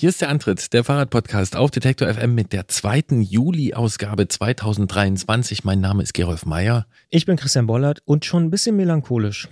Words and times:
Hier 0.00 0.08
ist 0.08 0.22
der 0.22 0.30
Antritt, 0.30 0.72
der 0.72 0.82
Fahrradpodcast 0.82 1.56
auf 1.56 1.70
Detektor 1.70 2.08
FM 2.08 2.34
mit 2.34 2.54
der 2.54 2.68
zweiten 2.68 3.20
Juli-Ausgabe 3.20 4.28
2023. 4.28 5.62
Mein 5.64 5.82
Name 5.82 6.02
ist 6.02 6.14
Gerolf 6.14 6.46
Meyer. 6.46 6.86
Ich 7.10 7.26
bin 7.26 7.36
Christian 7.36 7.66
Bollert 7.66 8.00
und 8.06 8.24
schon 8.24 8.44
ein 8.44 8.50
bisschen 8.50 8.76
melancholisch. 8.76 9.50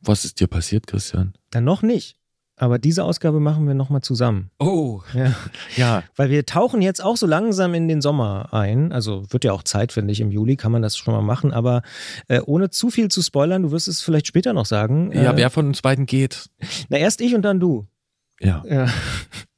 Was 0.00 0.24
ist 0.24 0.40
dir 0.40 0.48
passiert, 0.48 0.88
Christian? 0.88 1.34
Dann 1.50 1.62
noch 1.62 1.82
nicht. 1.82 2.16
Aber 2.56 2.80
diese 2.80 3.04
Ausgabe 3.04 3.38
machen 3.38 3.68
wir 3.68 3.74
nochmal 3.74 4.00
zusammen. 4.00 4.50
Oh. 4.58 5.02
Ja. 5.14 5.36
Ja. 5.76 6.02
Weil 6.16 6.30
wir 6.30 6.44
tauchen 6.44 6.82
jetzt 6.82 7.00
auch 7.00 7.16
so 7.16 7.28
langsam 7.28 7.72
in 7.74 7.86
den 7.86 8.00
Sommer 8.00 8.52
ein. 8.52 8.90
Also 8.90 9.30
wird 9.30 9.44
ja 9.44 9.52
auch 9.52 9.62
Zeit, 9.62 9.92
finde 9.92 10.10
ich. 10.10 10.20
Im 10.20 10.32
Juli 10.32 10.56
kann 10.56 10.72
man 10.72 10.82
das 10.82 10.96
schon 10.96 11.14
mal 11.14 11.22
machen. 11.22 11.52
Aber 11.52 11.82
äh, 12.26 12.40
ohne 12.40 12.70
zu 12.70 12.90
viel 12.90 13.12
zu 13.12 13.22
spoilern, 13.22 13.62
du 13.62 13.70
wirst 13.70 13.86
es 13.86 14.00
vielleicht 14.00 14.26
später 14.26 14.54
noch 14.54 14.66
sagen. 14.66 15.12
Ja, 15.12 15.34
äh, 15.34 15.36
wer 15.36 15.50
von 15.50 15.68
uns 15.68 15.82
beiden 15.82 16.06
geht? 16.06 16.50
Na, 16.88 16.98
erst 16.98 17.20
ich 17.20 17.36
und 17.36 17.42
dann 17.42 17.60
du. 17.60 17.86
Ja. 18.40 18.62
Ja. 18.68 18.86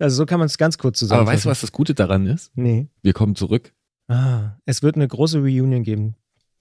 Also 0.03 0.17
so 0.17 0.25
kann 0.25 0.39
man 0.39 0.47
es 0.47 0.57
ganz 0.57 0.79
kurz 0.79 0.95
Aber 1.03 1.09
zusammenfassen. 1.09 1.35
weißt 1.37 1.45
du, 1.45 1.49
was 1.51 1.61
das 1.61 1.73
Gute 1.73 1.93
daran 1.95 2.27
ist? 2.27 2.53
Nee. 2.55 2.89
Wir 3.03 3.13
kommen 3.13 3.37
zurück. 3.37 3.75
Ah, 4.09 4.53
es 4.65 4.83
wird 4.83 4.97
eine 4.97 5.07
große 5.07 5.41
Reunion 5.41 5.83
geben. 5.83 6.15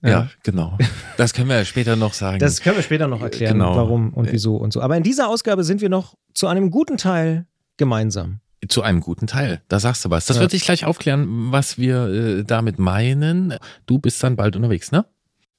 Ja, 0.04 0.28
genau. 0.44 0.78
Das 1.16 1.34
können 1.34 1.48
wir 1.48 1.56
ja 1.56 1.64
später 1.64 1.96
noch 1.96 2.14
sagen. 2.14 2.40
Das 2.40 2.60
können 2.60 2.76
wir 2.76 2.84
später 2.84 3.08
noch 3.08 3.22
erklären, 3.22 3.54
Genau. 3.54 3.78
warum 3.78 4.12
und 4.14 4.30
wieso 4.34 4.58
und 4.58 4.74
so. 4.74 4.82
Aber 4.82 4.98
in 4.98 5.04
dieser 5.04 5.30
Ausgabe 5.30 5.64
sind 5.64 5.80
wir 5.80 5.88
noch 5.88 6.16
zu 6.34 6.48
einem 6.48 6.70
guten 6.70 6.98
Teil 6.98 7.48
gemeinsam. 7.78 8.42
Zu 8.68 8.82
einem 8.82 9.00
guten 9.00 9.26
Teil. 9.28 9.62
Da 9.70 9.80
sagst 9.80 10.04
du 10.04 10.10
was. 10.10 10.26
Das 10.26 10.36
Ja. 10.36 10.42
wird 10.42 10.52
sich 10.52 10.64
gleich 10.66 10.84
aufklären, 10.86 11.52
was 11.54 11.78
wir 11.78 12.08
äh, 12.10 12.44
damit 12.44 12.78
meinen. 12.78 13.54
Du 13.86 14.00
bist 14.00 14.22
dann 14.22 14.36
bald 14.36 14.58
unterwegs, 14.58 14.92
ne? 14.92 15.06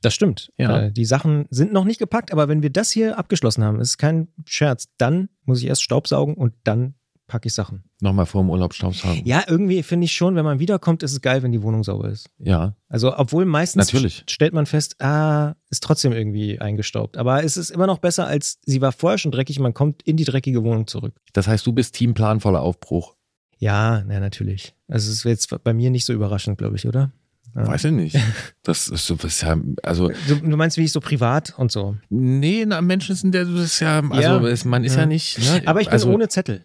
Das 0.03 0.15
stimmt. 0.15 0.51
Ja. 0.57 0.85
Äh, 0.85 0.93
die 0.93 1.05
Sachen 1.05 1.47
sind 1.51 1.73
noch 1.73 1.85
nicht 1.85 1.99
gepackt, 1.99 2.33
aber 2.33 2.49
wenn 2.49 2.63
wir 2.63 2.71
das 2.71 2.91
hier 2.91 3.19
abgeschlossen 3.19 3.63
haben, 3.65 3.81
ist 3.81 3.99
kein 3.99 4.29
Scherz, 4.47 4.89
dann 4.99 5.29
muss 5.45 5.61
ich 5.63 5.67
erst 5.69 5.83
Staubsaugen 5.83 6.35
und 6.35 6.55
dann 6.65 6.95
packe 7.27 7.47
ich 7.47 7.55
Sachen. 7.55 7.85
Nochmal 8.01 8.27
vor 8.27 8.43
dem 8.43 8.51
Urlaub 8.51 8.75
Staubsaugen. 8.75 9.25
Ja, 9.25 9.45
irgendwie 9.47 9.85
finde 9.85 10.07
ich 10.07 10.13
schon, 10.13 10.35
wenn 10.35 10.45
man 10.45 10.59
wiederkommt, 10.59 11.05
ist 11.05 11.13
es 11.13 11.21
geil, 11.21 11.43
wenn 11.45 11.53
die 11.53 11.63
Wohnung 11.63 11.85
sauber 11.85 12.09
ist. 12.09 12.29
Ja. 12.39 12.75
Also, 12.89 13.17
obwohl 13.17 13.45
meistens 13.45 13.93
Natürlich. 13.93 14.25
st- 14.27 14.31
stellt 14.33 14.53
man 14.53 14.67
fest, 14.67 15.01
ah, 15.01 15.55
ist 15.69 15.83
trotzdem 15.85 16.13
irgendwie 16.13 16.59
eingestaubt. 16.61 17.17
Aber 17.19 17.45
es 17.45 17.57
ist 17.57 17.71
immer 17.71 17.87
noch 17.87 17.99
besser, 17.99 18.27
als 18.27 18.59
sie 18.65 18.81
war 18.81 18.91
vorher 18.91 19.19
schon 19.19 19.31
dreckig, 19.31 19.61
man 19.61 19.75
kommt 19.75 20.03
in 20.03 20.17
die 20.17 20.25
dreckige 20.25 20.65
Wohnung 20.65 20.89
zurück. 20.89 21.15
Das 21.33 21.47
heißt, 21.47 21.65
du 21.67 21.73
bist 21.73 21.95
Teamplan 21.95 22.41
voller 22.41 22.63
Aufbruch. 22.63 23.15
Ja, 23.59 24.03
na, 24.09 24.19
natürlich. 24.19 24.75
Also, 24.89 25.11
es 25.11 25.19
ist 25.19 25.25
jetzt 25.25 25.63
bei 25.63 25.73
mir 25.75 25.91
nicht 25.91 26.07
so 26.07 26.13
überraschend, 26.13 26.59
glaube 26.59 26.77
ich, 26.77 26.89
oder? 26.89 27.13
Ja. 27.55 27.67
Weiß 27.67 27.85
ich 27.85 27.93
nicht. 27.93 28.17
Das 28.63 28.89
ist 28.89 29.07
so, 29.07 29.17
das 29.17 29.25
ist 29.35 29.43
ja, 29.43 29.57
also, 29.83 30.11
Du, 30.29 30.37
du 30.37 30.57
meinst, 30.57 30.77
wie 30.77 30.85
ich 30.85 30.93
so 30.93 31.01
privat 31.01 31.55
und 31.59 31.73
so. 31.73 31.97
nee, 32.11 32.65
na, 32.67 32.81
Menschen 32.81 33.15
sind 33.17 33.35
ja, 33.35 33.45
das 33.45 33.65
ist 33.65 33.81
ja, 33.81 34.01
also, 34.11 34.47
Ja. 34.47 34.57
man 34.67 34.85
ist 34.85 34.97
ja, 34.97 35.07
nicht, 35.07 35.39
ne? 35.39 35.63
Aber 35.67 35.81
ich 35.81 35.87
bin 35.87 35.93
also, 35.95 36.13
ohne 36.13 36.29
Zettel. 36.29 36.65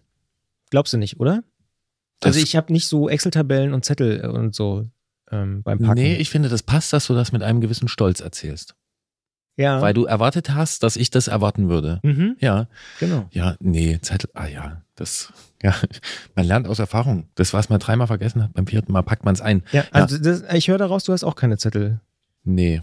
Glaubst 0.70 0.94
du 0.94 0.98
nicht, 0.98 1.20
oder? 1.20 1.44
Also 2.24 2.40
ich 2.40 2.56
habe 2.56 2.72
nicht 2.74 2.88
so 2.88 3.08
Excel-Tabellen 3.10 3.74
und 3.74 3.86
Zettel 3.86 4.26
und 4.30 4.56
so 4.56 4.88
ähm, 5.32 5.64
beim 5.64 5.80
Packen. 5.80 5.94
Nee, 6.00 6.16
ich 6.16 6.30
finde, 6.30 6.50
das 6.50 6.64
passt, 6.64 6.92
dass 6.94 7.08
du 7.08 7.14
das 7.14 7.32
mit 7.32 7.44
einem 7.44 7.62
gewissen 7.62 7.88
Stolz 7.88 8.20
erzählst. 8.20 8.76
Ja. 9.58 9.82
Weil 9.82 9.94
du 9.94 10.06
erwartet 10.06 10.52
hast, 10.54 10.84
dass 10.84 10.96
ich 10.98 11.10
das 11.12 11.28
erwarten 11.28 11.70
würde. 11.70 12.00
mhm, 12.04 12.36
Ja, 12.40 12.68
genau. 13.00 13.28
ja, 13.32 13.56
nee, 13.60 14.00
Zettel, 14.02 14.30
ah 14.34 14.48
ja, 14.48 14.82
das, 14.96 15.32
ja, 15.64 15.74
man 16.36 16.46
lernt 16.46 16.68
aus 16.68 16.80
Erfahrung. 16.80 17.28
Das, 17.36 17.54
was 17.54 17.70
man 17.70 17.80
dreimal 17.80 18.08
vergessen 18.08 18.44
hat, 18.44 18.54
beim 18.54 18.68
vierten 18.68 18.92
Mal 18.92 19.02
packt 19.04 19.26
man 19.26 19.34
es 19.34 19.42
ein. 19.42 19.64
Ja, 19.72 19.84
also 19.92 20.18
Das, 20.18 20.44
ich 20.54 20.68
höre 20.68 20.78
daraus, 20.78 21.04
du 21.04 21.14
hast 21.14 21.24
auch 21.24 21.36
keine 21.36 21.58
Zettel. 21.58 22.02
Nee. 22.44 22.82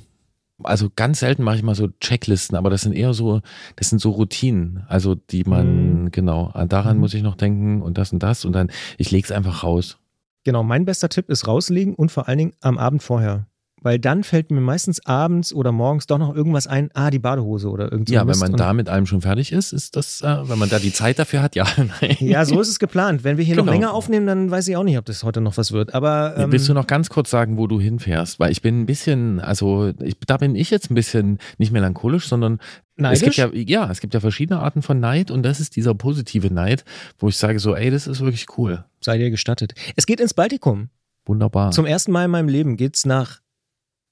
Also 0.65 0.91
ganz 0.95 1.19
selten 1.21 1.43
mache 1.43 1.57
ich 1.57 1.63
mal 1.65 1.75
so 1.75 1.89
Checklisten, 2.01 2.57
aber 2.57 2.71
das 2.71 2.83
sind 2.83 2.93
eher 2.93 3.15
so, 3.15 3.41
das 3.77 3.91
sind 3.91 3.99
so 4.01 4.11
Routinen, 4.11 4.85
also 4.87 5.15
die 5.17 5.43
man, 5.45 6.11
genau, 6.13 6.53
daran 6.69 6.97
Mhm. 6.97 7.01
muss 7.01 7.15
ich 7.15 7.23
noch 7.23 7.35
denken 7.35 7.83
und 7.83 7.99
das 7.99 8.13
und 8.13 8.23
das 8.23 8.45
und 8.45 8.53
dann, 8.53 8.71
ich 8.97 9.11
lege 9.11 9.25
es 9.25 9.33
einfach 9.33 9.65
raus. 9.65 9.99
Genau, 10.45 10.63
mein 10.63 10.85
bester 10.85 11.09
Tipp 11.09 11.29
ist 11.31 11.49
rauslegen 11.49 11.95
und 11.95 12.13
vor 12.13 12.29
allen 12.29 12.39
Dingen 12.39 12.53
am 12.61 12.79
Abend 12.79 13.03
vorher. 13.03 13.47
Weil 13.83 13.99
dann 13.99 14.23
fällt 14.25 14.51
mir 14.51 14.61
meistens 14.61 15.05
abends 15.07 15.53
oder 15.53 15.73
morgens 15.73 16.07
doch 16.07 16.19
noch 16.19 16.35
irgendwas 16.35 16.67
ein, 16.67 16.91
ah, 16.95 17.11
die 17.11 17.19
Badehose 17.19 17.69
oder 17.69 17.91
irgend 17.91 18.09
so 18.09 18.15
Ja, 18.15 18.27
wenn 18.27 18.39
man 18.39 18.53
da 18.55 18.73
mit 18.73 18.89
allem 18.89 19.07
schon 19.07 19.21
fertig 19.21 19.53
ist, 19.53 19.73
ist 19.73 19.97
das, 19.97 20.21
äh, 20.23 20.49
wenn 20.49 20.59
man 20.59 20.69
da 20.69 20.79
die 20.79 20.93
Zeit 20.93 21.19
dafür 21.19 21.43
hat, 21.43 21.55
ja, 21.57 21.67
nein. 22.01 22.17
Ja, 22.21 22.45
so 22.45 22.61
ist 22.61 22.69
es 22.69 22.79
geplant. 22.79 23.25
Wenn 23.25 23.37
wir 23.39 23.45
hier 23.45 23.57
Genau. 23.57 23.67
noch 23.67 23.73
länger 23.73 23.93
aufnehmen, 23.93 24.27
dann 24.27 24.51
weiß 24.51 24.69
ich 24.69 24.77
auch 24.77 24.85
nicht, 24.85 24.99
ob 24.99 25.05
das 25.05 25.25
heute 25.25 25.41
noch 25.41 25.57
was 25.57 25.73
wird. 25.73 25.95
Aber 25.95 26.35
ähm, 26.37 26.53
Willst 26.53 26.69
du 26.69 26.75
noch 26.75 26.87
ganz 26.87 27.11
kurz 27.11 27.31
sagen, 27.31 27.59
wo 27.59 27.67
du 27.67 27.81
hinfährst? 27.81 28.39
Weil 28.41 28.53
ich 28.53 28.63
bin 28.63 28.81
ein 28.83 28.87
bisschen, 28.87 29.41
also 29.41 29.93
ich, 30.01 30.17
da 30.27 30.37
bin 30.37 30.55
ich 30.55 30.71
jetzt 30.71 30.91
ein 30.91 30.95
bisschen 30.95 31.39
nicht 31.59 31.73
melancholisch, 31.73 32.29
sondern 32.29 32.61
es 32.97 33.21
gibt 33.21 33.37
neidisch? 33.39 33.69
ja, 33.69 33.83
ja, 33.85 33.91
es 33.91 34.01
gibt 34.01 34.15
ja 34.15 34.21
verschiedene 34.21 34.61
Arten 34.61 34.83
von 34.83 35.01
Neid 35.01 35.31
und 35.31 35.43
das 35.43 35.61
ist 35.61 35.77
dieser 35.77 35.95
positive 35.95 36.53
Neid, 36.53 36.85
wo 37.19 37.29
ich 37.29 37.37
sage 37.37 37.59
so, 37.59 37.75
ey, 37.75 37.91
das 37.91 38.07
ist 38.07 38.21
wirklich 38.21 38.47
cool. 38.57 38.85
sei 39.01 39.19
dir 39.19 39.31
gestattet. 39.31 39.75
Es 39.97 40.07
geht 40.07 40.21
ins 40.21 40.35
Baltikum. 40.35 40.89
Wunderbar. 41.27 41.71
Zum 41.71 41.87
ersten 41.87 42.11
Mal 42.13 42.25
in 42.25 42.31
meinem 42.33 42.49
Leben 42.49 42.77
geht's 42.77 43.05
nach 43.07 43.42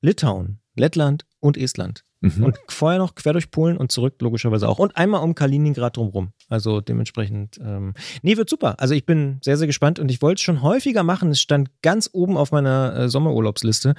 Litauen, 0.00 0.60
Lettland 0.76 1.26
und 1.40 1.56
Estland. 1.56 2.04
mhm. 2.20 2.44
Und 2.44 2.58
vorher 2.68 2.98
noch 2.98 3.14
quer 3.14 3.32
durch 3.32 3.50
Polen 3.50 3.76
und 3.76 3.92
zurück, 3.92 4.16
logischerweise 4.20 4.68
auch. 4.68 4.78
Und 4.78 4.96
einmal 4.96 5.22
um 5.22 5.34
Kaliningrad 5.34 5.96
drumrum. 5.96 6.32
Also 6.48 6.80
dementsprechend, 6.80 7.58
ähm, 7.62 7.94
nee, 8.22 8.36
wird 8.36 8.50
super. 8.50 8.80
Also 8.80 8.94
ich 8.94 9.06
bin 9.06 9.38
sehr, 9.42 9.56
sehr 9.56 9.66
gespannt 9.66 9.98
und 9.98 10.10
ich 10.10 10.22
wollte 10.22 10.40
es 10.40 10.44
schon 10.44 10.62
häufiger 10.62 11.02
machen. 11.02 11.30
Es 11.30 11.40
stand 11.40 11.70
ganz 11.82 12.10
oben 12.12 12.36
auf 12.36 12.52
meiner 12.52 12.94
äh, 12.96 13.08
Sommerurlaubsliste. 13.08 13.94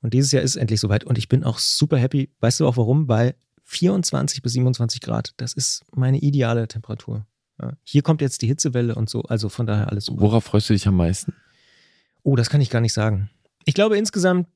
Und 0.00 0.14
dieses 0.14 0.32
Jahr 0.32 0.42
ist 0.42 0.52
es 0.52 0.56
endlich 0.56 0.80
soweit. 0.80 1.04
Und 1.04 1.18
ich 1.18 1.28
bin 1.28 1.44
auch 1.44 1.58
super 1.58 1.98
happy. 1.98 2.30
Weißt 2.40 2.60
du 2.60 2.66
auch 2.66 2.76
warum? 2.76 3.08
Weil 3.08 3.34
24 3.64 4.42
bis 4.42 4.52
27 4.54 5.00
Grad, 5.00 5.34
das 5.36 5.52
ist 5.52 5.84
meine 5.94 6.18
ideale 6.18 6.68
Temperatur. 6.68 7.26
Ja. 7.60 7.72
Hier 7.82 8.02
kommt 8.02 8.20
jetzt 8.20 8.40
die 8.42 8.46
Hitzewelle 8.46 8.94
und 8.94 9.10
so. 9.10 9.22
Also 9.22 9.48
von 9.48 9.66
daher 9.66 9.88
alles 9.88 10.06
super. 10.06 10.22
Worauf 10.22 10.44
freust 10.44 10.70
du 10.70 10.74
dich 10.74 10.86
am 10.86 10.96
meisten? 10.96 11.34
Oh, 12.22 12.36
das 12.36 12.50
kann 12.50 12.60
ich 12.60 12.70
gar 12.70 12.80
nicht 12.80 12.92
sagen. 12.92 13.30
Ich 13.64 13.74
glaube 13.74 13.98
insgesamt 13.98 14.46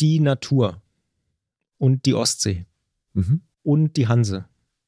die 0.00 0.20
Natur 0.20 0.80
und 1.78 2.04
die 2.06 2.14
Ostsee 2.14 2.66
Mhm. 3.14 3.40
und 3.62 3.96
die 3.96 4.08
Hanse 4.08 4.44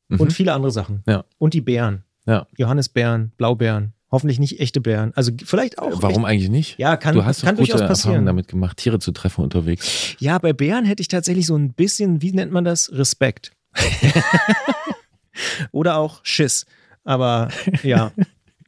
Mhm. 0.08 0.20
und 0.20 0.32
viele 0.32 0.52
andere 0.52 0.70
Sachen. 0.72 1.02
Ja. 1.06 1.24
Und 1.38 1.54
die 1.54 1.60
Beeren. 1.60 2.04
Ja. 2.26 2.46
Johannisbeeren, 2.56 3.32
Blaubeeren. 3.36 3.92
Hoffentlich 4.10 4.38
nicht 4.38 4.60
echte 4.60 4.80
Beeren. 4.82 5.12
Also 5.14 5.32
vielleicht 5.44 5.78
auch. 5.78 6.02
Warum 6.02 6.24
Echt, 6.24 6.30
eigentlich 6.32 6.50
nicht? 6.50 6.78
ja, 6.78 6.96
kann, 6.98 7.14
du 7.14 7.24
hast 7.24 7.40
doch 7.40 7.46
kann 7.46 7.56
gute 7.56 7.70
durchaus 7.72 7.80
Erfahrungen 7.80 7.88
passieren. 8.18 8.26
damit 8.26 8.46
gemacht, 8.48 8.76
Tiere 8.76 8.98
zu 8.98 9.10
treffen 9.12 9.42
unterwegs. 9.42 10.16
Ja, 10.18 10.38
bei 10.38 10.52
Bären 10.52 10.84
hätte 10.84 11.00
ich 11.00 11.08
tatsächlich 11.08 11.46
so 11.46 11.56
ein 11.56 11.72
bisschen, 11.72 12.20
wie 12.20 12.32
nennt 12.32 12.52
man 12.52 12.64
das? 12.64 12.92
Respekt. 12.92 13.52
Oder 15.72 15.96
auch 15.96 16.20
Schiss. 16.24 16.66
Aber 17.04 17.48
ja. 17.82 18.12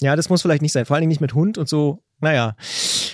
Ja, 0.01 0.17
das 0.17 0.29
muss 0.29 0.43
vielleicht 0.43 0.63
nicht 0.63 0.73
sein. 0.73 0.87
Vor 0.87 0.97
allen 0.97 1.03
Dingen 1.03 1.11
nicht 1.11 1.21
mit 1.21 1.35
Hund 1.35 1.57
und 1.59 1.69
so. 1.69 2.03
Naja, 2.21 2.57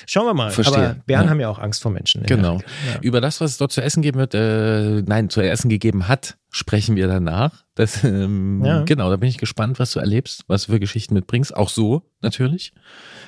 schauen 0.07 0.27
wir 0.27 0.35
mal. 0.35 0.51
Verstehe. 0.51 0.77
Aber 0.91 0.95
Bären 1.07 1.25
Ja. 1.25 1.31
haben 1.31 1.41
ja 1.41 1.49
auch 1.49 1.59
Angst 1.59 1.83
vor 1.83 1.91
Menschen. 1.91 2.23
Genau. 2.25 2.57
Ja. 2.59 3.01
Über 3.01 3.21
das, 3.21 3.41
was 3.41 3.53
es 3.53 3.59
dort 3.59 3.73
zu 3.73 3.83
essen 3.83 4.03
geben 4.03 4.19
wird, 4.19 4.35
äh, 4.35 5.03
nein, 5.03 5.31
zu 5.31 5.41
essen 5.41 5.69
gegeben 5.69 6.07
hat, 6.09 6.37
sprechen 6.51 6.97
wir 6.97 7.09
danach. 7.09 7.65
Das, 7.75 8.05
ähm, 8.05 8.65
Ja. 8.65 8.83
Genau, 8.85 9.11
da 9.11 9.17
bin 9.17 9.29
ich 9.29 9.39
gespannt, 9.39 9.79
was 9.79 9.93
du 9.93 10.01
erlebst, 10.01 10.45
was 10.47 10.67
du 10.67 10.73
für 10.73 10.81
Geschichten 10.81 11.15
mitbringst. 11.15 11.55
Auch 11.57 11.69
so, 11.71 12.03
natürlich. 12.21 12.73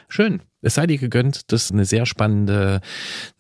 Schön. 0.09 0.43
Es 0.61 0.75
sei 0.75 0.87
dir 0.87 0.99
gegönnt. 0.99 1.51
Das 1.53 1.65
ist 1.65 1.73
eine 1.73 1.85
sehr 1.85 2.07
spannende, 2.07 2.81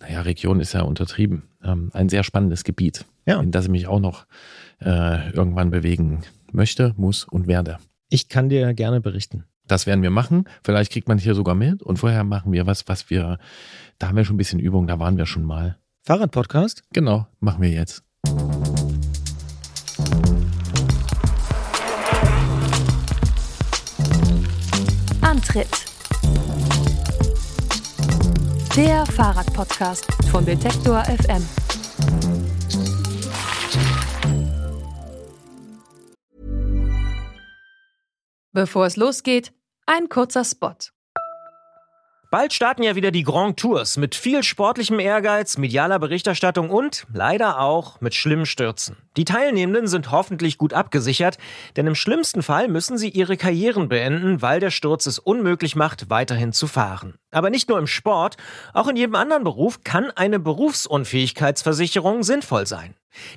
naja, 0.00 0.22
Region 0.22 0.58
ist 0.60 0.72
ja 0.72 0.82
untertrieben. 0.82 1.44
Ähm, 1.62 1.90
ein 1.92 2.08
sehr 2.08 2.24
spannendes 2.24 2.64
Gebiet, 2.64 3.04
Ja. 3.26 3.40
in 3.40 3.52
das 3.52 3.66
ich 3.66 3.70
mich 3.70 3.86
auch 3.86 4.00
noch 4.00 4.26
äh, 4.80 5.30
irgendwann 5.30 5.70
bewegen 5.70 6.22
möchte, 6.50 6.92
muss 6.96 7.22
und 7.24 7.46
werde. 7.46 7.78
Ich 8.08 8.28
kann 8.28 8.48
dir 8.48 8.74
gerne 8.74 9.00
berichten. 9.00 9.44
Das 9.66 9.86
werden 9.86 10.02
wir 10.02 10.10
machen. 10.10 10.44
Vielleicht 10.64 10.92
kriegt 10.92 11.08
man 11.08 11.18
hier 11.18 11.34
sogar 11.34 11.54
mit. 11.54 11.82
Und 11.82 11.98
vorher 11.98 12.24
machen 12.24 12.52
wir 12.52 12.66
was, 12.66 12.88
was 12.88 13.10
wir, 13.10 13.38
da 13.98 14.08
haben 14.08 14.16
wir 14.16 14.24
schon 14.24 14.34
ein 14.34 14.38
bisschen 14.38 14.60
Übung, 14.60 14.86
da 14.86 14.98
waren 14.98 15.16
wir 15.16 15.26
schon 15.26 15.44
mal. 15.44 15.78
Fahrradpodcast? 16.04 16.82
Genau, 16.92 17.26
machen 17.40 17.62
wir 17.62 17.70
jetzt. 17.70 18.02
Antritt. 25.20 25.68
Der 28.76 29.06
Fahrradpodcast 29.06 30.06
von 30.30 30.44
Detektor 30.44 31.04
FM. 31.04 31.42
Bevor 38.54 38.84
es 38.84 38.96
losgeht, 38.96 39.54
ein 39.86 40.10
kurzer 40.10 40.44
Spot. 40.44 40.76
Bald 42.32 42.54
starten 42.54 42.82
ja 42.82 42.94
wieder 42.94 43.10
die 43.10 43.24
Grand 43.24 43.58
Tours 43.58 43.98
mit 43.98 44.14
viel 44.14 44.42
sportlichem 44.42 44.98
Ehrgeiz, 44.98 45.58
medialer 45.58 45.98
Berichterstattung 45.98 46.70
und 46.70 47.06
leider 47.12 47.60
auch 47.60 48.00
mit 48.00 48.14
schlimmen 48.14 48.46
Stürzen. 48.46 48.96
Die 49.18 49.26
Teilnehmenden 49.26 49.86
sind 49.86 50.10
hoffentlich 50.10 50.56
gut 50.56 50.72
abgesichert, 50.72 51.36
denn 51.76 51.86
im 51.86 51.94
schlimmsten 51.94 52.42
Fall 52.42 52.68
müssen 52.68 52.96
sie 52.96 53.10
ihre 53.10 53.36
Karrieren 53.36 53.90
beenden, 53.90 54.40
weil 54.40 54.60
der 54.60 54.70
Sturz 54.70 55.04
es 55.04 55.18
unmöglich 55.18 55.76
macht, 55.76 56.08
weiterhin 56.08 56.54
zu 56.54 56.68
fahren. 56.68 57.16
Aber 57.32 57.50
nicht 57.50 57.68
nur 57.68 57.78
im 57.78 57.86
Sport, 57.86 58.38
auch 58.72 58.88
in 58.88 58.96
jedem 58.96 59.14
anderen 59.14 59.44
Beruf 59.44 59.84
kann 59.84 60.10
eine 60.10 60.40
Berufsunfähigkeitsversicherung 60.40 62.22
sinnvoll 62.22 62.66
sein. 62.66 62.94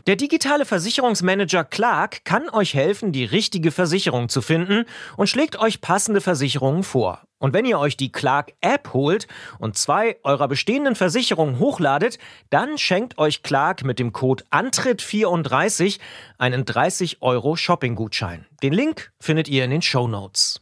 Der 0.08 0.16
digitale 0.16 0.64
Versicherungsmanager 0.64 1.66
Clark 1.66 2.24
kann 2.24 2.48
euch 2.48 2.74
helfen, 2.74 3.12
die 3.12 3.26
richtige 3.26 3.72
Versicherung 3.72 4.30
zu 4.30 4.42
finden 4.42 4.86
und 5.18 5.28
schlägt 5.28 5.60
euch 5.60 5.82
passende 5.82 6.22
Versicherungen 6.22 6.84
vor. 6.84 7.24
Und 7.46 7.54
wenn 7.54 7.66
ihr 7.66 7.78
euch 7.78 7.96
die 7.96 8.12
Clark 8.12 8.54
App 8.62 8.92
holt 8.92 9.28
und 9.60 9.78
zwei 9.78 10.18
eurer 10.24 10.48
bestehenden 10.48 10.96
Versicherungen 10.96 11.60
hochladet, 11.60 12.18
dann 12.50 12.80
schenkt 12.80 13.20
euch 13.20 13.44
Clark 13.44 13.84
mit 13.84 14.00
dem 14.00 14.14
Code 14.14 14.44
Antritt34 14.50 16.00
einen 16.40 16.66
30 16.66 17.22
Euro 17.22 17.56
Shopping-Gutschein. 17.56 18.48
Den 18.64 18.74
Link 18.74 19.12
findet 19.20 19.48
ihr 19.48 19.64
in 19.64 19.70
den 19.70 19.84
Show 19.84 20.08
Notes. 20.08 20.60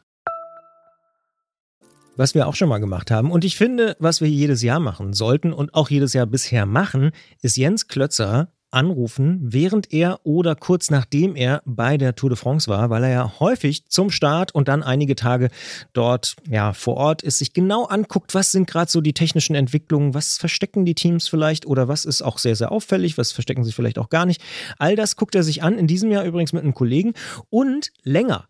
Was 2.17 2.35
wir 2.35 2.49
auch 2.49 2.55
schon 2.55 2.67
mal 2.67 2.79
gemacht 2.79 3.11
haben 3.11 3.31
und 3.31 3.45
ich 3.45 3.55
finde, 3.55 3.95
was 3.99 4.19
wir 4.19 4.27
jedes 4.27 4.61
Jahr 4.61 4.81
machen 4.81 5.13
sollten 5.13 5.53
und 5.53 5.73
auch 5.75 5.89
jedes 5.89 6.11
Jahr 6.11 6.25
bisher 6.25 6.65
machen, 6.65 7.11
ist 7.41 7.55
Jens 7.55 7.87
Klötzer 7.87 8.49
anrufen, 8.73 9.39
während 9.41 9.93
er 9.93 10.19
oder 10.23 10.55
kurz 10.55 10.89
nachdem 10.89 11.35
er 11.35 11.61
bei 11.65 11.97
der 11.97 12.15
Tour 12.15 12.29
de 12.29 12.37
France 12.37 12.69
war, 12.69 12.89
weil 12.89 13.03
er 13.03 13.11
ja 13.11 13.39
häufig 13.39 13.87
zum 13.87 14.09
Start 14.09 14.53
und 14.53 14.67
dann 14.67 14.83
einige 14.83 15.15
Tage 15.15 15.49
dort 15.93 16.35
ja 16.49 16.73
vor 16.73 16.97
Ort 16.97 17.21
ist, 17.21 17.39
sich 17.39 17.53
genau 17.53 17.85
anguckt, 17.85 18.33
was 18.33 18.51
sind 18.51 18.69
gerade 18.69 18.91
so 18.91 19.01
die 19.01 19.13
technischen 19.13 19.55
Entwicklungen, 19.55 20.13
was 20.13 20.37
verstecken 20.37 20.85
die 20.85 20.95
Teams 20.95 21.27
vielleicht 21.27 21.65
oder 21.65 21.87
was 21.87 22.05
ist 22.05 22.21
auch 22.21 22.37
sehr 22.37 22.55
sehr 22.55 22.71
auffällig, 22.71 23.17
was 23.17 23.31
verstecken 23.31 23.63
sie 23.63 23.71
vielleicht 23.71 23.99
auch 23.99 24.09
gar 24.09 24.25
nicht. 24.25 24.41
All 24.77 24.95
das 24.95 25.15
guckt 25.15 25.35
er 25.35 25.43
sich 25.43 25.63
an 25.63 25.77
in 25.77 25.87
diesem 25.87 26.11
Jahr 26.11 26.23
übrigens 26.23 26.53
mit 26.53 26.63
einem 26.63 26.73
Kollegen 26.73 27.13
und 27.49 27.91
länger. 28.03 28.47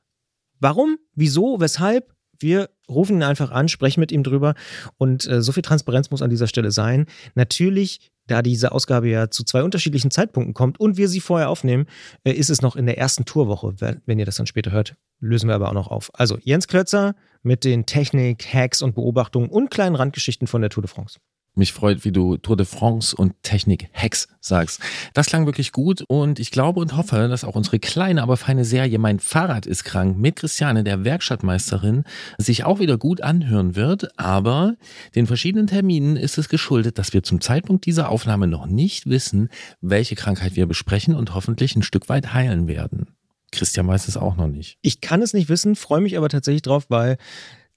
Warum? 0.59 0.97
Wieso? 1.13 1.59
Weshalb? 1.59 2.12
Wir 2.43 2.69
rufen 2.87 3.17
ihn 3.17 3.23
einfach 3.23 3.49
an, 3.49 3.67
sprechen 3.67 3.99
mit 3.99 4.11
ihm 4.11 4.23
drüber 4.23 4.53
und 4.97 5.27
äh, 5.27 5.41
so 5.41 5.51
viel 5.51 5.63
Transparenz 5.63 6.11
muss 6.11 6.21
an 6.21 6.29
dieser 6.29 6.47
Stelle 6.47 6.71
sein. 6.71 7.07
Natürlich 7.33 8.11
da 8.27 8.41
diese 8.41 8.71
Ausgabe 8.71 9.09
ja 9.09 9.29
zu 9.29 9.43
zwei 9.43 9.63
unterschiedlichen 9.63 10.11
Zeitpunkten 10.11 10.53
kommt 10.53 10.79
und 10.79 10.97
wir 10.97 11.09
sie 11.09 11.19
vorher 11.19 11.49
aufnehmen, 11.49 11.85
äh, 12.23 12.31
ist 12.31 12.49
es 12.49 12.61
noch 12.61 12.75
in 12.75 12.85
der 12.85 12.97
ersten 12.97 13.25
Tourwoche. 13.25 13.75
Wenn 14.05 14.19
ihr 14.19 14.25
das 14.25 14.37
dann 14.37 14.47
später 14.47 14.71
hört, 14.71 14.95
lösen 15.19 15.47
wir 15.49 15.55
aber 15.55 15.69
auch 15.69 15.73
noch 15.73 15.87
auf. 15.87 16.11
Also 16.13 16.37
Jens 16.41 16.67
Klötzer 16.67 17.15
mit 17.41 17.63
den 17.63 17.85
Technik, 17.85 18.45
Hacks 18.53 18.81
und 18.81 18.95
Beobachtungen 18.95 19.49
und 19.49 19.71
kleinen 19.71 19.95
Randgeschichten 19.95 20.47
von 20.47 20.61
der 20.61 20.69
Tour 20.69 20.83
de 20.83 20.89
France. 20.89 21.19
Mich 21.55 21.71
freut, 21.71 22.03
wie 22.03 22.11
du 22.11 22.37
Tour 22.37 22.57
de 22.57 22.65
France 22.65 23.15
und 23.15 23.35
Technik 23.43 23.87
Hacks 23.93 24.27
sagst. 24.39 24.79
Das 25.13 25.27
klang 25.27 25.45
wirklich 25.45 25.71
gut 25.71 26.03
und 26.07 26.39
ich 26.39 26.49
glaube 26.49 26.79
und 26.79 26.97
hoffe, 26.97 27.27
dass 27.27 27.43
auch 27.43 27.55
unsere 27.55 27.77
kleine, 27.77 28.23
aber 28.23 28.37
feine 28.37 28.65
Serie 28.65 28.97
Mein 28.97 29.19
Fahrrad 29.19 29.67
ist 29.67 29.83
krank 29.83 30.17
mit 30.17 30.37
Christiane, 30.37 30.83
der 30.83 31.03
Werkstattmeisterin, 31.03 32.05
sich 32.39 32.63
auch 32.63 32.79
wieder 32.79 32.97
gut 32.97 33.21
anhören 33.21 33.75
wird. 33.75 34.17
Aber 34.17 34.75
den 35.13 35.27
verschiedenen 35.27 35.67
Terminen 35.67 36.15
ist 36.15 36.39
es 36.39 36.49
geschuldet, 36.49 36.97
dass 36.97 37.13
wir 37.13 37.21
zum 37.21 37.39
Zeitpunkt 37.39 37.85
dieser 37.85 38.09
Aufnahme 38.09 38.47
noch 38.47 38.65
nicht 38.65 39.07
wissen, 39.07 39.49
welche 39.79 40.15
Krankheit 40.15 40.55
wir 40.55 40.65
besprechen 40.65 41.13
und 41.13 41.35
hoffentlich 41.35 41.75
ein 41.75 41.83
Stück 41.83 42.09
weit 42.09 42.33
heilen 42.33 42.67
werden. 42.67 43.09
Christian 43.51 43.87
weiß 43.87 44.07
es 44.07 44.17
auch 44.17 44.35
noch 44.35 44.47
nicht. 44.47 44.79
Ich 44.81 45.01
kann 45.01 45.21
es 45.21 45.33
nicht 45.33 45.47
wissen, 45.47 45.75
freue 45.75 46.01
mich 46.01 46.17
aber 46.17 46.29
tatsächlich 46.29 46.63
drauf, 46.63 46.85
weil 46.89 47.17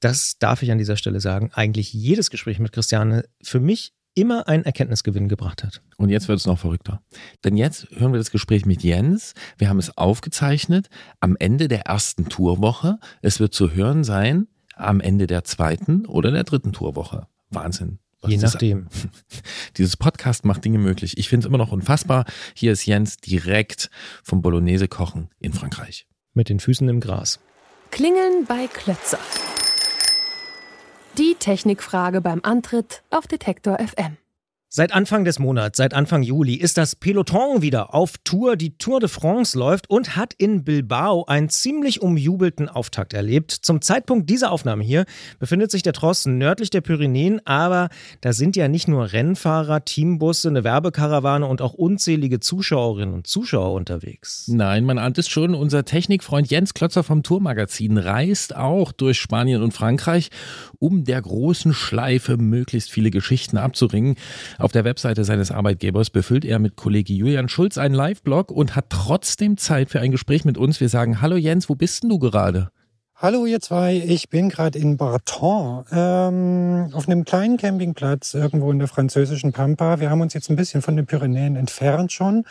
das 0.00 0.38
darf 0.38 0.62
ich 0.62 0.70
an 0.70 0.78
dieser 0.78 0.96
Stelle 0.96 1.20
sagen, 1.20 1.50
eigentlich 1.54 1.92
jedes 1.92 2.30
Gespräch 2.30 2.58
mit 2.58 2.72
Christiane 2.72 3.24
für 3.42 3.60
mich 3.60 3.92
immer 4.16 4.48
einen 4.48 4.64
Erkenntnisgewinn 4.64 5.28
gebracht 5.28 5.62
hat. 5.62 5.82
Und 5.98 6.08
jetzt 6.08 6.26
wird 6.26 6.38
es 6.38 6.46
noch 6.46 6.58
verrückter. 6.58 7.02
Denn 7.44 7.56
jetzt 7.56 7.88
hören 7.90 8.12
wir 8.12 8.18
das 8.18 8.30
Gespräch 8.30 8.64
mit 8.64 8.82
Jens. 8.82 9.34
Wir 9.58 9.68
haben 9.68 9.78
es 9.78 9.96
aufgezeichnet 9.96 10.88
am 11.20 11.36
Ende 11.38 11.68
der 11.68 11.82
ersten 11.82 12.28
Tourwoche. 12.28 12.98
Es 13.20 13.40
wird 13.40 13.52
zu 13.52 13.72
hören 13.72 14.04
sein 14.04 14.48
am 14.74 15.00
Ende 15.00 15.26
der 15.26 15.44
zweiten 15.44 16.06
oder 16.06 16.30
der 16.30 16.44
dritten 16.44 16.72
Tourwoche. 16.72 17.26
Wahnsinn. 17.50 17.98
Was 18.22 18.30
Je 18.30 18.38
nachdem. 18.38 18.88
Dieses 19.76 19.96
Podcast 19.96 20.46
macht 20.46 20.64
Dinge 20.64 20.78
möglich. 20.78 21.18
Ich 21.18 21.28
finde 21.28 21.44
es 21.44 21.48
immer 21.48 21.58
noch 21.58 21.72
unfassbar. 21.72 22.24
Hier 22.54 22.72
ist 22.72 22.86
Jens 22.86 23.18
direkt 23.18 23.90
vom 24.24 24.40
Bolognese 24.40 24.88
kochen 24.88 25.28
in 25.40 25.52
Frankreich. 25.52 26.06
Mit 26.32 26.48
den 26.48 26.58
Füßen 26.58 26.88
im 26.88 27.00
Gras. 27.00 27.38
Klingeln 27.90 28.46
bei 28.46 28.66
Klötzer. 28.66 29.18
Die 31.18 31.34
Technikfrage 31.34 32.20
beim 32.20 32.40
Antritt 32.42 33.02
auf 33.08 33.26
Detektor 33.26 33.78
FM. 33.78 34.18
Seit 34.76 34.92
Anfang 34.92 35.24
des 35.24 35.38
Monats, 35.38 35.78
seit 35.78 35.94
Anfang 35.94 36.22
Juli, 36.22 36.52
ist 36.52 36.76
das 36.76 36.96
Peloton 36.96 37.62
wieder 37.62 37.94
auf 37.94 38.18
Tour. 38.24 38.56
Die 38.56 38.76
Tour 38.76 39.00
de 39.00 39.08
France 39.08 39.58
läuft 39.58 39.88
und 39.88 40.16
hat 40.16 40.34
in 40.34 40.64
Bilbao 40.64 41.24
einen 41.24 41.48
ziemlich 41.48 42.02
umjubelten 42.02 42.68
Auftakt 42.68 43.14
erlebt. 43.14 43.52
Zum 43.52 43.80
Zeitpunkt 43.80 44.28
dieser 44.28 44.52
Aufnahme 44.52 44.84
hier 44.84 45.06
befindet 45.38 45.70
sich 45.70 45.82
der 45.82 45.94
Tross 45.94 46.26
nördlich 46.26 46.68
der 46.68 46.82
Pyrenäen, 46.82 47.40
aber 47.46 47.88
da 48.20 48.34
sind 48.34 48.54
ja 48.54 48.68
nicht 48.68 48.86
nur 48.86 49.14
Rennfahrer, 49.14 49.82
Teambusse, 49.86 50.50
eine 50.50 50.62
Werbekarawane 50.62 51.46
und 51.46 51.62
auch 51.62 51.72
unzählige 51.72 52.38
Zuschauerinnen 52.40 53.14
und 53.14 53.26
Zuschauer 53.26 53.72
unterwegs. 53.72 54.44
Nein, 54.46 54.84
man 54.84 54.98
ahnt 54.98 55.16
es 55.16 55.30
schon, 55.30 55.54
unser 55.54 55.86
Technikfreund 55.86 56.50
Jens 56.50 56.74
Klötzer 56.74 57.02
vom 57.02 57.22
Tourmagazin 57.22 57.96
reist 57.96 58.54
auch 58.54 58.92
durch 58.92 59.18
Spanien 59.20 59.62
und 59.62 59.72
Frankreich, 59.72 60.28
um 60.78 61.04
der 61.04 61.22
großen 61.22 61.72
Schleife 61.72 62.36
möglichst 62.36 62.90
viele 62.90 63.10
Geschichten 63.10 63.56
abzuringen. 63.56 64.16
Auf 64.66 64.72
der 64.72 64.84
Webseite 64.84 65.22
seines 65.22 65.52
Arbeitgebers 65.52 66.10
befüllt 66.10 66.44
er 66.44 66.58
mit 66.58 66.74
Kollege 66.74 67.12
Julian 67.12 67.48
Schulz 67.48 67.78
einen 67.78 67.94
Live-Blog 67.94 68.50
und 68.50 68.74
hat 68.74 68.86
trotzdem 68.88 69.58
Zeit 69.58 69.90
für 69.90 70.00
ein 70.00 70.10
Gespräch 70.10 70.44
mit 70.44 70.58
uns. 70.58 70.80
Wir 70.80 70.88
sagen, 70.88 71.20
hallo 71.20 71.36
Jens, 71.36 71.68
wo 71.68 71.76
bist 71.76 72.02
denn 72.02 72.10
du 72.10 72.18
gerade? 72.18 72.72
Hallo 73.14 73.46
ihr 73.46 73.60
zwei, 73.60 73.94
ich 73.94 74.28
bin 74.28 74.48
gerade 74.48 74.76
in 74.76 74.96
Barton 74.96 75.84
ähm, 75.92 76.90
auf 76.94 77.06
einem 77.06 77.24
kleinen 77.24 77.58
Campingplatz 77.58 78.34
irgendwo 78.34 78.72
in 78.72 78.80
der 78.80 78.88
französischen 78.88 79.52
Pampa. 79.52 80.00
Wir 80.00 80.10
haben 80.10 80.20
uns 80.20 80.34
jetzt 80.34 80.50
ein 80.50 80.56
bisschen 80.56 80.82
von 80.82 80.96
den 80.96 81.06
Pyrenäen 81.06 81.54
entfernt 81.54 82.10
schon, 82.10 82.42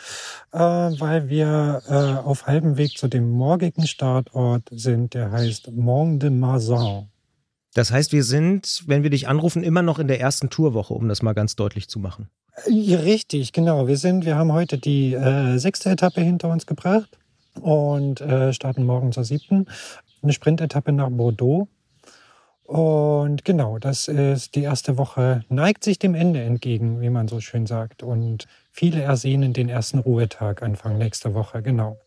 äh, 0.52 0.58
weil 0.58 1.28
wir 1.28 1.82
äh, 1.86 2.26
auf 2.26 2.46
halbem 2.46 2.78
Weg 2.78 2.96
zu 2.96 3.08
dem 3.08 3.30
morgigen 3.30 3.86
Startort 3.86 4.62
sind, 4.70 5.12
der 5.12 5.32
heißt 5.32 5.70
Mont 5.72 6.22
de 6.22 6.30
Marsan. 6.30 7.10
Das 7.76 7.92
heißt, 7.92 8.12
wir 8.12 8.24
sind, 8.24 8.84
wenn 8.86 9.02
wir 9.02 9.10
dich 9.10 9.28
anrufen, 9.28 9.62
immer 9.62 9.82
noch 9.82 9.98
in 9.98 10.08
der 10.08 10.18
ersten 10.18 10.48
Tourwoche, 10.48 10.94
um 10.94 11.10
das 11.10 11.20
mal 11.20 11.34
ganz 11.34 11.56
deutlich 11.56 11.88
zu 11.88 11.98
machen. 11.98 12.30
Ja, 12.66 13.00
richtig, 13.00 13.52
genau. 13.52 13.86
Wir 13.86 13.98
sind, 13.98 14.24
wir 14.24 14.36
haben 14.36 14.50
heute 14.50 14.78
die 14.78 15.12
äh, 15.12 15.58
sechste 15.58 15.90
Etappe 15.90 16.22
hinter 16.22 16.48
uns 16.48 16.64
gebracht 16.64 17.18
und 17.60 18.22
äh, 18.22 18.54
starten 18.54 18.86
morgen 18.86 19.12
zur 19.12 19.24
siebten. 19.24 19.66
Eine 20.22 20.32
Sprintetappe 20.32 20.90
nach 20.90 21.10
Bordeaux. 21.10 21.68
Und 22.62 23.44
genau, 23.44 23.78
das 23.78 24.08
ist 24.08 24.54
die 24.54 24.62
erste 24.62 24.96
Woche, 24.96 25.44
neigt 25.50 25.84
sich 25.84 25.98
dem 25.98 26.14
Ende 26.14 26.40
entgegen, 26.40 27.02
wie 27.02 27.10
man 27.10 27.28
so 27.28 27.40
schön 27.40 27.66
sagt. 27.66 28.02
Und 28.02 28.46
viele 28.72 29.02
ersehnen 29.02 29.52
den 29.52 29.68
ersten 29.68 29.98
Ruhetag 29.98 30.62
Anfang 30.62 30.96
nächster 30.96 31.34
Woche, 31.34 31.60
genau. 31.60 31.98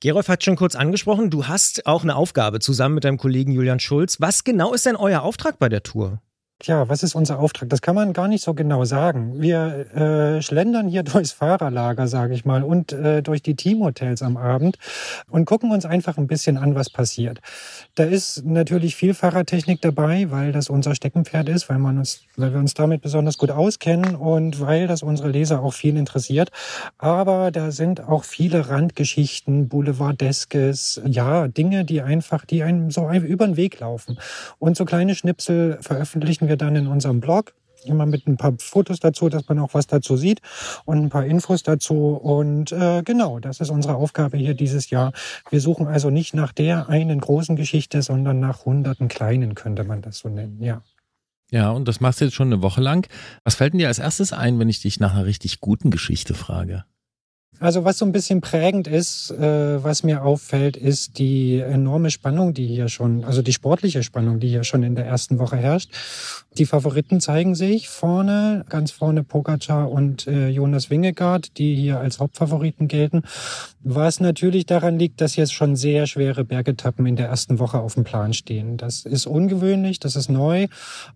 Gerolf 0.00 0.28
hat 0.28 0.44
schon 0.44 0.54
kurz 0.54 0.76
angesprochen, 0.76 1.28
du 1.28 1.48
hast 1.48 1.86
auch 1.86 2.04
eine 2.04 2.14
Aufgabe 2.14 2.60
zusammen 2.60 2.94
mit 2.94 3.04
deinem 3.04 3.18
Kollegen 3.18 3.50
Julian 3.50 3.80
Schulz. 3.80 4.20
Was 4.20 4.44
genau 4.44 4.72
ist 4.72 4.86
denn 4.86 4.94
euer 4.94 5.22
Auftrag 5.22 5.58
bei 5.58 5.68
der 5.68 5.82
Tour? 5.82 6.22
Tja, 6.60 6.88
was 6.88 7.04
ist 7.04 7.14
unser 7.14 7.38
Auftrag? 7.38 7.68
Das 7.68 7.82
kann 7.82 7.94
man 7.94 8.12
gar 8.12 8.26
nicht 8.26 8.42
so 8.42 8.52
genau 8.52 8.84
sagen. 8.84 9.40
Wir 9.40 9.94
äh, 9.94 10.42
schlendern 10.42 10.88
hier 10.88 11.02
durchs 11.04 11.30
Fahrerlager, 11.30 12.08
sage 12.08 12.34
ich 12.34 12.44
mal, 12.44 12.64
und 12.64 12.90
äh, 12.90 13.22
durch 13.22 13.42
die 13.42 13.54
Teamhotels 13.54 14.22
am 14.22 14.36
Abend 14.36 14.76
und 15.30 15.44
gucken 15.44 15.70
uns 15.70 15.84
einfach 15.84 16.18
ein 16.18 16.26
bisschen 16.26 16.56
an, 16.56 16.74
was 16.74 16.90
passiert. 16.90 17.38
Da 17.94 18.02
ist 18.02 18.44
natürlich 18.44 18.96
viel 18.96 19.14
Fahrertechnik 19.14 19.80
dabei, 19.82 20.32
weil 20.32 20.50
das 20.50 20.68
unser 20.68 20.96
Steckenpferd 20.96 21.48
ist, 21.48 21.68
weil, 21.68 21.78
man 21.78 21.96
uns, 21.96 22.22
weil 22.36 22.52
wir 22.52 22.58
uns 22.58 22.74
damit 22.74 23.02
besonders 23.02 23.38
gut 23.38 23.52
auskennen 23.52 24.16
und 24.16 24.60
weil 24.60 24.88
das 24.88 25.04
unsere 25.04 25.28
Leser 25.28 25.62
auch 25.62 25.74
viel 25.74 25.96
interessiert. 25.96 26.50
Aber 26.98 27.52
da 27.52 27.70
sind 27.70 28.00
auch 28.00 28.24
viele 28.24 28.68
Randgeschichten, 28.68 29.68
Boulevardeskes, 29.68 31.02
ja, 31.06 31.46
Dinge, 31.46 31.84
die 31.84 32.02
einfach, 32.02 32.44
die 32.44 32.64
einem 32.64 32.90
so 32.90 33.08
über 33.08 33.46
den 33.46 33.56
Weg 33.56 33.78
laufen. 33.78 34.18
Und 34.58 34.76
so 34.76 34.84
kleine 34.84 35.14
Schnipsel 35.14 35.78
veröffentlichen 35.82 36.47
wir 36.48 36.56
dann 36.56 36.76
in 36.76 36.86
unserem 36.86 37.20
Blog. 37.20 37.54
Immer 37.84 38.06
mit 38.06 38.26
ein 38.26 38.36
paar 38.36 38.54
Fotos 38.58 38.98
dazu, 38.98 39.28
dass 39.28 39.48
man 39.48 39.60
auch 39.60 39.72
was 39.72 39.86
dazu 39.86 40.16
sieht 40.16 40.40
und 40.84 40.98
ein 40.98 41.08
paar 41.10 41.24
Infos 41.24 41.62
dazu. 41.62 42.14
Und 42.14 42.72
äh, 42.72 43.02
genau, 43.04 43.38
das 43.38 43.60
ist 43.60 43.70
unsere 43.70 43.94
Aufgabe 43.94 44.36
hier 44.36 44.54
dieses 44.54 44.90
Jahr. 44.90 45.12
Wir 45.50 45.60
suchen 45.60 45.86
also 45.86 46.10
nicht 46.10 46.34
nach 46.34 46.52
der 46.52 46.88
einen 46.88 47.20
großen 47.20 47.54
Geschichte, 47.54 48.02
sondern 48.02 48.40
nach 48.40 48.64
hunderten 48.64 49.06
kleinen, 49.06 49.54
könnte 49.54 49.84
man 49.84 50.02
das 50.02 50.18
so 50.18 50.28
nennen, 50.28 50.60
ja. 50.60 50.82
Ja, 51.50 51.70
und 51.70 51.88
das 51.88 52.00
machst 52.00 52.20
du 52.20 52.26
jetzt 52.26 52.34
schon 52.34 52.48
eine 52.48 52.62
Woche 52.62 52.80
lang. 52.80 53.08
Was 53.44 53.54
fällt 53.54 53.72
denn 53.72 53.78
dir 53.78 53.88
als 53.88 53.98
erstes 53.98 54.32
ein, 54.32 54.58
wenn 54.58 54.68
ich 54.68 54.82
dich 54.82 55.00
nach 55.00 55.14
einer 55.14 55.24
richtig 55.24 55.60
guten 55.60 55.90
Geschichte 55.90 56.34
frage? 56.34 56.84
Also 57.60 57.84
was 57.84 57.98
so 57.98 58.04
ein 58.04 58.12
bisschen 58.12 58.40
prägend 58.40 58.86
ist, 58.86 59.32
äh, 59.32 59.82
was 59.82 60.04
mir 60.04 60.22
auffällt, 60.22 60.76
ist 60.76 61.18
die 61.18 61.58
enorme 61.58 62.10
Spannung, 62.10 62.54
die 62.54 62.66
hier 62.66 62.88
schon, 62.88 63.24
also 63.24 63.42
die 63.42 63.52
sportliche 63.52 64.04
Spannung, 64.04 64.38
die 64.38 64.48
hier 64.48 64.62
schon 64.62 64.84
in 64.84 64.94
der 64.94 65.06
ersten 65.06 65.40
Woche 65.40 65.56
herrscht. 65.56 65.90
Die 66.56 66.66
Favoriten 66.66 67.20
zeigen 67.20 67.56
sich 67.56 67.88
vorne, 67.88 68.64
ganz 68.68 68.92
vorne 68.92 69.24
Pogacar 69.24 69.90
und 69.90 70.28
äh, 70.28 70.48
Jonas 70.48 70.88
Wingegaard, 70.88 71.58
die 71.58 71.74
hier 71.74 71.98
als 71.98 72.20
Hauptfavoriten 72.20 72.86
gelten. 72.86 73.22
Was 73.80 74.20
natürlich 74.20 74.64
daran 74.64 74.98
liegt, 74.98 75.20
dass 75.20 75.34
jetzt 75.34 75.52
schon 75.52 75.74
sehr 75.74 76.06
schwere 76.06 76.44
Bergetappen 76.44 77.06
in 77.06 77.16
der 77.16 77.26
ersten 77.26 77.58
Woche 77.58 77.80
auf 77.80 77.94
dem 77.94 78.04
Plan 78.04 78.34
stehen. 78.34 78.76
Das 78.76 79.04
ist 79.04 79.26
ungewöhnlich, 79.26 79.98
das 79.98 80.14
ist 80.14 80.30
neu, 80.30 80.68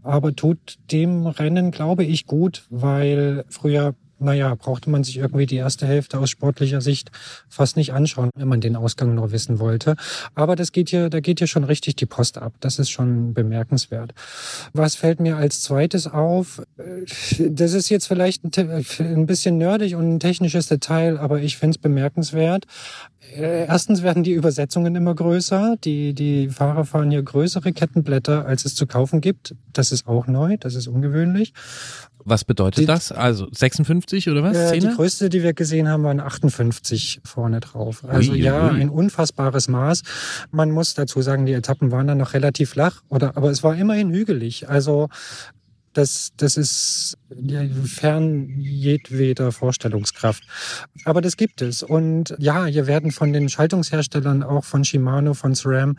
aber 0.02 0.34
tut 0.34 0.78
dem 0.90 1.26
Rennen, 1.26 1.70
glaube 1.70 2.02
ich, 2.02 2.26
gut, 2.26 2.66
weil 2.68 3.44
früher 3.48 3.94
naja, 4.22 4.54
brauchte 4.54 4.90
man 4.90 5.04
sich 5.04 5.18
irgendwie 5.18 5.46
die 5.46 5.56
erste 5.56 5.86
Hälfte 5.86 6.18
aus 6.18 6.30
sportlicher 6.30 6.80
Sicht 6.80 7.10
fast 7.48 7.76
nicht 7.76 7.92
anschauen, 7.92 8.30
wenn 8.34 8.48
man 8.48 8.60
den 8.60 8.76
Ausgang 8.76 9.14
nur 9.14 9.32
wissen 9.32 9.58
wollte. 9.58 9.96
Aber 10.34 10.56
das 10.56 10.72
geht 10.72 10.88
hier, 10.90 11.10
da 11.10 11.20
geht 11.20 11.38
hier 11.38 11.46
schon 11.46 11.64
richtig 11.64 11.96
die 11.96 12.06
Post 12.06 12.38
ab. 12.38 12.54
Das 12.60 12.78
ist 12.78 12.90
schon 12.90 13.34
bemerkenswert. 13.34 14.12
Was 14.72 14.94
fällt 14.94 15.20
mir 15.20 15.36
als 15.36 15.62
zweites 15.62 16.06
auf? 16.06 16.62
Das 17.38 17.72
ist 17.72 17.88
jetzt 17.88 18.06
vielleicht 18.06 18.42
ein 18.58 19.26
bisschen 19.26 19.58
nerdig 19.58 19.94
und 19.94 20.14
ein 20.14 20.20
technisches 20.20 20.66
Detail, 20.66 21.18
aber 21.18 21.40
ich 21.40 21.56
finde 21.56 21.76
es 21.76 21.78
bemerkenswert. 21.78 22.66
Äh, 23.34 23.66
erstens 23.66 24.02
werden 24.02 24.24
die 24.24 24.32
Übersetzungen 24.32 24.94
immer 24.94 25.14
größer. 25.14 25.76
Die, 25.84 26.12
die 26.12 26.48
Fahrer 26.48 26.84
fahren 26.84 27.10
hier 27.10 27.22
größere 27.22 27.72
Kettenblätter, 27.72 28.46
als 28.46 28.64
es 28.64 28.74
zu 28.74 28.86
kaufen 28.86 29.20
gibt. 29.20 29.54
Das 29.72 29.92
ist 29.92 30.06
auch 30.06 30.26
neu, 30.26 30.56
das 30.58 30.74
ist 30.74 30.88
ungewöhnlich. 30.88 31.52
Was 32.24 32.44
bedeutet 32.44 32.82
die, 32.82 32.86
das? 32.86 33.10
Also 33.10 33.48
56 33.50 34.11
oder 34.28 34.42
was? 34.42 34.56
Äh, 34.56 34.78
die 34.78 34.88
größte, 34.88 35.28
die 35.28 35.42
wir 35.42 35.52
gesehen 35.52 35.88
haben, 35.88 36.04
waren 36.04 36.20
58 36.20 37.20
vorne 37.24 37.60
drauf. 37.60 38.04
Also 38.06 38.32
ui, 38.32 38.40
ja, 38.40 38.70
ui. 38.70 38.80
ein 38.80 38.90
unfassbares 38.90 39.68
Maß. 39.68 40.02
Man 40.50 40.70
muss 40.70 40.94
dazu 40.94 41.22
sagen, 41.22 41.46
die 41.46 41.52
Etappen 41.52 41.90
waren 41.90 42.06
dann 42.06 42.18
noch 42.18 42.34
relativ 42.34 42.70
flach, 42.70 43.02
oder, 43.08 43.36
aber 43.36 43.50
es 43.50 43.62
war 43.62 43.74
immerhin 43.74 44.10
hügelig. 44.10 44.68
Also 44.68 45.08
das, 45.92 46.32
das 46.36 46.56
ist 46.56 47.18
fern 47.84 48.48
jedweder 48.58 49.52
Vorstellungskraft. 49.52 50.42
Aber 51.04 51.20
das 51.20 51.36
gibt 51.36 51.62
es. 51.62 51.82
Und 51.82 52.34
ja, 52.38 52.66
hier 52.66 52.86
werden 52.86 53.10
von 53.10 53.32
den 53.32 53.48
Schaltungsherstellern, 53.48 54.42
auch 54.42 54.64
von 54.64 54.84
Shimano, 54.84 55.34
von 55.34 55.54
SRAM, 55.54 55.96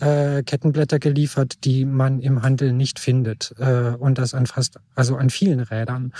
äh, 0.00 0.42
Kettenblätter 0.42 0.98
geliefert, 0.98 1.64
die 1.64 1.84
man 1.84 2.20
im 2.20 2.42
Handel 2.42 2.72
nicht 2.72 2.98
findet. 2.98 3.54
Äh, 3.58 3.94
und 3.98 4.18
das 4.18 4.34
an 4.34 4.46
fast, 4.46 4.78
also 4.94 5.16
an 5.16 5.30
vielen 5.30 5.60
Rädern. 5.60 6.12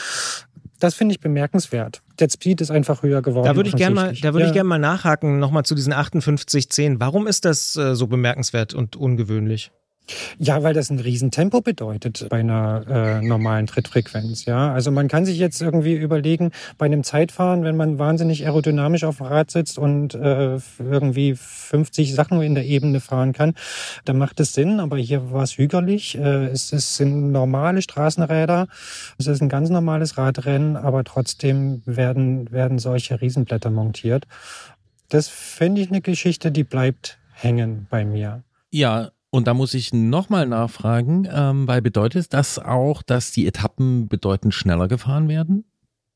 Das 0.80 0.94
finde 0.94 1.14
ich 1.14 1.20
bemerkenswert. 1.20 2.02
Der 2.18 2.28
Speed 2.28 2.60
ist 2.60 2.70
einfach 2.70 3.02
höher 3.02 3.22
geworden. 3.22 3.46
Da 3.46 3.54
würde 3.54 3.68
ich 3.68 3.76
gerne 3.76 3.94
mal, 3.94 4.14
da 4.14 4.32
würde 4.32 4.40
ja. 4.40 4.46
ich 4.48 4.52
gerne 4.52 4.68
mal 4.68 4.78
nachhaken, 4.78 5.38
nochmal 5.38 5.64
zu 5.64 5.74
diesen 5.74 5.92
5810. 5.92 6.98
Warum 6.98 7.26
ist 7.26 7.44
das 7.44 7.76
äh, 7.76 7.94
so 7.94 8.06
bemerkenswert 8.06 8.74
und 8.74 8.96
ungewöhnlich? 8.96 9.70
Ja, 10.38 10.62
weil 10.62 10.74
das 10.74 10.90
ein 10.90 10.98
Riesentempo 10.98 11.60
bedeutet 11.60 12.26
bei 12.28 12.40
einer 12.40 12.84
äh, 12.88 13.26
normalen 13.26 13.66
Trittfrequenz. 13.66 14.44
Ja, 14.44 14.72
also 14.72 14.90
man 14.90 15.08
kann 15.08 15.24
sich 15.24 15.38
jetzt 15.38 15.60
irgendwie 15.60 15.94
überlegen, 15.94 16.50
bei 16.78 16.86
einem 16.86 17.04
Zeitfahren, 17.04 17.64
wenn 17.64 17.76
man 17.76 17.98
wahnsinnig 17.98 18.44
aerodynamisch 18.44 19.04
auf 19.04 19.18
dem 19.18 19.26
Rad 19.26 19.50
sitzt 19.50 19.78
und 19.78 20.14
äh, 20.14 20.58
irgendwie 20.78 21.34
50 21.34 22.14
Sachen 22.14 22.40
in 22.42 22.54
der 22.54 22.64
Ebene 22.64 23.00
fahren 23.00 23.32
kann, 23.32 23.54
dann 24.04 24.18
macht 24.18 24.40
es 24.40 24.52
Sinn. 24.52 24.80
Aber 24.80 24.96
hier 24.96 25.32
war 25.32 25.42
es 25.42 25.58
hügerlich. 25.58 26.16
Äh, 26.16 26.46
es, 26.46 26.72
es 26.72 26.96
sind 26.96 27.32
normale 27.32 27.82
Straßenräder. 27.82 28.66
Es 29.18 29.26
ist 29.26 29.40
ein 29.42 29.48
ganz 29.48 29.70
normales 29.70 30.16
Radrennen, 30.18 30.76
aber 30.76 31.04
trotzdem 31.04 31.82
werden, 31.86 32.50
werden 32.50 32.78
solche 32.78 33.20
Riesenblätter 33.20 33.70
montiert. 33.70 34.26
Das 35.08 35.28
finde 35.28 35.80
ich 35.82 35.88
eine 35.88 36.00
Geschichte, 36.00 36.52
die 36.52 36.64
bleibt 36.64 37.18
hängen 37.32 37.86
bei 37.90 38.04
mir. 38.04 38.44
Ja, 38.70 39.10
und 39.30 39.46
da 39.46 39.54
muss 39.54 39.74
ich 39.74 39.92
nochmal 39.92 40.46
nachfragen, 40.46 41.28
ähm, 41.32 41.68
weil 41.68 41.82
bedeutet 41.82 42.32
das 42.32 42.58
auch, 42.58 43.02
dass 43.02 43.30
die 43.32 43.46
Etappen 43.46 44.08
bedeutend 44.08 44.54
schneller 44.54 44.88
gefahren 44.88 45.28
werden? 45.28 45.64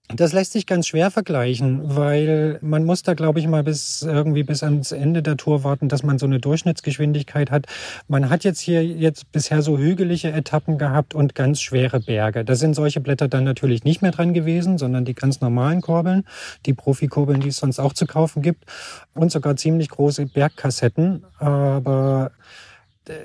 Das 0.08 0.34
lässt 0.34 0.52
sich 0.52 0.66
ganz 0.66 0.86
schwer 0.86 1.10
vergleichen, 1.10 1.80
weil 1.96 2.58
man 2.60 2.84
muss 2.84 3.02
da, 3.02 3.14
glaube 3.14 3.38
ich, 3.38 3.46
mal 3.46 3.64
bis 3.64 4.02
irgendwie 4.02 4.42
bis 4.42 4.62
ans 4.62 4.92
Ende 4.92 5.22
der 5.22 5.38
Tour 5.38 5.64
warten, 5.64 5.88
dass 5.88 6.02
man 6.02 6.18
so 6.18 6.26
eine 6.26 6.40
Durchschnittsgeschwindigkeit 6.40 7.50
hat. 7.50 7.66
Man 8.06 8.28
hat 8.28 8.44
jetzt 8.44 8.60
hier 8.60 8.84
jetzt 8.84 9.32
bisher 9.32 9.62
so 9.62 9.78
hügelige 9.78 10.30
Etappen 10.30 10.76
gehabt 10.76 11.14
und 11.14 11.34
ganz 11.34 11.62
schwere 11.62 12.00
Berge. 12.00 12.44
Da 12.44 12.54
sind 12.54 12.74
solche 12.74 13.00
Blätter 13.00 13.28
dann 13.28 13.44
natürlich 13.44 13.84
nicht 13.84 14.02
mehr 14.02 14.10
dran 14.10 14.34
gewesen, 14.34 14.76
sondern 14.76 15.06
die 15.06 15.14
ganz 15.14 15.40
normalen 15.40 15.80
Kurbeln, 15.80 16.24
die 16.66 16.74
Profikurbeln, 16.74 17.40
die 17.40 17.48
es 17.48 17.56
sonst 17.56 17.78
auch 17.78 17.94
zu 17.94 18.04
kaufen 18.04 18.42
gibt 18.42 18.64
und 19.14 19.32
sogar 19.32 19.56
ziemlich 19.56 19.88
große 19.88 20.26
Bergkassetten. 20.26 21.24
Aber 21.38 22.30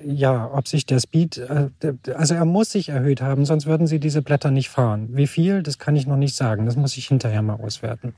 ja, 0.03 0.51
ob 0.53 0.67
sich 0.67 0.86
der 0.86 1.00
Speed, 1.00 1.38
äh, 1.38 1.69
also 2.13 2.33
er 2.33 2.45
muss 2.45 2.71
sich 2.71 2.89
erhöht 2.89 3.21
haben, 3.21 3.45
sonst 3.45 3.65
würden 3.65 3.88
sie 3.88 4.00
diese 4.00 4.21
Blätter 4.21 4.51
nicht 4.51 4.69
fahren. 4.69 5.09
Wie 5.12 5.27
viel, 5.27 5.63
das 5.63 5.77
kann 5.77 5.95
ich 5.95 6.07
noch 6.07 6.17
nicht 6.17 6.36
sagen. 6.36 6.65
Das 6.65 6.75
muss 6.75 6.98
ich 6.98 7.07
hinterher 7.07 7.41
mal 7.41 7.55
auswerten. 7.55 8.13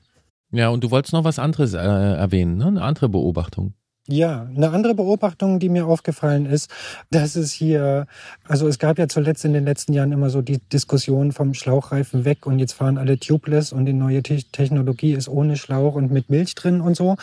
Ja, 0.52 0.70
und 0.70 0.84
du 0.84 0.92
wolltest 0.92 1.14
noch 1.14 1.24
was 1.24 1.40
anderes 1.40 1.74
äh, 1.74 1.78
erwähnen, 1.78 2.58
ne? 2.58 2.68
eine 2.68 2.82
andere 2.82 3.10
Beobachtung. 3.10 3.74
Ja, 4.08 4.50
eine 4.56 4.72
andere 4.72 4.96
Beobachtung, 4.96 5.60
die 5.60 5.70
mir 5.70 5.86
aufgefallen 5.86 6.48
ist, 6.48 6.72
dass 7.12 7.36
es 7.36 7.52
hier, 7.52 8.08
also 8.48 8.68
es 8.68 8.80
gab 8.80 8.98
ja 8.98 9.08
zuletzt 9.08 9.46
in 9.46 9.54
den 9.54 9.64
letzten 9.64 9.94
Jahren 9.94 10.12
immer 10.12 10.32
so 10.32 10.42
die 10.42 10.58
Diskussion 10.58 11.32
vom 11.32 11.54
Schlauchreifen 11.54 12.26
weg 12.26 12.48
und 12.48 12.58
jetzt 12.58 12.74
fahren 12.74 12.98
alle 12.98 13.20
tubeless 13.20 13.72
und 13.72 13.86
die 13.86 13.94
neue 13.94 14.24
Technologie 14.24 15.14
ist 15.14 15.30
ohne 15.30 15.56
Schlauch 15.56 15.94
und 15.94 16.12
mit 16.12 16.32
Milch 16.32 16.56
drin 16.56 16.82
und 16.82 16.96
so. 16.98 17.16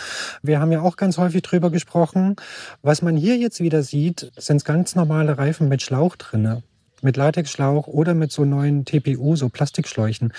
Wir 0.42 0.60
haben 0.60 0.70
ja 0.70 0.80
auch 0.80 0.96
ganz 0.96 1.18
häufig 1.18 1.42
drüber 1.42 1.70
gesprochen. 1.70 2.36
Was 2.82 3.02
man 3.02 3.16
hier 3.16 3.36
jetzt 3.36 3.58
wieder 3.58 3.82
sieht, 3.82 4.30
sind 4.36 4.64
ganz 4.64 4.94
normale 4.94 5.36
Reifen 5.36 5.68
mit 5.68 5.82
Schlauch 5.82 6.14
drinne 6.14 6.62
mit 7.02 7.16
Latexschlauch 7.16 7.86
oder 7.86 8.14
mit 8.14 8.32
so 8.32 8.44
neuen 8.44 8.84
TPU, 8.84 9.36
so 9.36 9.48
Plastikschläuchen, 9.48 10.32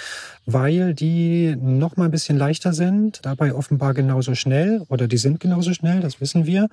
weil 0.45 0.93
die 0.93 1.55
noch 1.59 1.97
mal 1.97 2.05
ein 2.05 2.11
bisschen 2.11 2.37
leichter 2.37 2.73
sind, 2.73 3.19
dabei 3.23 3.53
offenbar 3.53 3.93
genauso 3.93 4.35
schnell 4.35 4.85
oder 4.89 5.07
die 5.07 5.17
sind 5.17 5.39
genauso 5.39 5.73
schnell, 5.73 5.99
das 5.99 6.21
wissen 6.21 6.45
wir. 6.45 6.69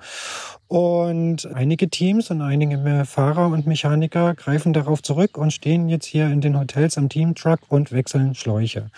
Und 0.67 1.45
einige 1.53 1.89
Teams 1.89 2.31
und 2.31 2.41
einige 2.41 3.05
Fahrer 3.05 3.47
und 3.47 3.67
Mechaniker 3.67 4.35
greifen 4.35 4.73
darauf 4.73 5.01
zurück 5.01 5.37
und 5.37 5.51
stehen 5.51 5.89
jetzt 5.89 6.05
hier 6.05 6.27
in 6.27 6.41
den 6.41 6.59
Hotels 6.59 6.97
am 6.97 7.09
Teamtruck 7.09 7.59
und 7.69 7.91
wechseln 7.91 8.35
Schläuche. 8.35 8.89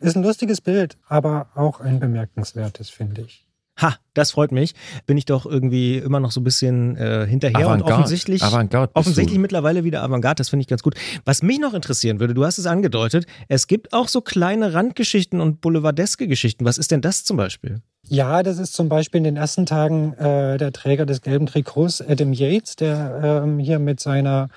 Ist 0.00 0.16
ein 0.16 0.22
lustiges 0.22 0.60
Bild, 0.60 0.96
aber 1.08 1.48
auch 1.54 1.80
ein 1.80 2.00
bemerkenswertes, 2.00 2.90
finde 2.90 3.22
ich. 3.22 3.45
Ha, 3.80 3.96
das 4.14 4.30
freut 4.30 4.52
mich. 4.52 4.74
Bin 5.06 5.18
ich 5.18 5.26
doch 5.26 5.44
irgendwie 5.44 5.98
immer 5.98 6.18
noch 6.18 6.30
so 6.30 6.40
ein 6.40 6.44
bisschen 6.44 6.96
äh, 6.96 7.26
hinterher 7.26 7.66
Avantgarde. 7.66 7.84
und 7.84 7.92
offensichtlich, 7.92 8.42
Avantgarde 8.42 8.90
offensichtlich 8.94 9.38
mittlerweile 9.38 9.84
wieder 9.84 10.02
Avantgarde. 10.02 10.40
Das 10.40 10.48
finde 10.48 10.62
ich 10.62 10.68
ganz 10.68 10.82
gut. 10.82 10.94
Was 11.26 11.42
mich 11.42 11.58
noch 11.58 11.74
interessieren 11.74 12.18
würde, 12.18 12.32
du 12.32 12.44
hast 12.44 12.56
es 12.56 12.66
angedeutet, 12.66 13.26
es 13.48 13.66
gibt 13.66 13.92
auch 13.92 14.08
so 14.08 14.22
kleine 14.22 14.72
Randgeschichten 14.72 15.40
und 15.40 15.60
boulevardeske 15.60 16.26
Geschichten. 16.26 16.64
Was 16.64 16.78
ist 16.78 16.90
denn 16.90 17.02
das 17.02 17.24
zum 17.24 17.36
Beispiel? 17.36 17.82
Ja, 18.08 18.42
das 18.42 18.58
ist 18.58 18.72
zum 18.72 18.88
Beispiel 18.88 19.18
in 19.18 19.24
den 19.24 19.36
ersten 19.36 19.66
Tagen 19.66 20.12
äh, 20.14 20.58
der 20.58 20.72
Träger 20.72 21.06
des 21.06 21.22
gelben 21.22 21.46
Trikots, 21.46 22.00
Adam 22.00 22.32
Yates, 22.32 22.76
der 22.76 23.42
ähm, 23.44 23.58
hier 23.58 23.80
mit 23.80 23.98
seiner 23.98 24.48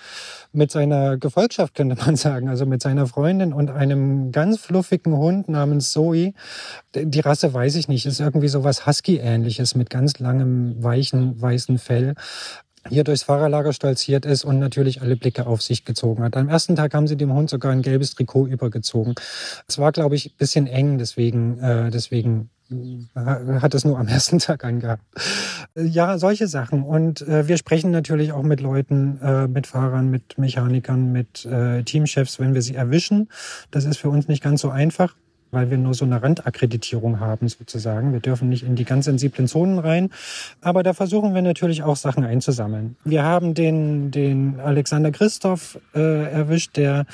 mit 0.51 0.71
seiner 0.71 1.17
Gefolgschaft, 1.17 1.75
könnte 1.75 1.95
man 1.95 2.15
sagen, 2.15 2.49
also 2.49 2.65
mit 2.65 2.81
seiner 2.81 3.07
Freundin 3.07 3.53
und 3.53 3.69
einem 3.69 4.31
ganz 4.31 4.59
fluffigen 4.59 5.15
Hund 5.15 5.49
namens 5.49 5.91
Zoe. 5.91 6.33
Die 6.95 7.19
Rasse 7.19 7.53
weiß 7.53 7.75
ich 7.75 7.87
nicht, 7.87 8.05
ist 8.05 8.19
irgendwie 8.19 8.47
so 8.47 8.63
was 8.63 8.87
Husky-ähnliches 8.87 9.75
mit 9.75 9.89
ganz 9.89 10.19
langem, 10.19 10.81
weichen, 10.83 11.39
weißen 11.39 11.77
Fell 11.77 12.15
hier 12.87 13.03
durchs 13.03 13.23
Fahrerlager 13.23 13.73
stolziert 13.73 14.25
ist 14.25 14.45
und 14.45 14.59
natürlich 14.59 15.01
alle 15.01 15.15
Blicke 15.15 15.45
auf 15.47 15.61
sich 15.61 15.85
gezogen 15.85 16.23
hat. 16.23 16.37
Am 16.37 16.49
ersten 16.49 16.75
Tag 16.75 16.93
haben 16.93 17.07
sie 17.07 17.17
dem 17.17 17.33
Hund 17.33 17.49
sogar 17.49 17.71
ein 17.71 17.81
gelbes 17.81 18.15
Trikot 18.15 18.47
übergezogen. 18.47 19.15
Es 19.67 19.77
war, 19.77 19.91
glaube 19.91 20.15
ich, 20.15 20.37
bisschen 20.37 20.65
eng, 20.65 20.97
deswegen, 20.97 21.59
äh, 21.59 21.89
deswegen 21.91 22.49
hat 23.15 23.73
es 23.73 23.85
nur 23.85 23.97
am 23.97 24.07
ersten 24.07 24.39
Tag 24.39 24.63
angehabt. 24.63 25.03
Ja, 25.75 26.17
solche 26.17 26.47
Sachen. 26.47 26.83
Und 26.83 27.21
äh, 27.21 27.47
wir 27.47 27.57
sprechen 27.57 27.91
natürlich 27.91 28.31
auch 28.31 28.43
mit 28.43 28.61
Leuten, 28.61 29.19
äh, 29.21 29.47
mit 29.47 29.67
Fahrern, 29.67 30.09
mit 30.09 30.37
Mechanikern, 30.37 31.11
mit 31.11 31.45
äh, 31.45 31.83
Teamchefs, 31.83 32.39
wenn 32.39 32.53
wir 32.53 32.61
sie 32.61 32.75
erwischen. 32.75 33.29
Das 33.71 33.85
ist 33.85 33.97
für 33.97 34.09
uns 34.09 34.27
nicht 34.27 34.43
ganz 34.43 34.61
so 34.61 34.69
einfach 34.69 35.15
weil 35.51 35.69
wir 35.69 35.77
nur 35.77 35.93
so 35.93 36.05
eine 36.05 36.21
Randakkreditierung 36.21 37.19
haben 37.19 37.47
sozusagen. 37.47 38.13
Wir 38.13 38.19
dürfen 38.19 38.49
nicht 38.49 38.63
in 38.63 38.75
die 38.75 38.85
ganz 38.85 39.05
sensiblen 39.05 39.47
Zonen 39.47 39.79
rein. 39.79 40.09
Aber 40.61 40.83
da 40.83 40.93
versuchen 40.93 41.33
wir 41.33 41.41
natürlich 41.41 41.83
auch 41.83 41.95
Sachen 41.95 42.23
einzusammeln. 42.23 42.97
Wir 43.03 43.23
haben 43.23 43.53
den, 43.53 44.11
den 44.11 44.59
Alexander 44.59 45.11
Christoph 45.11 45.79
äh, 45.93 46.31
erwischt, 46.31 46.77
der 46.77 47.05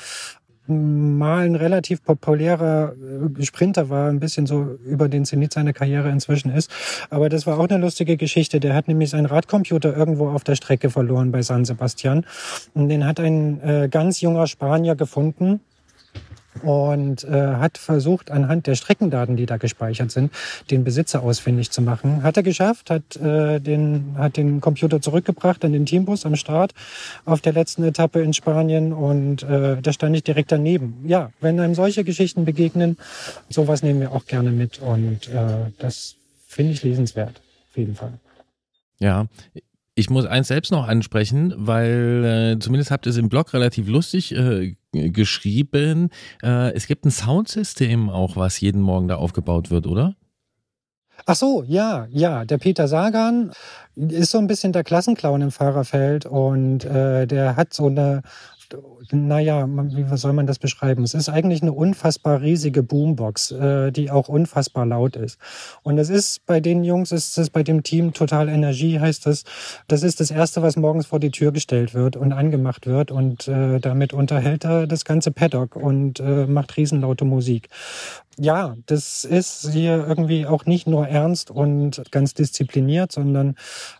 mal 0.68 1.44
ein 1.44 1.54
relativ 1.54 2.02
populärer 2.02 2.94
äh, 3.38 3.42
Sprinter 3.44 3.88
war, 3.88 4.08
ein 4.08 4.20
bisschen 4.20 4.46
so 4.46 4.78
über 4.84 5.08
den 5.08 5.24
Zenit 5.24 5.52
seiner 5.52 5.72
Karriere 5.72 6.10
inzwischen 6.10 6.50
ist. 6.50 6.70
Aber 7.10 7.28
das 7.28 7.46
war 7.46 7.58
auch 7.58 7.68
eine 7.68 7.78
lustige 7.78 8.16
Geschichte. 8.16 8.60
Der 8.60 8.74
hat 8.74 8.88
nämlich 8.88 9.10
seinen 9.10 9.26
Radcomputer 9.26 9.96
irgendwo 9.96 10.28
auf 10.28 10.44
der 10.44 10.56
Strecke 10.56 10.90
verloren 10.90 11.32
bei 11.32 11.42
San 11.42 11.64
Sebastian. 11.64 12.26
Und 12.74 12.88
den 12.88 13.06
hat 13.06 13.20
ein 13.20 13.60
äh, 13.60 13.88
ganz 13.90 14.20
junger 14.20 14.46
Spanier 14.46 14.94
gefunden 14.94 15.60
und 16.62 17.24
äh, 17.24 17.30
hat 17.30 17.78
versucht, 17.78 18.30
anhand 18.30 18.66
der 18.66 18.74
Streckendaten, 18.74 19.36
die 19.36 19.46
da 19.46 19.56
gespeichert 19.56 20.10
sind, 20.10 20.32
den 20.70 20.84
Besitzer 20.84 21.22
ausfindig 21.22 21.70
zu 21.70 21.82
machen. 21.82 22.22
Hat 22.22 22.36
er 22.36 22.42
geschafft, 22.42 22.90
hat, 22.90 23.16
äh, 23.16 23.60
den, 23.60 24.14
hat 24.16 24.36
den 24.36 24.60
Computer 24.60 25.00
zurückgebracht 25.00 25.64
an 25.64 25.72
den 25.72 25.86
Teambus 25.86 26.26
am 26.26 26.36
Start 26.36 26.72
auf 27.24 27.40
der 27.40 27.52
letzten 27.52 27.84
Etappe 27.84 28.20
in 28.20 28.32
Spanien 28.32 28.92
und 28.92 29.42
äh, 29.42 29.80
da 29.80 29.92
stand 29.92 30.16
ich 30.16 30.24
direkt 30.24 30.52
daneben. 30.52 31.04
Ja, 31.06 31.30
wenn 31.40 31.60
einem 31.60 31.74
solche 31.74 32.04
Geschichten 32.04 32.44
begegnen, 32.44 32.96
sowas 33.48 33.82
nehmen 33.82 34.00
wir 34.00 34.12
auch 34.12 34.26
gerne 34.26 34.50
mit 34.50 34.78
und 34.80 35.28
äh, 35.28 35.70
das 35.78 36.16
finde 36.46 36.72
ich 36.72 36.82
lesenswert, 36.82 37.40
auf 37.70 37.76
jeden 37.76 37.94
Fall. 37.94 38.14
Ja, 38.98 39.26
ich 39.98 40.10
muss 40.10 40.26
eins 40.26 40.48
selbst 40.48 40.72
noch 40.72 40.86
ansprechen, 40.86 41.54
weil 41.56 42.54
äh, 42.54 42.58
zumindest 42.58 42.90
habt 42.90 43.06
ihr 43.06 43.10
es 43.10 43.16
im 43.16 43.30
Blog 43.30 43.54
relativ 43.54 43.88
lustig 43.88 44.34
äh, 44.34 44.76
geschrieben. 45.12 46.10
Äh, 46.42 46.72
es 46.74 46.86
gibt 46.86 47.04
ein 47.04 47.10
Soundsystem 47.10 48.10
auch, 48.10 48.36
was 48.36 48.60
jeden 48.60 48.80
Morgen 48.80 49.08
da 49.08 49.16
aufgebaut 49.16 49.70
wird, 49.70 49.86
oder? 49.86 50.14
Ach 51.24 51.36
so, 51.36 51.62
ja, 51.66 52.06
ja. 52.10 52.44
Der 52.44 52.58
Peter 52.58 52.88
Sagan 52.88 53.52
ist 53.96 54.30
so 54.30 54.38
ein 54.38 54.46
bisschen 54.46 54.72
der 54.72 54.84
Klassenclown 54.84 55.40
im 55.40 55.50
Fahrerfeld 55.50 56.26
und 56.26 56.84
äh, 56.84 57.26
der 57.26 57.56
hat 57.56 57.72
so 57.72 57.86
eine 57.86 58.22
naja, 59.10 59.66
wie 59.68 60.16
soll 60.16 60.32
man 60.32 60.46
das 60.46 60.58
beschreiben? 60.58 61.04
Es 61.04 61.14
ist 61.14 61.28
eigentlich 61.28 61.62
eine 61.62 61.72
unfassbar 61.72 62.40
riesige 62.40 62.82
Boombox, 62.82 63.52
äh, 63.52 63.92
die 63.92 64.10
auch 64.10 64.28
unfassbar 64.28 64.86
laut 64.86 65.16
ist. 65.16 65.38
Und 65.82 65.98
es 65.98 66.10
ist 66.10 66.44
bei 66.46 66.60
den 66.60 66.84
Jungs, 66.84 67.12
ist 67.12 67.36
es 67.38 67.50
bei 67.50 67.62
dem 67.62 67.82
Team 67.82 68.12
total 68.12 68.48
Energie, 68.48 68.98
heißt 68.98 69.26
das. 69.26 69.44
Das 69.88 70.02
ist 70.02 70.20
das 70.20 70.30
Erste, 70.30 70.62
was 70.62 70.76
morgens 70.76 71.06
vor 71.06 71.20
die 71.20 71.30
Tür 71.30 71.52
gestellt 71.52 71.94
wird 71.94 72.16
und 72.16 72.32
angemacht 72.32 72.86
wird. 72.86 73.10
Und 73.10 73.48
äh, 73.48 73.78
damit 73.80 74.12
unterhält 74.12 74.64
er 74.64 74.86
das 74.86 75.04
ganze 75.04 75.30
Paddock 75.30 75.76
und 75.76 76.20
äh, 76.20 76.46
macht 76.46 76.76
riesenlaute 76.76 77.24
Musik 77.24 77.68
ja, 78.38 78.76
das 78.86 79.24
ist 79.24 79.70
hier 79.70 80.06
irgendwie 80.06 80.46
auch 80.46 80.66
nicht 80.66 80.86
nur 80.86 81.08
ernst 81.08 81.50
und 81.50 82.02
ganz 82.10 82.34
diszipliniert, 82.34 83.12
sondern 83.12 83.56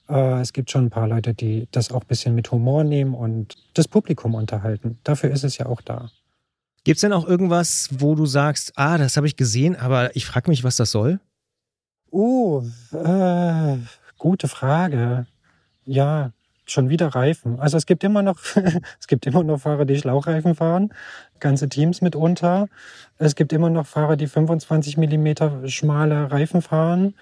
äh, 0.08 0.40
es 0.40 0.52
gibt 0.52 0.70
schon 0.70 0.86
ein 0.86 0.90
paar 0.90 1.08
Leute, 1.08 1.34
die 1.34 1.68
das 1.70 1.90
auch 1.90 2.02
ein 2.02 2.06
bisschen 2.06 2.34
mit 2.34 2.50
Humor 2.50 2.84
nehmen 2.84 3.14
und 3.14 3.54
das 3.74 3.88
Publikum 3.88 4.34
unterhalten. 4.34 4.98
Dafür 5.04 5.30
ist 5.30 5.44
es 5.44 5.58
ja 5.58 5.66
auch 5.66 5.80
da. 5.80 6.10
Gibt 6.84 6.98
es 6.98 7.00
denn 7.00 7.12
auch 7.12 7.26
irgendwas, 7.26 7.88
wo 7.98 8.14
du 8.14 8.26
sagst, 8.26 8.72
ah, 8.76 8.98
das 8.98 9.16
habe 9.16 9.26
ich 9.26 9.36
gesehen, 9.36 9.74
aber 9.74 10.14
ich 10.14 10.26
frage 10.26 10.50
mich, 10.50 10.62
was 10.62 10.76
das 10.76 10.90
soll? 10.90 11.18
Oh, 12.10 12.62
äh, 12.92 13.78
gute 14.18 14.48
Frage. 14.48 15.26
Ja, 15.84 16.32
schon 16.70 16.88
wieder 16.88 17.08
Reifen. 17.08 17.60
Also 17.60 17.76
es 17.76 17.86
gibt 17.86 18.04
immer 18.04 18.22
noch, 18.22 18.38
es 19.00 19.06
gibt 19.06 19.26
immer 19.26 19.42
noch 19.42 19.60
Fahrer, 19.60 19.84
die 19.84 19.96
Schlauchreifen 19.96 20.54
fahren, 20.54 20.90
ganze 21.40 21.68
Teams 21.68 22.00
mitunter. 22.00 22.68
Es 23.18 23.34
gibt 23.34 23.52
immer 23.52 23.70
noch 23.70 23.86
Fahrer, 23.86 24.16
die 24.16 24.26
25 24.26 24.96
Millimeter 24.96 25.68
schmale 25.68 26.30
Reifen 26.30 26.62
fahren. 26.62 27.14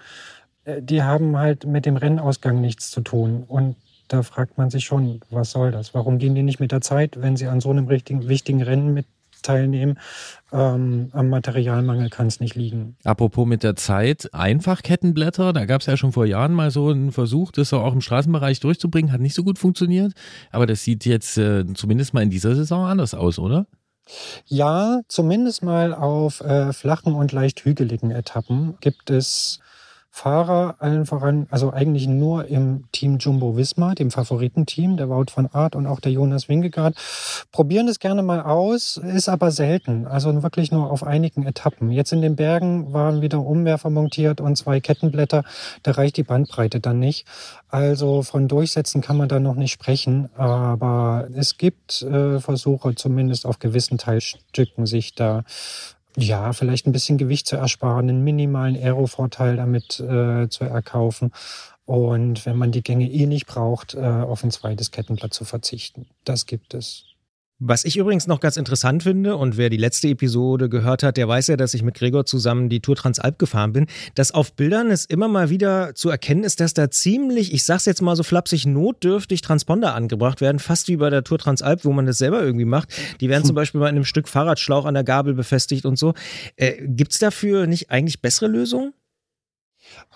Äh, 0.65 0.81
die 0.81 1.03
haben 1.03 1.37
halt 1.37 1.65
mit 1.65 1.85
dem 1.85 1.97
Rennausgang 1.97 2.61
nichts 2.61 2.91
zu 2.91 3.01
tun. 3.01 3.43
Und 3.47 3.75
da 4.07 4.23
fragt 4.23 4.57
man 4.57 4.69
sich 4.69 4.85
schon, 4.85 5.21
was 5.29 5.51
soll 5.51 5.71
das? 5.71 5.93
Warum 5.93 6.17
gehen 6.19 6.35
die 6.35 6.43
nicht 6.43 6.59
mit 6.59 6.71
der 6.71 6.81
Zeit, 6.81 7.21
wenn 7.21 7.37
sie 7.37 7.47
an 7.47 7.61
so 7.61 7.71
einem 7.71 7.87
richtigen, 7.87 8.27
wichtigen 8.27 8.61
Rennen 8.61 8.93
mit 8.93 9.05
teilnehmen. 9.45 9.99
Ähm, 10.51 11.09
am 11.11 11.29
Materialmangel 11.29 12.09
kann 12.09 12.27
es 12.27 12.39
nicht 12.39 12.55
liegen. 12.55 12.97
Apropos 13.03 13.47
mit 13.47 13.63
der 13.63 13.75
Zeit, 13.75 14.33
Einfachkettenblätter, 14.33 15.53
da 15.53 15.65
gab 15.65 15.81
es 15.81 15.87
ja 15.87 15.97
schon 15.97 16.11
vor 16.11 16.25
Jahren 16.25 16.53
mal 16.53 16.71
so 16.71 16.89
einen 16.89 17.11
Versuch, 17.11 17.51
das 17.51 17.73
auch 17.73 17.93
im 17.93 18.01
Straßenbereich 18.01 18.59
durchzubringen, 18.59 19.11
hat 19.11 19.21
nicht 19.21 19.35
so 19.35 19.43
gut 19.43 19.59
funktioniert. 19.59 20.13
Aber 20.51 20.65
das 20.65 20.83
sieht 20.83 21.05
jetzt 21.05 21.37
äh, 21.37 21.65
zumindest 21.73 22.13
mal 22.13 22.23
in 22.23 22.29
dieser 22.29 22.55
Saison 22.55 22.85
anders 22.85 23.13
aus, 23.13 23.39
oder? 23.39 23.67
Ja, 24.45 25.01
zumindest 25.07 25.63
mal 25.63 25.93
auf 25.93 26.41
äh, 26.41 26.73
flachen 26.73 27.15
und 27.15 27.31
leicht 27.31 27.65
hügeligen 27.65 28.11
Etappen 28.11 28.75
gibt 28.79 29.09
es 29.09 29.59
Fahrer 30.15 30.75
allen 30.79 31.05
voran, 31.05 31.45
also 31.51 31.73
eigentlich 31.73 32.07
nur 32.07 32.45
im 32.45 32.85
Team 32.93 33.17
Jumbo 33.17 33.57
Visma, 33.57 33.95
dem 33.95 34.11
Favoritenteam, 34.11 34.95
der 34.95 35.09
Wout 35.09 35.25
von 35.29 35.47
Art 35.51 35.75
und 35.75 35.87
auch 35.87 35.99
der 35.99 36.13
Jonas 36.13 36.47
Wingegaard, 36.47 36.95
probieren 37.51 37.89
es 37.89 37.99
gerne 37.99 38.23
mal 38.23 38.41
aus, 38.41 38.95
ist 38.95 39.27
aber 39.27 39.51
selten, 39.51 40.07
also 40.07 40.41
wirklich 40.41 40.71
nur 40.71 40.89
auf 40.89 41.03
einigen 41.03 41.45
Etappen. 41.45 41.91
Jetzt 41.91 42.13
in 42.13 42.21
den 42.21 42.37
Bergen 42.37 42.93
waren 42.93 43.21
wieder 43.21 43.41
Umwerfer 43.41 43.89
montiert 43.89 44.39
und 44.39 44.55
zwei 44.55 44.79
Kettenblätter, 44.79 45.43
da 45.83 45.91
reicht 45.91 46.15
die 46.15 46.23
Bandbreite 46.23 46.79
dann 46.79 46.97
nicht. 46.97 47.27
Also 47.67 48.21
von 48.21 48.47
Durchsetzen 48.47 49.01
kann 49.01 49.17
man 49.17 49.27
da 49.27 49.41
noch 49.41 49.55
nicht 49.55 49.73
sprechen, 49.73 50.29
aber 50.37 51.27
es 51.35 51.57
gibt 51.57 52.03
äh, 52.03 52.39
Versuche, 52.39 52.95
zumindest 52.95 53.45
auf 53.45 53.59
gewissen 53.59 53.97
Teilstücken 53.97 54.85
sich 54.85 55.13
da 55.13 55.43
ja, 56.17 56.53
vielleicht 56.53 56.87
ein 56.87 56.91
bisschen 56.91 57.17
Gewicht 57.17 57.47
zu 57.47 57.55
ersparen, 57.55 58.09
einen 58.09 58.23
minimalen 58.23 58.75
Aero-Vorteil 58.75 59.57
damit 59.57 59.99
äh, 59.99 60.47
zu 60.49 60.63
erkaufen. 60.63 61.31
Und 61.85 62.45
wenn 62.45 62.57
man 62.57 62.71
die 62.71 62.81
Gänge 62.81 63.09
eh 63.09 63.25
nicht 63.25 63.45
braucht, 63.45 63.93
äh, 63.93 63.99
auf 63.99 64.43
ein 64.43 64.51
zweites 64.51 64.91
Kettenblatt 64.91 65.33
zu 65.33 65.45
verzichten. 65.45 66.07
Das 66.23 66.45
gibt 66.45 66.73
es. 66.73 67.14
Was 67.59 67.85
ich 67.85 67.95
übrigens 67.95 68.27
noch 68.27 68.41
ganz 68.41 68.57
interessant 68.57 69.03
finde, 69.03 69.37
und 69.37 69.55
wer 69.55 69.69
die 69.69 69.77
letzte 69.77 70.09
Episode 70.09 70.67
gehört 70.67 71.03
hat, 71.03 71.15
der 71.15 71.29
weiß 71.29 71.47
ja, 71.47 71.55
dass 71.55 71.73
ich 71.73 71.83
mit 71.83 71.95
Gregor 71.95 72.25
zusammen 72.25 72.67
die 72.67 72.81
Tour 72.81 72.97
Transalp 72.97 73.39
gefahren 73.39 73.71
bin, 73.71 73.87
dass 74.13 74.33
auf 74.33 74.53
Bildern 74.53 74.91
es 74.91 75.05
immer 75.05 75.29
mal 75.29 75.49
wieder 75.49 75.95
zu 75.95 76.09
erkennen 76.09 76.43
ist, 76.43 76.59
dass 76.59 76.73
da 76.73 76.91
ziemlich, 76.91 77.53
ich 77.53 77.63
sag's 77.63 77.85
jetzt 77.85 78.01
mal 78.01 78.17
so 78.17 78.23
flapsig, 78.23 78.65
notdürftig 78.65 79.39
Transponder 79.39 79.95
angebracht 79.95 80.41
werden, 80.41 80.59
fast 80.59 80.89
wie 80.89 80.97
bei 80.97 81.09
der 81.09 81.23
Tour 81.23 81.37
Transalp, 81.39 81.85
wo 81.85 81.93
man 81.93 82.05
das 82.05 82.17
selber 82.17 82.43
irgendwie 82.43 82.65
macht. 82.65 82.89
Die 83.21 83.29
werden 83.29 83.43
hm. 83.43 83.47
zum 83.47 83.55
Beispiel 83.55 83.79
bei 83.79 83.87
einem 83.87 84.03
Stück 84.03 84.27
Fahrradschlauch 84.27 84.83
an 84.83 84.93
der 84.93 85.05
Gabel 85.05 85.33
befestigt 85.33 85.85
und 85.85 85.97
so. 85.97 86.13
Äh, 86.57 86.85
gibt's 86.85 87.19
dafür 87.19 87.67
nicht 87.67 87.89
eigentlich 87.89 88.21
bessere 88.21 88.47
Lösungen? 88.47 88.91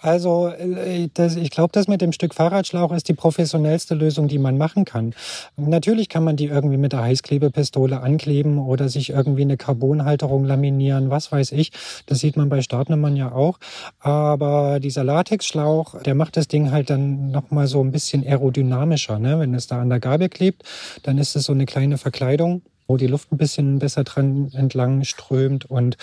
Also 0.02 0.48
äh, 0.48 1.10
ich 1.18 1.50
glaube, 1.50 1.72
das 1.74 1.88
mit 1.88 2.02
dem 2.02 2.12
Stück 2.12 2.34
Fahrradschlauch 2.34 2.92
ist 2.92 3.08
die 3.10 3.14
professionellste 3.14 3.96
Lösung, 3.96 4.28
die 4.28 4.38
man 4.38 4.58
machen 4.58 4.86
kann. 4.86 5.14
Natürlich 5.58 6.10
kann 6.10 6.24
man 6.24 6.36
die 6.36 6.46
irgendwie 6.46 6.78
mit 6.78 6.94
der 6.94 7.02
Heißklebepistole 7.02 8.00
ankleben 8.00 8.60
oder 8.60 8.90
sich 8.90 9.10
irgendwie 9.10 9.42
eine 9.42 9.58
Carbonhalterung 9.58 10.46
laminieren, 10.46 11.10
was 11.10 11.32
weiß 11.32 11.52
ich. 11.52 11.72
Das 12.06 12.20
sieht 12.20 12.38
man 12.38 12.50
bei 12.50 12.62
Startnummern 12.62 13.16
ja 13.16 13.32
auch. 13.32 13.60
Aber 14.00 14.80
dieser 14.80 15.04
Latexschlauch, 15.04 16.02
der 16.04 16.16
macht 16.16 16.38
das 16.38 16.48
Ding 16.48 16.72
halt 16.72 16.90
dann 16.90 17.32
nochmal 17.32 17.68
so 17.68 17.82
ein 17.82 17.92
bisschen 17.92 18.26
aerodynamischer. 18.26 19.20
Ne? 19.20 19.40
Wenn 19.40 19.54
es 19.54 19.68
da 19.68 19.82
an 19.82 19.90
der 19.90 20.00
Gabel 20.00 20.30
klebt, 20.30 20.64
dann 21.04 21.18
ist 21.18 21.36
es 21.36 21.46
so 21.46 21.54
eine 21.54 21.66
kleine 21.66 21.98
Verkleidung 21.98 22.62
wo 22.90 22.98
die 22.98 23.08
Luft 23.08 23.32
ein 23.32 23.38
bisschen 23.38 23.80
besser 23.80 24.04
dran 24.04 24.52
entlang 24.54 25.04
strömt. 25.04 25.66
Und 25.70 25.96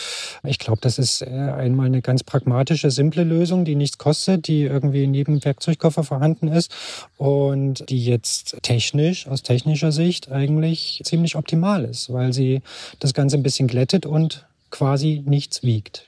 ich 0.45 0.59
glaube, 0.59 0.81
das 0.81 0.99
ist 0.99 1.21
äh, 1.21 1.27
einmal 1.27 1.87
eine 1.87 2.01
ganz 2.01 2.23
pragmatische, 2.23 2.91
simple 2.91 3.25
Lösung, 3.25 3.65
die 3.65 3.75
nichts 3.75 3.99
kostet, 3.99 4.47
die 4.47 4.63
irgendwie 4.63 5.03
in 5.05 5.13
jedem 5.13 5.45
Werkzeugkoffer 5.45 6.05
vorhanden 6.05 6.49
ist 6.49 6.73
und 7.19 7.91
die 7.91 8.05
jetzt 8.05 8.59
technisch, 8.63 9.27
aus 9.27 9.43
technischer 9.43 9.91
Sicht 9.91 10.31
eigentlich 10.31 11.03
ziemlich 11.05 11.35
optimal 11.35 11.85
ist, 11.85 12.13
weil 12.13 12.33
sie 12.33 12.63
das 13.01 13.13
Ganze 13.13 13.37
ein 13.37 13.43
bisschen 13.43 13.67
glättet 13.67 14.07
und 14.07 14.47
quasi 14.71 15.23
nichts 15.27 15.65
wiegt. 15.65 16.07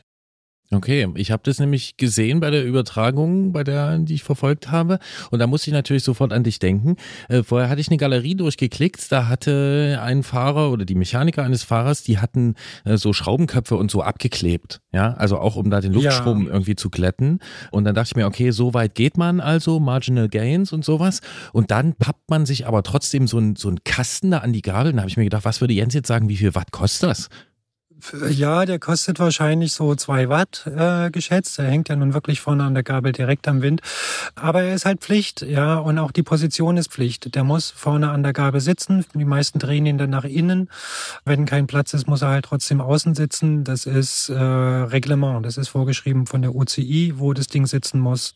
Okay, 0.70 1.08
ich 1.14 1.30
habe 1.30 1.42
das 1.46 1.60
nämlich 1.60 1.96
gesehen 1.96 2.40
bei 2.40 2.50
der 2.50 2.62
Übertragung, 2.62 3.52
bei 3.52 3.64
der, 3.64 3.98
die 4.00 4.14
ich 4.14 4.22
verfolgt 4.22 4.70
habe. 4.70 4.98
Und 5.30 5.38
da 5.38 5.46
musste 5.46 5.70
ich 5.70 5.74
natürlich 5.74 6.04
sofort 6.04 6.30
an 6.30 6.44
dich 6.44 6.58
denken. 6.58 6.96
Äh, 7.30 7.42
vorher 7.42 7.70
hatte 7.70 7.80
ich 7.80 7.88
eine 7.88 7.96
Galerie 7.96 8.34
durchgeklickt, 8.34 9.10
da 9.10 9.28
hatte 9.28 9.98
ein 10.02 10.22
Fahrer 10.22 10.70
oder 10.70 10.84
die 10.84 10.94
Mechaniker 10.94 11.42
eines 11.42 11.62
Fahrers, 11.62 12.02
die 12.02 12.18
hatten 12.18 12.54
äh, 12.84 12.98
so 12.98 13.14
Schraubenköpfe 13.14 13.76
und 13.76 13.90
so 13.90 14.02
abgeklebt. 14.02 14.82
Ja, 14.92 15.14
also 15.14 15.38
auch 15.38 15.56
um 15.56 15.70
da 15.70 15.80
den 15.80 15.94
Luftstrom 15.94 16.46
ja. 16.46 16.52
irgendwie 16.52 16.76
zu 16.76 16.90
glätten. 16.90 17.38
Und 17.70 17.84
dann 17.84 17.94
dachte 17.94 18.08
ich 18.12 18.16
mir, 18.16 18.26
okay, 18.26 18.50
so 18.50 18.74
weit 18.74 18.94
geht 18.94 19.16
man 19.16 19.40
also, 19.40 19.80
Marginal 19.80 20.28
Gains 20.28 20.74
und 20.74 20.84
sowas. 20.84 21.20
Und 21.54 21.70
dann 21.70 21.94
pappt 21.94 22.28
man 22.28 22.44
sich 22.44 22.66
aber 22.66 22.82
trotzdem 22.82 23.26
so 23.26 23.38
ein, 23.38 23.56
so 23.56 23.70
ein 23.70 23.78
Kasten 23.84 24.32
da 24.32 24.38
an 24.38 24.52
die 24.52 24.62
Gabel. 24.62 24.92
Da 24.92 24.98
habe 24.98 25.08
ich 25.08 25.16
mir 25.16 25.24
gedacht, 25.24 25.46
was 25.46 25.62
würde 25.62 25.72
Jens 25.72 25.94
jetzt 25.94 26.08
sagen, 26.08 26.28
wie 26.28 26.36
viel 26.36 26.54
Watt 26.54 26.72
kostet 26.72 27.08
das? 27.08 27.30
Ja, 28.28 28.64
der 28.64 28.78
kostet 28.78 29.18
wahrscheinlich 29.18 29.72
so 29.72 29.94
zwei 29.96 30.28
Watt 30.28 30.66
äh, 30.66 31.10
geschätzt. 31.10 31.58
Er 31.58 31.66
hängt 31.66 31.88
ja 31.88 31.96
nun 31.96 32.14
wirklich 32.14 32.40
vorne 32.40 32.62
an 32.62 32.74
der 32.74 32.84
Gabel 32.84 33.12
direkt 33.12 33.48
am 33.48 33.60
Wind. 33.60 33.80
Aber 34.36 34.62
er 34.62 34.74
ist 34.74 34.84
halt 34.84 35.00
Pflicht, 35.00 35.42
ja, 35.42 35.78
und 35.78 35.98
auch 35.98 36.12
die 36.12 36.22
Position 36.22 36.76
ist 36.76 36.92
Pflicht. 36.92 37.34
Der 37.34 37.42
muss 37.42 37.70
vorne 37.70 38.10
an 38.10 38.22
der 38.22 38.32
Gabel 38.32 38.60
sitzen. 38.60 39.04
Die 39.14 39.24
meisten 39.24 39.58
drehen 39.58 39.84
ihn 39.86 39.98
dann 39.98 40.10
nach 40.10 40.24
innen. 40.24 40.70
Wenn 41.24 41.44
kein 41.44 41.66
Platz 41.66 41.92
ist, 41.92 42.06
muss 42.06 42.22
er 42.22 42.28
halt 42.28 42.44
trotzdem 42.44 42.80
außen 42.80 43.14
sitzen. 43.14 43.64
Das 43.64 43.84
ist 43.84 44.28
äh, 44.28 44.34
Reglement. 44.34 45.44
Das 45.44 45.56
ist 45.56 45.68
vorgeschrieben 45.68 46.26
von 46.26 46.42
der 46.42 46.54
UCI, 46.54 47.14
wo 47.16 47.32
das 47.32 47.48
Ding 47.48 47.66
sitzen 47.66 47.98
muss. 47.98 48.34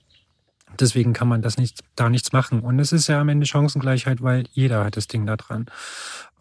Deswegen 0.81 1.13
kann 1.13 1.29
man 1.29 1.43
das 1.43 1.59
nicht, 1.59 1.81
da 1.97 2.09
nichts 2.09 2.33
machen. 2.33 2.61
Und 2.61 2.79
es 2.79 2.93
ist 2.93 3.07
ja 3.07 3.21
am 3.21 3.29
Ende 3.29 3.47
Chancengleichheit, 3.47 4.23
weil 4.23 4.45
jeder 4.53 4.85
hat 4.85 4.97
das 4.97 5.07
Ding 5.07 5.27
da 5.27 5.37
dran. 5.37 5.67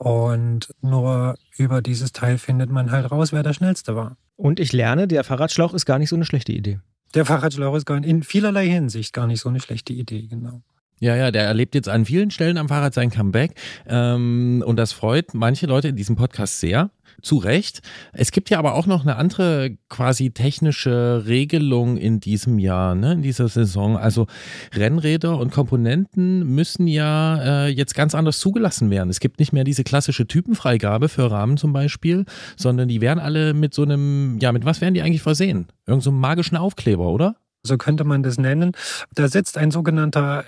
Und 0.04 0.74
nur 0.82 1.36
über 1.58 1.84
dieses 1.84 2.12
Teil 2.12 2.40
findet 2.40 2.72
man 2.72 2.90
halt 2.90 3.12
raus, 3.12 3.34
wer 3.34 3.44
der 3.44 3.54
Schnellste 3.54 3.96
war. 3.96 4.18
Und 4.36 4.60
ich 4.60 4.74
lerne, 4.74 5.08
der 5.08 5.24
Fahrradschlauch 5.24 5.76
ist 5.76 5.86
gar 5.86 6.00
nicht 6.00 6.10
so 6.10 6.16
eine 6.16 6.26
schlechte 6.26 6.52
Idee. 6.54 6.80
Der 7.14 7.24
Fahrradschlauch 7.24 7.76
ist 7.76 7.86
gar 7.86 8.04
in 8.04 8.24
vielerlei 8.24 8.68
Hinsicht 8.68 9.14
gar 9.14 9.28
nicht 9.28 9.42
so 9.42 9.50
eine 9.50 9.60
schlechte 9.60 9.94
Idee, 9.94 10.26
genau. 10.26 10.64
Ja, 11.00 11.16
ja, 11.16 11.30
der 11.30 11.44
erlebt 11.44 11.76
jetzt 11.76 11.88
an 11.88 12.06
vielen 12.06 12.32
Stellen 12.32 12.58
am 12.58 12.68
Fahrrad 12.68 12.96
sein 12.96 13.12
Comeback. 13.12 13.54
Ähm, 13.86 14.64
und 14.66 14.78
das 14.78 14.92
freut 14.92 15.36
manche 15.36 15.68
Leute 15.68 15.90
in 15.90 15.96
diesem 15.96 16.16
Podcast 16.16 16.60
sehr. 16.60 16.90
Zu 17.22 17.38
Recht. 17.38 17.82
Es 18.14 18.32
gibt 18.32 18.50
ja 18.50 18.60
aber 18.60 18.76
auch 18.76 18.88
noch 18.88 19.02
eine 19.02 19.16
andere 19.16 19.78
quasi 19.90 20.32
technische 20.32 21.24
Regelung 21.26 21.98
in 21.98 22.20
diesem 22.20 22.60
Jahr, 22.60 22.96
ne, 22.96 23.14
in 23.14 23.22
dieser 23.22 23.48
Saison. 23.48 23.98
Also 23.98 24.28
Rennräder 24.74 25.38
und 25.38 25.52
Komponenten 25.52 26.46
müssen 26.56 26.88
ja 26.88 27.66
äh, 27.66 27.68
jetzt 27.68 27.96
ganz 27.96 28.16
anders 28.16 28.40
zugelassen 28.40 28.90
werden. 28.90 29.10
Es 29.10 29.20
gibt 29.20 29.40
nicht 29.40 29.54
mehr 29.54 29.64
diese 29.64 29.84
klassische 29.84 30.28
Typenfreigabe 30.28 31.10
für 31.10 31.30
Rahmen 31.30 31.58
zum 31.58 31.74
Beispiel, 31.74 32.26
sondern 32.56 32.88
die 32.88 33.02
werden 33.02 33.20
alle 33.20 33.54
mit 33.54 33.74
so 33.74 33.84
einem, 33.84 34.40
ja, 34.40 34.52
mit 34.52 34.66
was 34.66 34.82
werden 34.82 34.94
die 34.94 35.02
eigentlich 35.02 35.22
versehen? 35.22 35.68
Irgend 35.86 36.04
so 36.04 36.10
einem 36.10 36.20
magischen 36.20 36.58
Aufkleber, 36.58 37.08
oder? 37.08 37.36
so 37.64 37.78
könnte 37.78 38.04
man 38.04 38.24
das 38.24 38.38
nennen. 38.38 38.72
Da 39.14 39.28
sitzt 39.28 39.58
ein 39.58 39.72
sogenannter 39.72 40.44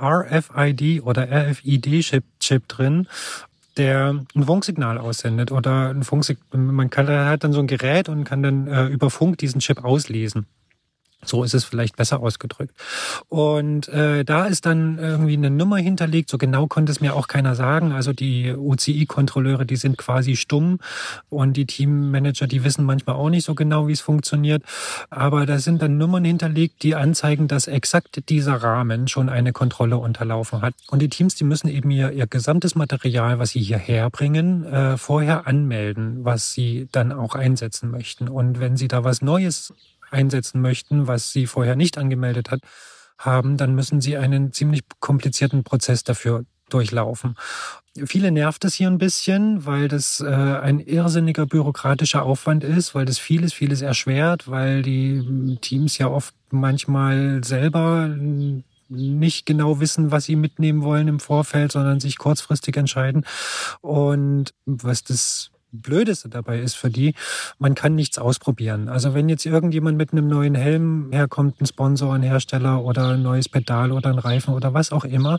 RFID 0.00 1.02
oder 1.02 1.28
RFID-Chip 1.30 2.24
Chip 2.40 2.68
drin 2.68 3.06
der 3.78 4.24
ein 4.34 4.44
Funksignal 4.44 4.98
aussendet 4.98 5.52
oder 5.52 5.90
ein 5.90 6.02
Funksignal, 6.02 6.60
man 6.60 6.90
kann, 6.90 7.08
hat 7.08 7.44
dann 7.44 7.52
so 7.52 7.60
ein 7.60 7.66
Gerät 7.66 8.08
und 8.08 8.24
kann 8.24 8.42
dann 8.42 8.66
äh, 8.66 8.86
über 8.86 9.10
Funk 9.10 9.38
diesen 9.38 9.60
Chip 9.60 9.84
auslesen. 9.84 10.46
So 11.24 11.42
ist 11.42 11.52
es 11.52 11.64
vielleicht 11.64 11.96
besser 11.96 12.20
ausgedrückt. 12.20 12.74
Und 13.28 13.88
äh, 13.88 14.24
da 14.24 14.46
ist 14.46 14.66
dann 14.66 14.98
irgendwie 14.98 15.36
eine 15.36 15.50
Nummer 15.50 15.78
hinterlegt. 15.78 16.30
So 16.30 16.38
genau 16.38 16.68
konnte 16.68 16.92
es 16.92 17.00
mir 17.00 17.14
auch 17.14 17.26
keiner 17.26 17.56
sagen. 17.56 17.90
Also 17.90 18.12
die 18.12 18.54
UCI-Kontrolleure, 18.54 19.66
die 19.66 19.76
sind 19.76 19.98
quasi 19.98 20.36
stumm 20.36 20.78
und 21.28 21.56
die 21.56 21.66
Teammanager, 21.66 22.46
die 22.46 22.62
wissen 22.62 22.84
manchmal 22.84 23.16
auch 23.16 23.30
nicht 23.30 23.44
so 23.44 23.56
genau, 23.56 23.88
wie 23.88 23.92
es 23.92 24.00
funktioniert. 24.00 24.62
Aber 25.10 25.44
da 25.44 25.58
sind 25.58 25.82
dann 25.82 25.98
Nummern 25.98 26.24
hinterlegt, 26.24 26.84
die 26.84 26.94
anzeigen, 26.94 27.48
dass 27.48 27.66
exakt 27.66 28.28
dieser 28.28 28.54
Rahmen 28.54 29.08
schon 29.08 29.28
eine 29.28 29.52
Kontrolle 29.52 29.96
unterlaufen 29.96 30.62
hat. 30.62 30.74
Und 30.88 31.02
die 31.02 31.08
Teams, 31.08 31.34
die 31.34 31.44
müssen 31.44 31.66
eben 31.66 31.90
ihr, 31.90 32.12
ihr 32.12 32.28
gesamtes 32.28 32.76
Material, 32.76 33.40
was 33.40 33.50
sie 33.50 33.60
hierher 33.60 34.08
bringen, 34.10 34.64
äh, 34.64 34.96
vorher 34.96 35.48
anmelden, 35.48 36.24
was 36.24 36.52
sie 36.52 36.88
dann 36.92 37.10
auch 37.10 37.34
einsetzen 37.34 37.90
möchten. 37.90 38.28
Und 38.28 38.60
wenn 38.60 38.76
sie 38.76 38.86
da 38.86 39.02
was 39.02 39.20
Neues 39.20 39.74
einsetzen 40.10 40.60
möchten, 40.60 41.06
was 41.06 41.32
sie 41.32 41.46
vorher 41.46 41.76
nicht 41.76 41.98
angemeldet 41.98 42.50
hat, 42.50 42.60
haben, 43.18 43.56
dann 43.56 43.74
müssen 43.74 44.00
sie 44.00 44.16
einen 44.16 44.52
ziemlich 44.52 44.82
komplizierten 45.00 45.64
Prozess 45.64 46.04
dafür 46.04 46.44
durchlaufen. 46.68 47.34
Viele 48.04 48.30
nervt 48.30 48.64
es 48.64 48.74
hier 48.74 48.88
ein 48.88 48.98
bisschen, 48.98 49.66
weil 49.66 49.88
das 49.88 50.20
äh, 50.20 50.26
ein 50.26 50.78
irrsinniger 50.80 51.46
bürokratischer 51.46 52.22
Aufwand 52.22 52.62
ist, 52.62 52.94
weil 52.94 53.06
das 53.06 53.18
vieles, 53.18 53.52
vieles 53.52 53.82
erschwert, 53.82 54.48
weil 54.48 54.82
die 54.82 55.58
Teams 55.60 55.98
ja 55.98 56.08
oft 56.08 56.34
manchmal 56.50 57.42
selber 57.42 58.08
nicht 58.88 59.46
genau 59.46 59.80
wissen, 59.80 60.10
was 60.10 60.24
sie 60.24 60.36
mitnehmen 60.36 60.82
wollen 60.82 61.08
im 61.08 61.20
Vorfeld, 61.20 61.72
sondern 61.72 62.00
sich 62.00 62.18
kurzfristig 62.18 62.76
entscheiden. 62.76 63.24
Und 63.80 64.54
was 64.64 65.02
das 65.02 65.50
Blödeste 65.72 66.28
dabei 66.28 66.60
ist 66.60 66.74
für 66.74 66.90
die, 66.90 67.14
man 67.58 67.74
kann 67.74 67.94
nichts 67.94 68.18
ausprobieren. 68.18 68.88
Also 68.88 69.14
wenn 69.14 69.28
jetzt 69.28 69.46
irgendjemand 69.46 69.96
mit 69.96 70.12
einem 70.12 70.28
neuen 70.28 70.54
Helm 70.54 71.10
herkommt, 71.12 71.60
ein 71.60 71.66
Sponsor, 71.66 72.14
ein 72.14 72.22
Hersteller 72.22 72.84
oder 72.84 73.10
ein 73.10 73.22
neues 73.22 73.48
Pedal 73.48 73.92
oder 73.92 74.10
ein 74.10 74.18
Reifen 74.18 74.54
oder 74.54 74.74
was 74.74 74.92
auch 74.92 75.04
immer, 75.04 75.38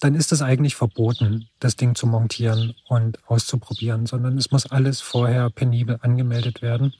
dann 0.00 0.14
ist 0.14 0.32
es 0.32 0.42
eigentlich 0.42 0.74
verboten, 0.74 1.48
das 1.60 1.76
Ding 1.76 1.94
zu 1.94 2.06
montieren 2.06 2.74
und 2.88 3.18
auszuprobieren, 3.26 4.06
sondern 4.06 4.36
es 4.36 4.50
muss 4.50 4.70
alles 4.70 5.00
vorher 5.00 5.50
penibel 5.50 5.98
angemeldet 6.00 6.62
werden. 6.62 6.94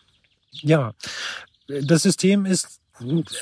Ja, 0.52 0.92
das 1.66 2.02
System 2.02 2.44
ist 2.44 2.81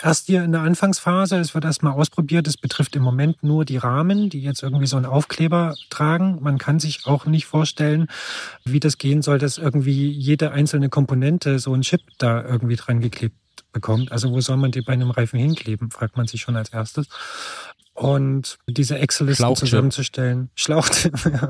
erst 0.03 0.27
hier 0.27 0.45
in 0.45 0.53
der 0.53 0.63
Anfangsphase, 0.63 1.39
es 1.39 1.55
wird 1.55 1.65
erstmal 1.65 1.93
ausprobiert, 1.93 2.47
es 2.47 2.57
betrifft 2.57 2.97
im 2.97 3.03
Moment 3.03 3.43
nur 3.43 3.65
die 3.65 3.77
Rahmen, 3.77 4.31
die 4.31 4.41
jetzt 4.41 4.63
irgendwie 4.63 4.87
so 4.87 4.97
einen 4.97 5.07
Aufkleber 5.07 5.75
tragen. 5.91 6.39
Man 6.41 6.59
kann 6.59 6.81
sich 6.81 7.07
auch 7.07 7.27
nicht 7.27 7.47
vorstellen, 7.47 8.09
wie 8.65 8.81
das 8.81 8.99
gehen 8.99 9.23
soll, 9.23 9.39
dass 9.39 9.59
irgendwie 9.59 10.09
jede 10.11 10.53
einzelne 10.53 10.89
Komponente 10.89 11.59
so 11.59 11.73
einen 11.73 11.83
Chip 11.83 12.03
da 12.19 12.43
irgendwie 12.43 12.77
dran 12.77 13.01
geklebt 13.01 13.37
bekommt. 13.73 14.11
Also 14.13 14.33
wo 14.33 14.41
soll 14.41 14.57
man 14.57 14.73
die 14.73 14.83
bei 14.83 14.93
einem 14.93 15.11
Reifen 15.11 15.39
hinkleben, 15.39 15.91
fragt 15.91 16.17
man 16.17 16.27
sich 16.27 16.41
schon 16.41 16.57
als 16.57 16.71
erstes 16.71 17.09
und 18.01 18.57
diese 18.67 18.99
Excel-Listen 18.99 19.57
zusammenzustellen. 19.57 20.49
Schlauch 20.55 20.89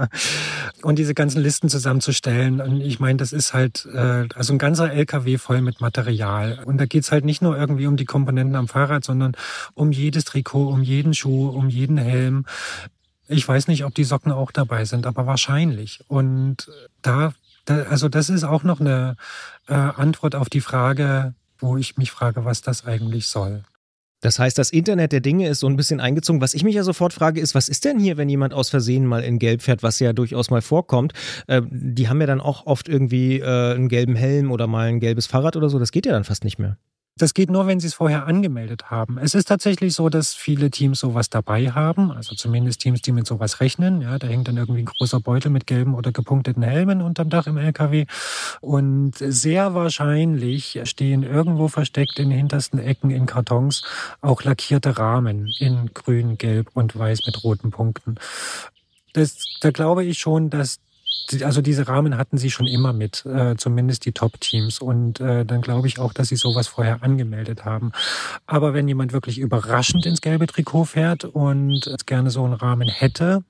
und 0.83 0.99
diese 0.99 1.15
ganzen 1.15 1.41
Listen 1.41 1.69
zusammenzustellen. 1.69 2.61
Und 2.61 2.81
ich 2.81 2.99
meine, 2.99 3.19
das 3.19 3.33
ist 3.33 3.55
halt 3.55 3.87
äh, 3.95 4.27
also 4.35 4.53
ein 4.55 4.59
ganzer 4.59 4.93
LKW 4.93 5.39
voll 5.39 5.61
mit 5.61 5.81
Material. 5.81 6.59
Und 6.65 6.79
da 6.79 6.87
geht's 6.87 7.13
halt 7.13 7.25
nicht 7.25 7.41
nur 7.41 7.57
irgendwie 7.57 7.87
um 7.87 7.97
die 7.97 8.05
Komponenten 8.05 8.57
am 8.57 8.67
Fahrrad, 8.67 9.05
sondern 9.05 9.37
um 9.75 9.93
jedes 9.93 10.25
Trikot, 10.25 10.71
um 10.71 10.83
jeden 10.83 11.15
Schuh, 11.15 11.51
um 11.51 11.69
jeden 11.69 11.99
Helm. 11.99 12.47
Ich 13.29 13.47
weiß 13.47 13.69
nicht, 13.69 13.85
ob 13.85 13.95
die 13.95 14.03
Socken 14.03 14.33
auch 14.33 14.51
dabei 14.51 14.85
sind, 14.87 15.07
aber 15.07 15.29
wahrscheinlich. 15.29 16.01
Und 16.09 16.69
da, 17.01 17.33
da 17.65 17.85
also 17.85 18.09
das 18.09 18.29
ist 18.29 18.43
auch 18.43 18.65
noch 18.65 18.81
eine 18.81 19.15
äh, 19.69 19.75
Antwort 19.75 20.35
auf 20.35 20.49
die 20.49 20.61
Frage, 20.61 21.33
wo 21.61 21.77
ich 21.77 21.97
mich 21.97 22.11
frage, 22.11 22.45
was 22.45 22.61
das 22.61 22.85
eigentlich 22.87 23.29
soll. 23.29 23.63
Das 24.21 24.39
heißt, 24.39 24.59
das 24.59 24.71
Internet 24.71 25.13
der 25.13 25.21
Dinge 25.21 25.49
ist 25.49 25.61
so 25.61 25.67
ein 25.67 25.77
bisschen 25.77 26.01
eingezogen. 26.01 26.41
Was 26.41 26.55
ich 26.55 26.65
mich 26.65 26.75
ja 26.75 26.83
sofort 26.83 27.13
frage, 27.13 27.41
ist, 27.41 27.55
was 27.55 27.69
ist 27.69 27.85
denn 27.85 27.99
hier, 27.99 28.17
wenn 28.17 28.29
jemand 28.29 28.53
aus 28.53 28.69
Versehen 28.69 29.07
mal 29.07 29.23
in 29.23 29.39
Gelb 29.39 29.63
fährt, 29.63 29.83
was 29.83 29.99
ja 29.99 30.13
durchaus 30.13 30.51
mal 30.51 30.63
vorkommt? 30.63 31.13
Äh, 31.47 31.63
die 31.71 32.09
haben 32.09 32.21
ja 32.21 32.27
dann 32.27 32.41
auch 32.41 32.67
oft 32.67 32.89
irgendwie 32.89 33.41
äh, 33.41 33.75
einen 33.75 33.89
gelben 33.89 34.17
Helm 34.17 34.51
oder 34.51 34.67
mal 34.67 34.89
ein 34.89 35.01
gelbes 35.01 35.27
Fahrrad 35.27 35.57
oder 35.57 35.69
so. 35.69 35.79
Das 35.79 35.93
geht 35.93 36.07
ja 36.07 36.13
dann 36.13 36.25
fast 36.25 36.45
nicht 36.45 36.59
mehr. 36.59 36.77
Das 37.17 37.35
geht 37.35 37.51
nur, 37.51 37.67
wenn 37.67 37.81
Sie 37.81 37.87
es 37.87 37.95
vorher 37.95 38.27
angemeldet 38.27 38.91
haben. 38.91 39.19
Es 39.19 39.35
ist 39.35 39.49
tatsächlich 39.49 39.95
so, 39.95 40.09
dass 40.09 40.35
viele 40.35 40.71
Teams 40.71 41.01
sowas 41.01 41.29
dabei 41.29 41.71
haben, 41.71 42.11
also 42.11 42.35
zumindest 42.35 42.81
Teams, 42.81 43.03
die 43.03 43.13
mit 43.13 43.27
sowas 43.27 43.61
rechnen. 43.61 44.01
Ja, 44.01 44.19
da 44.19 44.27
hängt 44.27 44.49
dann 44.49 44.57
irgendwie 44.57 44.81
ein 44.81 44.87
großer 44.87 45.21
Beutel 45.21 45.51
mit 45.51 45.67
gelben 45.67 45.95
oder 45.95 46.13
gepunkteten 46.13 46.63
Helmen 46.63 47.03
unterm 47.03 47.29
Dach 47.29 47.47
im 47.47 47.59
LKW. 47.59 48.07
Und 48.61 49.17
sehr 49.19 49.75
wahrscheinlich 49.75 50.81
stehen 50.85 51.23
irgendwo 51.23 51.69
versteckt 51.69 52.19
in 52.19 52.31
den 52.31 52.39
hintersten 52.39 52.79
Ecken 52.79 53.11
in 53.11 53.27
Kartons 53.27 53.83
auch 54.23 54.43
lackierte 54.43 54.97
Rahmen 54.97 55.49
in 55.59 55.91
grün, 55.93 56.39
gelb 56.39 56.71
und 56.75 56.97
weiß 56.97 57.27
mit 57.27 57.45
roten 57.45 57.71
Punkten. 57.71 58.15
Das, 59.13 59.45
da 59.61 59.71
glaube 59.71 60.05
ich 60.05 60.19
schon, 60.19 60.49
dass 60.51 60.79
also 61.43 61.63
diese 61.63 61.87
Rahmen 61.89 62.17
hatten 62.17 62.39
sie 62.39 62.51
schon 62.51 62.67
immer 62.67 62.93
mit, 62.93 63.25
äh, 63.25 63.57
zumindest 63.57 64.05
die 64.05 64.13
Top-Teams. 64.13 64.81
Und 64.81 65.21
äh, 65.21 65.45
dann 65.45 65.63
glaube 65.63 65.87
ich 65.87 65.99
auch, 65.99 66.13
dass 66.13 66.29
sie 66.29 66.37
sowas 66.37 66.69
vorher 66.69 67.03
angemeldet 67.03 67.65
haben. 67.65 67.93
Aber 68.47 68.75
wenn 68.75 68.89
jemand 68.89 69.13
wirklich 69.13 69.39
überraschend 69.39 70.07
ins 70.07 70.21
gelbe 70.21 70.47
Trikot 70.47 70.87
fährt 70.87 71.25
und 71.25 71.95
gerne 72.07 72.31
so 72.31 72.45
einen 72.45 72.55
Rahmen 72.55 72.89
hätte, 72.89 73.45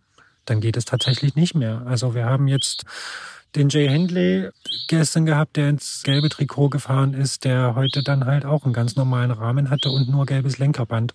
dann 0.45 0.61
geht 0.61 0.77
es 0.77 0.85
tatsächlich 0.85 1.37
nicht 1.37 1.55
mehr. 1.55 1.83
Also 1.87 2.15
wir 2.15 2.27
haben 2.27 2.49
jetzt 2.49 2.85
den 3.57 3.69
Jay 3.69 3.89
Hindley 3.89 4.51
gestern 4.89 5.27
gehabt, 5.27 5.57
der 5.57 5.71
ins 5.71 6.03
gelbe 6.03 6.29
Trikot 6.29 6.69
gefahren 6.69 7.15
ist, 7.15 7.45
der 7.45 7.75
heute 7.75 8.03
dann 8.03 8.25
halt 8.25 8.45
auch 8.45 8.65
einen 8.65 8.73
ganz 8.73 8.97
normalen 8.97 9.31
Rahmen 9.31 9.71
hatte 9.71 9.91
und 9.91 10.09
nur 10.09 10.27
gelbes 10.27 10.59
Lenkerband. 10.59 11.15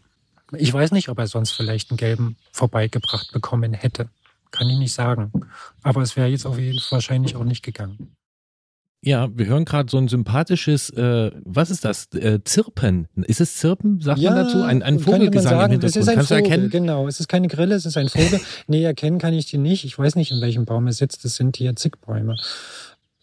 Ich 0.52 0.72
weiß 0.72 0.92
nicht, 0.92 1.10
ob 1.10 1.18
er 1.20 1.28
sonst 1.28 1.52
vielleicht 1.52 1.92
einen 1.92 1.98
gelben 1.98 2.36
vorbeigebracht 2.52 3.32
bekommen 3.32 3.74
hätte. 3.74 4.10
Kann 4.56 4.70
ich 4.70 4.78
nicht 4.78 4.94
sagen. 4.94 5.32
Aber 5.84 6.02
es 6.02 6.16
wäre 6.16 6.28
jetzt 6.28 6.46
auf 6.46 6.58
jeden 6.58 6.80
Fall 6.80 6.98
wahrscheinlich 6.98 7.36
auch 7.36 7.44
nicht 7.44 7.64
gegangen. 7.64 8.16
Ja, 9.02 9.30
wir 9.32 9.46
hören 9.46 9.66
gerade 9.66 9.88
so 9.88 10.00
ein 10.00 10.08
sympathisches, 10.08 10.90
äh, 10.90 11.30
was 11.44 11.70
ist 11.70 11.86
das? 11.86 12.08
Äh, 12.14 12.40
Zirpen. 12.44 13.08
Ist 13.28 13.40
es 13.40 13.58
Zirpen, 13.58 14.02
sagt 14.02 14.20
ja, 14.20 14.32
man 14.32 14.46
dazu? 14.46 14.64
Ein, 14.64 14.82
ein 14.82 15.00
Vogelgesang 15.00 15.52
sagen, 15.52 15.74
im 15.74 15.82
Hintergrund. 15.82 15.84
Es 15.84 15.96
ist 15.96 16.10
ein 16.10 16.16
Kannst 16.16 16.30
Vogel, 16.30 16.42
du 16.42 16.50
erkennen? 16.50 16.70
Genau, 16.72 17.08
es 17.08 17.20
ist 17.20 17.28
keine 17.28 17.48
Grille, 17.48 17.76
es 17.76 17.86
ist 17.86 17.98
ein 17.98 18.10
Vogel. 18.10 18.40
nee, 18.68 18.84
erkennen 18.84 19.20
kann 19.20 19.36
ich 19.36 19.46
die 19.46 19.60
nicht. 19.60 19.86
Ich 19.86 20.00
weiß 20.00 20.16
nicht, 20.16 20.32
in 20.32 20.42
welchem 20.42 20.66
Baum 20.66 20.88
er 20.88 20.94
sitzt. 20.94 21.24
Das 21.24 21.36
sind 21.36 21.56
hier 21.56 21.76
zig 21.76 22.02
Bäume. 22.04 22.36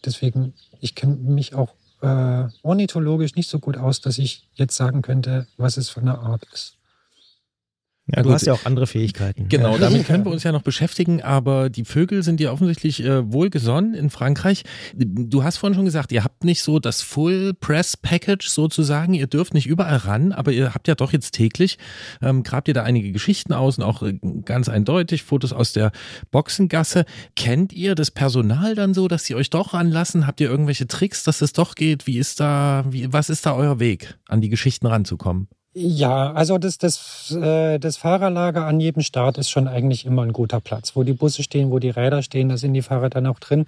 Deswegen, 0.05 0.53
ich 0.79 0.95
kenne 0.95 1.15
mich 1.15 1.53
auch 1.53 1.75
äh, 2.01 2.47
ornithologisch 2.61 3.35
nicht 3.35 3.49
so 3.49 3.59
gut 3.59 3.75
aus, 3.75 3.99
dass 3.99 4.19
ich 4.19 4.47
jetzt 4.53 4.77
sagen 4.77 5.01
könnte, 5.01 5.47
was 5.57 5.75
es 5.75 5.89
für 5.89 5.99
eine 5.99 6.17
Art 6.17 6.45
ist. 6.53 6.77
Ja, 8.07 8.17
du 8.17 8.23
gut. 8.23 8.33
hast 8.33 8.45
ja 8.45 8.51
auch 8.51 8.65
andere 8.65 8.85
Fähigkeiten. 8.85 9.47
Genau, 9.47 9.77
damit 9.77 10.05
können 10.05 10.25
wir 10.25 10.31
uns 10.31 10.43
ja 10.43 10.51
noch 10.51 10.61
beschäftigen, 10.61 11.21
aber 11.21 11.69
die 11.69 11.85
Vögel 11.85 12.21
sind 12.21 12.41
ja 12.41 12.51
offensichtlich 12.51 13.01
äh, 13.01 13.31
wohlgesonnen 13.31 13.93
in 13.93 14.09
Frankreich. 14.09 14.63
Du 14.93 15.45
hast 15.45 15.55
vorhin 15.55 15.75
schon 15.75 15.85
gesagt, 15.85 16.11
ihr 16.11 16.25
habt 16.25 16.43
nicht 16.43 16.63
so 16.63 16.79
das 16.79 17.01
Full 17.01 17.53
Press 17.53 17.95
Package 17.95 18.49
sozusagen, 18.49 19.13
ihr 19.13 19.27
dürft 19.27 19.53
nicht 19.53 19.67
überall 19.67 19.95
ran, 19.95 20.33
aber 20.33 20.51
ihr 20.51 20.73
habt 20.73 20.89
ja 20.89 20.95
doch 20.95 21.13
jetzt 21.13 21.31
täglich, 21.31 21.77
ähm, 22.21 22.43
grabt 22.43 22.67
ihr 22.67 22.73
da 22.73 22.83
einige 22.83 23.13
Geschichten 23.13 23.53
aus 23.53 23.77
und 23.77 23.85
auch 23.85 24.03
äh, 24.03 24.19
ganz 24.43 24.67
eindeutig 24.67 25.23
Fotos 25.23 25.53
aus 25.53 25.71
der 25.71 25.93
Boxengasse. 26.29 27.05
Kennt 27.37 27.71
ihr 27.71 27.95
das 27.95 28.11
Personal 28.11 28.75
dann 28.75 28.93
so, 28.93 29.07
dass 29.07 29.23
sie 29.23 29.35
euch 29.35 29.49
doch 29.49 29.73
ranlassen? 29.73 30.27
Habt 30.27 30.41
ihr 30.41 30.49
irgendwelche 30.49 30.87
Tricks, 30.87 31.23
dass 31.23 31.41
es 31.41 31.53
doch 31.53 31.75
geht? 31.75 32.05
Wie 32.05 32.17
ist 32.17 32.41
da, 32.41 32.83
wie, 32.89 33.13
was 33.13 33.29
ist 33.29 33.45
da 33.45 33.55
euer 33.55 33.79
Weg, 33.79 34.17
an 34.27 34.41
die 34.41 34.49
Geschichten 34.49 34.87
ranzukommen? 34.87 35.47
Ja, 35.75 36.31
also 36.33 36.59
das, 36.59 36.77
das, 36.77 37.31
äh, 37.31 37.79
das 37.79 37.97
Fahrerlager 37.97 38.67
an 38.67 38.79
jedem 38.79 39.01
Start 39.01 39.39
ist 39.39 39.49
schon 39.49 39.67
eigentlich 39.67 40.05
immer 40.05 40.21
ein 40.21 40.31
guter 40.31 40.59
Platz. 40.59 40.95
Wo 40.95 41.01
die 41.01 41.13
Busse 41.13 41.41
stehen, 41.41 41.71
wo 41.71 41.79
die 41.79 41.89
Räder 41.89 42.21
stehen, 42.21 42.49
da 42.49 42.57
sind 42.57 42.73
die 42.73 42.83
Fahrer 42.83 43.09
dann 43.09 43.25
auch 43.25 43.39
drin. 43.39 43.65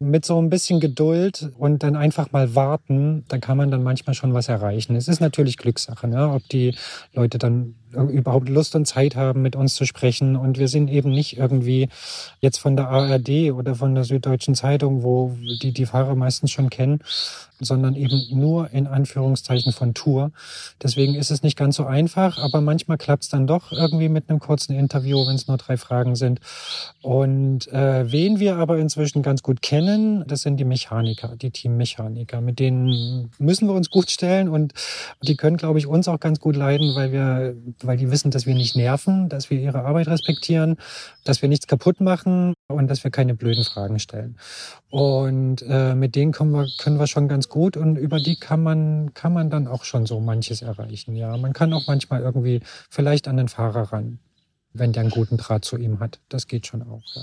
Mit 0.00 0.24
so 0.24 0.40
ein 0.42 0.50
bisschen 0.50 0.80
Geduld 0.80 1.50
und 1.56 1.84
dann 1.84 1.94
einfach 1.94 2.32
mal 2.32 2.56
warten, 2.56 3.24
da 3.28 3.38
kann 3.38 3.56
man 3.56 3.70
dann 3.70 3.84
manchmal 3.84 4.14
schon 4.14 4.34
was 4.34 4.48
erreichen. 4.48 4.96
Es 4.96 5.06
ist 5.06 5.20
natürlich 5.20 5.56
Glückssache, 5.56 6.08
ne? 6.08 6.28
ob 6.28 6.48
die 6.48 6.74
Leute 7.12 7.38
dann 7.38 7.76
überhaupt 7.94 8.48
Lust 8.48 8.74
und 8.74 8.86
Zeit 8.86 9.16
haben, 9.16 9.42
mit 9.42 9.56
uns 9.56 9.74
zu 9.74 9.84
sprechen. 9.84 10.36
Und 10.36 10.58
wir 10.58 10.68
sind 10.68 10.88
eben 10.90 11.10
nicht 11.10 11.36
irgendwie 11.36 11.88
jetzt 12.40 12.58
von 12.58 12.76
der 12.76 12.88
ARD 12.88 13.52
oder 13.52 13.74
von 13.74 13.94
der 13.94 14.04
Süddeutschen 14.04 14.54
Zeitung, 14.54 15.02
wo 15.02 15.36
die 15.62 15.72
die 15.72 15.86
Fahrer 15.86 16.14
meistens 16.14 16.50
schon 16.50 16.70
kennen, 16.70 17.00
sondern 17.60 17.94
eben 17.94 18.22
nur 18.30 18.70
in 18.70 18.86
Anführungszeichen 18.86 19.72
von 19.72 19.94
Tour. 19.94 20.32
Deswegen 20.82 21.14
ist 21.14 21.30
es 21.30 21.42
nicht 21.42 21.56
ganz 21.56 21.76
so 21.76 21.84
einfach, 21.84 22.38
aber 22.38 22.60
manchmal 22.60 22.98
klappt 22.98 23.24
es 23.24 23.28
dann 23.28 23.46
doch 23.46 23.72
irgendwie 23.72 24.08
mit 24.08 24.28
einem 24.28 24.38
kurzen 24.38 24.74
Interview, 24.74 25.26
wenn 25.26 25.36
es 25.36 25.48
nur 25.48 25.56
drei 25.56 25.76
Fragen 25.76 26.16
sind. 26.16 26.40
Und 27.02 27.68
äh, 27.68 28.10
wen 28.10 28.38
wir 28.38 28.56
aber 28.56 28.78
inzwischen 28.78 29.22
ganz 29.22 29.42
gut 29.42 29.62
kennen, 29.62 30.24
das 30.26 30.42
sind 30.42 30.58
die 30.58 30.64
Mechaniker, 30.64 31.36
die 31.36 31.50
Teammechaniker. 31.50 32.40
Mit 32.40 32.58
denen 32.58 33.30
müssen 33.38 33.68
wir 33.68 33.74
uns 33.74 33.90
gut 33.90 34.10
stellen 34.10 34.48
und 34.48 34.72
die 35.22 35.36
können, 35.36 35.56
glaube 35.56 35.78
ich, 35.78 35.86
uns 35.86 36.08
auch 36.08 36.20
ganz 36.20 36.40
gut 36.40 36.56
leiden, 36.56 36.94
weil 36.94 37.12
wir 37.12 37.54
weil 37.86 37.96
die 37.96 38.10
wissen, 38.10 38.30
dass 38.30 38.46
wir 38.46 38.54
nicht 38.54 38.76
nerven, 38.76 39.28
dass 39.28 39.50
wir 39.50 39.58
ihre 39.58 39.84
Arbeit 39.84 40.08
respektieren, 40.08 40.76
dass 41.24 41.42
wir 41.42 41.48
nichts 41.48 41.66
kaputt 41.66 42.00
machen 42.00 42.54
und 42.68 42.88
dass 42.88 43.04
wir 43.04 43.10
keine 43.10 43.34
blöden 43.34 43.64
Fragen 43.64 43.98
stellen. 43.98 44.36
Und 44.90 45.62
äh, 45.62 45.94
mit 45.94 46.14
denen 46.14 46.32
können 46.32 46.52
wir, 46.52 46.66
können 46.78 46.98
wir 46.98 47.06
schon 47.06 47.28
ganz 47.28 47.48
gut 47.48 47.76
und 47.76 47.96
über 47.96 48.20
die 48.20 48.36
kann 48.36 48.62
man, 48.62 49.14
kann 49.14 49.32
man 49.32 49.50
dann 49.50 49.66
auch 49.66 49.84
schon 49.84 50.06
so 50.06 50.20
manches 50.20 50.62
erreichen. 50.62 51.16
Ja, 51.16 51.36
man 51.36 51.52
kann 51.52 51.72
auch 51.72 51.86
manchmal 51.86 52.22
irgendwie 52.22 52.60
vielleicht 52.90 53.28
an 53.28 53.36
den 53.36 53.48
Fahrer 53.48 53.92
ran, 53.92 54.18
wenn 54.72 54.92
der 54.92 55.02
einen 55.02 55.10
guten 55.10 55.36
Draht 55.36 55.64
zu 55.64 55.76
ihm 55.76 56.00
hat. 56.00 56.20
Das 56.28 56.46
geht 56.46 56.66
schon 56.66 56.82
auch. 56.82 57.02
Ja. 57.14 57.22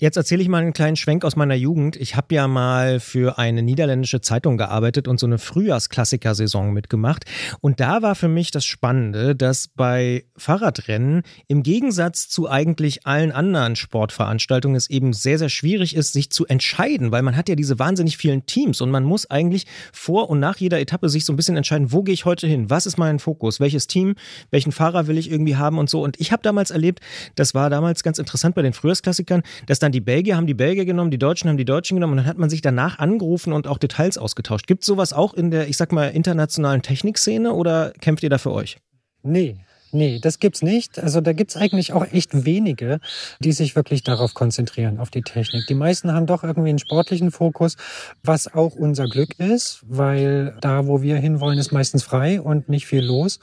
Jetzt 0.00 0.16
erzähle 0.16 0.40
ich 0.40 0.48
mal 0.48 0.62
einen 0.62 0.72
kleinen 0.72 0.96
Schwenk 0.96 1.26
aus 1.26 1.36
meiner 1.36 1.54
Jugend. 1.54 1.94
Ich 1.96 2.16
habe 2.16 2.34
ja 2.34 2.48
mal 2.48 3.00
für 3.00 3.36
eine 3.36 3.60
niederländische 3.60 4.22
Zeitung 4.22 4.56
gearbeitet 4.56 5.06
und 5.06 5.20
so 5.20 5.26
eine 5.26 5.36
Frühjahrsklassiker-Saison 5.36 6.72
mitgemacht. 6.72 7.26
Und 7.60 7.80
da 7.80 8.00
war 8.00 8.14
für 8.14 8.26
mich 8.26 8.50
das 8.50 8.64
Spannende, 8.64 9.36
dass 9.36 9.68
bei 9.68 10.24
Fahrradrennen 10.38 11.22
im 11.48 11.62
Gegensatz 11.62 12.30
zu 12.30 12.48
eigentlich 12.48 13.06
allen 13.06 13.30
anderen 13.30 13.76
Sportveranstaltungen 13.76 14.74
es 14.74 14.88
eben 14.88 15.12
sehr, 15.12 15.38
sehr 15.38 15.50
schwierig 15.50 15.94
ist, 15.94 16.14
sich 16.14 16.30
zu 16.30 16.46
entscheiden, 16.46 17.12
weil 17.12 17.20
man 17.20 17.36
hat 17.36 17.50
ja 17.50 17.54
diese 17.54 17.78
wahnsinnig 17.78 18.16
vielen 18.16 18.46
Teams 18.46 18.80
und 18.80 18.90
man 18.90 19.04
muss 19.04 19.30
eigentlich 19.30 19.66
vor 19.92 20.30
und 20.30 20.40
nach 20.40 20.56
jeder 20.56 20.80
Etappe 20.80 21.10
sich 21.10 21.26
so 21.26 21.34
ein 21.34 21.36
bisschen 21.36 21.58
entscheiden, 21.58 21.92
wo 21.92 22.02
gehe 22.02 22.14
ich 22.14 22.24
heute 22.24 22.46
hin? 22.46 22.70
Was 22.70 22.86
ist 22.86 22.96
mein 22.96 23.18
Fokus? 23.18 23.60
Welches 23.60 23.86
Team? 23.86 24.14
Welchen 24.50 24.72
Fahrer 24.72 25.08
will 25.08 25.18
ich 25.18 25.30
irgendwie 25.30 25.56
haben 25.56 25.78
und 25.78 25.90
so? 25.90 26.02
Und 26.02 26.18
ich 26.18 26.32
habe 26.32 26.40
damals 26.42 26.70
erlebt, 26.70 27.00
das 27.34 27.54
war 27.54 27.68
damals 27.68 28.02
ganz 28.02 28.18
interessant 28.18 28.54
bei 28.54 28.62
den 28.62 28.72
Frühjahrsklassikern, 28.72 29.42
dass 29.66 29.78
dann 29.78 29.89
dann 29.90 29.92
die 29.92 30.00
Belgier 30.00 30.36
haben 30.36 30.46
die 30.46 30.54
Belgier 30.54 30.84
genommen, 30.84 31.10
die 31.10 31.18
Deutschen 31.18 31.50
haben 31.50 31.56
die 31.56 31.64
Deutschen 31.64 31.96
genommen 31.96 32.12
und 32.12 32.16
dann 32.18 32.26
hat 32.26 32.38
man 32.38 32.48
sich 32.48 32.62
danach 32.62 32.98
angerufen 32.98 33.52
und 33.52 33.66
auch 33.66 33.78
Details 33.78 34.18
ausgetauscht. 34.18 34.66
Gibt 34.66 34.82
es 34.82 34.86
sowas 34.86 35.12
auch 35.12 35.34
in 35.34 35.50
der, 35.50 35.68
ich 35.68 35.76
sag 35.76 35.92
mal, 35.92 36.08
internationalen 36.08 36.82
Technikszene 36.82 37.52
oder 37.52 37.92
kämpft 38.00 38.22
ihr 38.22 38.30
da 38.30 38.38
für 38.38 38.52
euch? 38.52 38.78
Nee, 39.22 39.56
Nee, 39.92 40.20
das 40.20 40.38
gibt's 40.38 40.62
nicht. 40.62 41.00
Also 41.00 41.20
da 41.20 41.32
gibt's 41.32 41.56
eigentlich 41.56 41.92
auch 41.92 42.06
echt 42.12 42.44
wenige, 42.44 43.00
die 43.40 43.50
sich 43.50 43.74
wirklich 43.74 44.04
darauf 44.04 44.34
konzentrieren, 44.34 45.00
auf 45.00 45.10
die 45.10 45.22
Technik. 45.22 45.66
Die 45.66 45.74
meisten 45.74 46.12
haben 46.12 46.26
doch 46.26 46.44
irgendwie 46.44 46.68
einen 46.68 46.78
sportlichen 46.78 47.32
Fokus, 47.32 47.76
was 48.22 48.54
auch 48.54 48.76
unser 48.76 49.08
Glück 49.08 49.40
ist, 49.40 49.80
weil 49.88 50.56
da, 50.60 50.86
wo 50.86 51.02
wir 51.02 51.16
hinwollen, 51.16 51.58
ist 51.58 51.72
meistens 51.72 52.04
frei 52.04 52.40
und 52.40 52.68
nicht 52.68 52.86
viel 52.86 53.04
los. 53.04 53.40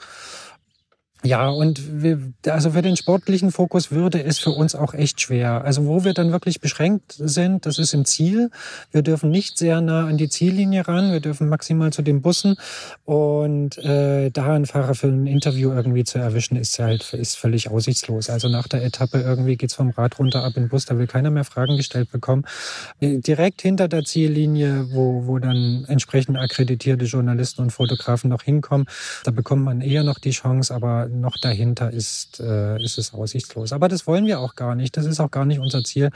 Ja, 1.24 1.48
und 1.48 2.02
wir, 2.02 2.32
also 2.46 2.70
für 2.70 2.82
den 2.82 2.96
sportlichen 2.96 3.50
Fokus 3.50 3.90
würde 3.90 4.22
es 4.22 4.38
für 4.38 4.50
uns 4.50 4.76
auch 4.76 4.94
echt 4.94 5.20
schwer. 5.20 5.64
Also 5.64 5.84
wo 5.84 6.04
wir 6.04 6.14
dann 6.14 6.30
wirklich 6.30 6.60
beschränkt 6.60 7.12
sind, 7.18 7.66
das 7.66 7.80
ist 7.80 7.92
im 7.92 8.04
Ziel. 8.04 8.50
Wir 8.92 9.02
dürfen 9.02 9.30
nicht 9.30 9.58
sehr 9.58 9.80
nah 9.80 10.06
an 10.06 10.16
die 10.16 10.28
Ziellinie 10.28 10.86
ran. 10.86 11.10
Wir 11.10 11.18
dürfen 11.18 11.48
maximal 11.48 11.92
zu 11.92 12.02
den 12.02 12.22
Bussen. 12.22 12.54
Und 13.04 13.78
äh, 13.78 14.30
da 14.30 14.54
einen 14.54 14.66
Fahrer 14.66 14.94
für 14.94 15.08
ein 15.08 15.26
Interview 15.26 15.72
irgendwie 15.72 16.04
zu 16.04 16.18
erwischen, 16.18 16.56
ist 16.56 16.78
halt 16.78 17.12
ist 17.14 17.36
völlig 17.36 17.68
aussichtslos. 17.68 18.30
Also 18.30 18.48
nach 18.48 18.68
der 18.68 18.84
Etappe 18.84 19.20
irgendwie 19.20 19.56
geht's 19.56 19.74
vom 19.74 19.90
Rad 19.90 20.20
runter 20.20 20.44
ab 20.44 20.52
in 20.54 20.64
den 20.64 20.68
Bus. 20.68 20.84
Da 20.84 20.96
will 20.98 21.08
keiner 21.08 21.32
mehr 21.32 21.44
Fragen 21.44 21.76
gestellt 21.76 22.12
bekommen. 22.12 22.44
Äh, 23.00 23.18
direkt 23.18 23.60
hinter 23.62 23.88
der 23.88 24.04
Ziellinie, 24.04 24.86
wo, 24.92 25.26
wo 25.26 25.40
dann 25.40 25.84
entsprechend 25.88 26.38
akkreditierte 26.38 27.06
Journalisten 27.06 27.62
und 27.62 27.70
Fotografen 27.72 28.30
noch 28.30 28.42
hinkommen, 28.42 28.86
da 29.24 29.32
bekommt 29.32 29.64
man 29.64 29.80
eher 29.80 30.04
noch 30.04 30.20
die 30.20 30.30
Chance, 30.30 30.72
aber 30.72 31.07
noch 31.08 31.36
dahinter 31.38 31.90
ist, 31.90 32.40
äh, 32.40 32.82
ist 32.82 32.98
es 32.98 33.14
aussichtslos. 33.14 33.72
Aber 33.72 33.88
das 33.88 34.06
wollen 34.06 34.26
wir 34.26 34.40
auch 34.40 34.54
gar 34.54 34.74
nicht. 34.74 34.96
Das 34.96 35.06
ist 35.06 35.20
auch 35.20 35.30
gar 35.30 35.44
nicht 35.44 35.58
unser 35.58 35.84
Ziel. 35.84 36.10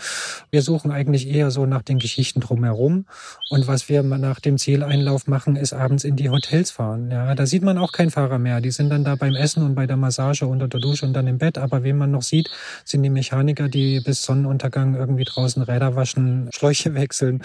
Wir 0.50 0.62
suchen 0.62 0.90
eigentlich 0.90 1.28
eher 1.28 1.50
so 1.50 1.66
nach 1.66 1.82
den 1.82 1.98
Geschichten 1.98 2.40
drumherum. 2.40 3.06
Und 3.50 3.66
was 3.66 3.88
wir 3.88 4.02
nach 4.02 4.40
dem 4.40 4.58
Zieleinlauf 4.58 5.26
machen, 5.26 5.56
ist 5.56 5.72
abends 5.72 6.04
in 6.04 6.16
die 6.16 6.30
Hotels 6.30 6.70
fahren. 6.70 7.10
Ja, 7.10 7.34
da 7.34 7.46
sieht 7.46 7.62
man 7.62 7.78
auch 7.78 7.92
keinen 7.92 8.10
Fahrer 8.10 8.38
mehr. 8.38 8.60
Die 8.60 8.70
sind 8.70 8.90
dann 8.90 9.04
da 9.04 9.14
beim 9.14 9.34
Essen 9.34 9.62
und 9.62 9.74
bei 9.74 9.86
der 9.86 9.96
Massage 9.96 10.46
unter 10.46 10.68
der 10.68 10.80
Dusche 10.80 11.06
und 11.06 11.12
dann 11.12 11.26
im 11.26 11.38
Bett. 11.38 11.58
Aber 11.58 11.82
wen 11.82 11.96
man 11.96 12.10
noch 12.10 12.22
sieht, 12.22 12.50
sind 12.84 13.02
die 13.02 13.10
Mechaniker, 13.10 13.68
die 13.68 14.00
bis 14.00 14.22
Sonnenuntergang 14.22 14.94
irgendwie 14.94 15.24
draußen 15.24 15.62
Räder 15.62 15.96
waschen, 15.96 16.48
Schläuche 16.54 16.94
wechseln 16.94 17.42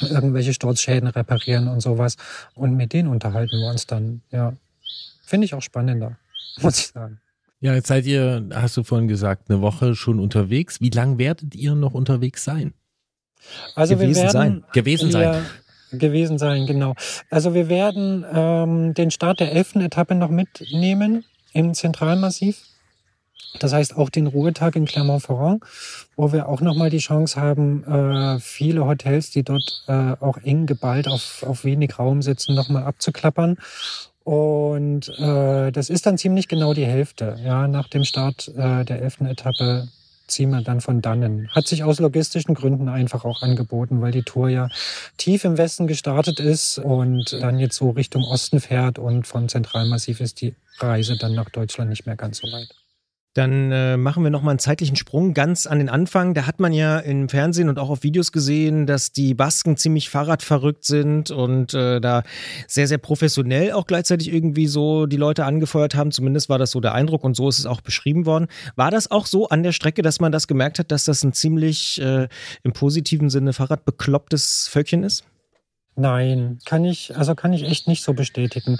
irgendwelche 0.00 0.52
Sturzschäden 0.52 1.08
reparieren 1.08 1.68
und 1.68 1.80
sowas. 1.80 2.16
Und 2.54 2.76
mit 2.76 2.92
denen 2.92 3.08
unterhalten 3.08 3.58
wir 3.60 3.70
uns 3.70 3.86
dann, 3.86 4.22
ja. 4.30 4.54
Finde 5.26 5.46
ich 5.46 5.54
auch 5.54 5.62
spannender. 5.62 6.18
muss 6.60 6.78
ich 6.78 6.86
sagen. 6.88 7.20
Ja, 7.60 7.74
jetzt 7.74 7.88
seid 7.88 8.04
ihr, 8.04 8.46
hast 8.52 8.76
du 8.76 8.82
vorhin 8.82 9.08
gesagt, 9.08 9.48
eine 9.48 9.62
Woche 9.62 9.94
schon 9.94 10.20
unterwegs. 10.20 10.82
Wie 10.82 10.90
lange 10.90 11.16
werdet 11.16 11.54
ihr 11.54 11.74
noch 11.74 11.94
unterwegs 11.94 12.44
sein? 12.44 12.74
Also 13.74 13.94
gewesen 13.94 14.16
wir 14.16 14.22
werden, 14.22 14.32
sein. 14.32 14.64
Gewesen 14.72 15.10
sein. 15.10 15.46
gewesen 15.92 16.38
sein, 16.38 16.66
genau. 16.66 16.94
Also 17.30 17.54
wir 17.54 17.68
werden 17.68 18.24
ähm, 18.30 18.94
den 18.94 19.10
Start 19.10 19.40
der 19.40 19.52
elften 19.52 19.80
Etappe 19.80 20.14
noch 20.14 20.28
mitnehmen 20.28 21.24
im 21.54 21.72
Zentralmassiv. 21.72 22.62
Das 23.60 23.72
heißt 23.72 23.96
auch 23.96 24.10
den 24.10 24.26
Ruhetag 24.26 24.76
in 24.76 24.84
Clermont-Ferrand, 24.84 25.62
wo 26.16 26.32
wir 26.32 26.48
auch 26.48 26.60
nochmal 26.60 26.90
die 26.90 26.98
Chance 26.98 27.40
haben, 27.40 27.84
äh, 27.84 28.40
viele 28.40 28.84
Hotels, 28.84 29.30
die 29.30 29.42
dort 29.42 29.84
äh, 29.86 30.16
auch 30.20 30.38
eng 30.38 30.66
geballt 30.66 31.06
auf, 31.06 31.44
auf 31.46 31.64
wenig 31.64 31.98
Raum 31.98 32.20
sitzen, 32.20 32.54
nochmal 32.54 32.82
abzuklappern 32.82 33.56
und 34.24 35.08
äh, 35.18 35.70
das 35.70 35.90
ist 35.90 36.06
dann 36.06 36.18
ziemlich 36.18 36.48
genau 36.48 36.72
die 36.72 36.86
Hälfte. 36.86 37.36
Ja, 37.44 37.68
nach 37.68 37.88
dem 37.88 38.04
Start 38.04 38.48
äh, 38.56 38.84
der 38.84 39.02
elften 39.02 39.26
Etappe 39.26 39.88
ziehen 40.26 40.50
wir 40.50 40.62
dann 40.62 40.80
von 40.80 41.02
dannen. 41.02 41.50
Hat 41.50 41.66
sich 41.66 41.84
aus 41.84 42.00
logistischen 42.00 42.54
Gründen 42.54 42.88
einfach 42.88 43.26
auch 43.26 43.42
angeboten, 43.42 44.00
weil 44.00 44.12
die 44.12 44.22
Tour 44.22 44.48
ja 44.48 44.68
tief 45.18 45.44
im 45.44 45.58
Westen 45.58 45.86
gestartet 45.86 46.40
ist 46.40 46.78
und 46.78 47.36
dann 47.40 47.58
jetzt 47.58 47.76
so 47.76 47.90
Richtung 47.90 48.24
Osten 48.24 48.60
fährt 48.60 48.98
und 48.98 49.26
von 49.26 49.50
Zentralmassiv 49.50 50.20
ist 50.20 50.40
die 50.40 50.54
Reise 50.78 51.18
dann 51.18 51.34
nach 51.34 51.50
Deutschland 51.50 51.90
nicht 51.90 52.06
mehr 52.06 52.16
ganz 52.16 52.38
so 52.38 52.48
weit. 52.50 52.74
Dann 53.34 53.72
äh, 53.72 53.96
machen 53.96 54.22
wir 54.22 54.30
nochmal 54.30 54.52
einen 54.52 54.60
zeitlichen 54.60 54.94
Sprung 54.94 55.34
ganz 55.34 55.66
an 55.66 55.78
den 55.78 55.88
Anfang. 55.88 56.34
Da 56.34 56.46
hat 56.46 56.60
man 56.60 56.72
ja 56.72 57.00
im 57.00 57.28
Fernsehen 57.28 57.68
und 57.68 57.80
auch 57.80 57.90
auf 57.90 58.04
Videos 58.04 58.30
gesehen, 58.30 58.86
dass 58.86 59.10
die 59.10 59.34
Basken 59.34 59.76
ziemlich 59.76 60.08
Fahrradverrückt 60.08 60.84
sind 60.84 61.32
und 61.32 61.74
äh, 61.74 62.00
da 62.00 62.22
sehr, 62.68 62.86
sehr 62.86 62.98
professionell 62.98 63.72
auch 63.72 63.86
gleichzeitig 63.86 64.32
irgendwie 64.32 64.68
so 64.68 65.06
die 65.06 65.16
Leute 65.16 65.44
angefeuert 65.44 65.96
haben. 65.96 66.12
Zumindest 66.12 66.48
war 66.48 66.58
das 66.58 66.70
so 66.70 66.80
der 66.80 66.94
Eindruck 66.94 67.24
und 67.24 67.34
so 67.34 67.48
ist 67.48 67.58
es 67.58 67.66
auch 67.66 67.80
beschrieben 67.80 68.24
worden. 68.24 68.46
War 68.76 68.92
das 68.92 69.10
auch 69.10 69.26
so 69.26 69.48
an 69.48 69.64
der 69.64 69.72
Strecke, 69.72 70.02
dass 70.02 70.20
man 70.20 70.30
das 70.30 70.46
gemerkt 70.46 70.78
hat, 70.78 70.92
dass 70.92 71.04
das 71.04 71.24
ein 71.24 71.32
ziemlich 71.32 72.00
äh, 72.00 72.28
im 72.62 72.72
positiven 72.72 73.30
Sinne 73.30 73.52
Fahrradbeklopptes 73.52 74.68
Völkchen 74.70 75.02
ist? 75.02 75.24
Nein, 75.96 76.58
kann 76.64 76.84
ich, 76.84 77.16
also 77.16 77.36
kann 77.36 77.52
ich 77.52 77.62
echt 77.62 77.86
nicht 77.86 78.02
so 78.02 78.14
bestätigen. 78.14 78.78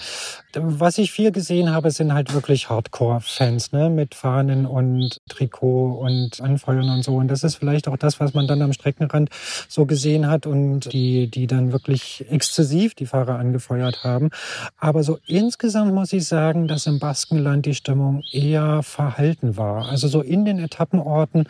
Was 0.53 0.99
ich 0.99 1.13
viel 1.13 1.31
gesehen 1.31 1.71
habe, 1.71 1.93
sind 1.93 2.13
halt 2.13 2.35
wirklich 2.35 2.69
Hardcore-Fans, 2.69 3.71
ne, 3.71 3.89
mit 3.89 4.17
Fahnen 4.17 4.67
und 4.67 5.21
Trikot 5.29 5.93
und 5.93 6.41
Anfeuern 6.41 6.91
und 6.91 7.05
so. 7.05 7.15
Und 7.15 7.29
das 7.29 7.45
ist 7.45 7.55
vielleicht 7.55 7.87
auch 7.87 7.97
das, 7.97 8.19
was 8.19 8.35
man 8.35 8.49
dann 8.49 8.63
am 8.63 8.73
Streckenrand 8.73 9.31
so 9.69 9.87
gesehen 9.87 10.29
hat 10.29 10.47
und 10.47 10.93
die, 10.93 11.31
die 11.31 11.47
dann 11.47 11.73
wirklich 11.73 12.25
exzessiv 12.31 12.95
die 12.95 13.07
Fahrer 13.07 13.39
angefeuert 13.39 14.03
haben. 14.03 14.31
Aber 14.79 15.05
so 15.05 15.19
insgesamt 15.27 15.95
muss 15.95 16.13
ich 16.13 16.27
sagen, 16.27 16.67
dass 16.67 16.87
im 16.87 16.99
Baskenland 16.99 17.65
die 17.67 17.75
Stimmung 17.75 18.25
eher 18.33 18.83
verhalten 18.83 19.57
war. 19.57 19.89
Also 19.89 20.09
so 20.09 20.21
in 20.21 20.45
den 20.45 20.59
Etappenorten 20.59 21.49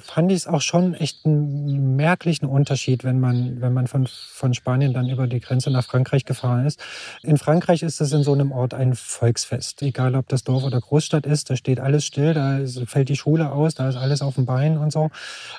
fand 0.00 0.32
ich 0.32 0.38
es 0.38 0.46
auch 0.48 0.60
schon 0.60 0.94
echt 0.94 1.24
einen 1.24 1.94
merklichen 1.94 2.48
Unterschied, 2.48 3.04
wenn 3.04 3.20
man, 3.20 3.60
wenn 3.60 3.72
man 3.72 3.86
von, 3.86 4.06
von 4.08 4.54
Spanien 4.54 4.92
dann 4.92 5.03
dann 5.04 5.12
über 5.12 5.26
die 5.26 5.40
Grenze 5.40 5.70
nach 5.70 5.84
Frankreich 5.84 6.24
gefahren 6.24 6.66
ist. 6.66 6.80
In 7.22 7.38
Frankreich 7.38 7.82
ist 7.82 8.00
es 8.00 8.12
in 8.12 8.22
so 8.22 8.32
einem 8.32 8.52
Ort 8.52 8.74
ein 8.74 8.94
Volksfest. 8.94 9.82
Egal, 9.82 10.14
ob 10.14 10.28
das 10.28 10.44
Dorf 10.44 10.64
oder 10.64 10.80
Großstadt 10.80 11.26
ist, 11.26 11.50
da 11.50 11.56
steht 11.56 11.80
alles 11.80 12.04
still, 12.04 12.34
da 12.34 12.60
fällt 12.86 13.08
die 13.08 13.16
Schule 13.16 13.52
aus, 13.52 13.74
da 13.74 13.88
ist 13.88 13.96
alles 13.96 14.22
auf 14.22 14.34
dem 14.34 14.46
Bein 14.46 14.78
und 14.78 14.92
so. 14.92 15.10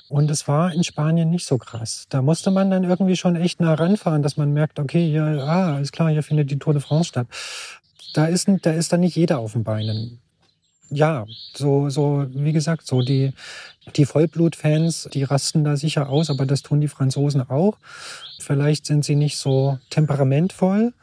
Und 0.10 0.30
es 0.32 0.48
war 0.48 0.74
in 0.74 0.84
Spanien 0.84 1.30
nicht 1.30 1.46
so 1.46 1.58
krass. 1.58 2.06
Da 2.10 2.22
musste 2.22 2.52
man 2.52 2.70
dann 2.70 2.84
irgendwie 2.84 3.16
schon 3.16 3.36
echt 3.36 3.60
nah 3.60 3.74
ranfahren, 3.74 4.24
dass 4.24 4.38
man 4.38 4.54
merkt, 4.54 4.80
okay, 4.80 5.08
hier, 5.08 5.24
ah, 5.24 5.80
ist 5.80 5.92
klar, 5.92 6.10
hier 6.10 6.24
findet 6.24 6.52
die 6.52 6.60
Tour 6.60 6.74
de 6.74 6.82
France 6.82 7.10
statt. 7.10 7.28
Da 8.14 8.26
ist, 8.26 8.48
da 8.62 8.72
ist 8.72 8.94
dann 8.94 9.02
nicht 9.02 9.16
jeder 9.16 9.40
auf 9.40 9.54
den 9.54 9.64
Beinen 9.64 10.20
ja, 10.90 11.26
so, 11.54 11.90
so, 11.90 12.26
wie 12.30 12.52
gesagt, 12.54 12.86
so 12.88 13.02
die, 13.02 13.34
die 13.96 14.06
Vollblutfans, 14.06 15.10
die 15.14 15.24
rasten 15.24 15.64
da 15.64 15.78
sicher 15.78 16.10
aus, 16.10 16.30
aber 16.30 16.46
das 16.46 16.62
tun 16.62 16.82
die 16.82 16.88
Franzosen 16.88 17.42
auch. 17.50 17.78
Vielleicht 18.46 18.86
sind 18.86 19.04
sie 19.04 19.16
nicht 19.16 19.38
so 19.40 19.80
temperamentvoll, 19.90 20.94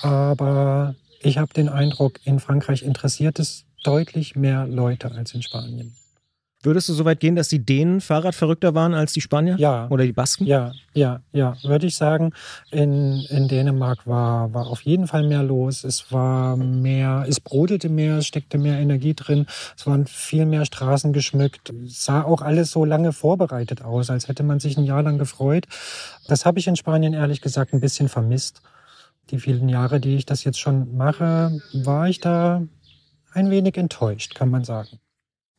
aber 0.00 0.94
ich 1.20 1.36
habe 1.36 1.52
den 1.52 1.68
Eindruck, 1.68 2.18
in 2.24 2.40
Frankreich 2.40 2.82
interessiert 2.82 3.38
es 3.38 3.66
deutlich 3.84 4.36
mehr 4.36 4.66
Leute 4.66 5.12
als 5.12 5.34
in 5.34 5.42
Spanien. 5.42 5.94
Würdest 6.64 6.88
du 6.88 6.92
so 6.92 7.04
weit 7.04 7.18
gehen, 7.18 7.34
dass 7.34 7.48
die 7.48 7.64
Dänen 7.64 8.00
Fahrradverrückter 8.00 8.72
waren 8.74 8.94
als 8.94 9.12
die 9.12 9.20
Spanier? 9.20 9.56
Ja. 9.58 9.88
Oder 9.90 10.04
die 10.04 10.12
Basken? 10.12 10.46
Ja, 10.46 10.72
ja, 10.94 11.20
ja, 11.32 11.56
würde 11.64 11.86
ich 11.88 11.96
sagen. 11.96 12.32
In, 12.70 13.20
in 13.30 13.48
Dänemark 13.48 14.06
war, 14.06 14.54
war 14.54 14.68
auf 14.68 14.82
jeden 14.82 15.08
Fall 15.08 15.26
mehr 15.26 15.42
los. 15.42 15.82
Es 15.82 16.12
war 16.12 16.56
mehr, 16.56 17.24
es 17.28 17.40
brodelte 17.40 17.88
mehr, 17.88 18.18
es 18.18 18.26
steckte 18.26 18.58
mehr 18.58 18.78
Energie 18.78 19.14
drin. 19.14 19.46
Es 19.76 19.88
waren 19.88 20.06
viel 20.06 20.46
mehr 20.46 20.64
Straßen 20.64 21.12
geschmückt. 21.12 21.70
Es 21.84 22.04
sah 22.04 22.22
auch 22.22 22.42
alles 22.42 22.70
so 22.70 22.84
lange 22.84 23.12
vorbereitet 23.12 23.82
aus, 23.82 24.08
als 24.08 24.28
hätte 24.28 24.44
man 24.44 24.60
sich 24.60 24.76
ein 24.76 24.84
Jahr 24.84 25.02
lang 25.02 25.18
gefreut. 25.18 25.66
Das 26.28 26.46
habe 26.46 26.60
ich 26.60 26.68
in 26.68 26.76
Spanien 26.76 27.12
ehrlich 27.12 27.40
gesagt 27.40 27.72
ein 27.74 27.80
bisschen 27.80 28.08
vermisst. 28.08 28.62
Die 29.30 29.40
vielen 29.40 29.68
Jahre, 29.68 29.98
die 29.98 30.14
ich 30.14 30.26
das 30.26 30.44
jetzt 30.44 30.60
schon 30.60 30.96
mache, 30.96 31.60
war 31.72 32.08
ich 32.08 32.20
da 32.20 32.62
ein 33.32 33.50
wenig 33.50 33.76
enttäuscht, 33.76 34.34
kann 34.36 34.50
man 34.50 34.62
sagen. 34.62 35.00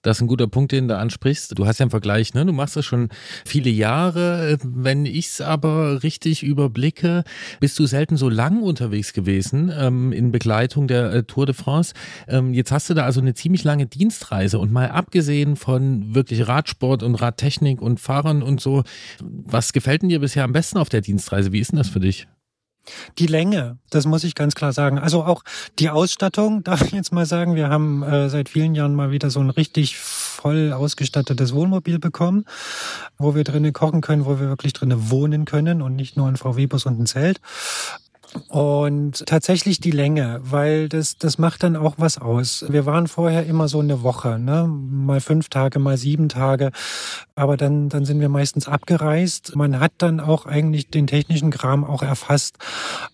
Das 0.03 0.17
ist 0.17 0.21
ein 0.21 0.27
guter 0.27 0.47
Punkt, 0.47 0.73
den 0.73 0.87
du 0.87 0.97
ansprichst. 0.97 1.57
Du 1.57 1.65
hast 1.65 1.79
ja 1.79 1.85
einen 1.85 1.91
Vergleich, 1.91 2.33
ne? 2.33 2.45
Du 2.45 2.51
machst 2.51 2.75
das 2.75 2.85
schon 2.85 3.09
viele 3.45 3.69
Jahre. 3.69 4.57
Wenn 4.61 5.05
ich 5.05 5.27
es 5.27 5.41
aber 5.41 6.03
richtig 6.03 6.43
überblicke, 6.43 7.23
bist 7.59 7.79
du 7.79 7.85
selten 7.85 8.17
so 8.17 8.29
lang 8.29 8.61
unterwegs 8.61 9.13
gewesen 9.13 9.71
ähm, 9.75 10.11
in 10.11 10.31
Begleitung 10.31 10.87
der 10.87 11.11
äh, 11.13 11.23
Tour 11.23 11.45
de 11.45 11.55
France. 11.55 11.93
Ähm, 12.27 12.53
jetzt 12.53 12.71
hast 12.71 12.89
du 12.89 12.93
da 12.93 13.05
also 13.05 13.21
eine 13.21 13.33
ziemlich 13.33 13.63
lange 13.63 13.85
Dienstreise 13.85 14.59
und 14.59 14.73
mal 14.73 14.89
abgesehen 14.89 15.55
von 15.55 16.13
wirklich 16.13 16.47
Radsport 16.47 17.01
und 17.01 17.15
Radtechnik 17.15 17.81
und 17.81 18.01
Fahrern 18.01 18.43
und 18.43 18.59
so, 18.59 18.83
was 19.21 19.71
gefällt 19.71 20.01
denn 20.01 20.09
dir 20.09 20.19
bisher 20.19 20.43
am 20.43 20.51
besten 20.51 20.77
auf 20.77 20.89
der 20.89 21.01
Dienstreise? 21.01 21.53
Wie 21.53 21.59
ist 21.59 21.71
denn 21.71 21.77
das 21.77 21.89
für 21.89 22.01
dich? 22.01 22.27
Die 23.17 23.27
Länge, 23.27 23.77
das 23.89 24.05
muss 24.05 24.23
ich 24.23 24.35
ganz 24.35 24.55
klar 24.55 24.73
sagen. 24.73 24.99
Also 24.99 25.23
auch 25.23 25.43
die 25.79 25.89
Ausstattung, 25.89 26.63
darf 26.63 26.81
ich 26.81 26.91
jetzt 26.91 27.11
mal 27.11 27.25
sagen. 27.25 27.55
Wir 27.55 27.69
haben 27.69 28.03
äh, 28.03 28.29
seit 28.29 28.49
vielen 28.49 28.75
Jahren 28.75 28.95
mal 28.95 29.11
wieder 29.11 29.29
so 29.29 29.39
ein 29.39 29.49
richtig 29.49 29.97
voll 29.97 30.73
ausgestattetes 30.73 31.53
Wohnmobil 31.53 31.99
bekommen, 31.99 32.45
wo 33.17 33.35
wir 33.35 33.43
drinnen 33.43 33.73
kochen 33.73 34.01
können, 34.01 34.25
wo 34.25 34.39
wir 34.39 34.49
wirklich 34.49 34.73
drinnen 34.73 35.09
wohnen 35.09 35.45
können 35.45 35.81
und 35.81 35.95
nicht 35.95 36.17
nur 36.17 36.27
ein 36.27 36.35
VW-Bus 36.35 36.85
und 36.85 36.99
ein 36.99 37.05
Zelt. 37.05 37.39
Und 38.47 39.25
tatsächlich 39.25 39.79
die 39.79 39.91
Länge, 39.91 40.39
weil 40.43 40.89
das, 40.89 41.17
das 41.17 41.37
macht 41.37 41.63
dann 41.63 41.75
auch 41.75 41.95
was 41.97 42.17
aus. 42.17 42.65
Wir 42.69 42.85
waren 42.85 43.07
vorher 43.07 43.45
immer 43.45 43.67
so 43.67 43.79
eine 43.79 44.03
Woche, 44.03 44.39
ne? 44.39 44.67
mal 44.67 45.21
fünf 45.21 45.49
Tage, 45.49 45.79
mal 45.79 45.97
sieben 45.97 46.29
Tage. 46.29 46.71
Aber 47.35 47.57
dann, 47.57 47.89
dann 47.89 48.05
sind 48.05 48.19
wir 48.19 48.29
meistens 48.29 48.67
abgereist. 48.67 49.55
Man 49.55 49.79
hat 49.79 49.93
dann 49.97 50.19
auch 50.19 50.45
eigentlich 50.45 50.89
den 50.89 51.07
technischen 51.07 51.51
Kram 51.51 51.83
auch 51.83 52.03
erfasst. 52.03 52.57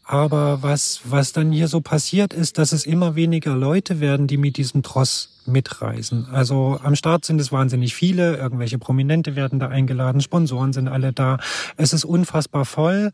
Aber 0.03 0.61
was, 0.61 1.01
was 1.05 1.33
dann 1.33 1.51
hier 1.51 1.67
so 1.67 1.81
passiert 1.81 2.33
ist, 2.33 2.57
dass 2.57 2.71
es 2.71 2.85
immer 2.85 3.15
weniger 3.15 3.55
Leute 3.55 3.99
werden, 3.99 4.27
die 4.27 4.37
mit 4.37 4.57
diesem 4.57 4.83
Tross 4.83 5.38
mitreisen. 5.45 6.27
Also 6.31 6.79
am 6.83 6.95
Start 6.95 7.25
sind 7.25 7.39
es 7.41 7.51
wahnsinnig 7.51 7.95
viele, 7.95 8.37
irgendwelche 8.37 8.77
Prominente 8.77 9.35
werden 9.35 9.59
da 9.59 9.67
eingeladen, 9.67 10.21
Sponsoren 10.21 10.73
sind 10.73 10.87
alle 10.87 11.13
da. 11.13 11.37
Es 11.77 11.93
ist 11.93 12.05
unfassbar 12.05 12.65
voll. 12.65 13.11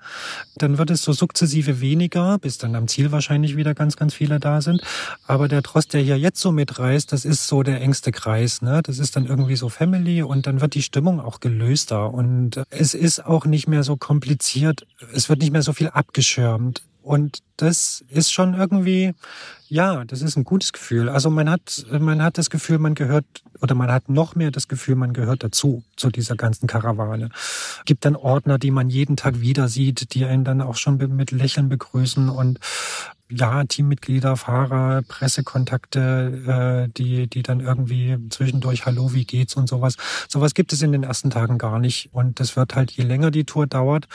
Dann 0.57 0.77
wird 0.77 0.89
es 0.89 1.01
so 1.01 1.13
sukzessive 1.13 1.81
weniger, 1.81 2.37
bis 2.39 2.57
dann 2.57 2.75
am 2.75 2.87
Ziel 2.87 3.11
wahrscheinlich 3.11 3.55
wieder 3.55 3.73
ganz, 3.73 3.95
ganz 3.95 4.13
viele 4.13 4.39
da 4.39 4.61
sind. 4.61 4.81
Aber 5.27 5.47
der 5.47 5.63
Trost, 5.63 5.93
der 5.93 6.01
hier 6.01 6.17
jetzt 6.17 6.39
so 6.39 6.51
mitreist, 6.51 7.11
das 7.11 7.25
ist 7.25 7.47
so 7.47 7.63
der 7.63 7.81
engste 7.81 8.11
Kreis. 8.11 8.61
Ne? 8.61 8.81
Das 8.83 8.99
ist 8.99 9.15
dann 9.15 9.25
irgendwie 9.25 9.55
so 9.55 9.69
Family 9.69 10.21
und 10.21 10.47
dann 10.47 10.61
wird 10.61 10.75
die 10.75 10.83
Stimmung 10.83 11.19
auch 11.19 11.39
gelöster 11.39 12.13
und 12.13 12.61
es 12.69 12.93
ist 12.93 13.25
auch 13.25 13.45
nicht 13.45 13.67
mehr 13.67 13.83
so 13.83 13.97
kompliziert. 13.97 14.85
Es 15.13 15.29
wird 15.29 15.39
nicht 15.39 15.51
mehr 15.51 15.61
so 15.61 15.73
viel 15.73 15.89
abgeschirmt. 15.89 16.81
Und 17.05 17.43
das 17.57 18.03
ist 18.09 18.33
schon 18.33 18.55
irgendwie, 18.55 19.13
ja, 19.69 20.03
das 20.05 20.23
ist 20.23 20.37
ein 20.37 20.43
gutes 20.43 20.73
Gefühl. 20.73 21.07
Also 21.07 21.29
man 21.29 21.47
hat, 21.51 21.85
man 21.91 22.23
hat 22.23 22.39
das 22.39 22.49
Gefühl, 22.49 22.79
man 22.79 22.95
gehört, 22.95 23.25
oder 23.61 23.75
man 23.75 23.91
hat 23.91 24.09
noch 24.09 24.33
mehr 24.33 24.49
das 24.49 24.67
Gefühl, 24.67 24.95
man 24.95 25.13
gehört 25.13 25.43
dazu, 25.43 25.83
zu 25.95 26.09
dieser 26.09 26.35
ganzen 26.35 26.65
Karawane. 26.65 27.29
Gibt 27.85 28.05
dann 28.05 28.15
Ordner, 28.15 28.57
die 28.57 28.71
man 28.71 28.89
jeden 28.89 29.17
Tag 29.17 29.39
wieder 29.39 29.67
sieht, 29.67 30.15
die 30.15 30.25
einen 30.25 30.45
dann 30.45 30.61
auch 30.61 30.77
schon 30.77 30.97
mit 31.15 31.29
Lächeln 31.29 31.69
begrüßen 31.69 32.27
und 32.27 32.59
ja, 33.29 33.63
Teammitglieder, 33.63 34.37
Fahrer, 34.37 35.01
Pressekontakte, 35.01 36.87
äh, 36.87 36.93
die, 36.95 37.27
die 37.27 37.43
dann 37.43 37.59
irgendwie 37.59 38.17
zwischendurch 38.29 38.85
Hallo, 38.85 39.13
wie 39.13 39.25
geht's 39.25 39.55
und 39.55 39.67
sowas. 39.67 39.95
Sowas 40.29 40.53
gibt 40.53 40.73
es 40.73 40.81
in 40.81 40.91
den 40.91 41.03
ersten 41.03 41.29
Tagen 41.29 41.57
gar 41.57 41.79
nicht. 41.79 42.09
Und 42.13 42.39
das 42.39 42.55
wird 42.55 42.75
halt, 42.75 42.91
je 42.91 43.03
länger 43.03 43.31
die 43.31 43.45
Tour 43.45 43.67
dauert, 43.67 44.07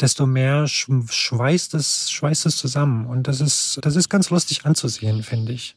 desto 0.00 0.26
mehr 0.26 0.66
schweißt 0.68 1.74
es, 1.74 2.10
schweißt 2.10 2.46
es 2.46 2.56
zusammen. 2.56 3.06
Und 3.06 3.28
das 3.28 3.40
ist, 3.40 3.80
das 3.82 3.96
ist 3.96 4.08
ganz 4.08 4.30
lustig 4.30 4.64
anzusehen, 4.64 5.22
finde 5.22 5.52
ich. 5.52 5.76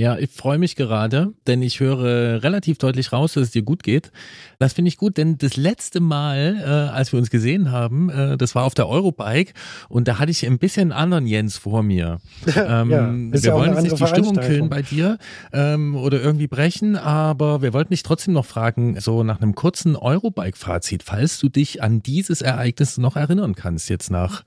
Ja, 0.00 0.16
ich 0.16 0.30
freue 0.30 0.58
mich 0.58 0.76
gerade, 0.76 1.34
denn 1.48 1.60
ich 1.60 1.80
höre 1.80 2.40
relativ 2.44 2.78
deutlich 2.78 3.12
raus, 3.12 3.32
dass 3.32 3.42
es 3.42 3.50
dir 3.50 3.62
gut 3.62 3.82
geht. 3.82 4.12
Das 4.60 4.72
finde 4.72 4.90
ich 4.90 4.96
gut, 4.96 5.16
denn 5.16 5.38
das 5.38 5.56
letzte 5.56 5.98
Mal, 5.98 6.56
äh, 6.60 6.94
als 6.94 7.10
wir 7.10 7.18
uns 7.18 7.30
gesehen 7.30 7.72
haben, 7.72 8.08
äh, 8.08 8.36
das 8.36 8.54
war 8.54 8.62
auf 8.62 8.74
der 8.74 8.88
Eurobike 8.88 9.54
und 9.88 10.06
da 10.06 10.20
hatte 10.20 10.30
ich 10.30 10.46
ein 10.46 10.60
bisschen 10.60 10.92
anderen 10.92 11.26
Jens 11.26 11.58
vor 11.58 11.82
mir. 11.82 12.20
Ähm, 12.68 12.90
ja, 12.90 13.08
wir 13.42 13.52
wollen 13.54 13.72
jetzt 13.72 13.82
nicht 13.82 13.98
die 13.98 14.06
Stimmung 14.06 14.36
killen 14.36 14.68
bei 14.68 14.82
dir 14.82 15.16
ähm, 15.52 15.96
oder 15.96 16.20
irgendwie 16.20 16.48
brechen, 16.48 16.96
aber 16.96 17.62
wir 17.62 17.72
wollten 17.72 17.90
dich 17.90 18.02
trotzdem 18.02 18.34
noch 18.34 18.44
fragen, 18.44 19.00
so 19.00 19.22
nach 19.22 19.40
einem 19.40 19.54
kurzen 19.54 19.96
Eurobike-Fazit, 19.96 21.02
falls 21.02 21.38
du 21.38 21.48
dich 21.48 21.82
an 21.82 22.02
dieses 22.02 22.42
Ereignis 22.42 22.98
noch 22.98 23.16
erinnern 23.16 23.54
kannst, 23.54 23.88
jetzt 23.88 24.10
nach 24.10 24.42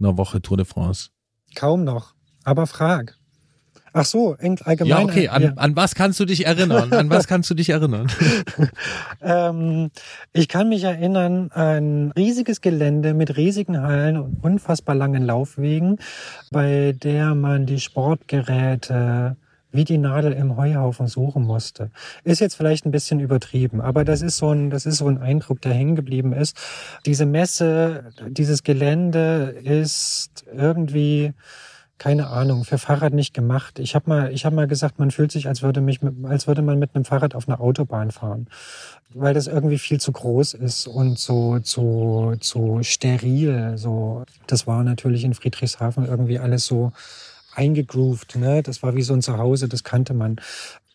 einer 0.00 0.16
Woche 0.16 0.42
Tour 0.42 0.56
de 0.56 0.66
France. 0.66 1.10
Kaum 1.54 1.84
noch, 1.84 2.14
aber 2.44 2.66
frag. 2.66 3.19
Ach 3.92 4.04
so, 4.04 4.36
allgemein. 4.64 4.88
Ja, 4.88 5.02
okay. 5.02 5.28
An, 5.28 5.42
ja. 5.42 5.52
an 5.56 5.76
was 5.76 5.94
kannst 5.94 6.20
du 6.20 6.24
dich 6.24 6.46
erinnern? 6.46 6.92
An 6.92 7.10
was 7.10 7.26
kannst 7.26 7.50
du 7.50 7.54
dich 7.54 7.70
erinnern? 7.70 8.10
ähm, 9.22 9.90
ich 10.32 10.48
kann 10.48 10.68
mich 10.68 10.84
erinnern 10.84 11.50
an 11.52 12.12
riesiges 12.16 12.60
Gelände 12.60 13.14
mit 13.14 13.36
riesigen 13.36 13.80
Hallen 13.82 14.16
und 14.16 14.42
unfassbar 14.42 14.94
langen 14.94 15.24
Laufwegen, 15.24 15.98
bei 16.50 16.94
der 16.96 17.34
man 17.34 17.66
die 17.66 17.80
Sportgeräte 17.80 19.36
wie 19.72 19.84
die 19.84 19.98
Nadel 19.98 20.32
im 20.32 20.56
Heuhaufen 20.56 21.06
suchen 21.06 21.44
musste. 21.44 21.90
Ist 22.24 22.40
jetzt 22.40 22.56
vielleicht 22.56 22.86
ein 22.86 22.90
bisschen 22.90 23.20
übertrieben, 23.20 23.80
aber 23.80 24.04
das 24.04 24.22
ist 24.22 24.36
so 24.36 24.50
ein, 24.50 24.70
das 24.70 24.86
ist 24.86 24.98
so 24.98 25.06
ein 25.06 25.18
Eindruck, 25.18 25.60
der 25.60 25.72
hängen 25.72 25.96
geblieben 25.96 26.32
ist. 26.32 26.56
Diese 27.06 27.26
Messe, 27.26 28.12
dieses 28.28 28.62
Gelände 28.62 29.54
ist 29.62 30.44
irgendwie 30.52 31.32
keine 32.00 32.28
Ahnung, 32.28 32.64
für 32.64 32.78
Fahrrad 32.78 33.12
nicht 33.12 33.34
gemacht. 33.34 33.78
Ich 33.78 33.94
habe 33.94 34.08
mal, 34.08 34.34
habe 34.34 34.56
mal 34.56 34.66
gesagt, 34.66 34.98
man 34.98 35.10
fühlt 35.10 35.30
sich, 35.30 35.48
als 35.48 35.60
würde 35.60 35.82
mich, 35.82 36.00
mit, 36.00 36.14
als 36.24 36.46
würde 36.46 36.62
man 36.62 36.78
mit 36.78 36.94
einem 36.94 37.04
Fahrrad 37.04 37.34
auf 37.34 37.46
einer 37.46 37.60
Autobahn 37.60 38.10
fahren, 38.10 38.46
weil 39.12 39.34
das 39.34 39.46
irgendwie 39.46 39.76
viel 39.76 40.00
zu 40.00 40.10
groß 40.10 40.54
ist 40.54 40.86
und 40.86 41.18
so 41.18 41.58
zu 41.58 42.36
zu 42.40 42.78
steril. 42.80 43.76
So, 43.76 44.24
das 44.46 44.66
war 44.66 44.82
natürlich 44.82 45.24
in 45.24 45.34
Friedrichshafen 45.34 46.06
irgendwie 46.06 46.38
alles 46.38 46.64
so 46.64 46.92
eingegroovt. 47.54 48.36
Ne, 48.36 48.62
das 48.62 48.82
war 48.82 48.96
wie 48.96 49.02
so 49.02 49.12
ein 49.12 49.20
Zuhause, 49.20 49.68
das 49.68 49.84
kannte 49.84 50.14
man. 50.14 50.36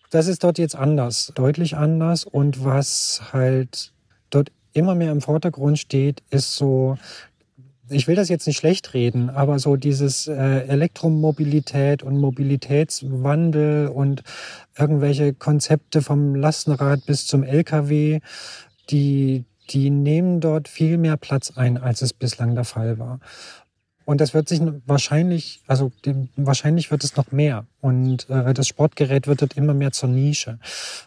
Das 0.10 0.26
ist 0.26 0.44
dort 0.44 0.58
jetzt 0.58 0.76
anders, 0.76 1.32
deutlich 1.36 1.78
anders. 1.78 2.26
Und 2.26 2.66
was 2.66 3.22
halt 3.32 3.94
dort 4.32 4.52
immer 4.74 4.96
mehr 4.96 5.12
im 5.12 5.22
Vordergrund 5.22 5.78
steht, 5.78 6.24
ist 6.32 6.56
so 6.56 6.98
ich 7.90 8.08
will 8.08 8.16
das 8.16 8.30
jetzt 8.30 8.48
nicht 8.48 8.58
schlecht 8.58 8.94
reden, 8.94 9.30
aber 9.30 9.60
so 9.60 9.76
dieses 9.76 10.28
äh, 10.28 10.34
Elektromobilität 10.68 12.04
und 12.04 12.18
Mobilitätswandel 12.18 13.88
und 13.90 14.24
irgendwelche 14.78 15.34
Konzepte 15.34 16.02
vom 16.02 16.36
Lastenrad 16.36 17.06
bis 17.06 17.28
zum 17.28 17.44
LKW, 17.44 18.22
die, 18.90 19.46
die 19.70 19.90
nehmen 19.90 20.40
dort 20.40 20.68
viel 20.68 20.98
mehr 20.98 21.18
Platz 21.18 21.52
ein, 21.56 21.78
als 21.78 22.02
es 22.02 22.14
bislang 22.14 22.56
der 22.56 22.66
Fall 22.66 22.98
war. 22.98 23.20
Und 24.06 24.22
das 24.22 24.36
wird 24.36 24.48
sich 24.48 24.62
wahrscheinlich, 24.86 25.62
also 25.66 25.92
wahrscheinlich 26.36 26.92
wird 26.92 27.04
es 27.04 27.16
noch 27.16 27.32
mehr. 27.32 27.66
Und 27.82 28.30
äh, 28.30 28.54
das 28.54 28.68
Sportgerät 28.68 29.26
wird 29.26 29.42
dort 29.42 29.58
immer 29.58 29.74
mehr 29.74 29.92
zur 29.92 30.10
Nische. 30.10 30.60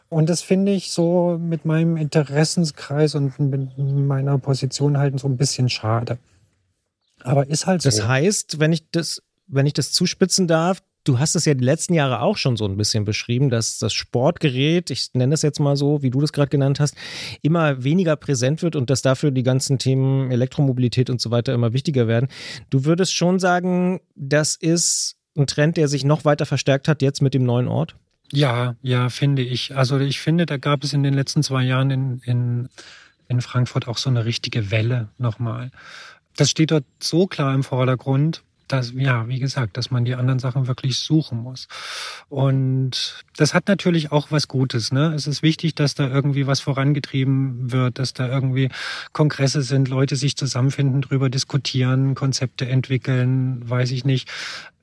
Und 0.09 0.29
das 0.29 0.43
finde 0.43 0.73
ich 0.73 0.91
so 0.91 1.38
mit 1.41 1.64
meinem 1.64 1.97
Interessenskreis 1.97 3.14
und 3.14 3.38
mit 3.38 3.79
meiner 3.79 4.38
Position 4.38 4.99
halt 4.99 5.19
so 5.21 5.29
ein 5.29 5.37
bisschen 5.37 5.69
schade. 5.69 6.19
Aber 7.23 7.49
ist 7.49 7.67
halt 7.67 7.83
so. 7.83 7.89
Das 7.89 8.07
heißt, 8.07 8.61
wenn 8.61 8.73
ich 8.73 8.91
das, 8.91 9.23
wenn 9.47 9.67
ich 9.67 9.73
das 9.73 9.93
zuspitzen 9.93 10.47
darf, 10.47 10.83
du 11.05 11.19
hast 11.19 11.35
es 11.35 11.45
ja 11.47 11.55
die 11.55 11.65
letzten 11.65 11.95
Jahre 11.95 12.21
auch 12.21 12.37
schon 12.37 12.57
so 12.57 12.67
ein 12.67 12.77
bisschen 12.77 13.05
beschrieben, 13.05 13.49
dass 13.49 13.79
das 13.79 13.95
Sportgerät, 13.95 14.91
ich 14.91 15.11
nenne 15.15 15.35
es 15.35 15.43
jetzt 15.43 15.59
mal 15.59 15.77
so, 15.77 16.03
wie 16.03 16.11
du 16.11 16.21
das 16.21 16.33
gerade 16.33 16.51
genannt 16.51 16.81
hast, 16.81 16.95
immer 17.43 17.83
weniger 17.83 18.17
präsent 18.17 18.63
wird 18.63 18.77
und 18.77 18.91
dass 18.91 19.03
dafür 19.03 19.31
die 19.31 19.43
ganzen 19.43 19.79
Themen 19.79 20.31
Elektromobilität 20.31 21.09
und 21.09 21.21
so 21.21 21.31
weiter 21.31 21.55
immer 21.55 21.73
wichtiger 21.73 22.07
werden. 22.09 22.29
Du 22.71 22.85
würdest 22.85 23.15
schon 23.15 23.39
sagen, 23.39 24.01
das 24.15 24.55
ist 24.55 25.17
ein 25.37 25.47
Trend, 25.47 25.77
der 25.77 25.89
sich 25.89 26.05
noch 26.05 26.25
weiter 26.25 26.47
verstärkt 26.47 26.89
hat 26.89 27.01
jetzt 27.01 27.23
mit 27.23 27.33
dem 27.33 27.45
neuen 27.45 27.69
Ort? 27.69 27.97
Ja, 28.31 28.77
ja, 28.83 29.09
finde 29.09 29.43
ich. 29.43 29.75
Also 29.75 29.99
ich 29.99 30.21
finde, 30.21 30.45
da 30.45 30.59
gab 30.59 30.85
es 30.85 30.93
in 30.93 31.03
den 31.03 31.15
letzten 31.15 31.43
zwei 31.43 31.63
Jahren 31.63 31.91
in, 31.91 32.21
in, 32.25 32.69
in 33.29 33.41
Frankfurt 33.41 33.89
auch 33.89 33.97
so 33.97 34.11
eine 34.11 34.27
richtige 34.27 34.71
Welle 34.71 35.09
nochmal 35.17 35.71
das 36.38 36.51
steht 36.51 36.70
dort 36.70 36.85
so 37.01 37.27
klar 37.27 37.55
im 37.55 37.64
Vordergrund, 37.64 38.42
dass, 38.68 38.92
ja, 38.94 39.27
wie 39.29 39.38
gesagt, 39.38 39.77
dass 39.77 39.90
man 39.90 40.05
die 40.05 40.14
anderen 40.14 40.38
Sachen 40.38 40.66
wirklich 40.66 40.98
suchen 40.98 41.38
muss. 41.38 41.68
Und 42.29 43.24
das 43.36 43.55
hat 43.55 43.66
natürlich 43.66 44.12
auch 44.12 44.30
was 44.30 44.47
Gutes. 44.47 44.93
Ne? 44.93 45.14
Es 45.14 45.26
ist 45.26 45.43
wichtig, 45.43 45.74
dass 45.74 45.95
da 45.95 46.09
irgendwie 46.09 46.47
was 46.47 46.61
vorangetrieben 46.61 47.72
wird, 47.72 47.99
dass 47.99 48.12
da 48.12 48.28
irgendwie 48.28 48.68
Kongresse 49.12 49.62
sind, 49.62 49.89
Leute 49.89 50.16
sich 50.16 50.36
zusammenfinden, 50.36 51.01
drüber 51.01 51.30
diskutieren, 51.30 52.14
Konzepte 52.14 52.68
entwickeln, 52.68 53.68
weiß 53.68 53.91
ich 53.91 54.05
nicht. 54.05 54.28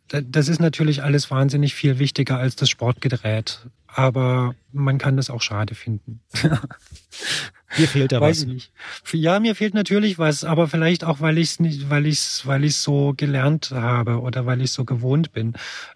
Das 0.08 0.50
ist 0.50 0.60
natürlich 0.60 1.04
alles 1.04 1.32
wahnsinnig 1.32 1.74
viel 1.74 1.98
wichtiger 2.00 2.38
als 2.38 2.56
das 2.56 2.70
Sportgerät. 2.70 3.68
Aber 3.98 4.56
man 4.74 4.98
kann 4.98 5.16
das 5.16 5.30
auch 5.30 5.42
schade 5.42 5.74
finden. 5.74 6.20
Mir 7.78 7.88
fehlt 7.88 8.12
da 8.12 8.20
Weiß 8.20 8.38
was. 8.38 8.44
ich 8.44 8.48
nicht. 8.48 8.72
Ja, 9.14 9.40
mir 9.40 9.56
fehlt 9.56 9.74
natürlich 9.74 10.18
was, 10.18 10.44
aber 10.44 10.68
vielleicht 10.68 11.04
auch, 11.04 11.20
weil 11.20 11.38
ich 11.38 11.52
es 11.52 11.60
nicht, 11.60 11.90
weil 11.90 12.06
ich 12.06 12.20
es, 12.20 12.46
weil 12.46 12.64
ich 12.64 12.78
so 12.78 13.14
gelernt 13.16 13.72
habe 13.72 14.22
oder 14.22 14.46
weil 14.46 14.62
ich 14.62 14.72
so 14.72 14.86
gewohnt 14.86 15.34
bin, 15.34 15.54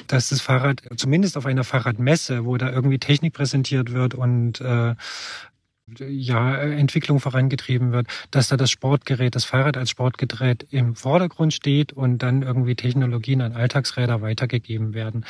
dass 0.08 0.30
das 0.30 0.42
Fahrrad, 0.42 0.82
zumindest 0.98 1.38
auf 1.38 1.46
einer 1.46 1.64
Fahrradmesse, 1.64 2.46
wo 2.46 2.58
da 2.58 2.70
irgendwie 2.70 3.00
Technik 3.00 3.34
präsentiert 3.34 3.94
wird 3.94 4.14
und 4.14 4.60
äh, 4.62 4.96
ja, 6.00 6.56
Entwicklung 6.56 7.20
vorangetrieben 7.20 7.92
wird, 7.92 8.08
dass 8.32 8.48
da 8.48 8.58
das 8.58 8.72
Sportgerät, 8.72 9.36
das 9.36 9.46
Fahrrad 9.46 9.78
als 9.78 9.90
Sportgerät 9.90 10.68
im 10.72 10.96
Vordergrund 10.96 11.54
steht 11.54 11.94
und 11.94 12.20
dann 12.20 12.42
irgendwie 12.42 12.76
Technologien 12.76 13.42
an 13.42 13.54
Alltagsräder 13.54 14.22
weitergegeben 14.22 14.94
werden. 14.94 15.26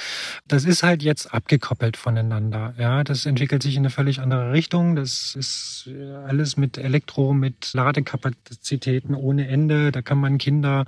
Das 0.47 0.65
ist 0.65 0.83
halt 0.83 1.03
jetzt 1.03 1.33
abgekoppelt 1.33 1.97
voneinander. 1.97 2.73
Ja, 2.77 3.03
das 3.03 3.25
entwickelt 3.25 3.63
sich 3.63 3.75
in 3.75 3.81
eine 3.81 3.89
völlig 3.89 4.19
andere 4.19 4.51
Richtung. 4.51 4.95
Das 4.95 5.35
ist 5.35 5.89
alles 6.27 6.57
mit 6.57 6.77
Elektro, 6.77 7.33
mit 7.33 7.73
Ladekapazitäten 7.73 9.15
ohne 9.15 9.47
Ende. 9.47 9.91
Da 9.91 10.01
kann 10.01 10.19
man 10.19 10.37
Kinder, 10.37 10.85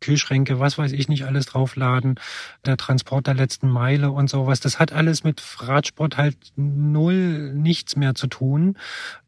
Kühlschränke, 0.00 0.60
was 0.60 0.78
weiß 0.78 0.92
ich 0.92 1.08
nicht 1.08 1.24
alles 1.24 1.46
draufladen. 1.46 2.20
Der 2.64 2.76
Transport 2.76 3.26
der 3.26 3.34
letzten 3.34 3.68
Meile 3.68 4.10
und 4.10 4.30
sowas. 4.30 4.60
Das 4.60 4.78
hat 4.78 4.92
alles 4.92 5.24
mit 5.24 5.42
Radsport 5.60 6.16
halt 6.16 6.36
null 6.56 7.52
nichts 7.54 7.96
mehr 7.96 8.14
zu 8.14 8.26
tun 8.26 8.76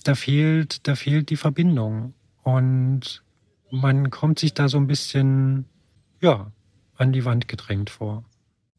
da 0.04 0.14
fehlt, 0.14 0.86
da 0.86 0.94
fehlt 0.94 1.30
die 1.30 1.36
Verbindung. 1.36 2.14
Und 2.42 3.22
man 3.70 4.10
kommt 4.10 4.38
sich 4.38 4.54
da 4.54 4.68
so 4.68 4.78
ein 4.78 4.86
bisschen, 4.86 5.66
ja, 6.20 6.50
an 6.96 7.12
die 7.12 7.24
Wand 7.24 7.48
gedrängt 7.48 7.90
vor. 7.90 8.24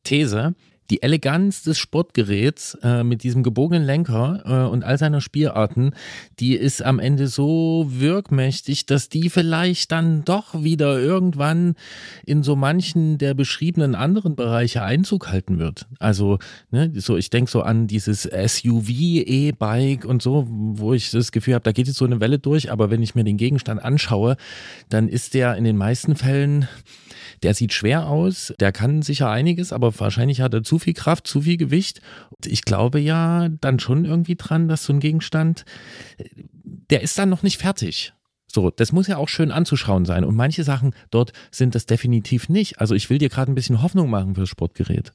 These. 0.03 0.55
Die 0.91 1.01
Eleganz 1.01 1.63
des 1.63 1.79
Sportgeräts 1.79 2.77
äh, 2.83 3.05
mit 3.05 3.23
diesem 3.23 3.43
gebogenen 3.43 3.83
Lenker 3.83 4.43
äh, 4.45 4.69
und 4.69 4.83
all 4.83 4.97
seiner 4.97 5.21
Spielarten, 5.21 5.95
die 6.41 6.53
ist 6.53 6.83
am 6.83 6.99
Ende 6.99 7.27
so 7.27 7.87
wirkmächtig, 7.87 8.87
dass 8.87 9.07
die 9.07 9.29
vielleicht 9.29 9.93
dann 9.93 10.25
doch 10.25 10.63
wieder 10.65 10.99
irgendwann 10.99 11.75
in 12.25 12.43
so 12.43 12.57
manchen 12.57 13.17
der 13.17 13.33
beschriebenen 13.35 13.95
anderen 13.95 14.35
Bereiche 14.35 14.83
Einzug 14.83 15.29
halten 15.29 15.59
wird. 15.59 15.87
Also, 15.99 16.39
ne, 16.71 16.91
so 16.93 17.15
ich 17.15 17.29
denke 17.29 17.49
so 17.49 17.61
an 17.61 17.87
dieses 17.87 18.23
SUV, 18.23 18.89
E-Bike 18.89 20.03
und 20.03 20.21
so, 20.21 20.45
wo 20.49 20.93
ich 20.93 21.09
das 21.11 21.31
Gefühl 21.31 21.53
habe, 21.53 21.63
da 21.63 21.71
geht 21.71 21.87
jetzt 21.87 21.99
so 21.99 22.05
eine 22.05 22.19
Welle 22.19 22.37
durch, 22.37 22.69
aber 22.69 22.91
wenn 22.91 23.01
ich 23.01 23.15
mir 23.15 23.23
den 23.23 23.37
Gegenstand 23.37 23.81
anschaue, 23.81 24.35
dann 24.89 25.07
ist 25.07 25.35
der 25.35 25.55
in 25.55 25.63
den 25.63 25.77
meisten 25.77 26.17
Fällen 26.17 26.67
der 27.43 27.55
sieht 27.55 27.73
schwer 27.73 28.07
aus, 28.07 28.53
der 28.59 28.71
kann 28.71 29.01
sicher 29.01 29.29
einiges, 29.29 29.73
aber 29.73 29.97
wahrscheinlich 29.99 30.41
hat 30.41 30.53
er 30.53 30.63
zu 30.63 30.77
viel 30.81 30.93
Kraft, 30.93 31.27
zu 31.27 31.41
viel 31.41 31.57
Gewicht. 31.57 32.01
Ich 32.45 32.63
glaube 32.63 32.99
ja 32.99 33.49
dann 33.49 33.79
schon 33.79 34.05
irgendwie 34.05 34.35
dran, 34.35 34.67
dass 34.67 34.83
so 34.83 34.93
ein 34.93 34.99
Gegenstand, 34.99 35.65
der 36.89 37.01
ist 37.01 37.17
dann 37.17 37.29
noch 37.29 37.43
nicht 37.43 37.57
fertig. 37.57 38.13
So, 38.51 38.69
das 38.69 38.91
muss 38.91 39.07
ja 39.07 39.17
auch 39.17 39.29
schön 39.29 39.51
anzuschauen 39.51 40.05
sein. 40.05 40.25
Und 40.25 40.35
manche 40.35 40.63
Sachen 40.63 40.93
dort 41.09 41.31
sind 41.51 41.73
das 41.73 41.85
definitiv 41.85 42.49
nicht. 42.49 42.79
Also 42.79 42.95
ich 42.95 43.09
will 43.09 43.17
dir 43.17 43.29
gerade 43.29 43.51
ein 43.51 43.55
bisschen 43.55 43.81
Hoffnung 43.81 44.09
machen 44.09 44.35
fürs 44.35 44.49
Sportgerät. 44.49 45.13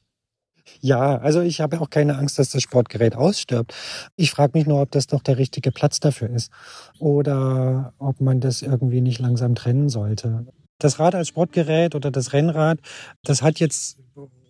Ja, 0.81 1.17
also 1.17 1.41
ich 1.41 1.61
habe 1.61 1.79
auch 1.79 1.89
keine 1.89 2.17
Angst, 2.17 2.39
dass 2.39 2.49
das 2.49 2.61
Sportgerät 2.61 3.15
ausstirbt. 3.15 3.73
Ich 4.15 4.31
frage 4.31 4.57
mich 4.57 4.67
nur, 4.67 4.81
ob 4.81 4.91
das 4.91 5.11
noch 5.11 5.21
der 5.21 5.37
richtige 5.37 5.71
Platz 5.71 5.99
dafür 5.99 6.29
ist 6.29 6.51
oder 6.99 7.93
ob 7.99 8.21
man 8.21 8.39
das 8.39 8.61
irgendwie 8.61 9.01
nicht 9.01 9.19
langsam 9.19 9.55
trennen 9.55 9.89
sollte. 9.89 10.47
Das 10.79 10.99
Rad 10.99 11.15
als 11.15 11.29
Sportgerät 11.29 11.95
oder 11.95 12.11
das 12.11 12.33
Rennrad, 12.33 12.79
das 13.23 13.41
hat 13.41 13.59
jetzt 13.59 13.97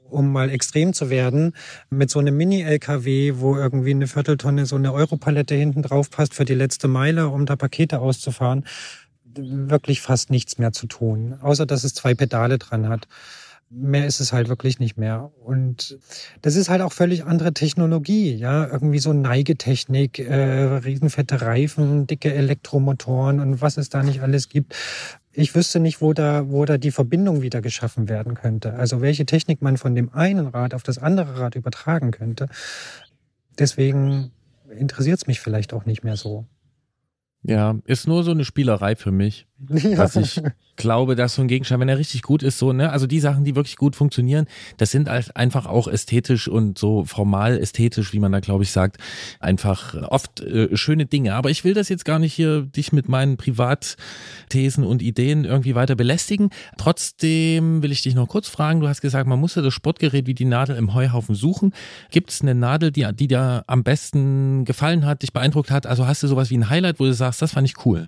um 0.09 0.31
mal 0.31 0.49
extrem 0.49 0.93
zu 0.93 1.09
werden, 1.09 1.53
mit 1.89 2.09
so 2.09 2.19
einem 2.19 2.37
Mini-LKW, 2.37 3.33
wo 3.37 3.55
irgendwie 3.55 3.91
eine 3.91 4.07
Vierteltonne 4.07 4.65
so 4.65 4.75
eine 4.75 4.93
Europalette 4.93 5.55
hinten 5.55 5.81
drauf 5.81 6.09
passt 6.09 6.33
für 6.33 6.45
die 6.45 6.55
letzte 6.55 6.87
Meile, 6.87 7.29
um 7.29 7.45
da 7.45 7.55
Pakete 7.55 7.99
auszufahren, 7.99 8.65
wirklich 9.25 10.01
fast 10.01 10.29
nichts 10.29 10.57
mehr 10.57 10.71
zu 10.71 10.87
tun. 10.87 11.37
Außer, 11.41 11.65
dass 11.65 11.83
es 11.83 11.93
zwei 11.93 12.13
Pedale 12.13 12.57
dran 12.57 12.89
hat. 12.89 13.07
Mehr 13.69 14.07
ist 14.07 14.21
es 14.21 14.31
halt 14.31 14.47
wirklich 14.47 14.79
nicht 14.79 14.97
mehr. 14.97 15.31
Und 15.43 15.99
das 16.41 16.55
ist 16.55 16.69
halt 16.69 16.81
auch 16.81 16.93
völlig 16.93 17.25
andere 17.25 17.53
Technologie, 17.53 18.33
ja. 18.33 18.65
Irgendwie 18.65 18.99
so 18.99 19.11
Neigetechnik, 19.11 20.19
äh, 20.19 20.77
riesenfette 20.77 21.41
Reifen, 21.41 22.07
dicke 22.07 22.33
Elektromotoren 22.33 23.39
und 23.39 23.61
was 23.61 23.77
es 23.77 23.89
da 23.89 24.03
nicht 24.03 24.21
alles 24.21 24.49
gibt 24.49 24.73
ich 25.37 25.53
wüsste 25.53 25.79
nicht, 25.79 26.01
wo 26.01 26.13
da, 26.13 26.49
wo 26.49 26.65
da 26.65 26.79
die 26.79 26.89
Verbindung 26.89 27.43
wieder 27.43 27.61
geschaffen 27.61 28.09
werden 28.09 28.33
könnte. 28.33 28.73
Also 28.73 29.01
welche 29.01 29.25
Technik 29.25 29.61
man 29.61 29.77
von 29.77 29.93
dem 29.93 30.11
einen 30.11 30.47
Rad 30.47 30.73
auf 30.73 30.81
das 30.81 30.97
andere 30.97 31.39
Rad 31.39 31.55
übertragen 31.55 32.09
könnte. 32.09 32.47
Deswegen 33.59 34.31
interessiert 34.75 35.19
es 35.19 35.27
mich 35.27 35.39
vielleicht 35.39 35.73
auch 35.73 35.85
nicht 35.85 36.03
mehr 36.03 36.17
so. 36.17 36.45
Ja, 37.43 37.75
ist 37.85 38.07
nur 38.07 38.23
so 38.23 38.31
eine 38.31 38.45
Spielerei 38.45 38.95
für 38.95 39.11
mich. 39.11 39.45
Ja. 39.69 39.97
Dass 39.97 40.15
ich 40.15 40.41
glaube, 40.75 41.15
dass 41.15 41.33
so 41.33 41.41
ein 41.41 41.47
Gegenstand, 41.47 41.81
wenn 41.81 41.89
er 41.89 41.97
richtig 41.97 42.21
gut 42.21 42.43
ist, 42.43 42.59
so, 42.59 42.73
ne, 42.73 42.91
also 42.91 43.07
die 43.07 43.19
Sachen, 43.19 43.43
die 43.43 43.55
wirklich 43.55 43.75
gut 43.75 43.95
funktionieren, 43.95 44.45
das 44.77 44.91
sind 44.91 45.09
halt 45.09 45.35
einfach 45.35 45.65
auch 45.65 45.87
ästhetisch 45.87 46.47
und 46.47 46.77
so 46.77 47.05
formal 47.05 47.57
ästhetisch, 47.57 48.13
wie 48.13 48.19
man 48.19 48.31
da, 48.31 48.39
glaube 48.39 48.63
ich, 48.63 48.71
sagt, 48.71 48.97
einfach 49.39 49.95
oft 50.09 50.41
äh, 50.41 50.75
schöne 50.77 51.07
Dinge. 51.07 51.33
Aber 51.33 51.49
ich 51.49 51.63
will 51.63 51.73
das 51.73 51.89
jetzt 51.89 52.05
gar 52.05 52.19
nicht 52.19 52.33
hier 52.33 52.61
dich 52.61 52.93
mit 52.93 53.09
meinen 53.09 53.37
Privatthesen 53.37 54.83
und 54.83 55.01
Ideen 55.01 55.43
irgendwie 55.43 55.73
weiter 55.73 55.95
belästigen. 55.95 56.51
Trotzdem 56.77 57.81
will 57.81 57.91
ich 57.91 58.03
dich 58.03 58.13
noch 58.13 58.27
kurz 58.27 58.47
fragen. 58.47 58.79
Du 58.79 58.87
hast 58.87 59.01
gesagt, 59.01 59.27
man 59.27 59.39
musste 59.39 59.63
das 59.63 59.73
Sportgerät 59.73 60.27
wie 60.27 60.35
die 60.35 60.45
Nadel 60.45 60.75
im 60.75 60.93
Heuhaufen 60.93 61.33
suchen. 61.33 61.73
Gibt 62.11 62.29
es 62.29 62.41
eine 62.41 62.53
Nadel, 62.53 62.91
die, 62.91 63.07
die 63.13 63.27
dir 63.27 63.63
am 63.65 63.83
besten 63.83 64.65
gefallen 64.65 65.05
hat, 65.05 65.23
dich 65.23 65.33
beeindruckt 65.33 65.71
hat? 65.71 65.87
Also 65.87 66.05
hast 66.05 66.21
du 66.21 66.27
sowas 66.27 66.51
wie 66.51 66.57
ein 66.57 66.69
Highlight, 66.69 66.99
wo 66.99 67.05
du 67.05 67.13
sagst, 67.13 67.41
das 67.41 67.53
fand 67.53 67.67
ich 67.67 67.85
cool? 67.85 68.07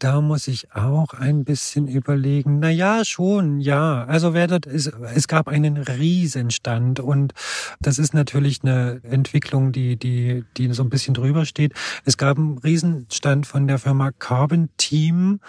Da 0.00 0.22
muss 0.22 0.48
ich 0.48 0.74
auch 0.74 1.12
ein 1.12 1.44
bisschen 1.44 1.86
überlegen. 1.86 2.58
Na 2.58 2.70
ja, 2.70 3.04
schon, 3.04 3.60
ja. 3.60 4.04
Also 4.06 4.32
wer 4.32 4.46
das 4.46 4.60
ist, 4.64 4.92
es 5.14 5.28
gab 5.28 5.46
einen 5.46 5.76
Riesenstand 5.76 7.00
und 7.00 7.34
das 7.80 7.98
ist 7.98 8.14
natürlich 8.14 8.60
eine 8.62 9.02
Entwicklung, 9.04 9.72
die, 9.72 9.96
die, 9.96 10.42
die 10.56 10.72
so 10.72 10.82
ein 10.82 10.88
bisschen 10.88 11.12
drüber 11.12 11.44
steht. 11.44 11.74
Es 12.06 12.16
gab 12.16 12.38
einen 12.38 12.56
Riesenstand 12.56 13.46
von 13.46 13.68
der 13.68 13.78
Firma 13.78 14.10
Carbon 14.10 14.70
Team, 14.78 15.40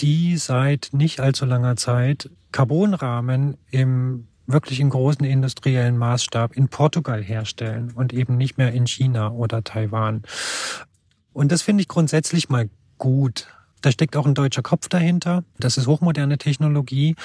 die 0.00 0.36
seit 0.36 0.88
nicht 0.90 1.20
allzu 1.20 1.44
langer 1.44 1.76
Zeit 1.76 2.28
Carbonrahmen 2.50 3.56
im 3.70 4.26
wirklich 4.48 4.80
in 4.80 4.90
großen 4.90 5.24
industriellen 5.24 5.96
Maßstab 5.96 6.56
in 6.56 6.66
Portugal 6.66 7.22
herstellen 7.22 7.92
und 7.94 8.12
eben 8.12 8.36
nicht 8.36 8.58
mehr 8.58 8.72
in 8.72 8.88
China 8.88 9.30
oder 9.30 9.62
Taiwan. 9.62 10.22
Und 11.32 11.52
das 11.52 11.62
finde 11.62 11.82
ich 11.82 11.88
grundsätzlich 11.88 12.48
mal 12.48 12.68
gut. 12.98 13.46
Da 13.82 13.90
steckt 13.90 14.16
auch 14.16 14.26
ein 14.26 14.34
deutscher 14.34 14.62
Kopf 14.62 14.88
dahinter. 14.88 15.44
Das 15.58 15.76
ist 15.76 15.86
hochmoderne 15.86 16.38
Technologie. 16.38 17.16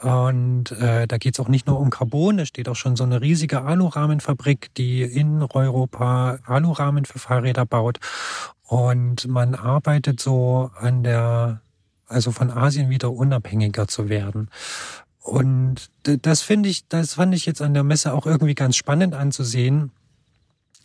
Und 0.00 0.70
äh, 0.72 1.06
da 1.06 1.18
geht 1.18 1.34
es 1.34 1.40
auch 1.40 1.48
nicht 1.48 1.66
nur 1.66 1.78
um 1.78 1.90
Carbon. 1.90 2.38
Da 2.38 2.46
steht 2.46 2.68
auch 2.68 2.76
schon 2.76 2.96
so 2.96 3.04
eine 3.04 3.20
riesige 3.20 3.62
Alurahmenfabrik, 3.62 4.72
die 4.76 5.02
in 5.02 5.42
Europa 5.42 6.38
Alurahmen 6.46 7.04
für 7.04 7.18
Fahrräder 7.18 7.66
baut. 7.66 7.98
Und 8.62 9.28
man 9.28 9.54
arbeitet 9.54 10.20
so 10.20 10.70
an 10.78 11.02
der, 11.02 11.60
also 12.06 12.32
von 12.32 12.50
Asien 12.50 12.88
wieder 12.88 13.12
unabhängiger 13.12 13.86
zu 13.88 14.08
werden. 14.08 14.48
Und 15.20 15.90
das 16.02 16.42
finde 16.42 16.68
ich, 16.68 16.86
das 16.86 17.14
fand 17.14 17.34
ich 17.34 17.46
jetzt 17.46 17.60
an 17.60 17.74
der 17.74 17.82
Messe 17.82 18.12
auch 18.12 18.26
irgendwie 18.26 18.54
ganz 18.54 18.76
spannend 18.76 19.12
anzusehen, 19.12 19.90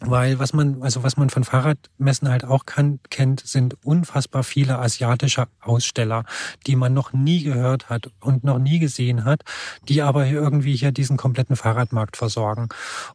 weil 0.02 0.39
was 0.39 0.54
man, 0.54 0.82
also 0.82 1.04
was 1.04 1.18
man 1.18 1.30
von 1.30 1.43
Fahrradmessen 1.43 2.30
halt 2.30 2.43
auch 2.43 2.66
kann, 2.66 2.99
kennt, 3.10 3.41
sind 3.41 3.78
unfassbar 3.86 4.43
viele 4.43 4.80
asiatische 4.80 5.47
Aussteller, 5.62 6.26
die 6.66 6.76
man 6.76 6.93
noch 6.93 7.14
nie 7.14 7.43
gehört 7.43 7.89
hat 7.89 8.12
und 8.20 8.43
noch 8.43 8.60
nie 8.60 8.80
gesehen 8.80 9.26
hat, 9.26 9.43
die 9.88 10.02
aber 10.02 10.26
irgendwie 10.26 10.76
hier 10.76 10.91
diesen 10.91 11.18
kompletten 11.18 11.56
Fahrradmarkt 11.56 12.18
versorgen. 12.18 12.70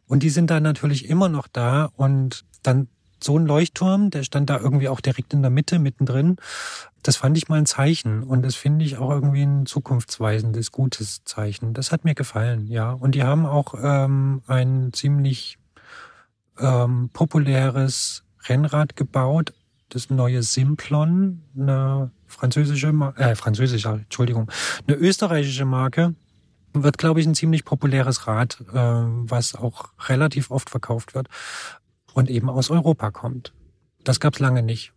Und 0.07 0.23
die 0.23 0.29
sind 0.29 0.49
da 0.49 0.59
natürlich 0.59 1.09
immer 1.09 1.29
noch 1.29 1.47
da 1.47 1.89
und 1.95 2.45
dann 2.63 2.87
so 3.21 3.37
ein 3.37 3.47
Leuchtturm, 3.47 4.11
der 4.11 4.23
stand 4.23 4.49
da 4.49 4.59
irgendwie 4.59 4.89
auch 4.89 5.01
direkt 5.01 5.33
in 5.33 5.41
der 5.41 5.49
Mitte, 5.51 5.79
mittendrin. 5.79 6.37
Das 7.03 7.15
fand 7.15 7.37
ich 7.37 7.49
mal 7.49 7.57
ein 7.57 7.65
Zeichen 7.65 8.23
und 8.23 8.43
das 8.43 8.55
finde 8.55 8.85
ich 8.85 8.97
auch 8.97 9.09
irgendwie 9.09 9.43
ein 9.43 9.65
zukunftsweisendes, 9.65 10.71
gutes 10.71 11.23
Zeichen. 11.25 11.73
Das 11.73 11.91
hat 11.91 12.05
mir 12.05 12.15
gefallen, 12.15 12.67
ja. 12.67 12.91
Und 12.91 13.15
die 13.15 13.23
haben 13.23 13.45
auch 13.45 13.73
ähm, 13.81 14.43
ein 14.45 14.91
ziemlich 14.93 15.57
ähm, 16.59 17.09
populäres 17.13 18.23
Rennrad 18.47 18.95
gebaut, 18.95 19.53
das 19.89 20.09
neue 20.09 20.43
Simplon, 20.43 21.43
eine 21.55 22.11
französische, 22.25 22.87
äh, 23.15 23.35
französische, 23.35 23.89
Entschuldigung, 23.89 24.51
eine 24.87 24.97
österreichische 24.97 25.65
Marke. 25.65 26.15
Wird, 26.73 26.97
glaube 26.97 27.21
ich, 27.21 27.25
ein 27.25 27.33
ziemlich 27.33 27.65
populäres 27.65 28.27
Rad, 28.27 28.61
äh, 28.71 28.75
was 28.75 29.55
auch 29.55 29.89
relativ 30.07 30.51
oft 30.51 30.69
verkauft 30.69 31.15
wird 31.15 31.27
und 32.13 32.29
eben 32.29 32.49
aus 32.49 32.69
Europa 32.69 33.09
kommt. 33.09 33.53
Das 34.03 34.19
gab's 34.19 34.39
lange 34.39 34.61
nicht. 34.61 34.93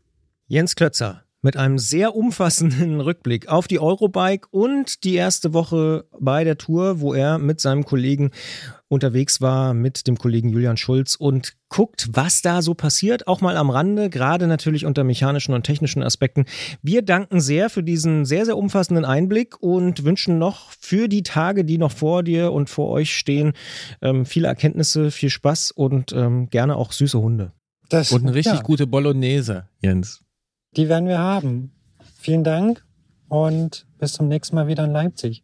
Jens 0.46 0.74
Klötzer 0.74 1.22
mit 1.43 1.57
einem 1.57 1.78
sehr 1.78 2.14
umfassenden 2.14 3.01
Rückblick 3.01 3.49
auf 3.49 3.68
die 3.68 3.80
Eurobike 3.80 4.49
und 4.51 5.05
die 5.05 5.14
erste 5.14 5.53
Woche 5.55 6.05
bei 6.18 6.45
der 6.45 6.59
Tour, 6.59 7.01
wo 7.01 7.14
er 7.14 7.38
mit 7.38 7.61
seinem 7.61 7.84
Kollegen 7.84 8.30
unterwegs 8.91 9.41
war 9.41 9.72
mit 9.72 10.09
dem 10.09 10.18
Kollegen 10.18 10.49
Julian 10.51 10.76
Schulz 10.76 11.14
und 11.14 11.55
guckt, 11.68 12.09
was 12.12 12.43
da 12.43 12.61
so 12.61 12.74
passiert, 12.74 13.28
auch 13.28 13.41
mal 13.41 13.57
am 13.57 13.70
Rande, 13.70 14.11
gerade 14.11 14.49
natürlich 14.49 14.84
unter 14.84 15.05
mechanischen 15.05 15.55
und 15.55 15.62
technischen 15.62 16.03
Aspekten. 16.03 16.45
Wir 16.82 17.03
danken 17.03 17.41
sehr 17.41 17.70
für 17.70 17.84
diesen 17.84 18.24
sehr, 18.24 18.45
sehr 18.45 18.59
umfassenden 18.59 19.05
Einblick 19.05 19.62
und 19.62 20.05
wünschen 20.05 20.38
noch 20.38 20.72
für 20.80 21.09
die 21.09 21.22
Tage, 21.22 21.64
die 21.64 21.78
noch 21.78 21.93
vor 21.93 22.24
dir 22.24 22.53
und 22.53 22.68
vor 22.68 22.91
euch 22.91 23.16
stehen, 23.16 23.53
ähm, 24.03 24.26
viele 24.26 24.49
Erkenntnisse, 24.49 25.12
viel 25.12 25.30
Spaß 25.30 25.70
und 25.70 26.12
ähm, 26.12 26.51
gerne 26.51 26.74
auch 26.74 26.91
süße 26.91 27.20
Hunde. 27.20 27.53
Das, 27.88 28.11
und 28.11 28.22
eine 28.22 28.34
richtig 28.34 28.55
ja. 28.55 28.62
gute 28.62 28.88
Bolognese, 28.88 29.68
Jens. 29.80 30.22
Die 30.76 30.88
werden 30.88 31.08
wir 31.08 31.18
haben. 31.18 31.72
Vielen 32.16 32.44
Dank 32.44 32.84
und 33.28 33.86
bis 33.98 34.12
zum 34.12 34.28
nächsten 34.28 34.56
Mal 34.56 34.68
wieder 34.68 34.84
in 34.84 34.92
Leipzig. 34.92 35.42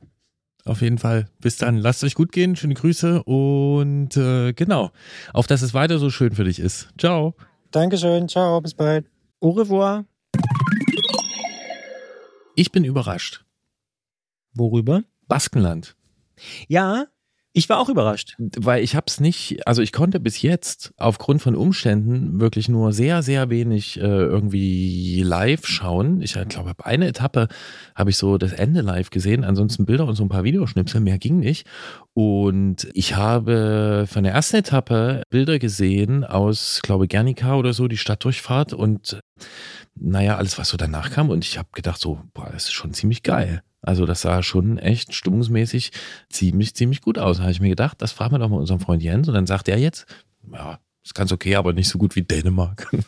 Auf 0.65 0.83
jeden 0.83 0.99
Fall. 0.99 1.29
Bis 1.41 1.59
dann. 1.59 1.77
Lasst 1.77 2.03
euch 2.05 2.15
gut 2.15 2.33
gehen. 2.33 2.57
Schöne 2.57 2.75
Grüße 2.75 3.23
und 3.23 4.17
äh, 4.17 4.53
genau. 4.53 4.91
Auf 5.33 5.47
dass 5.47 5.63
es 5.63 5.75
weiter 5.75 5.99
so 5.99 6.11
schön 6.11 6.35
für 6.35 6.45
dich 6.45 6.59
ist. 6.59 6.89
Ciao. 6.99 7.35
Dankeschön. 7.71 8.29
Ciao. 8.29 8.61
Bis 8.61 8.75
bald. 8.75 9.07
Au 9.41 9.51
revoir. 9.51 10.05
Ich 12.57 12.73
bin 12.73 12.85
überrascht. 12.85 13.45
Worüber? 14.55 15.03
Baskenland. 15.29 15.97
Ja, 16.69 17.07
ich 17.57 17.71
war 17.71 17.79
auch 17.79 17.89
überrascht. 17.89 18.37
Weil 18.39 18.85
ich 18.85 18.95
habe 18.95 19.07
es 19.07 19.19
nicht, 19.19 19.67
also 19.67 19.81
ich 19.81 19.91
konnte 19.91 20.21
bis 20.21 20.43
jetzt 20.43 20.93
aufgrund 20.99 21.41
von 21.41 21.55
Umständen 21.55 22.39
wirklich 22.39 22.69
nur 22.69 22.93
sehr, 22.93 23.23
sehr 23.23 23.49
wenig 23.49 23.99
äh, 23.99 24.03
irgendwie 24.03 25.23
live 25.23 25.67
schauen. 25.67 26.21
Ich 26.21 26.35
glaube, 26.35 26.75
eine 26.85 27.09
Etappe 27.09 27.49
habe 27.95 28.11
ich 28.11 28.19
so 28.19 28.37
das 28.37 28.53
Ende 28.53 28.83
live 28.83 29.09
gesehen, 29.09 29.43
ansonsten 29.43 29.87
Bilder 29.87 30.07
und 30.07 30.17
so 30.17 30.23
ein 30.23 30.29
paar 30.29 30.45
Videoschnipsel, 30.45 31.01
mehr 31.01 31.17
ging 31.17 31.39
nicht. 31.39 31.67
Und 32.13 32.89
ich 32.93 33.17
habe 33.17 34.05
von 34.07 34.25
der 34.25 34.35
ersten 34.35 34.57
Etappe 34.57 35.23
Bilder 35.31 35.59
gesehen 35.59 36.25
aus, 36.25 36.81
glaube 36.83 37.09
Gernika 37.09 37.57
oder 37.57 37.73
so, 37.73 37.89
die 37.89 37.97
Stadtdurchfahrt 37.97 38.75
und 38.75 39.19
naja, 39.99 40.37
alles, 40.37 40.59
was 40.59 40.69
so 40.69 40.77
danach 40.77 41.11
kam. 41.11 41.31
Und 41.31 41.43
ich 41.43 41.57
habe 41.57 41.69
gedacht, 41.73 42.03
so, 42.03 42.21
boah, 42.35 42.51
das 42.53 42.65
ist 42.65 42.73
schon 42.73 42.93
ziemlich 42.93 43.23
geil. 43.23 43.63
Also 43.87 44.05
das 44.05 44.21
sah 44.21 44.43
schon 44.43 44.79
echt 44.79 45.15
stimmungsmäßig 45.15 45.93
ziemlich, 46.29 46.75
ziemlich 46.75 47.01
gut 47.01 47.19
aus. 47.19 47.37
Da 47.37 47.45
habe 47.45 47.53
ich 47.53 47.61
mir 47.61 47.69
gedacht, 47.69 48.03
das 48.03 48.13
fragen 48.13 48.35
wir 48.35 48.39
doch 48.39 48.49
mal 48.49 48.59
unseren 48.59 48.81
Freund 48.81 49.03
Jens. 49.03 49.29
Und 49.29 49.35
dann 49.35 49.47
sagt 49.47 49.69
er 49.69 49.79
jetzt, 49.79 50.07
ja, 50.53 50.81
ist 51.05 51.15
ganz 51.15 51.31
okay, 51.31 51.55
aber 51.55 51.73
nicht 51.73 51.89
so 51.89 51.99
gut 51.99 52.17
wie 52.17 52.23
Dänemark. 52.23 52.89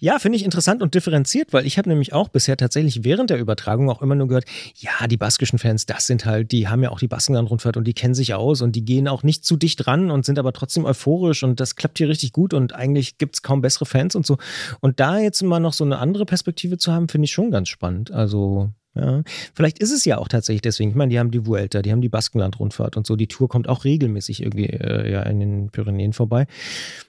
Ja, 0.00 0.18
finde 0.18 0.36
ich 0.36 0.44
interessant 0.44 0.80
und 0.80 0.94
differenziert, 0.94 1.52
weil 1.52 1.66
ich 1.66 1.76
habe 1.76 1.90
nämlich 1.90 2.14
auch 2.14 2.28
bisher 2.28 2.56
tatsächlich 2.56 3.04
während 3.04 3.28
der 3.28 3.38
Übertragung 3.38 3.90
auch 3.90 4.00
immer 4.00 4.14
nur 4.14 4.26
gehört, 4.26 4.46
ja, 4.74 5.06
die 5.06 5.18
baskischen 5.18 5.58
Fans, 5.58 5.84
das 5.84 6.06
sind 6.06 6.24
halt, 6.24 6.50
die 6.50 6.66
haben 6.66 6.82
ja 6.82 6.88
auch 6.90 6.98
die 6.98 7.08
Baskenland-Rundfahrt 7.08 7.76
und 7.76 7.84
die 7.84 7.92
kennen 7.92 8.14
sich 8.14 8.32
aus 8.32 8.62
und 8.62 8.74
die 8.74 8.86
gehen 8.86 9.06
auch 9.06 9.22
nicht 9.22 9.44
zu 9.44 9.56
dicht 9.56 9.86
ran 9.86 10.10
und 10.10 10.24
sind 10.24 10.38
aber 10.38 10.54
trotzdem 10.54 10.86
euphorisch 10.86 11.42
und 11.42 11.60
das 11.60 11.76
klappt 11.76 11.98
hier 11.98 12.08
richtig 12.08 12.32
gut 12.32 12.54
und 12.54 12.74
eigentlich 12.74 13.18
gibt 13.18 13.36
es 13.36 13.42
kaum 13.42 13.60
bessere 13.60 13.84
Fans 13.84 14.14
und 14.16 14.24
so. 14.24 14.38
Und 14.80 14.98
da 14.98 15.18
jetzt 15.18 15.42
mal 15.42 15.60
noch 15.60 15.74
so 15.74 15.84
eine 15.84 15.98
andere 15.98 16.24
Perspektive 16.24 16.78
zu 16.78 16.90
haben, 16.90 17.10
finde 17.10 17.26
ich 17.26 17.32
schon 17.32 17.50
ganz 17.50 17.68
spannend. 17.68 18.10
Also 18.10 18.70
ja. 18.96 19.22
Vielleicht 19.54 19.78
ist 19.78 19.92
es 19.92 20.04
ja 20.04 20.18
auch 20.18 20.28
tatsächlich 20.28 20.62
deswegen. 20.62 20.90
Ich 20.90 20.96
meine, 20.96 21.10
die 21.10 21.18
haben 21.18 21.30
die 21.30 21.46
Vuelta, 21.46 21.82
die 21.82 21.92
haben 21.92 22.00
die 22.00 22.08
Baskenland-Rundfahrt 22.08 22.96
und 22.96 23.06
so. 23.06 23.14
Die 23.16 23.26
Tour 23.26 23.48
kommt 23.48 23.68
auch 23.68 23.84
regelmäßig 23.84 24.42
irgendwie 24.42 24.66
äh, 24.66 25.10
ja, 25.10 25.22
in 25.22 25.40
den 25.40 25.70
Pyrenäen 25.70 26.12
vorbei. 26.12 26.46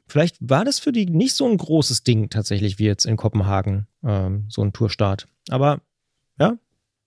Vielleicht 0.08 0.38
war 0.40 0.66
das 0.66 0.80
für 0.80 0.92
die 0.92 1.06
nicht 1.06 1.36
so 1.36 1.48
ein 1.48 1.58
großes 1.58 2.04
Ding 2.04 2.30
tatsächlich 2.30 2.80
wie 2.80 2.86
jetzt 2.86 3.06
in 3.06 3.18
Kopenhagen, 3.18 3.88
ähm, 4.04 4.46
so 4.50 4.62
ein 4.62 4.74
Tourstart. 4.74 5.28
Aber 5.50 5.82
ja, 6.40 6.58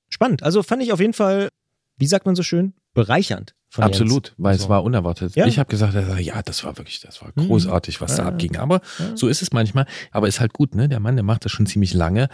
spannend. 0.08 0.42
Also 0.42 0.62
fand 0.62 0.82
ich 0.82 0.92
auf 0.92 1.00
jeden 1.00 1.12
Fall, 1.12 1.48
wie 1.96 2.06
sagt 2.06 2.26
man 2.26 2.34
so 2.34 2.42
schön, 2.42 2.74
bereichernd. 2.94 3.54
Absolut, 3.76 4.28
Jens. 4.28 4.34
weil 4.38 4.58
so. 4.58 4.64
es 4.64 4.68
war 4.68 4.82
unerwartet. 4.82 5.36
Ja. 5.36 5.46
Ich 5.46 5.58
habe 5.58 5.70
gesagt, 5.70 5.94
ja, 5.94 6.42
das 6.42 6.64
war 6.64 6.76
wirklich, 6.76 7.00
das 7.00 7.22
war 7.22 7.30
mhm. 7.34 7.46
großartig, 7.46 8.00
was 8.00 8.16
ja, 8.16 8.24
da 8.24 8.28
abging. 8.30 8.56
Aber 8.56 8.80
ja. 8.98 9.16
so 9.16 9.28
ist 9.28 9.42
es 9.42 9.52
manchmal. 9.52 9.86
Aber 10.10 10.26
ist 10.26 10.40
halt 10.40 10.52
gut, 10.52 10.74
ne? 10.74 10.88
Der 10.88 10.98
Mann, 10.98 11.14
der 11.14 11.22
macht 11.22 11.44
das 11.44 11.52
schon 11.52 11.66
ziemlich 11.66 11.94
lange 11.94 12.28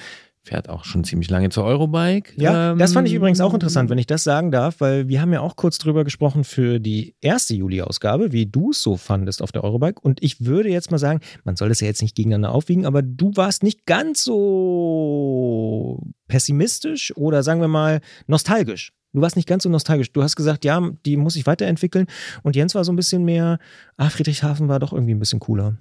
fährt 0.47 0.69
auch 0.69 0.85
schon 0.85 1.05
ziemlich 1.05 1.29
lange 1.29 1.51
zur 1.51 1.65
Eurobike. 1.65 2.33
Ja, 2.37 2.73
ähm, 2.73 2.79
das 2.79 2.93
fand 2.93 3.09
ich 3.09 3.15
übrigens 3.15 3.41
auch 3.41 3.53
interessant, 3.53 3.91
wenn 3.91 3.99
ich 3.99 4.07
das 4.07 4.25
sagen 4.25 4.51
darf, 4.51 4.81
weil 4.81 5.09
wir 5.09 5.21
haben 5.21 5.33
ja 5.33 5.41
auch 5.41 5.57
kurz 5.57 5.79
drüber 5.79 6.05
gesprochen 6.05 6.45
für 6.45 6.79
die 6.79 7.17
erste 7.21 7.55
Juli-Ausgabe, 7.55 8.33
wie 8.33 8.47
du 8.47 8.71
es 8.71 8.83
so 8.83 8.97
fandest 8.97 9.43
auf 9.43 9.53
der 9.53 9.65
Eurobike. 9.65 10.01
Und 10.01 10.23
ich 10.23 10.45
würde 10.45 10.71
jetzt 10.71 10.91
mal 10.91 10.99
sagen, 10.99 11.21
man 11.45 11.57
soll 11.57 11.69
das 11.69 11.81
ja 11.81 11.89
jetzt 11.89 12.03
nicht 12.03 12.15
gegeneinander 12.15 12.53
aufwiegen, 12.53 12.87
aber 12.87 13.03
du 13.03 13.33
warst 13.35 13.63
nicht 13.63 13.87
ganz 13.87 14.23
so 14.25 16.03
pessimistisch 16.29 17.13
oder 17.17 17.43
sagen 17.43 17.61
wir 17.61 17.69
mal 17.69 18.01
nostalgisch. 18.27 18.93
Du 19.13 19.23
warst 19.23 19.37
nicht 19.37 19.49
ganz 19.49 19.63
so 19.63 19.69
nostalgisch. 19.69 20.13
Du 20.13 20.23
hast 20.23 20.37
gesagt, 20.37 20.65
ja, 20.65 20.91
die 21.07 21.17
muss 21.17 21.35
sich 21.35 21.47
weiterentwickeln. 21.47 22.07
Und 22.43 22.55
Jens 22.55 22.75
war 22.75 22.85
so 22.85 22.93
ein 22.93 22.97
bisschen 22.97 23.25
mehr, 23.25 23.59
ah, 23.97 24.11
Friedrichshafen 24.11 24.69
war 24.69 24.79
doch 24.79 24.93
irgendwie 24.93 25.15
ein 25.15 25.19
bisschen 25.19 25.41
cooler. 25.41 25.77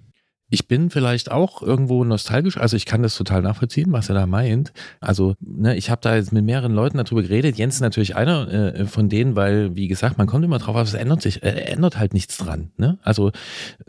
Ich 0.49 0.67
bin 0.67 0.91
vielleicht 0.91 1.31
auch 1.31 1.63
irgendwo 1.63 2.03
nostalgisch, 2.03 2.57
also 2.57 2.77
ich 2.77 2.85
kann 2.85 3.01
das 3.01 3.15
total 3.15 3.41
nachvollziehen, 3.41 3.91
was 3.91 4.09
er 4.09 4.15
da 4.15 4.27
meint. 4.27 4.73
Also, 4.99 5.35
ne, 5.39 5.75
ich 5.75 5.89
habe 5.89 6.01
da 6.01 6.15
jetzt 6.15 6.31
mit 6.31 6.45
mehreren 6.45 6.71
Leuten 6.71 6.97
darüber 6.97 7.23
geredet. 7.23 7.57
Jens 7.57 7.75
ist 7.75 7.81
natürlich 7.81 8.15
einer 8.15 8.47
äh, 8.53 8.85
von 8.85 9.09
denen, 9.09 9.35
weil, 9.35 9.75
wie 9.75 9.87
gesagt, 9.87 10.19
man 10.19 10.27
kommt 10.27 10.45
immer 10.45 10.59
drauf, 10.59 10.75
aber 10.75 10.83
es 10.83 10.93
ändert 10.93 11.23
sich, 11.23 11.41
äh, 11.41 11.49
ändert 11.49 11.97
halt 11.97 12.13
nichts 12.13 12.37
dran. 12.37 12.69
Ne? 12.77 12.99
Also 13.01 13.31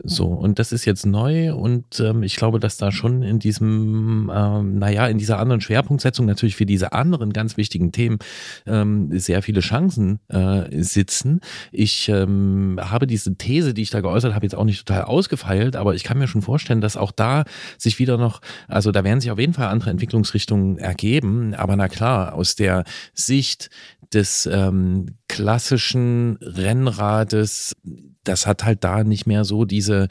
so, 0.03 0.25
und 0.25 0.57
das 0.57 0.71
ist 0.71 0.85
jetzt 0.85 1.05
neu 1.05 1.53
und 1.53 1.99
ähm, 1.99 2.23
ich 2.23 2.35
glaube, 2.37 2.59
dass 2.59 2.77
da 2.77 2.91
schon 2.91 3.21
in 3.21 3.37
diesem, 3.37 4.31
ähm, 4.33 4.79
naja, 4.79 5.05
in 5.07 5.19
dieser 5.19 5.37
anderen 5.37 5.61
Schwerpunktsetzung 5.61 6.25
natürlich 6.25 6.55
für 6.55 6.65
diese 6.65 6.91
anderen 6.91 7.33
ganz 7.33 7.57
wichtigen 7.57 7.91
Themen 7.91 8.17
ähm, 8.65 9.11
sehr 9.19 9.43
viele 9.43 9.59
Chancen 9.59 10.19
äh, 10.29 10.81
sitzen. 10.81 11.41
Ich 11.71 12.09
ähm, 12.09 12.79
habe 12.81 13.05
diese 13.05 13.35
These, 13.35 13.75
die 13.75 13.83
ich 13.83 13.91
da 13.91 14.01
geäußert 14.01 14.33
habe, 14.33 14.43
jetzt 14.45 14.55
auch 14.55 14.65
nicht 14.65 14.87
total 14.87 15.03
ausgefeilt, 15.03 15.75
aber 15.75 15.93
ich 15.93 16.03
kann 16.03 16.17
mir 16.17 16.27
schon 16.27 16.41
vorstellen, 16.41 16.56
dass 16.65 16.97
auch 16.97 17.11
da 17.11 17.45
sich 17.77 17.99
wieder 17.99 18.17
noch, 18.17 18.41
also 18.67 18.91
da 18.91 19.03
werden 19.03 19.21
sich 19.21 19.31
auf 19.31 19.39
jeden 19.39 19.53
Fall 19.53 19.67
andere 19.67 19.89
Entwicklungsrichtungen 19.89 20.77
ergeben. 20.77 21.53
Aber 21.53 21.75
na 21.75 21.87
klar, 21.87 22.33
aus 22.33 22.55
der 22.55 22.83
Sicht 23.13 23.69
des 24.13 24.45
ähm, 24.45 25.17
klassischen 25.27 26.37
Rennrades, 26.41 27.75
das 28.23 28.47
hat 28.47 28.63
halt 28.63 28.83
da 28.83 29.03
nicht 29.03 29.27
mehr 29.27 29.43
so 29.43 29.65
diese 29.65 30.07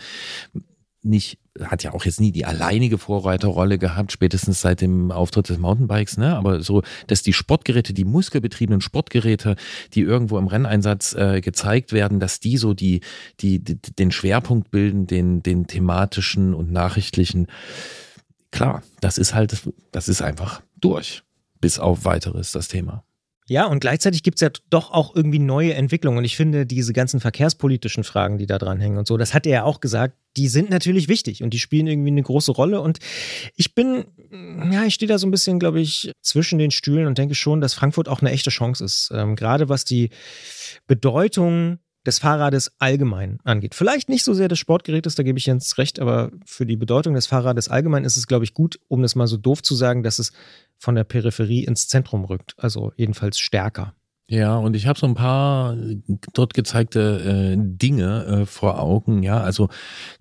nicht, 1.07 1.39
hat 1.61 1.83
ja 1.83 1.95
auch 1.95 2.05
jetzt 2.05 2.21
nie 2.21 2.33
die 2.33 2.45
alleinige 2.45 2.99
Vorreiterrolle 2.99 3.79
gehabt, 3.79 4.13
spätestens 4.13 4.61
seit 4.61 4.81
dem 4.81 5.11
Auftritt 5.11 5.49
des 5.49 5.59
Mountainbikes, 5.59 6.19
ne? 6.19 6.37
Aber 6.37 6.63
so, 6.63 6.83
dass 7.07 7.23
die 7.23 7.33
Sportgeräte, 7.33 7.95
die 7.95 8.05
muskelbetriebenen 8.05 8.81
Sportgeräte, 8.81 9.57
die 9.95 10.01
irgendwo 10.01 10.39
im 10.39 10.47
Renneinsatz 10.47 11.15
äh, 11.15 11.41
gezeigt 11.41 11.93
werden, 11.93 12.21
dass 12.21 12.41
die 12.41 12.57
so 12.57 12.75
die, 12.75 13.01
die, 13.41 13.63
die, 13.63 13.81
den 13.81 14.11
Schwerpunkt 14.11 14.71
bilden, 14.71 15.07
den, 15.07 15.43
den 15.43 15.67
thematischen 15.67 16.53
und 16.53 16.71
nachrichtlichen. 16.73 17.47
Klar, 18.51 18.83
das 19.01 19.19
ist 19.19 19.35
halt, 19.35 19.57
das 19.93 20.09
ist 20.09 20.23
einfach 20.23 20.63
durch. 20.77 21.23
Bis 21.61 21.79
auf 21.79 22.05
weiteres 22.05 22.53
das 22.53 22.69
Thema. 22.69 23.05
Ja, 23.49 23.67
und 23.67 23.79
gleichzeitig 23.79 24.25
gibt 24.25 24.39
es 24.39 24.41
ja 24.41 24.51
doch 24.71 24.91
auch 24.91 25.15
irgendwie 25.15 25.39
neue 25.39 25.75
Entwicklungen. 25.75 26.19
Und 26.19 26.25
ich 26.25 26.37
finde, 26.37 26.67
diese 26.67 26.93
ganzen 26.93 27.21
verkehrspolitischen 27.21 28.03
Fragen, 28.03 28.39
die 28.39 28.47
da 28.47 28.59
dran 28.59 28.81
hängen 28.81 28.99
und 28.99 29.07
so, 29.07 29.17
das 29.17 29.35
hat 29.35 29.47
er 29.47 29.53
ja 29.53 29.65
auch 29.65 29.81
gesagt, 29.81 30.17
die 30.37 30.49
sind 30.49 30.69
natürlich 30.69 31.09
wichtig 31.09 31.43
und 31.43 31.51
die 31.51 31.61
spielen 31.61 31.87
irgendwie 31.87 32.11
eine 32.11 32.23
große 32.23 32.51
Rolle. 32.51 32.81
Und 32.81 32.99
ich 33.55 33.75
bin, 33.75 34.07
ja, 34.71 34.85
ich 34.85 34.95
stehe 34.95 35.09
da 35.09 35.19
so 35.19 35.29
ein 35.29 35.31
bisschen, 35.31 35.61
glaube 35.61 35.81
ich, 35.81 36.11
zwischen 36.23 36.59
den 36.59 36.73
Stühlen 36.73 37.07
und 37.07 37.19
denke 37.19 37.37
schon, 37.37 37.61
dass 37.61 37.75
Frankfurt 37.75 38.09
auch 38.09 38.21
eine 38.21 38.33
echte 38.33 38.51
Chance 38.51 38.85
ist. 38.85 39.11
Ähm, 39.15 39.37
gerade 39.37 39.69
was 39.69 39.85
die 39.85 40.11
Bedeutung 40.89 41.79
des 42.07 42.19
Fahrrades 42.21 42.73
allgemein 42.79 43.39
angeht. 43.45 43.75
Vielleicht 43.75 44.09
nicht 44.09 44.25
so 44.25 44.33
sehr 44.33 44.49
des 44.49 44.59
Sportgerätes, 44.59 45.17
da 45.17 45.23
gebe 45.23 45.39
ich 45.39 45.47
Jens 45.47 45.77
recht, 45.79 45.99
aber 45.99 46.31
für 46.45 46.65
die 46.65 46.77
Bedeutung 46.77 47.15
des 47.15 47.27
Fahrrades 47.27 47.69
allgemein 47.69 48.05
ist 48.05 48.17
es, 48.17 48.27
glaube 48.27 48.45
ich, 48.45 48.55
gut, 48.55 48.79
um 48.89 49.03
das 49.03 49.15
mal 49.15 49.27
so 49.27 49.37
doof 49.37 49.63
zu 49.63 49.75
sagen, 49.75 50.03
dass 50.03 50.19
es 50.19 50.33
von 50.79 50.95
der 50.95 51.05
Peripherie 51.05 51.65
ins 51.65 51.89
Zentrum 51.89 52.25
rückt. 52.25 52.55
Also 52.59 52.93
jedenfalls 52.97 53.39
stärker. 53.39 53.95
Ja, 54.29 54.57
und 54.57 54.75
ich 54.75 54.89
habe 54.89 54.99
so 54.99 55.07
ein 55.07 55.15
paar 55.15 55.77
dort 56.33 56.53
gezeigte 56.53 57.55
äh, 57.55 57.57
Dinge 57.57 58.25
äh, 58.43 58.47
vor 58.47 58.81
Augen, 58.81 59.23
ja, 59.23 59.41
also 59.41 59.69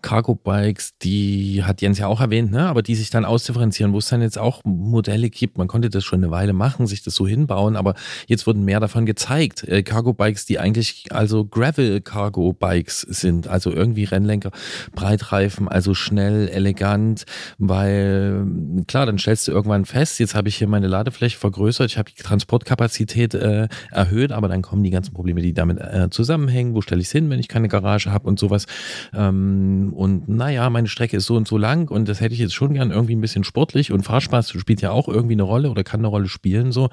Cargo-Bikes, 0.03 0.99
die 0.99 1.63
hat 1.63 1.81
Jens 1.81 1.97
ja 1.97 2.05
auch 2.05 2.21
erwähnt, 2.21 2.51
ne, 2.51 2.67
aber 2.67 2.83
die 2.83 2.93
sich 2.93 3.09
dann 3.09 3.25
ausdifferenzieren, 3.25 3.93
wo 3.93 3.97
es 3.97 4.07
dann 4.07 4.21
jetzt 4.21 4.37
auch 4.37 4.61
Modelle 4.63 5.31
gibt, 5.31 5.57
man 5.57 5.67
konnte 5.67 5.89
das 5.89 6.03
schon 6.05 6.19
eine 6.19 6.29
Weile 6.29 6.53
machen, 6.53 6.85
sich 6.85 7.01
das 7.01 7.15
so 7.15 7.25
hinbauen, 7.25 7.75
aber 7.75 7.95
jetzt 8.27 8.45
wurden 8.45 8.63
mehr 8.63 8.79
davon 8.79 9.07
gezeigt, 9.07 9.63
äh, 9.63 9.81
Cargo-Bikes, 9.81 10.45
die 10.45 10.59
eigentlich 10.59 11.07
also 11.09 11.43
Gravel-Cargo-Bikes 11.43 13.01
sind, 13.01 13.47
also 13.47 13.71
irgendwie 13.71 14.03
Rennlenker, 14.03 14.51
Breitreifen, 14.93 15.67
also 15.67 15.95
schnell, 15.95 16.47
elegant, 16.49 17.25
weil 17.57 18.45
klar, 18.85 19.07
dann 19.07 19.17
stellst 19.17 19.47
du 19.47 19.51
irgendwann 19.51 19.85
fest, 19.85 20.19
jetzt 20.19 20.35
habe 20.35 20.47
ich 20.47 20.57
hier 20.57 20.67
meine 20.67 20.87
Ladefläche 20.87 21.39
vergrößert, 21.39 21.89
ich 21.89 21.97
habe 21.97 22.11
die 22.15 22.21
Transportkapazität 22.21 23.33
äh, 23.33 23.67
erhöht, 23.95 24.31
aber 24.31 24.47
dann 24.47 24.61
kommen 24.61 24.83
die 24.83 24.89
ganzen 24.89 25.13
Probleme, 25.13 25.41
die 25.41 25.53
damit 25.53 25.79
äh, 25.79 26.09
zusammenhängen. 26.09 26.75
Wo 26.75 26.81
stelle 26.81 27.01
ich 27.01 27.07
es 27.07 27.11
hin, 27.11 27.29
wenn 27.29 27.39
ich 27.39 27.47
keine 27.47 27.67
Garage 27.67 28.11
habe 28.11 28.27
und 28.27 28.39
sowas. 28.39 28.65
Ähm, 29.13 29.93
und 29.95 30.27
naja, 30.27 30.69
meine 30.69 30.87
Strecke 30.87 31.17
ist 31.17 31.25
so 31.25 31.35
und 31.35 31.47
so 31.47 31.57
lang 31.57 31.89
und 31.89 32.07
das 32.07 32.21
hätte 32.21 32.33
ich 32.33 32.39
jetzt 32.39 32.53
schon 32.53 32.73
gern 32.73 32.91
irgendwie 32.91 33.15
ein 33.15 33.21
bisschen 33.21 33.43
sportlich 33.43 33.91
und 33.91 34.03
Fahrspaß 34.03 34.51
spielt 34.51 34.81
ja 34.81 34.91
auch 34.91 35.07
irgendwie 35.07 35.33
eine 35.33 35.43
Rolle 35.43 35.69
oder 35.69 35.83
kann 35.83 36.01
eine 36.01 36.07
Rolle 36.07 36.27
spielen. 36.27 36.71
So, 36.71 36.89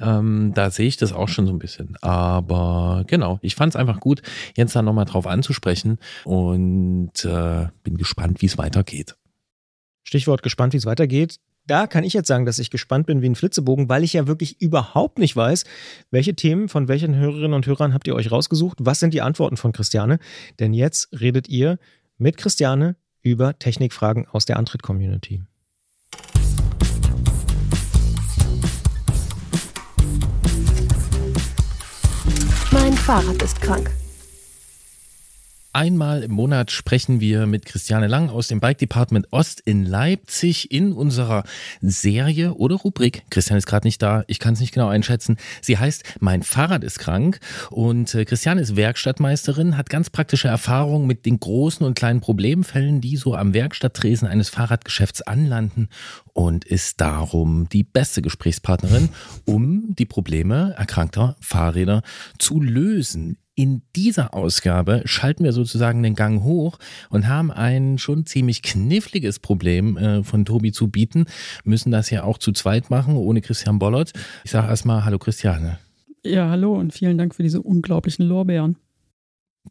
ähm, 0.00 0.52
da 0.54 0.70
sehe 0.70 0.86
ich 0.86 0.96
das 0.96 1.12
auch 1.12 1.28
schon 1.28 1.46
so 1.46 1.52
ein 1.52 1.58
bisschen. 1.58 1.96
Aber 2.00 3.04
genau, 3.06 3.38
ich 3.42 3.54
fand 3.54 3.74
es 3.74 3.76
einfach 3.76 4.00
gut, 4.00 4.22
Jens 4.56 4.72
da 4.72 4.82
nochmal 4.82 5.04
drauf 5.04 5.26
anzusprechen 5.26 5.98
und 6.24 7.24
äh, 7.24 7.66
bin 7.82 7.96
gespannt, 7.96 8.42
wie 8.42 8.46
es 8.46 8.58
weitergeht. 8.58 9.16
Stichwort 10.02 10.42
gespannt, 10.42 10.72
wie 10.72 10.78
es 10.78 10.86
weitergeht. 10.86 11.38
Da 11.66 11.88
kann 11.88 12.04
ich 12.04 12.12
jetzt 12.12 12.28
sagen, 12.28 12.46
dass 12.46 12.60
ich 12.60 12.70
gespannt 12.70 13.06
bin 13.06 13.22
wie 13.22 13.28
ein 13.28 13.34
Flitzebogen, 13.34 13.88
weil 13.88 14.04
ich 14.04 14.12
ja 14.12 14.28
wirklich 14.28 14.60
überhaupt 14.60 15.18
nicht 15.18 15.34
weiß, 15.34 15.64
welche 16.12 16.34
Themen 16.34 16.68
von 16.68 16.86
welchen 16.86 17.16
Hörerinnen 17.16 17.54
und 17.54 17.66
Hörern 17.66 17.92
habt 17.92 18.06
ihr 18.06 18.14
euch 18.14 18.30
rausgesucht? 18.30 18.78
Was 18.80 19.00
sind 19.00 19.12
die 19.12 19.20
Antworten 19.22 19.56
von 19.56 19.72
Christiane? 19.72 20.20
Denn 20.60 20.72
jetzt 20.72 21.08
redet 21.20 21.48
ihr 21.48 21.78
mit 22.18 22.36
Christiane 22.36 22.94
über 23.20 23.58
Technikfragen 23.58 24.28
aus 24.28 24.44
der 24.44 24.58
Antritt-Community. 24.58 25.42
Mein 32.70 32.92
Fahrrad 32.92 33.42
ist 33.42 33.60
krank. 33.60 33.90
Einmal 35.76 36.22
im 36.22 36.30
Monat 36.30 36.70
sprechen 36.70 37.20
wir 37.20 37.44
mit 37.46 37.66
Christiane 37.66 38.06
Lang 38.06 38.30
aus 38.30 38.48
dem 38.48 38.60
Bike 38.60 38.78
Department 38.78 39.30
Ost 39.30 39.60
in 39.60 39.84
Leipzig 39.84 40.70
in 40.70 40.94
unserer 40.94 41.44
Serie 41.82 42.54
oder 42.54 42.76
Rubrik. 42.76 43.24
Christiane 43.28 43.58
ist 43.58 43.66
gerade 43.66 43.86
nicht 43.86 44.00
da, 44.00 44.24
ich 44.26 44.38
kann 44.38 44.54
es 44.54 44.60
nicht 44.60 44.72
genau 44.72 44.88
einschätzen. 44.88 45.36
Sie 45.60 45.76
heißt 45.76 46.02
Mein 46.18 46.42
Fahrrad 46.42 46.82
ist 46.82 46.98
krank 46.98 47.40
und 47.68 48.14
äh, 48.14 48.24
Christiane 48.24 48.62
ist 48.62 48.76
Werkstattmeisterin, 48.76 49.76
hat 49.76 49.90
ganz 49.90 50.08
praktische 50.08 50.48
Erfahrungen 50.48 51.06
mit 51.06 51.26
den 51.26 51.38
großen 51.38 51.84
und 51.84 51.92
kleinen 51.92 52.22
Problemfällen, 52.22 53.02
die 53.02 53.18
so 53.18 53.34
am 53.34 53.52
Werkstatttresen 53.52 54.26
eines 54.26 54.48
Fahrradgeschäfts 54.48 55.20
anlanden 55.20 55.90
und 56.32 56.64
ist 56.64 57.02
darum 57.02 57.68
die 57.68 57.84
beste 57.84 58.22
Gesprächspartnerin, 58.22 59.10
um 59.44 59.94
die 59.94 60.06
Probleme 60.06 60.74
erkrankter 60.78 61.36
Fahrräder 61.42 62.00
zu 62.38 62.62
lösen. 62.62 63.36
In 63.58 63.80
dieser 63.96 64.34
Ausgabe 64.34 65.00
schalten 65.06 65.42
wir 65.42 65.52
sozusagen 65.52 66.02
den 66.02 66.14
Gang 66.14 66.42
hoch 66.42 66.78
und 67.08 67.26
haben 67.26 67.50
ein 67.50 67.96
schon 67.96 68.26
ziemlich 68.26 68.60
kniffliges 68.60 69.38
Problem 69.38 69.96
äh, 69.96 70.22
von 70.22 70.44
Tobi 70.44 70.72
zu 70.72 70.88
bieten, 70.88 71.24
müssen 71.64 71.90
das 71.90 72.10
ja 72.10 72.24
auch 72.24 72.36
zu 72.36 72.52
zweit 72.52 72.90
machen, 72.90 73.16
ohne 73.16 73.40
Christian 73.40 73.78
Bollert. 73.78 74.12
Ich 74.44 74.50
sage 74.50 74.68
erstmal 74.68 75.06
Hallo 75.06 75.18
Christiane. 75.18 75.78
Ja, 76.22 76.50
hallo 76.50 76.74
und 76.74 76.92
vielen 76.92 77.16
Dank 77.16 77.34
für 77.34 77.42
diese 77.42 77.62
unglaublichen 77.62 78.26
Lorbeeren. 78.26 78.76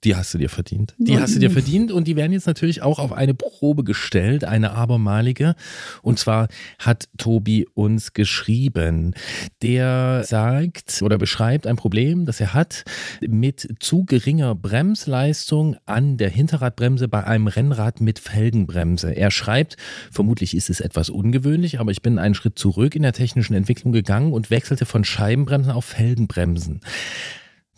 Die 0.04 0.16
hast 0.16 0.34
du 0.34 0.38
dir 0.38 0.50
verdient. 0.50 0.94
Die 0.98 1.20
hast 1.20 1.36
du 1.36 1.40
dir 1.40 1.50
verdient 1.50 1.92
und 1.92 2.08
die 2.08 2.16
werden 2.16 2.34
jetzt 2.34 2.48
natürlich 2.48 2.82
auch 2.82 3.00
auf 3.00 3.14
eine 3.14 3.34
Probe 3.34 3.84
gestellt, 3.84 4.44
eine 4.44 4.72
abermalige. 4.72 5.56
Und 6.02 6.20
zwar 6.20 6.48
hat 6.80 7.08
Tobi 7.18 7.68
uns 7.74 8.14
geschrieben. 8.14 9.16
Der 9.62 10.24
sagt 10.26 11.02
oder 11.02 11.18
beschreibt 11.18 11.66
ein 11.66 11.76
Problem, 11.76 12.26
das 12.26 12.40
er 12.40 12.54
hat 12.54 12.84
mit 13.22 13.76
zu 13.80 14.06
geringer 14.06 14.54
Bremsleistung 14.54 15.78
an 15.86 16.18
der 16.18 16.30
Hinterradbremse 16.30 17.08
bei 17.08 17.24
einem 17.24 17.48
Rennrad 17.48 18.02
mit 18.02 18.20
Felgenbremse. 18.20 19.12
Er 19.12 19.32
schreibt, 19.32 19.78
vermutlich 20.12 20.56
ist 20.56 20.70
es 20.70 20.82
etwas 20.82 21.10
ungewöhnlich, 21.10 21.80
aber 21.80 21.92
ich 21.92 22.02
bin 22.02 22.20
einen 22.20 22.36
Schritt 22.36 22.60
zurück 22.60 22.96
in 22.96 23.04
der 23.04 23.14
technischen 23.14 23.54
Entwicklung 23.56 23.94
gegangen 23.94 24.34
und 24.34 24.50
wechselte 24.50 24.86
von 24.86 25.04
Scheibenbremsen 25.04 25.72
auf 25.72 25.86
Felgenbremsen. 25.86 26.82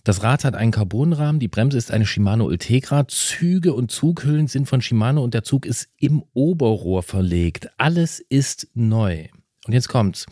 Das 0.08 0.24
Rad 0.24 0.46
hat 0.46 0.56
einen 0.56 0.72
Carbonrahmen, 0.72 1.38
die 1.38 1.50
Bremse 1.50 1.78
ist 1.78 1.92
eine 1.92 2.06
Shimano 2.06 2.46
Ultegra, 2.46 3.10
Züge 3.10 3.74
und 3.74 3.92
Zughüllen 3.92 4.48
sind 4.48 4.66
von 4.66 4.80
Shimano 4.80 5.22
und 5.22 5.34
der 5.34 5.44
Zug 5.44 5.66
ist 5.66 5.90
im 5.98 6.24
Oberrohr 6.34 7.04
verlegt. 7.04 7.68
Alles 7.78 8.22
ist 8.22 8.70
neu. 8.74 9.28
Und 9.68 9.74
jetzt 9.74 9.90
kommt's. 9.90 10.26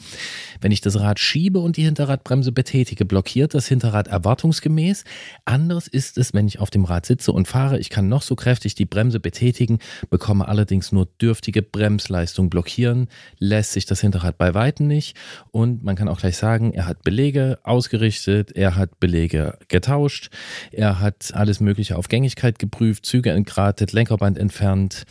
Wenn 0.61 0.71
ich 0.71 0.79
das 0.79 0.97
Rad 0.99 1.19
schiebe 1.19 1.59
und 1.59 1.75
die 1.75 1.83
Hinterradbremse 1.83 2.53
betätige, 2.53 3.03
blockiert 3.03 3.53
das 3.53 3.67
Hinterrad 3.67 4.07
erwartungsgemäß. 4.07 5.03
Anders 5.43 5.87
ist 5.87 6.17
es, 6.17 6.33
wenn 6.33 6.47
ich 6.47 6.59
auf 6.59 6.69
dem 6.69 6.85
Rad 6.85 7.05
sitze 7.05 7.33
und 7.33 7.47
fahre. 7.47 7.77
Ich 7.77 7.89
kann 7.89 8.07
noch 8.07 8.21
so 8.21 8.35
kräftig 8.35 8.75
die 8.75 8.85
Bremse 8.85 9.19
betätigen, 9.19 9.79
bekomme 10.09 10.47
allerdings 10.47 10.93
nur 10.93 11.07
dürftige 11.21 11.61
Bremsleistung. 11.61 12.49
Blockieren 12.49 13.09
lässt 13.37 13.73
sich 13.73 13.85
das 13.85 13.99
Hinterrad 13.99 14.37
bei 14.37 14.53
Weitem 14.53 14.87
nicht. 14.87 15.17
Und 15.51 15.83
man 15.83 15.97
kann 15.97 16.07
auch 16.07 16.19
gleich 16.19 16.37
sagen, 16.37 16.73
er 16.73 16.87
hat 16.87 17.03
Belege 17.03 17.59
ausgerichtet, 17.63 18.53
er 18.53 18.77
hat 18.77 19.01
Belege 19.01 19.57
getauscht, 19.67 20.29
er 20.71 21.01
hat 21.01 21.33
alles 21.33 21.59
Mögliche 21.59 21.97
auf 21.97 22.07
Gängigkeit 22.07 22.57
geprüft, 22.57 23.05
Züge 23.05 23.31
entgratet, 23.31 23.91
Lenkerband 23.91 24.37
entfernt. 24.37 25.03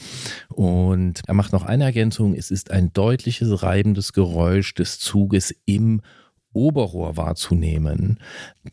Und 0.49 1.21
er 1.27 1.35
macht 1.35 1.53
noch 1.53 1.65
eine 1.65 1.85
Ergänzung. 1.85 2.35
Es 2.35 2.51
ist 2.51 2.71
ein 2.71 2.93
deutliches 2.95 3.63
reibendes 3.63 4.14
Geräusch 4.15 4.75
des 4.75 4.99
Zuges 4.99 5.55
im 5.67 6.01
Oberrohr 6.55 7.17
wahrzunehmen. 7.17 8.19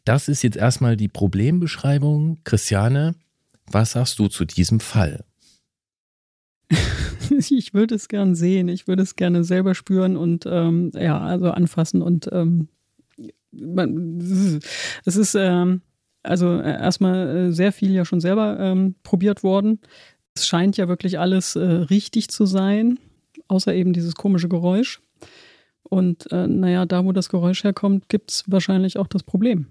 Das 0.06 0.28
ist 0.28 0.44
jetzt 0.44 0.58
erstmal 0.58 0.96
die 0.96 1.08
Problembeschreibung. 1.08 2.39
Christiane, 2.44 3.16
was 3.66 3.92
sagst 3.92 4.20
du 4.20 4.28
zu 4.28 4.46
diesem 4.46 4.80
Fall? 4.80 5.26
ich 7.50 7.74
würde 7.74 7.96
es 7.96 8.08
gern 8.08 8.36
sehen, 8.36 8.68
ich 8.70 8.88
würde 8.88 9.04
es 9.04 9.16
gerne 9.16 9.44
selber 9.44 9.76
spüren 9.76 10.16
und 10.16 10.46
ähm, 10.46 10.92
ja, 10.96 11.20
also 11.20 11.52
anfassen 11.52 12.02
und 12.02 12.30
ähm, 12.32 12.70
es 15.06 15.18
ist 15.18 15.36
ähm, 15.36 15.82
also 16.24 16.62
erstmal 16.62 17.50
äh, 17.50 17.52
sehr 17.52 17.72
viel 17.72 17.92
ja 17.92 18.06
schon 18.06 18.22
selber 18.22 18.60
ähm, 18.60 18.96
probiert 19.04 19.44
worden. 19.44 19.80
Es 20.36 20.48
scheint 20.48 20.78
ja 20.78 20.88
wirklich 20.88 21.20
alles 21.20 21.56
äh, 21.56 21.64
richtig 21.64 22.30
zu 22.30 22.46
sein, 22.46 23.00
außer 23.48 23.74
eben 23.74 23.92
dieses 23.94 24.16
komische 24.16 24.48
Geräusch. 24.48 25.02
Und 25.92 26.32
äh, 26.32 26.48
naja, 26.48 26.86
da 26.86 27.04
wo 27.04 27.12
das 27.12 27.28
Geräusch 27.28 27.66
herkommt, 27.66 28.08
gibt 28.08 28.32
es 28.32 28.46
wahrscheinlich 28.48 28.98
auch 28.98 29.08
das 29.08 29.24
Problem. 29.24 29.68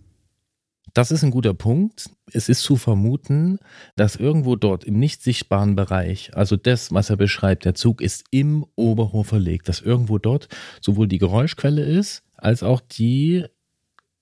Das 0.92 1.10
ist 1.10 1.22
ein 1.22 1.30
guter 1.30 1.54
Punkt. 1.54 2.10
Es 2.30 2.50
ist 2.50 2.60
zu 2.60 2.76
vermuten, 2.76 3.58
dass 3.96 4.16
irgendwo 4.16 4.54
dort 4.54 4.84
im 4.84 4.98
nicht 4.98 5.22
sichtbaren 5.22 5.76
Bereich, 5.76 6.36
also 6.36 6.56
das, 6.56 6.92
was 6.92 7.08
er 7.08 7.16
beschreibt, 7.16 7.64
der 7.64 7.74
Zug 7.74 8.02
ist 8.02 8.24
im 8.30 8.66
Oberrohr 8.76 9.24
verlegt, 9.24 9.70
dass 9.70 9.80
irgendwo 9.80 10.18
dort 10.18 10.48
sowohl 10.82 11.08
die 11.08 11.16
Geräuschquelle 11.16 11.82
ist, 11.82 12.22
als 12.36 12.62
auch 12.62 12.82
die 12.82 13.46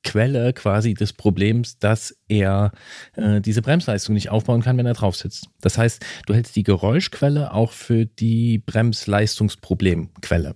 Quelle 0.04 0.52
quasi 0.52 0.94
des 0.94 1.12
Problems, 1.14 1.80
dass 1.80 2.16
er 2.28 2.70
äh, 3.16 3.40
diese 3.40 3.60
Bremsleistung 3.60 4.14
nicht 4.14 4.30
aufbauen 4.30 4.62
kann, 4.62 4.78
wenn 4.78 4.86
er 4.86 4.94
drauf 4.94 5.16
sitzt. 5.16 5.48
Das 5.60 5.76
heißt, 5.76 6.04
du 6.26 6.34
hältst 6.34 6.54
die 6.54 6.62
Geräuschquelle 6.62 7.52
auch 7.52 7.72
für 7.72 8.06
die 8.06 8.58
Bremsleistungsproblemquelle. 8.58 10.54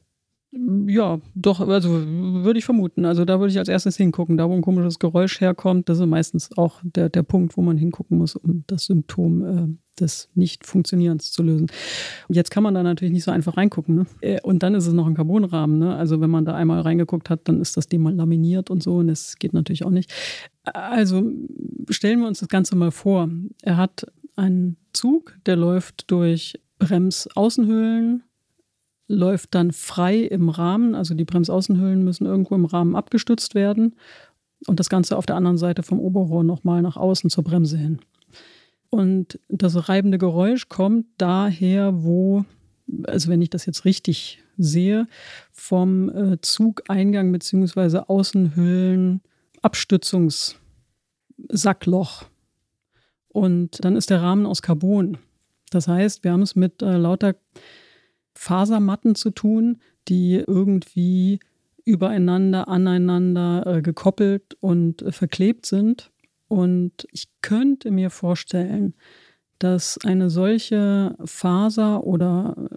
Ja, 0.54 1.18
doch, 1.34 1.60
also 1.60 1.90
würde 1.90 2.58
ich 2.58 2.66
vermuten. 2.66 3.06
Also 3.06 3.24
da 3.24 3.40
würde 3.40 3.50
ich 3.50 3.58
als 3.58 3.68
erstes 3.68 3.96
hingucken. 3.96 4.36
Da, 4.36 4.50
wo 4.50 4.54
ein 4.54 4.60
komisches 4.60 4.98
Geräusch 4.98 5.40
herkommt, 5.40 5.88
das 5.88 5.98
ist 5.98 6.06
meistens 6.06 6.50
auch 6.58 6.80
der, 6.84 7.08
der 7.08 7.22
Punkt, 7.22 7.56
wo 7.56 7.62
man 7.62 7.78
hingucken 7.78 8.18
muss, 8.18 8.36
um 8.36 8.62
das 8.66 8.84
Symptom 8.84 9.44
äh, 9.44 9.68
des 9.98 10.28
Nicht-Funktionierens 10.34 11.32
zu 11.32 11.42
lösen. 11.42 11.68
Jetzt 12.28 12.50
kann 12.50 12.62
man 12.62 12.74
da 12.74 12.82
natürlich 12.82 13.14
nicht 13.14 13.24
so 13.24 13.30
einfach 13.30 13.56
reingucken. 13.56 13.94
Ne? 13.94 14.06
Äh, 14.20 14.40
und 14.42 14.62
dann 14.62 14.74
ist 14.74 14.86
es 14.86 14.92
noch 14.92 15.06
ein 15.06 15.14
Carbonrahmen. 15.14 15.78
Ne? 15.78 15.96
Also 15.96 16.20
wenn 16.20 16.30
man 16.30 16.44
da 16.44 16.54
einmal 16.54 16.80
reingeguckt 16.80 17.30
hat, 17.30 17.48
dann 17.48 17.58
ist 17.62 17.78
das 17.78 17.88
Ding 17.88 18.02
mal 18.02 18.14
laminiert 18.14 18.68
und 18.68 18.82
so. 18.82 18.96
Und 18.96 19.06
das 19.06 19.36
geht 19.38 19.54
natürlich 19.54 19.86
auch 19.86 19.90
nicht. 19.90 20.12
Also 20.64 21.32
stellen 21.88 22.20
wir 22.20 22.28
uns 22.28 22.40
das 22.40 22.48
Ganze 22.48 22.76
mal 22.76 22.90
vor. 22.90 23.30
Er 23.62 23.78
hat 23.78 24.06
einen 24.36 24.76
Zug, 24.92 25.34
der 25.46 25.56
läuft 25.56 26.10
durch 26.10 26.60
Bremsaußenhöhlen 26.78 28.22
läuft 29.12 29.54
dann 29.54 29.72
frei 29.72 30.18
im 30.18 30.48
Rahmen. 30.48 30.94
Also 30.94 31.14
die 31.14 31.24
Bremsaußenhüllen 31.24 32.02
müssen 32.02 32.26
irgendwo 32.26 32.54
im 32.54 32.64
Rahmen 32.64 32.96
abgestützt 32.96 33.54
werden. 33.54 33.94
Und 34.66 34.80
das 34.80 34.88
Ganze 34.88 35.16
auf 35.16 35.26
der 35.26 35.36
anderen 35.36 35.58
Seite 35.58 35.82
vom 35.82 36.00
Oberrohr 36.00 36.44
nochmal 36.44 36.82
nach 36.82 36.96
außen 36.96 37.30
zur 37.30 37.44
Bremse 37.44 37.76
hin. 37.76 37.98
Und 38.90 39.38
das 39.48 39.88
reibende 39.88 40.18
Geräusch 40.18 40.68
kommt 40.68 41.06
daher, 41.18 42.04
wo, 42.04 42.44
also 43.04 43.30
wenn 43.30 43.42
ich 43.42 43.50
das 43.50 43.66
jetzt 43.66 43.84
richtig 43.84 44.42
sehe, 44.58 45.06
vom 45.50 46.08
äh, 46.10 46.40
Zugeingang 46.40 47.32
bzw. 47.32 48.02
Außenhüllen 48.06 49.20
Abstützungssackloch. 49.62 52.24
Und 53.28 53.84
dann 53.84 53.96
ist 53.96 54.10
der 54.10 54.22
Rahmen 54.22 54.46
aus 54.46 54.62
Carbon. 54.62 55.18
Das 55.70 55.88
heißt, 55.88 56.22
wir 56.22 56.32
haben 56.32 56.42
es 56.42 56.54
mit 56.54 56.82
äh, 56.82 56.98
lauter 56.98 57.34
Fasermatten 58.34 59.14
zu 59.14 59.30
tun, 59.30 59.78
die 60.08 60.42
irgendwie 60.46 61.40
übereinander, 61.84 62.68
aneinander 62.68 63.66
äh, 63.66 63.82
gekoppelt 63.82 64.56
und 64.60 65.02
äh, 65.02 65.12
verklebt 65.12 65.66
sind. 65.66 66.10
Und 66.48 67.06
ich 67.10 67.28
könnte 67.40 67.90
mir 67.90 68.10
vorstellen, 68.10 68.94
dass 69.58 69.98
eine 70.04 70.30
solche 70.30 71.16
Faser 71.24 72.04
oder 72.04 72.56
äh, 72.58 72.76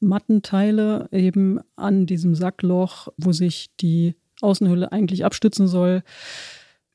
Mattenteile 0.00 1.08
eben 1.12 1.60
an 1.76 2.06
diesem 2.06 2.34
Sackloch, 2.34 3.08
wo 3.16 3.32
sich 3.32 3.70
die 3.80 4.14
Außenhülle 4.40 4.92
eigentlich 4.92 5.24
abstützen 5.24 5.66
soll, 5.66 6.02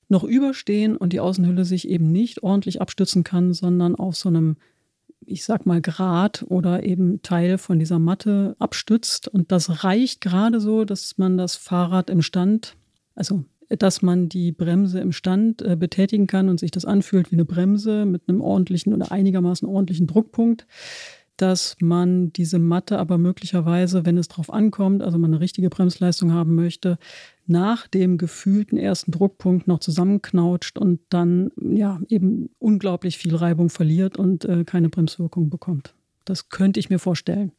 noch 0.10 0.24
überstehen 0.24 0.96
und 0.96 1.14
die 1.14 1.20
Außenhülle 1.20 1.66
sich 1.66 1.88
eben 1.88 2.12
nicht 2.12 2.44
ordentlich 2.44 2.82
abstützen 2.82 3.24
kann, 3.24 3.54
sondern 3.54 3.96
auf 3.96 4.16
so 4.16 4.30
einem, 4.30 4.58
ich 5.28 5.46
sag 5.46 5.66
mal, 5.66 5.82
Grad 5.82 6.46
oder 6.48 6.84
eben 6.84 7.22
Teil 7.22 7.58
von 7.58 7.80
dieser 7.80 8.00
Matte 8.00 8.56
abstützt. 8.60 9.28
Und 9.28 9.52
das 9.52 9.84
reicht 9.84 10.22
gerade 10.22 10.60
so, 10.60 10.86
dass 10.86 11.18
man 11.18 11.38
das 11.38 11.56
Fahrrad 11.56 12.10
im 12.10 12.22
Stand, 12.22 12.76
also 13.16 13.44
dass 13.70 14.02
man 14.02 14.30
die 14.30 14.52
Bremse 14.52 15.00
im 15.00 15.12
Stand 15.12 15.62
äh, 15.62 15.76
betätigen 15.76 16.28
kann 16.28 16.50
und 16.50 16.60
sich 16.60 16.72
das 16.72 16.86
anfühlt 16.86 17.32
wie 17.32 17.36
eine 17.36 17.46
Bremse 17.46 18.06
mit 18.06 18.24
einem 18.28 18.42
ordentlichen 18.42 18.94
oder 18.94 19.12
einigermaßen 19.12 19.68
ordentlichen 19.68 20.08
Druckpunkt 20.08 20.68
dass 21.38 21.76
man 21.82 22.32
diese 22.34 22.60
Matte 22.60 23.00
aber 23.00 23.18
möglicherweise, 23.18 24.06
wenn 24.06 24.18
es 24.18 24.28
darauf 24.28 24.54
ankommt, 24.54 25.02
also 25.02 25.18
man 25.18 25.32
eine 25.32 25.42
richtige 25.42 25.70
Bremsleistung 25.70 26.32
haben 26.32 26.56
möchte, 26.56 26.98
nach 27.46 27.88
dem 27.88 28.18
gefühlten 28.18 28.78
ersten 28.78 29.12
Druckpunkt 29.12 29.68
noch 29.68 29.80
zusammenknautscht 29.80 30.78
und 30.78 31.02
dann 31.10 31.52
ja 31.58 32.00
eben 32.08 32.50
unglaublich 32.60 33.18
viel 33.18 33.36
Reibung 33.36 33.70
verliert 33.70 34.18
und 34.18 34.46
äh, 34.46 34.64
keine 34.64 34.90
Bremswirkung 34.90 35.50
bekommt. 35.50 35.96
Das 36.26 36.50
könnte 36.50 36.80
ich 36.80 36.90
mir 36.90 37.00
vorstellen. 37.00 37.52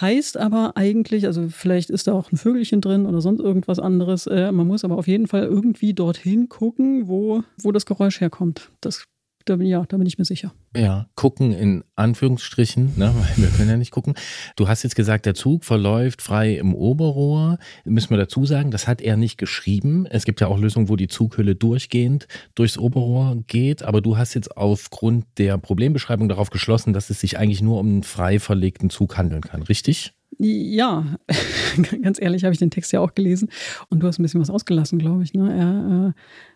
Heißt 0.00 0.38
aber 0.38 0.72
eigentlich, 0.76 1.26
also 1.26 1.48
vielleicht 1.50 1.90
ist 1.90 2.06
da 2.06 2.14
auch 2.14 2.32
ein 2.32 2.38
Vögelchen 2.38 2.80
drin 2.80 3.04
oder 3.04 3.20
sonst 3.20 3.40
irgendwas 3.40 3.78
anderes. 3.78 4.26
Äh, 4.26 4.50
man 4.50 4.66
muss 4.66 4.84
aber 4.84 4.96
auf 4.96 5.06
jeden 5.06 5.26
Fall 5.26 5.44
irgendwie 5.44 5.92
dorthin 5.92 6.48
gucken, 6.48 7.08
wo, 7.08 7.42
wo 7.60 7.72
das 7.72 7.84
Geräusch 7.84 8.20
herkommt. 8.20 8.70
Das 8.80 9.04
da 9.44 9.56
bin, 9.56 9.66
ja, 9.66 9.84
da 9.86 9.96
bin 9.96 10.06
ich 10.06 10.18
mir 10.18 10.24
sicher. 10.24 10.52
Ja, 10.76 11.08
gucken 11.14 11.52
in 11.52 11.84
Anführungsstrichen, 11.96 12.92
ne, 12.96 13.12
weil 13.36 13.44
wir 13.44 13.48
können 13.50 13.68
ja 13.68 13.76
nicht 13.76 13.90
gucken. 13.90 14.14
Du 14.56 14.68
hast 14.68 14.82
jetzt 14.82 14.96
gesagt, 14.96 15.26
der 15.26 15.34
Zug 15.34 15.64
verläuft 15.64 16.22
frei 16.22 16.56
im 16.56 16.74
Oberrohr. 16.74 17.58
Müssen 17.84 18.10
wir 18.10 18.18
dazu 18.18 18.46
sagen, 18.46 18.70
das 18.70 18.88
hat 18.88 19.00
er 19.00 19.16
nicht 19.16 19.38
geschrieben. 19.38 20.06
Es 20.06 20.24
gibt 20.24 20.40
ja 20.40 20.48
auch 20.48 20.58
Lösungen, 20.58 20.88
wo 20.88 20.96
die 20.96 21.08
Zughülle 21.08 21.54
durchgehend 21.54 22.26
durchs 22.54 22.78
Oberrohr 22.78 23.42
geht. 23.46 23.82
Aber 23.82 24.00
du 24.00 24.16
hast 24.16 24.34
jetzt 24.34 24.56
aufgrund 24.56 25.26
der 25.38 25.58
Problembeschreibung 25.58 26.28
darauf 26.28 26.50
geschlossen, 26.50 26.92
dass 26.92 27.10
es 27.10 27.20
sich 27.20 27.38
eigentlich 27.38 27.62
nur 27.62 27.78
um 27.78 27.86
einen 27.88 28.02
frei 28.02 28.38
verlegten 28.38 28.90
Zug 28.90 29.16
handeln 29.16 29.42
kann, 29.42 29.62
richtig? 29.62 30.14
Ja, 30.38 31.18
ganz 32.02 32.20
ehrlich 32.20 32.44
habe 32.44 32.52
ich 32.52 32.58
den 32.58 32.70
Text 32.70 32.92
ja 32.92 33.00
auch 33.00 33.14
gelesen 33.14 33.48
und 33.90 34.00
du 34.00 34.06
hast 34.06 34.18
ein 34.18 34.22
bisschen 34.22 34.40
was 34.40 34.50
ausgelassen, 34.50 34.98
glaube 34.98 35.22
ich. 35.22 35.34
Ne? 35.34 35.52
Er 35.54 36.08
äh, 36.08 36.12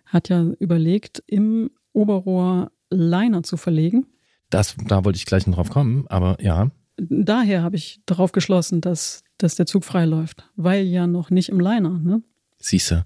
hat 0.06 0.28
ja 0.28 0.42
überlegt, 0.58 1.22
im 1.26 1.70
Oberrohr 1.92 2.72
Liner 2.90 3.42
zu 3.42 3.56
verlegen. 3.56 4.06
Das, 4.50 4.76
da 4.86 5.04
wollte 5.04 5.16
ich 5.16 5.26
gleich 5.26 5.46
noch 5.46 5.56
drauf 5.56 5.70
kommen, 5.70 6.06
aber 6.08 6.36
ja. 6.40 6.70
Daher 6.96 7.62
habe 7.62 7.76
ich 7.76 8.00
darauf 8.06 8.32
geschlossen, 8.32 8.80
dass, 8.80 9.22
dass 9.38 9.54
der 9.54 9.66
Zug 9.66 9.84
frei 9.84 10.04
läuft, 10.04 10.48
weil 10.56 10.84
ja 10.84 11.06
noch 11.06 11.30
nicht 11.30 11.48
im 11.48 11.60
Liner. 11.60 11.98
Ne? 11.98 12.22
Siehste. 12.58 13.04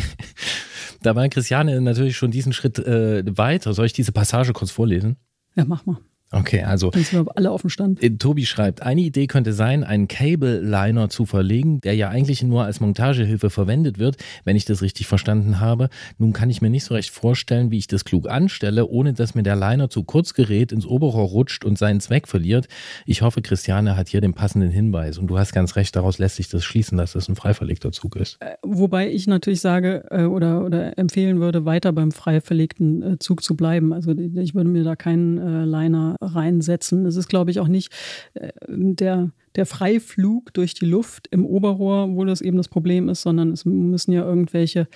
da 1.02 1.14
war 1.14 1.28
Christiane 1.28 1.80
natürlich 1.80 2.16
schon 2.16 2.30
diesen 2.30 2.52
Schritt 2.52 2.78
äh, 2.78 3.22
weiter. 3.36 3.74
Soll 3.74 3.86
ich 3.86 3.92
diese 3.92 4.12
Passage 4.12 4.52
kurz 4.52 4.70
vorlesen? 4.70 5.16
Ja, 5.54 5.64
mach 5.64 5.86
mal. 5.86 5.98
Okay, 6.32 6.62
also. 6.62 6.90
Dann 6.90 7.02
sind 7.02 7.26
wir 7.26 7.36
alle 7.36 7.50
auf 7.50 7.62
dem 7.62 7.70
Stand. 7.70 8.02
Äh, 8.02 8.10
Tobi 8.10 8.46
schreibt, 8.46 8.82
eine 8.82 9.00
Idee 9.00 9.26
könnte 9.26 9.52
sein, 9.52 9.82
einen 9.82 10.06
Cable-Liner 10.06 11.08
zu 11.08 11.26
verlegen, 11.26 11.80
der 11.80 11.96
ja 11.96 12.08
eigentlich 12.08 12.44
nur 12.44 12.64
als 12.64 12.78
Montagehilfe 12.78 13.50
verwendet 13.50 13.98
wird, 13.98 14.16
wenn 14.44 14.54
ich 14.54 14.64
das 14.64 14.80
richtig 14.80 15.08
verstanden 15.08 15.58
habe. 15.58 15.88
Nun 16.18 16.32
kann 16.32 16.48
ich 16.48 16.62
mir 16.62 16.70
nicht 16.70 16.84
so 16.84 16.94
recht 16.94 17.10
vorstellen, 17.10 17.72
wie 17.72 17.78
ich 17.78 17.88
das 17.88 18.04
klug 18.04 18.28
anstelle, 18.28 18.86
ohne 18.86 19.12
dass 19.12 19.34
mir 19.34 19.42
der 19.42 19.56
Liner 19.56 19.90
zu 19.90 20.04
kurz 20.04 20.32
gerät, 20.32 20.70
ins 20.70 20.86
Oberrohr 20.86 21.26
rutscht 21.26 21.64
und 21.64 21.78
seinen 21.78 21.98
Zweck 21.98 22.28
verliert. 22.28 22.68
Ich 23.06 23.22
hoffe, 23.22 23.42
Christiane 23.42 23.96
hat 23.96 24.08
hier 24.08 24.20
den 24.20 24.34
passenden 24.34 24.70
Hinweis. 24.70 25.18
Und 25.18 25.26
du 25.26 25.38
hast 25.38 25.52
ganz 25.52 25.74
recht, 25.74 25.96
daraus 25.96 26.18
lässt 26.18 26.36
sich 26.36 26.48
das 26.48 26.62
schließen, 26.62 26.96
dass 26.96 27.12
das 27.12 27.28
ein 27.28 27.34
frei 27.34 27.54
verlegter 27.54 27.90
Zug 27.90 28.14
ist. 28.14 28.36
Äh, 28.40 28.54
wobei 28.62 29.10
ich 29.10 29.26
natürlich 29.26 29.60
sage 29.60 30.04
äh, 30.10 30.24
oder, 30.24 30.64
oder 30.64 30.96
empfehlen 30.96 31.40
würde, 31.40 31.64
weiter 31.64 31.92
beim 31.92 32.12
frei 32.12 32.40
verlegten 32.40 33.18
Zug 33.18 33.42
zu 33.42 33.56
bleiben. 33.56 33.92
Also 33.92 34.12
ich 34.12 34.54
würde 34.54 34.70
mir 34.70 34.84
da 34.84 34.94
keinen 34.94 35.64
Liner 35.66 36.16
reinsetzen. 36.20 37.06
Es 37.06 37.16
ist, 37.16 37.28
glaube 37.28 37.50
ich, 37.50 37.60
auch 37.60 37.68
nicht 37.68 37.92
äh, 38.34 38.52
der, 38.68 39.30
der 39.56 39.66
Freiflug 39.66 40.52
durch 40.54 40.74
die 40.74 40.86
Luft 40.86 41.28
im 41.30 41.44
Oberrohr, 41.44 42.14
wo 42.14 42.24
das 42.24 42.40
eben 42.40 42.56
das 42.56 42.68
Problem 42.68 43.08
ist, 43.08 43.22
sondern 43.22 43.52
es 43.52 43.64
müssen 43.64 44.12
ja 44.12 44.22
irgendwelche 44.22 44.88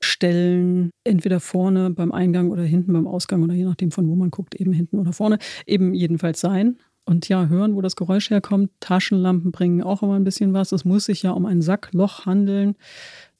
Stellen, 0.00 0.90
entweder 1.04 1.40
vorne 1.40 1.90
beim 1.90 2.12
Eingang 2.12 2.50
oder 2.50 2.62
hinten 2.62 2.92
beim 2.92 3.08
Ausgang 3.08 3.42
oder 3.42 3.54
je 3.54 3.64
nachdem, 3.64 3.90
von 3.90 4.08
wo 4.08 4.14
man 4.14 4.30
guckt, 4.30 4.54
eben 4.54 4.72
hinten 4.72 4.98
oder 4.98 5.12
vorne, 5.12 5.38
eben 5.66 5.92
jedenfalls 5.92 6.40
sein. 6.40 6.78
Und 7.04 7.28
ja, 7.28 7.46
hören, 7.46 7.74
wo 7.74 7.80
das 7.80 7.96
Geräusch 7.96 8.28
herkommt. 8.28 8.70
Taschenlampen 8.80 9.50
bringen 9.50 9.82
auch 9.82 10.02
immer 10.02 10.14
ein 10.14 10.24
bisschen 10.24 10.52
was. 10.52 10.72
Es 10.72 10.84
muss 10.84 11.06
sich 11.06 11.22
ja 11.22 11.30
um 11.30 11.46
ein 11.46 11.62
Sackloch 11.62 12.26
handeln. 12.26 12.76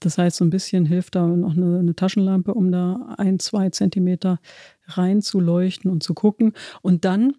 Das 0.00 0.18
heißt, 0.18 0.36
so 0.36 0.44
ein 0.44 0.50
bisschen 0.50 0.86
hilft 0.86 1.14
da 1.14 1.26
noch 1.26 1.56
eine, 1.56 1.78
eine 1.78 1.94
Taschenlampe, 1.94 2.54
um 2.54 2.70
da 2.70 3.14
ein, 3.18 3.38
zwei 3.38 3.70
Zentimeter 3.70 4.38
reinzuleuchten 4.86 5.90
und 5.90 6.02
zu 6.02 6.14
gucken. 6.14 6.52
Und 6.82 7.04
dann 7.04 7.34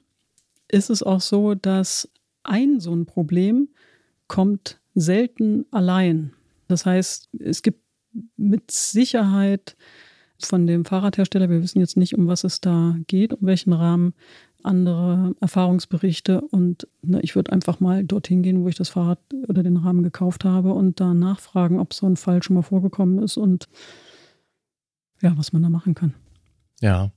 ist 0.67 0.89
es 0.89 1.01
auch 1.01 1.21
so, 1.21 1.55
dass 1.55 2.09
ein 2.43 2.79
so 2.79 2.93
ein 2.93 3.05
Problem 3.05 3.69
kommt 4.27 4.79
selten 4.93 5.65
allein. 5.71 6.33
Das 6.67 6.85
heißt, 6.85 7.29
es 7.39 7.61
gibt 7.61 7.81
mit 8.37 8.71
Sicherheit 8.71 9.75
von 10.41 10.67
dem 10.67 10.85
Fahrradhersteller, 10.85 11.49
wir 11.49 11.61
wissen 11.61 11.79
jetzt 11.79 11.97
nicht, 11.97 12.15
um 12.17 12.27
was 12.27 12.43
es 12.43 12.61
da 12.61 12.95
geht, 13.07 13.33
um 13.33 13.47
welchen 13.47 13.73
Rahmen, 13.73 14.13
andere 14.63 15.35
Erfahrungsberichte 15.39 16.41
und 16.41 16.87
na, 17.01 17.19
ich 17.23 17.35
würde 17.35 17.51
einfach 17.51 17.79
mal 17.79 18.03
dorthin 18.03 18.43
gehen, 18.43 18.63
wo 18.63 18.67
ich 18.67 18.75
das 18.75 18.89
Fahrrad 18.89 19.19
oder 19.47 19.63
den 19.63 19.77
Rahmen 19.77 20.03
gekauft 20.03 20.43
habe 20.45 20.73
und 20.73 20.99
da 20.99 21.13
nachfragen, 21.13 21.79
ob 21.79 21.93
so 21.93 22.05
ein 22.05 22.17
Fall 22.17 22.43
schon 22.43 22.55
mal 22.55 22.61
vorgekommen 22.61 23.19
ist 23.23 23.37
und 23.37 23.67
ja, 25.21 25.37
was 25.37 25.53
man 25.53 25.63
da 25.63 25.69
machen 25.69 25.95
kann. 25.95 26.13
Ja, 26.81 27.11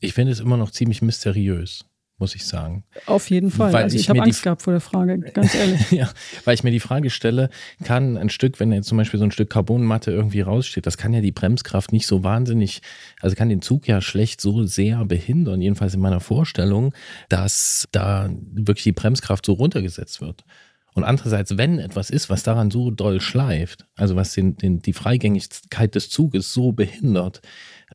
ich 0.00 0.14
finde 0.14 0.32
es 0.32 0.40
immer 0.40 0.56
noch 0.56 0.70
ziemlich 0.70 1.02
mysteriös 1.02 1.84
muss 2.20 2.34
ich 2.34 2.46
sagen. 2.46 2.84
Auf 3.06 3.30
jeden 3.30 3.50
Fall. 3.50 3.72
Weil 3.72 3.84
also 3.84 3.96
ich, 3.96 4.02
ich 4.02 4.08
habe 4.10 4.22
Angst 4.22 4.42
gehabt 4.42 4.62
vor 4.62 4.72
der 4.72 4.80
Frage, 4.80 5.18
ganz 5.34 5.54
ehrlich. 5.54 5.90
ja, 5.90 6.10
weil 6.44 6.54
ich 6.54 6.62
mir 6.62 6.70
die 6.70 6.80
Frage 6.80 7.10
stelle, 7.10 7.50
kann 7.84 8.16
ein 8.16 8.30
Stück, 8.30 8.60
wenn 8.60 8.70
jetzt 8.72 8.88
zum 8.88 8.98
Beispiel 8.98 9.18
so 9.18 9.24
ein 9.24 9.32
Stück 9.32 9.50
Carbonmatte 9.50 10.10
irgendwie 10.10 10.42
raussteht, 10.42 10.86
das 10.86 10.96
kann 10.96 11.12
ja 11.12 11.20
die 11.20 11.32
Bremskraft 11.32 11.92
nicht 11.92 12.06
so 12.06 12.22
wahnsinnig, 12.22 12.82
also 13.20 13.34
kann 13.34 13.48
den 13.48 13.62
Zug 13.62 13.88
ja 13.88 14.00
schlecht 14.00 14.40
so 14.40 14.64
sehr 14.64 15.04
behindern, 15.04 15.60
jedenfalls 15.60 15.94
in 15.94 16.00
meiner 16.00 16.20
Vorstellung, 16.20 16.94
dass 17.28 17.88
da 17.92 18.30
wirklich 18.52 18.84
die 18.84 18.92
Bremskraft 18.92 19.46
so 19.46 19.54
runtergesetzt 19.54 20.20
wird. 20.20 20.44
Und 20.92 21.04
andererseits, 21.04 21.56
wenn 21.56 21.78
etwas 21.78 22.10
ist, 22.10 22.30
was 22.30 22.42
daran 22.42 22.70
so 22.70 22.90
doll 22.90 23.20
schleift, 23.20 23.86
also 23.96 24.16
was 24.16 24.32
den, 24.32 24.56
den, 24.56 24.82
die 24.82 24.92
Freigängigkeit 24.92 25.94
des 25.94 26.10
Zuges 26.10 26.52
so 26.52 26.72
behindert, 26.72 27.40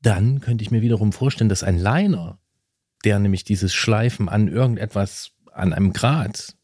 dann 0.02 0.40
könnte 0.40 0.64
ich 0.64 0.72
mir 0.72 0.82
wiederum 0.82 1.12
vorstellen, 1.12 1.50
dass 1.50 1.64
ein 1.64 1.78
Liner 1.78 2.40
der 3.04 3.20
nämlich 3.20 3.44
dieses 3.44 3.74
Schleifen 3.74 4.30
an 4.30 4.48
irgendetwas, 4.48 5.32
an 5.52 5.74
einem 5.74 5.94
Grad 5.94 6.56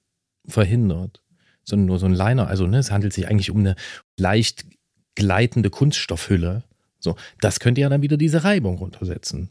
verhindert, 0.47 1.21
sondern 1.63 1.87
nur 1.87 1.99
so 1.99 2.05
ein 2.05 2.13
Liner. 2.13 2.47
Also 2.47 2.67
ne, 2.67 2.77
es 2.77 2.91
handelt 2.91 3.13
sich 3.13 3.27
eigentlich 3.27 3.51
um 3.51 3.59
eine 3.59 3.75
leicht 4.17 4.65
gleitende 5.15 5.69
Kunststoffhülle. 5.69 6.63
So, 6.99 7.15
das 7.39 7.59
könnte 7.59 7.81
ja 7.81 7.89
dann 7.89 8.01
wieder 8.01 8.17
diese 8.17 8.43
Reibung 8.43 8.77
runtersetzen. 8.77 9.49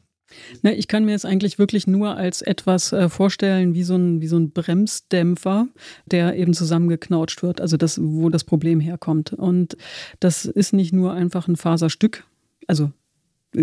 Ne, 0.62 0.74
ich 0.74 0.86
kann 0.88 1.04
mir 1.04 1.12
jetzt 1.12 1.26
eigentlich 1.26 1.58
wirklich 1.58 1.86
nur 1.86 2.16
als 2.16 2.42
etwas 2.42 2.92
äh, 2.92 3.08
vorstellen, 3.08 3.74
wie 3.74 3.82
so, 3.82 3.96
ein, 3.96 4.20
wie 4.20 4.28
so 4.28 4.36
ein 4.36 4.52
Bremsdämpfer, 4.52 5.66
der 6.06 6.36
eben 6.36 6.54
zusammengeknautscht 6.54 7.42
wird, 7.42 7.60
also 7.60 7.76
das, 7.76 8.00
wo 8.00 8.28
das 8.28 8.44
Problem 8.44 8.78
herkommt. 8.80 9.32
Und 9.32 9.76
das 10.20 10.44
ist 10.44 10.72
nicht 10.72 10.92
nur 10.92 11.12
einfach 11.12 11.48
ein 11.48 11.56
Faserstück, 11.56 12.24
also 12.68 12.92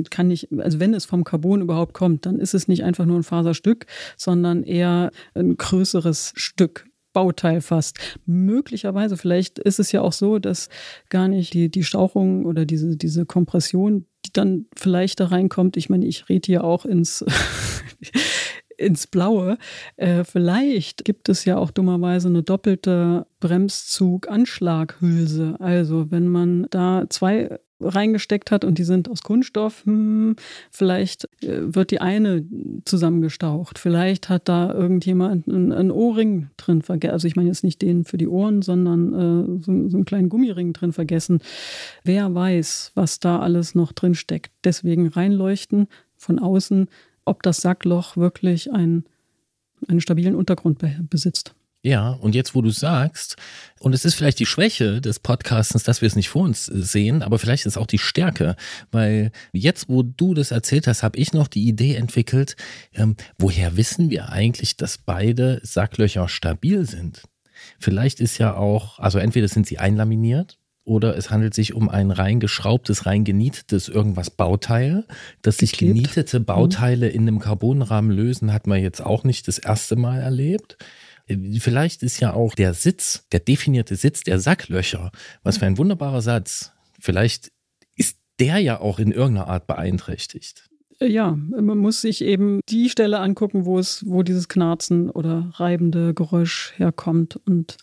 kann 0.10 0.28
nicht, 0.28 0.50
also 0.58 0.80
wenn 0.80 0.94
es 0.94 1.06
vom 1.06 1.24
Carbon 1.24 1.62
überhaupt 1.62 1.94
kommt, 1.94 2.26
dann 2.26 2.40
ist 2.40 2.54
es 2.54 2.68
nicht 2.68 2.84
einfach 2.84 3.06
nur 3.06 3.18
ein 3.18 3.24
Faserstück, 3.24 3.86
sondern 4.16 4.64
eher 4.64 5.12
ein 5.34 5.58
größeres 5.58 6.34
Stück. 6.36 6.86
Bauteil 7.14 7.62
fast. 7.62 7.98
Möglicherweise, 8.28 9.18
vielleicht 9.18 9.58
ist 9.58 9.80
es 9.80 9.92
ja 9.92 10.02
auch 10.02 10.14
so, 10.14 10.38
dass 10.38 10.70
gar 11.10 11.28
nicht 11.28 11.52
die, 11.52 11.72
die 11.72 11.84
Stauchung 11.84 12.46
oder 12.46 12.64
diese, 12.64 12.96
diese 12.96 13.26
Kompression, 13.26 14.06
die 14.24 14.34
dann 14.34 14.68
vielleicht 14.76 15.20
da 15.20 15.26
reinkommt. 15.26 15.78
Ich 15.78 15.90
meine, 15.90 16.06
ich 16.06 16.30
rede 16.30 16.46
hier 16.46 16.64
auch 16.64 16.86
ins, 16.86 17.26
ins 18.78 19.08
Blaue. 19.08 19.58
Äh, 19.96 20.24
vielleicht 20.24 21.04
gibt 21.06 21.30
es 21.30 21.46
ja 21.46 21.58
auch 21.58 21.72
dummerweise 21.72 22.28
eine 22.28 22.44
doppelte 22.44 23.26
Bremszug-Anschlaghülse. 23.40 25.56
Also 25.60 26.12
wenn 26.12 26.28
man 26.28 26.68
da 26.70 27.06
zwei 27.10 27.58
reingesteckt 27.80 28.50
hat 28.50 28.66
und 28.66 28.80
die 28.80 28.84
sind 28.84 29.10
aus 29.10 29.22
Kunststoff, 29.22 29.86
hm, 29.86 30.36
vielleicht 30.72 31.26
äh, 31.44 31.76
wird 31.76 31.92
die 31.92 32.02
eine 32.02 32.46
zusammengestaucht. 32.86 33.78
Vielleicht 33.78 34.30
hat 34.30 34.50
da 34.50 34.74
irgendjemand 34.74 35.48
einen, 35.48 35.72
einen 35.72 35.92
Ohrring 35.92 36.50
drin 36.58 36.82
vergessen. 36.82 37.14
Also 37.14 37.28
ich 37.28 37.36
meine 37.36 37.50
jetzt 37.50 37.64
nicht 37.64 37.82
den 37.82 38.04
für 38.04 38.18
die 38.18 38.28
Ohren, 38.28 38.62
sondern 38.62 39.14
äh, 39.14 39.64
so, 39.64 39.90
so 39.90 39.98
einen 39.98 40.06
kleinen 40.06 40.30
Gummiring 40.30 40.74
drin 40.74 40.94
vergessen. 40.94 41.40
Wer 42.04 42.34
weiß, 42.34 42.92
was 42.96 43.20
da 43.20 43.40
alles 43.40 43.76
noch 43.76 43.92
drin 43.92 44.16
steckt. 44.16 44.52
Deswegen 44.64 45.08
reinleuchten 45.08 45.88
von 46.16 46.40
außen, 46.40 46.88
ob 47.28 47.44
das 47.44 47.62
Sackloch 47.62 48.18
wirklich 48.18 48.72
ein, 48.72 49.06
einen 49.88 50.02
stabilen 50.02 50.36
Untergrund 50.36 50.80
besitzt. 51.10 51.54
Ja, 51.84 52.10
und 52.10 52.36
jetzt, 52.36 52.56
wo 52.56 52.62
du 52.62 52.72
sagst, 52.72 53.38
und 53.80 53.94
es 53.94 54.04
ist 54.04 54.16
vielleicht 54.16 54.40
die 54.40 54.46
Schwäche 54.46 55.00
des 55.00 55.20
Podcastens, 55.20 55.84
dass 55.84 56.02
wir 56.02 56.08
es 56.08 56.16
nicht 56.16 56.28
vor 56.28 56.42
uns 56.42 56.66
sehen, 56.66 57.22
aber 57.22 57.40
vielleicht 57.40 57.66
ist 57.66 57.74
es 57.74 57.78
auch 57.78 57.88
die 57.88 58.00
Stärke, 58.00 58.56
weil 58.92 59.32
jetzt, 59.54 59.88
wo 59.88 60.02
du 60.04 60.34
das 60.34 60.52
erzählt 60.52 60.88
hast, 60.88 61.04
habe 61.04 61.18
ich 61.18 61.34
noch 61.34 61.48
die 61.48 61.68
Idee 61.68 61.96
entwickelt, 61.96 62.56
ähm, 62.94 63.16
woher 63.38 63.78
wissen 63.78 64.10
wir 64.10 64.30
eigentlich, 64.30 64.76
dass 64.76 64.98
beide 64.98 65.62
Sacklöcher 65.64 66.28
stabil 66.28 66.86
sind? 66.86 67.24
Vielleicht 67.80 68.20
ist 68.20 68.38
ja 68.38 68.56
auch, 68.56 69.00
also 69.00 69.20
entweder 69.20 69.48
sind 69.48 69.68
sie 69.68 69.78
einlaminiert 69.78 70.58
oder 70.88 71.18
es 71.18 71.30
handelt 71.30 71.54
sich 71.54 71.74
um 71.74 71.90
ein 71.90 72.12
rein 72.12 72.40
geschraubtes, 72.40 73.06
rein 73.06 73.26
genietetes 73.26 73.90
irgendwas 73.90 74.30
Bauteil. 74.30 75.06
Dass 75.42 75.58
sich 75.58 75.74
genietete 75.74 76.40
Bauteile 76.40 77.10
in 77.10 77.24
einem 77.24 77.40
Carbonrahmen 77.40 78.10
lösen, 78.10 78.54
hat 78.54 78.68
man 78.68 78.82
jetzt 78.82 79.06
auch 79.06 79.26
nicht 79.26 79.50
das 79.50 79.58
erste 79.58 79.98
Mal 79.98 80.22
erlebt. 80.22 80.78
Vielleicht 81.60 82.04
ist 82.04 82.22
ja 82.22 82.34
auch 82.34 82.56
der 82.56 82.74
Sitz, 82.74 83.26
der 83.34 83.42
definierte 83.42 83.98
Sitz 83.98 84.22
der 84.22 84.40
Sacklöcher, 84.40 85.12
was 85.44 85.58
für 85.58 85.66
ein 85.66 85.78
wunderbarer 85.78 86.22
Satz. 86.22 86.72
Vielleicht 87.02 87.52
ist 87.98 88.18
der 88.40 88.60
ja 88.60 88.80
auch 88.80 88.98
in 88.98 89.12
irgendeiner 89.12 89.50
Art 89.50 89.68
beeinträchtigt. 89.68 90.70
Äh, 91.00 91.12
Ja, 91.12 91.32
man 91.36 91.78
muss 91.78 92.00
sich 92.00 92.24
eben 92.24 92.62
die 92.70 92.90
Stelle 92.90 93.20
angucken, 93.20 93.66
wo 93.66 93.78
es, 93.78 94.06
wo 94.08 94.24
dieses 94.24 94.48
Knarzen 94.48 95.10
oder 95.10 95.52
reibende 95.56 96.14
Geräusch 96.14 96.72
herkommt. 96.78 97.38
Und 97.46 97.76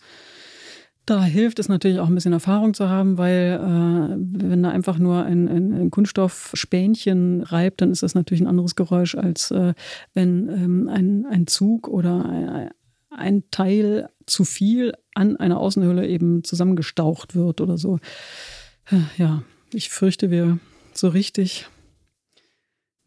da 1.05 1.23
hilft 1.23 1.59
es 1.59 1.69
natürlich 1.69 1.99
auch 1.99 2.07
ein 2.07 2.15
bisschen 2.15 2.33
Erfahrung 2.33 2.73
zu 2.73 2.89
haben, 2.89 3.17
weil 3.17 3.59
äh, 3.61 4.15
wenn 4.17 4.63
da 4.63 4.69
einfach 4.69 4.97
nur 4.97 5.23
ein, 5.23 5.47
ein, 5.47 5.73
ein 5.73 5.91
Kunststoffspänchen 5.91 7.43
reibt, 7.43 7.81
dann 7.81 7.91
ist 7.91 8.03
das 8.03 8.15
natürlich 8.15 8.41
ein 8.41 8.47
anderes 8.47 8.75
Geräusch, 8.75 9.15
als 9.15 9.51
äh, 9.51 9.73
wenn 10.13 10.49
ähm, 10.49 10.89
ein, 10.89 11.25
ein 11.25 11.47
Zug 11.47 11.87
oder 11.87 12.25
ein, 12.25 12.69
ein 13.09 13.43
Teil 13.51 14.09
zu 14.25 14.43
viel 14.43 14.93
an 15.13 15.37
einer 15.37 15.59
Außenhülle 15.59 16.07
eben 16.07 16.43
zusammengestaucht 16.43 17.35
wird 17.35 17.61
oder 17.61 17.77
so. 17.77 17.99
Ja, 19.17 19.43
ich 19.73 19.89
fürchte, 19.89 20.29
wir 20.29 20.59
so 20.93 21.07
richtig 21.07 21.67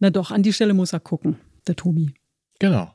na 0.01 0.11
doch, 0.11 0.31
an 0.31 0.43
die 0.43 0.53
Stelle 0.53 0.75
muss 0.75 0.93
er 0.93 1.01
gucken, 1.01 1.39
der 1.67 1.77
Tobi. 1.77 2.15
Genau. 2.61 2.93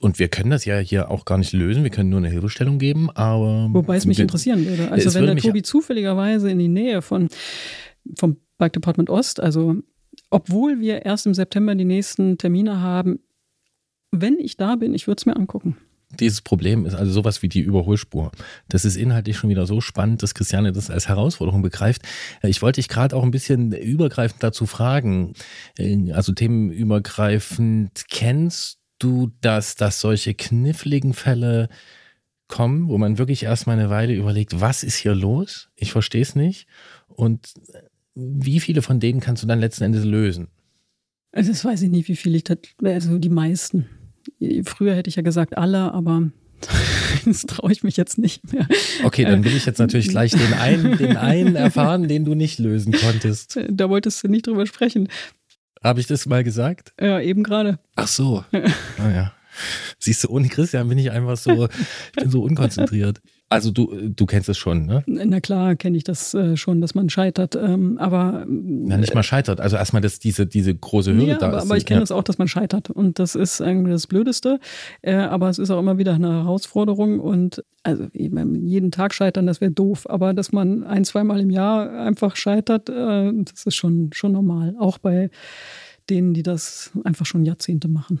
Und 0.00 0.18
wir 0.18 0.28
können 0.28 0.50
das 0.50 0.64
ja 0.64 0.78
hier 0.78 1.10
auch 1.10 1.24
gar 1.24 1.36
nicht 1.38 1.52
lösen, 1.52 1.82
wir 1.82 1.90
können 1.90 2.08
nur 2.08 2.18
eine 2.18 2.30
Hilfestellung 2.30 2.78
geben, 2.78 3.10
aber. 3.10 3.68
Wobei 3.72 3.96
es 3.96 4.06
mich 4.06 4.18
wir- 4.18 4.22
interessieren 4.22 4.64
würde. 4.66 4.90
Also 4.90 5.12
wenn 5.14 5.22
würde 5.22 5.34
der 5.34 5.42
Tobi 5.42 5.62
zufälligerweise 5.62 6.50
in 6.50 6.58
die 6.58 6.68
Nähe 6.68 7.02
von 7.02 7.28
vom 8.18 8.36
Bike 8.58 8.72
Department 8.72 9.10
Ost, 9.10 9.38
also 9.40 9.76
obwohl 10.30 10.80
wir 10.80 11.04
erst 11.04 11.26
im 11.26 11.34
September 11.34 11.74
die 11.74 11.84
nächsten 11.84 12.38
Termine 12.38 12.80
haben, 12.80 13.20
wenn 14.10 14.38
ich 14.38 14.56
da 14.56 14.76
bin, 14.76 14.94
ich 14.94 15.06
würde 15.06 15.20
es 15.20 15.26
mir 15.26 15.36
angucken. 15.36 15.76
Dieses 16.20 16.42
Problem 16.42 16.84
ist 16.84 16.94
also 16.94 17.10
sowas 17.10 17.42
wie 17.42 17.48
die 17.48 17.60
Überholspur. 17.60 18.32
Das 18.68 18.84
ist 18.84 18.96
inhaltlich 18.96 19.38
schon 19.38 19.48
wieder 19.48 19.66
so 19.66 19.80
spannend, 19.80 20.22
dass 20.22 20.34
Christiane 20.34 20.72
das 20.72 20.90
als 20.90 21.08
Herausforderung 21.08 21.62
begreift. 21.62 22.02
Ich 22.42 22.60
wollte 22.60 22.80
dich 22.82 22.88
gerade 22.88 23.16
auch 23.16 23.22
ein 23.22 23.30
bisschen 23.30 23.72
übergreifend 23.72 24.42
dazu 24.42 24.66
fragen, 24.66 25.32
äh, 25.78 26.12
also 26.12 26.32
themenübergreifend, 26.32 28.04
kennst 28.10 28.78
du 29.02 29.30
das, 29.40 29.74
dass 29.76 30.00
solche 30.00 30.34
kniffligen 30.34 31.14
Fälle 31.14 31.68
kommen, 32.48 32.88
wo 32.88 32.98
man 32.98 33.18
wirklich 33.18 33.44
erstmal 33.44 33.78
eine 33.78 33.90
Weile 33.90 34.14
überlegt, 34.14 34.60
was 34.60 34.82
ist 34.84 34.96
hier 34.96 35.14
los? 35.14 35.70
Ich 35.76 35.92
verstehe 35.92 36.22
es 36.22 36.34
nicht. 36.34 36.66
Und 37.08 37.54
wie 38.14 38.60
viele 38.60 38.82
von 38.82 39.00
denen 39.00 39.20
kannst 39.20 39.42
du 39.42 39.46
dann 39.46 39.60
letzten 39.60 39.84
Endes 39.84 40.04
lösen? 40.04 40.48
Also 41.32 41.50
das 41.50 41.64
weiß 41.64 41.80
ich 41.82 41.90
nicht, 41.90 42.08
wie 42.08 42.16
viel 42.16 42.34
ich, 42.34 42.44
tat- 42.44 42.68
also 42.84 43.18
die 43.18 43.30
meisten. 43.30 43.86
Früher 44.64 44.94
hätte 44.94 45.08
ich 45.08 45.16
ja 45.16 45.22
gesagt 45.22 45.56
alle, 45.56 45.92
aber 45.92 46.30
das 47.24 47.42
traue 47.46 47.72
ich 47.72 47.82
mich 47.82 47.96
jetzt 47.96 48.18
nicht 48.18 48.52
mehr. 48.52 48.68
Okay, 49.02 49.24
dann 49.24 49.44
will 49.44 49.56
ich 49.56 49.64
jetzt 49.64 49.78
natürlich 49.78 50.08
gleich 50.08 50.32
den 50.32 50.52
einen, 50.52 50.98
den 50.98 51.16
einen 51.16 51.56
erfahren, 51.56 52.06
den 52.06 52.24
du 52.26 52.34
nicht 52.34 52.58
lösen 52.58 52.92
konntest. 52.92 53.58
Da 53.70 53.88
wolltest 53.88 54.22
du 54.22 54.28
nicht 54.28 54.46
drüber 54.46 54.66
sprechen. 54.66 55.08
Habe 55.82 56.00
ich 56.00 56.06
das 56.06 56.26
mal 56.26 56.44
gesagt? 56.44 56.92
Ja, 57.00 57.20
eben 57.20 57.42
gerade. 57.42 57.78
Ach 57.96 58.06
so. 58.06 58.44
Ah 58.98 59.10
ja. 59.10 59.32
Siehst 59.98 60.24
du, 60.24 60.28
ohne 60.28 60.48
Christian 60.48 60.88
bin 60.88 60.98
ich 60.98 61.10
einfach 61.10 61.36
so, 61.36 61.66
ich 61.66 62.22
bin 62.22 62.30
so 62.30 62.42
unkonzentriert. 62.42 63.20
Also 63.52 63.70
du, 63.70 64.08
du 64.08 64.24
kennst 64.24 64.48
es 64.48 64.56
schon, 64.56 64.86
ne? 64.86 65.04
Na 65.06 65.40
klar, 65.40 65.76
kenne 65.76 65.96
ich 65.98 66.04
das 66.04 66.32
äh, 66.32 66.56
schon, 66.56 66.80
dass 66.80 66.94
man 66.94 67.10
scheitert. 67.10 67.54
Ähm, 67.54 67.98
aber 67.98 68.46
Ja, 68.48 68.96
nicht 68.96 69.14
mal 69.14 69.22
scheitert. 69.22 69.60
Also 69.60 69.76
erstmal, 69.76 70.00
dass 70.00 70.18
diese, 70.18 70.46
diese 70.46 70.74
große 70.74 71.12
Hürde 71.12 71.26
ja, 71.26 71.38
da 71.38 71.48
aber, 71.48 71.58
ist. 71.58 71.64
aber 71.64 71.76
ich 71.76 71.84
kenne 71.84 71.98
ja. 71.98 72.00
das 72.00 72.12
auch, 72.12 72.22
dass 72.22 72.38
man 72.38 72.48
scheitert. 72.48 72.88
Und 72.88 73.18
das 73.18 73.34
ist 73.34 73.60
irgendwie 73.60 73.90
das 73.90 74.06
Blödeste. 74.06 74.58
Äh, 75.02 75.16
aber 75.16 75.50
es 75.50 75.58
ist 75.58 75.70
auch 75.70 75.78
immer 75.78 75.98
wieder 75.98 76.14
eine 76.14 76.44
Herausforderung. 76.44 77.20
Und 77.20 77.62
also 77.82 78.06
jeden 78.14 78.90
Tag 78.90 79.12
scheitern, 79.12 79.46
das 79.46 79.60
wäre 79.60 79.70
doof. 79.70 80.08
Aber 80.08 80.32
dass 80.32 80.52
man 80.52 80.82
ein, 80.84 81.04
zweimal 81.04 81.38
im 81.40 81.50
Jahr 81.50 81.90
einfach 81.90 82.36
scheitert, 82.36 82.88
äh, 82.88 83.32
das 83.34 83.66
ist 83.66 83.74
schon, 83.74 84.10
schon 84.14 84.32
normal. 84.32 84.76
Auch 84.78 84.96
bei 84.96 85.28
denen, 86.08 86.32
die 86.32 86.42
das 86.42 86.90
einfach 87.04 87.26
schon 87.26 87.44
Jahrzehnte 87.44 87.88
machen. 87.88 88.20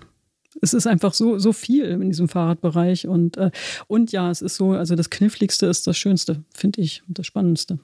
Es 0.62 0.72
ist 0.72 0.86
einfach 0.86 1.12
so, 1.12 1.38
so 1.38 1.52
viel 1.52 1.84
in 1.84 2.08
diesem 2.08 2.28
Fahrradbereich. 2.28 3.06
Und, 3.06 3.36
äh, 3.36 3.50
und 3.88 4.12
ja, 4.12 4.30
es 4.30 4.40
ist 4.40 4.56
so, 4.56 4.72
also 4.72 4.94
das 4.94 5.10
Kniffligste 5.10 5.66
ist 5.66 5.86
das 5.86 5.98
Schönste, 5.98 6.42
finde 6.54 6.80
ich, 6.80 7.02
das 7.08 7.26
Spannendste. 7.26 7.78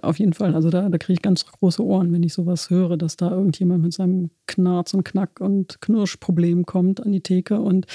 Auf 0.00 0.18
jeden 0.18 0.32
Fall. 0.32 0.54
Also 0.54 0.70
da, 0.70 0.88
da 0.88 0.96
kriege 0.96 1.14
ich 1.14 1.22
ganz 1.22 1.44
große 1.44 1.84
Ohren, 1.84 2.10
wenn 2.12 2.22
ich 2.22 2.32
sowas 2.32 2.70
höre, 2.70 2.96
dass 2.96 3.16
da 3.16 3.30
irgendjemand 3.30 3.82
mit 3.82 3.92
seinem 3.92 4.30
Knarz 4.46 4.94
und 4.94 5.04
Knack 5.04 5.40
und 5.40 5.78
Knirschproblem 5.82 6.64
kommt 6.64 7.04
an 7.04 7.12
die 7.12 7.20
Theke 7.20 7.60
und 7.60 7.86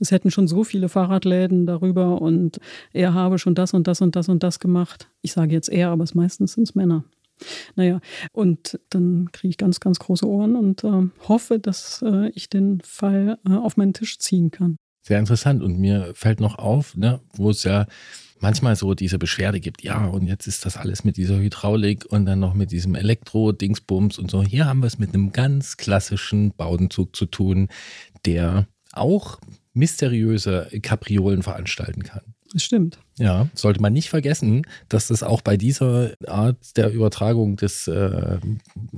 es 0.00 0.10
hätten 0.10 0.30
schon 0.30 0.48
so 0.48 0.64
viele 0.64 0.88
Fahrradläden 0.88 1.66
darüber 1.66 2.22
und 2.22 2.60
er 2.94 3.12
habe 3.12 3.38
schon 3.38 3.54
das 3.54 3.74
und 3.74 3.86
das 3.86 4.00
und 4.00 4.16
das 4.16 4.30
und 4.30 4.42
das 4.42 4.58
gemacht. 4.58 5.08
Ich 5.20 5.34
sage 5.34 5.52
jetzt 5.52 5.68
er, 5.68 5.90
aber 5.90 6.04
es 6.04 6.14
meistens 6.14 6.54
sind 6.54 6.62
es 6.62 6.74
Männer. 6.74 7.04
Naja, 7.74 8.00
und 8.32 8.78
dann 8.90 9.30
kriege 9.32 9.50
ich 9.50 9.58
ganz, 9.58 9.80
ganz 9.80 9.98
große 9.98 10.26
Ohren 10.26 10.56
und 10.56 10.84
äh, 10.84 11.08
hoffe, 11.28 11.58
dass 11.58 12.02
äh, 12.02 12.28
ich 12.30 12.48
den 12.48 12.80
Fall 12.82 13.38
äh, 13.46 13.52
auf 13.52 13.76
meinen 13.76 13.92
Tisch 13.92 14.18
ziehen 14.18 14.50
kann. 14.50 14.76
Sehr 15.02 15.18
interessant. 15.18 15.62
Und 15.62 15.78
mir 15.78 16.12
fällt 16.14 16.40
noch 16.40 16.58
auf, 16.58 16.96
ne, 16.96 17.20
wo 17.34 17.50
es 17.50 17.64
ja 17.64 17.86
manchmal 18.40 18.76
so 18.76 18.94
diese 18.94 19.18
Beschwerde 19.18 19.60
gibt, 19.60 19.82
ja, 19.82 20.06
und 20.06 20.26
jetzt 20.26 20.46
ist 20.46 20.66
das 20.66 20.76
alles 20.76 21.02
mit 21.04 21.16
dieser 21.16 21.38
Hydraulik 21.38 22.04
und 22.06 22.26
dann 22.26 22.40
noch 22.40 22.54
mit 22.54 22.72
diesem 22.72 22.94
Elektro-Dingsbums 22.94 24.18
und 24.18 24.30
so. 24.30 24.42
Hier 24.42 24.66
haben 24.66 24.80
wir 24.80 24.86
es 24.86 24.98
mit 24.98 25.14
einem 25.14 25.32
ganz 25.32 25.76
klassischen 25.76 26.52
Baudenzug 26.54 27.16
zu 27.16 27.26
tun, 27.26 27.68
der 28.26 28.66
auch 28.92 29.40
mysteriöse 29.72 30.68
Kapriolen 30.82 31.42
veranstalten 31.42 32.02
kann. 32.02 32.33
Das 32.54 32.62
stimmt. 32.62 32.98
Ja, 33.18 33.48
sollte 33.54 33.82
man 33.82 33.92
nicht 33.92 34.08
vergessen, 34.08 34.62
dass 34.88 35.08
das 35.08 35.24
auch 35.24 35.40
bei 35.40 35.56
dieser 35.56 36.12
Art 36.28 36.76
der 36.76 36.92
Übertragung 36.92 37.56
des 37.56 37.88
äh, 37.88 38.38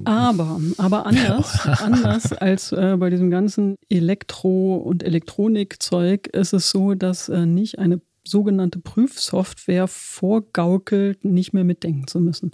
Aber, 0.04 0.61
aber 0.76 1.07
anders, 1.07 1.66
anders 1.66 2.32
als 2.34 2.72
äh, 2.72 2.96
bei 2.98 3.09
diesem 3.09 3.30
ganzen 3.30 3.76
Elektro- 3.88 4.76
und 4.76 5.02
Elektronikzeug 5.02 6.26
ist 6.28 6.52
es 6.52 6.70
so, 6.70 6.94
dass 6.94 7.30
äh, 7.30 7.46
nicht 7.46 7.78
eine 7.78 8.02
sogenannte 8.28 8.78
Prüfsoftware 8.78 9.88
vorgaukelt, 9.88 11.24
nicht 11.24 11.54
mehr 11.54 11.64
mitdenken 11.64 12.07
zu 12.07 12.20
müssen. 12.20 12.50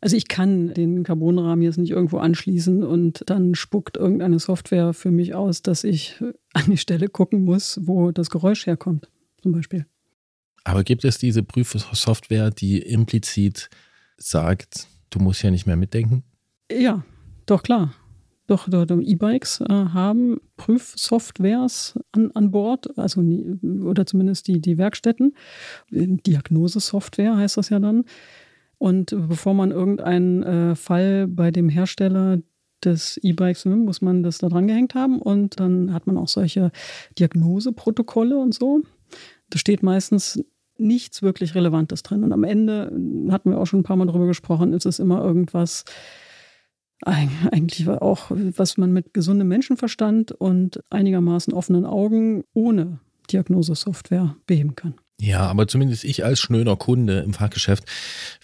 Also 0.00 0.16
ich 0.16 0.26
kann 0.26 0.74
den 0.74 1.04
Carbonrahmen 1.04 1.62
jetzt 1.62 1.78
nicht 1.78 1.90
irgendwo 1.90 2.18
anschließen 2.18 2.82
und 2.82 3.22
dann 3.26 3.54
spuckt 3.54 3.96
irgendeine 3.96 4.40
Software 4.40 4.92
für 4.92 5.12
mich 5.12 5.34
aus, 5.34 5.62
dass 5.62 5.84
ich 5.84 6.16
an 6.52 6.64
die 6.66 6.78
Stelle 6.78 7.08
gucken 7.08 7.44
muss, 7.44 7.78
wo 7.82 8.10
das 8.10 8.30
Geräusch 8.30 8.66
herkommt, 8.66 9.08
zum 9.40 9.52
Beispiel. 9.52 9.86
Aber 10.64 10.84
gibt 10.84 11.04
es 11.04 11.18
diese 11.18 11.42
Prüfsoftware, 11.42 12.50
die 12.50 12.78
implizit 12.78 13.70
sagt, 14.16 14.86
du 15.10 15.18
musst 15.18 15.42
ja 15.42 15.50
nicht 15.50 15.66
mehr 15.66 15.76
mitdenken? 15.76 16.24
Ja, 16.70 17.04
doch 17.46 17.62
klar. 17.62 17.94
Doch, 18.46 18.68
doch, 18.68 18.84
doch 18.84 18.98
E-Bikes 19.00 19.60
äh, 19.60 19.68
haben 19.68 20.40
Prüfsoftwares 20.56 21.96
an, 22.10 22.32
an 22.34 22.50
Bord, 22.50 22.98
also 22.98 23.22
oder 23.84 24.06
zumindest 24.06 24.48
die, 24.48 24.60
die 24.60 24.76
Werkstätten. 24.76 25.34
Diagnosesoftware 25.90 27.36
heißt 27.36 27.58
das 27.58 27.68
ja 27.68 27.78
dann. 27.78 28.04
Und 28.76 29.14
bevor 29.28 29.54
man 29.54 29.70
irgendeinen 29.70 30.42
äh, 30.42 30.74
Fall 30.74 31.28
bei 31.28 31.52
dem 31.52 31.68
Hersteller 31.68 32.38
des 32.84 33.18
E-Bikes 33.18 33.66
nimmt, 33.66 33.84
muss 33.84 34.00
man 34.00 34.24
das 34.24 34.38
da 34.38 34.48
dran 34.48 34.66
gehängt 34.66 34.96
haben. 34.96 35.20
Und 35.20 35.60
dann 35.60 35.92
hat 35.92 36.08
man 36.08 36.16
auch 36.16 36.28
solche 36.28 36.72
Diagnoseprotokolle 37.18 38.36
und 38.36 38.54
so. 38.54 38.82
Da 39.50 39.58
steht 39.58 39.82
meistens 39.82 40.42
nichts 40.78 41.22
wirklich 41.22 41.54
Relevantes 41.54 42.02
drin. 42.02 42.24
Und 42.24 42.32
am 42.32 42.44
Ende, 42.44 42.90
hatten 43.30 43.50
wir 43.50 43.58
auch 43.58 43.66
schon 43.66 43.80
ein 43.80 43.84
paar 43.84 43.96
Mal 43.96 44.06
drüber 44.06 44.26
gesprochen, 44.26 44.72
ist 44.72 44.86
es 44.86 44.98
immer 44.98 45.22
irgendwas, 45.22 45.84
Eig- 47.04 47.50
eigentlich 47.50 47.88
auch, 47.88 48.30
was 48.30 48.76
man 48.76 48.92
mit 48.92 49.14
gesundem 49.14 49.48
Menschenverstand 49.48 50.32
und 50.32 50.80
einigermaßen 50.90 51.54
offenen 51.54 51.86
Augen 51.86 52.44
ohne 52.52 53.00
Diagnosesoftware 53.32 54.36
beheben 54.46 54.74
kann. 54.74 54.94
Ja, 55.18 55.40
aber 55.46 55.66
zumindest 55.66 56.04
ich 56.04 56.24
als 56.24 56.40
schnöder 56.40 56.76
Kunde 56.76 57.20
im 57.20 57.32
Fachgeschäft 57.32 57.84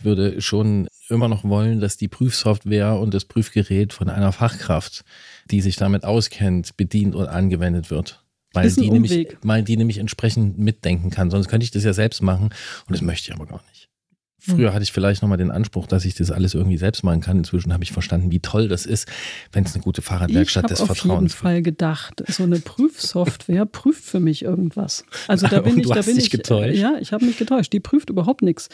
würde 0.02 0.40
schon 0.40 0.88
immer 1.08 1.28
noch 1.28 1.44
wollen, 1.44 1.80
dass 1.80 1.96
die 1.96 2.08
Prüfsoftware 2.08 2.98
und 2.98 3.14
das 3.14 3.24
Prüfgerät 3.24 3.92
von 3.92 4.08
einer 4.08 4.32
Fachkraft, 4.32 5.04
die 5.50 5.60
sich 5.60 5.76
damit 5.76 6.04
auskennt, 6.04 6.76
bedient 6.76 7.14
und 7.14 7.26
angewendet 7.26 7.90
wird. 7.90 8.25
Weil 8.56 8.66
Ist 8.66 8.80
die, 8.80 8.90
nämlich, 8.90 9.36
weil 9.42 9.62
die 9.62 9.76
nämlich 9.76 9.98
entsprechend 9.98 10.58
mitdenken 10.58 11.10
kann. 11.10 11.30
Sonst 11.30 11.48
könnte 11.48 11.64
ich 11.64 11.70
das 11.70 11.84
ja 11.84 11.92
selbst 11.92 12.22
machen 12.22 12.50
und 12.88 12.90
das 12.90 13.02
möchte 13.02 13.30
ich 13.30 13.34
aber 13.34 13.46
gar 13.46 13.62
nicht. 13.68 13.90
Früher 14.48 14.72
hatte 14.72 14.84
ich 14.84 14.92
vielleicht 14.92 15.22
nochmal 15.22 15.38
den 15.38 15.50
Anspruch, 15.50 15.86
dass 15.86 16.04
ich 16.04 16.14
das 16.14 16.30
alles 16.30 16.54
irgendwie 16.54 16.76
selbst 16.76 17.02
machen 17.02 17.20
kann. 17.20 17.38
Inzwischen 17.38 17.72
habe 17.72 17.82
ich 17.82 17.90
verstanden, 17.90 18.30
wie 18.30 18.38
toll 18.38 18.68
das 18.68 18.86
ist, 18.86 19.08
wenn 19.50 19.64
es 19.64 19.74
eine 19.74 19.82
gute 19.82 20.00
Ich 20.00 20.06
Fahrradwerkstatt 20.06 20.64
habe 20.64 20.74
des 20.74 20.80
auf 20.82 20.88
jeden 20.88 21.00
Vertrauens 21.00 21.32
gibt. 21.32 21.42
Fall 21.42 21.62
gedacht, 21.62 22.22
so 22.28 22.44
eine 22.44 22.60
Prüfsoftware 22.60 23.66
prüft 23.72 24.04
für 24.04 24.20
mich 24.20 24.42
irgendwas. 24.42 25.04
Also 25.26 25.46
da 25.50 25.60
bin 25.60 25.78
ich, 25.78 25.88
da 25.88 26.02
bin 26.02 26.16
ich, 26.16 26.30
getäuscht? 26.30 26.78
ja, 26.78 26.94
ich 27.00 27.12
habe 27.12 27.24
mich 27.24 27.38
getäuscht. 27.38 27.72
Die 27.72 27.80
prüft 27.80 28.08
überhaupt 28.08 28.42
nichts. 28.42 28.68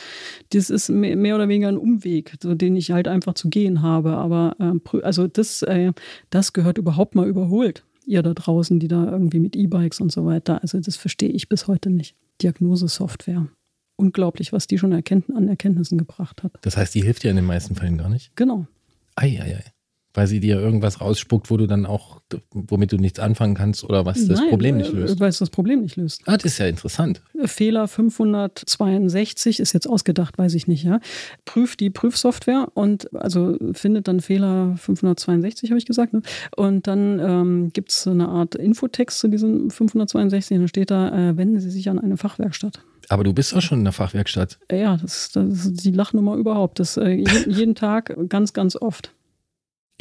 Das 0.51 0.69
ist 0.69 0.91
mehr 0.91 1.35
oder 1.35 1.49
weniger 1.49 1.69
ein 1.69 1.79
Umweg, 1.79 2.37
so, 2.43 2.55
den 2.55 2.77
ich 2.77 2.91
halt 2.91 3.09
einfach 3.09 3.35
zu 3.35 3.49
gehen 3.49 3.81
habe. 3.81 4.13
Aber 4.17 4.57
äh, 4.61 5.01
also 5.03 5.27
das, 5.27 5.63
äh, 5.63 5.93
das 6.29 6.53
gehört 6.53 6.77
überhaupt 6.77 7.15
mal 7.15 7.27
überholt. 7.27 7.83
Ihr 8.13 8.23
da 8.23 8.35
draußen, 8.35 8.79
die 8.79 8.89
da 8.89 9.11
irgendwie 9.11 9.39
mit 9.41 9.57
E-Bikes 9.57 9.99
und 10.01 10.13
so 10.13 10.27
weiter. 10.27 10.61
Also 10.61 10.79
das 10.79 10.97
verstehe 10.97 11.31
ich 11.31 11.49
bis 11.49 11.67
heute 11.67 11.89
nicht. 11.89 12.15
Diagnosesoftware. 12.43 13.49
Unglaublich, 13.97 14.53
was 14.53 14.67
die 14.67 14.77
schon 14.77 14.93
erkennt, 14.93 15.31
an 15.35 15.49
Erkenntnissen 15.49 15.97
gebracht 15.97 16.43
hat. 16.43 16.53
Das 16.61 16.77
heißt, 16.77 16.95
die 16.95 17.03
hilft 17.03 17.23
dir 17.23 17.31
in 17.31 17.37
den 17.37 17.47
meisten 17.47 17.75
Fällen 17.75 17.97
gar 17.97 18.11
nicht. 18.11 18.37
Genau. 18.37 18.67
Eieiei. 19.17 19.65
Weil 20.15 20.27
sie 20.27 20.41
dir 20.41 20.61
irgendwas 20.61 21.01
rausspuckt, 21.01 21.51
wo 21.51 21.57
du 21.57 21.67
dann 21.67 21.87
auch, 21.87 22.21
womit 22.51 22.93
du 22.93 22.97
nichts 22.97 23.19
anfangen 23.19 23.55
kannst 23.55 23.83
oder 23.85 24.05
was 24.05 24.27
das 24.27 24.41
Nein, 24.41 24.51
Problem 24.51 24.77
nicht 24.77 24.93
äh, 24.93 24.97
löst. 24.97 25.21
Weil 25.21 25.31
es 25.31 25.39
das 25.39 25.51
Problem 25.51 25.81
nicht 25.81 25.97
löst. 25.97 26.23
Ah, 26.27 26.37
das 26.37 26.45
ist 26.45 26.59
ja 26.59 26.67
interessant. 26.67 27.23
Fehler 27.45 27.89
562 27.89 29.61
ist 29.61 29.73
jetzt 29.73 29.89
ausgedacht, 29.89 30.37
weiß 30.37 30.55
ich 30.55 30.67
nicht, 30.67 30.85
ja. 30.85 31.01
Prüft 31.45 31.81
die 31.81 31.91
Prüfsoftware 31.91 32.69
und 32.75 33.15
also 33.15 33.57
findet 33.73 34.09
dann 34.09 34.21
Fehler 34.21 34.77
562, 34.77 35.71
habe 35.71 35.79
ich 35.79 35.87
gesagt. 35.87 36.13
Ne? 36.13 36.23
Und 36.57 36.87
dann 36.87 37.19
ähm, 37.19 37.71
gibt 37.73 37.91
es 37.91 38.07
eine 38.07 38.29
Art 38.29 38.55
Infotext 38.55 39.19
zu 39.19 39.29
diesem 39.29 39.71
562. 39.71 40.57
Und 40.57 40.63
dann 40.63 40.69
steht 40.69 40.91
da, 40.91 41.31
äh, 41.31 41.37
wenden 41.37 41.61
Sie 41.61 41.71
sich 41.71 41.89
an 41.89 41.99
eine 41.99 42.17
Fachwerkstatt. 42.17 42.85
Aber 43.09 43.25
du 43.25 43.33
bist 43.33 43.53
doch 43.53 43.61
schon 43.61 43.79
in 43.79 43.85
der 43.85 43.93
Fachwerkstatt. 43.93 44.59
Ja, 44.71 44.97
das, 44.97 45.33
das 45.33 45.67
ist 45.67 45.85
die 45.85 45.91
Lachnummer 45.91 46.37
überhaupt. 46.37 46.79
Das 46.81 46.97
äh, 46.97 47.11
jeden 47.47 47.75
Tag 47.75 48.17
ganz, 48.29 48.53
ganz 48.53 48.77
oft. 48.77 49.13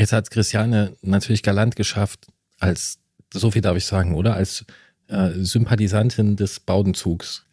Jetzt 0.01 0.13
hat 0.13 0.31
Christiane 0.31 0.97
natürlich 1.03 1.43
galant 1.43 1.75
geschafft, 1.75 2.25
als, 2.57 2.97
so 3.31 3.51
viel 3.51 3.61
darf 3.61 3.77
ich 3.77 3.85
sagen, 3.85 4.15
oder? 4.15 4.33
Als 4.33 4.65
äh, 5.09 5.29
Sympathisantin 5.33 6.35
des 6.37 6.59
Baudenzugs. 6.59 7.45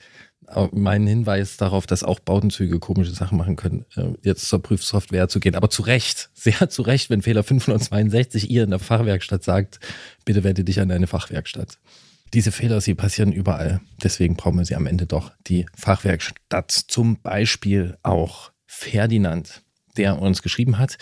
Auch 0.46 0.72
Mein 0.72 1.06
Hinweis 1.06 1.58
darauf, 1.58 1.86
dass 1.86 2.02
auch 2.02 2.20
Baudenzüge 2.20 2.78
komische 2.78 3.10
Sachen 3.10 3.36
machen 3.36 3.56
können, 3.56 3.84
äh, 3.96 4.14
jetzt 4.22 4.48
zur 4.48 4.62
Prüfsoftware 4.62 5.28
zu 5.28 5.40
gehen. 5.40 5.56
Aber 5.56 5.68
zu 5.68 5.82
Recht, 5.82 6.30
sehr 6.34 6.70
zu 6.70 6.80
Recht, 6.80 7.10
wenn 7.10 7.20
Fehler 7.20 7.42
562 7.42 8.48
ihr 8.48 8.64
in 8.64 8.70
der 8.70 8.78
Fachwerkstatt 8.78 9.44
sagt, 9.44 9.78
bitte 10.24 10.42
wende 10.42 10.64
dich 10.64 10.80
an 10.80 10.90
eine 10.90 11.06
Fachwerkstatt. 11.06 11.78
Diese 12.32 12.50
Fehler, 12.50 12.80
sie 12.80 12.94
passieren 12.94 13.30
überall. 13.30 13.82
Deswegen 14.02 14.36
brauchen 14.36 14.56
wir 14.56 14.64
sie 14.64 14.74
am 14.74 14.86
Ende 14.86 15.04
doch. 15.04 15.32
Die 15.48 15.66
Fachwerkstatt, 15.76 16.70
zum 16.70 17.20
Beispiel 17.20 17.98
auch 18.02 18.52
Ferdinand, 18.66 19.60
der 19.98 20.22
uns 20.22 20.40
geschrieben 20.40 20.78
hat. 20.78 20.96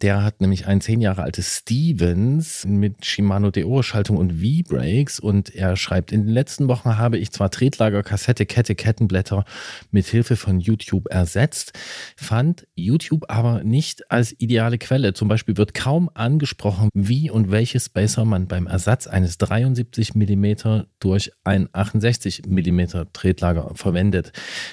Der 0.00 0.24
hat 0.24 0.40
nämlich 0.40 0.66
ein 0.66 0.80
zehn 0.80 1.02
Jahre 1.02 1.22
altes 1.22 1.58
Stevens 1.58 2.64
mit 2.66 3.04
Shimano 3.04 3.50
Deore-Schaltung 3.50 4.16
und 4.16 4.32
V-Brakes 4.32 5.20
und 5.20 5.54
er 5.54 5.76
schreibt, 5.76 6.12
in 6.12 6.24
den 6.24 6.32
letzten 6.32 6.66
Wochen 6.68 6.96
habe 6.96 7.18
ich 7.18 7.30
zwar 7.30 7.50
Tretlager, 7.50 8.02
Kassette, 8.02 8.46
Kette, 8.46 8.74
Kettenblätter 8.74 9.44
mit 9.90 10.06
Hilfe 10.06 10.36
von 10.36 10.60
YouTube 10.60 11.08
ersetzt, 11.10 11.78
fand 12.16 12.66
YouTube 12.74 13.26
aber 13.28 13.64
nicht 13.64 14.10
als 14.10 14.34
ideale 14.38 14.78
Quelle. 14.78 15.12
Zum 15.12 15.28
Beispiel 15.28 15.58
wird 15.58 15.74
kaum 15.74 16.08
angesprochen, 16.14 16.88
wie 16.94 17.30
und 17.30 17.50
welche 17.50 17.78
Spacer 17.78 18.24
man 18.24 18.48
beim 18.48 18.66
Ersatz 18.66 19.06
eines 19.06 19.36
73 19.38 20.14
mm 20.14 20.84
durch 21.00 21.32
ein 21.44 21.68
68 21.72 22.42
mm 22.46 22.80
Tretlager 23.12 23.72
verwendet. 23.74 24.32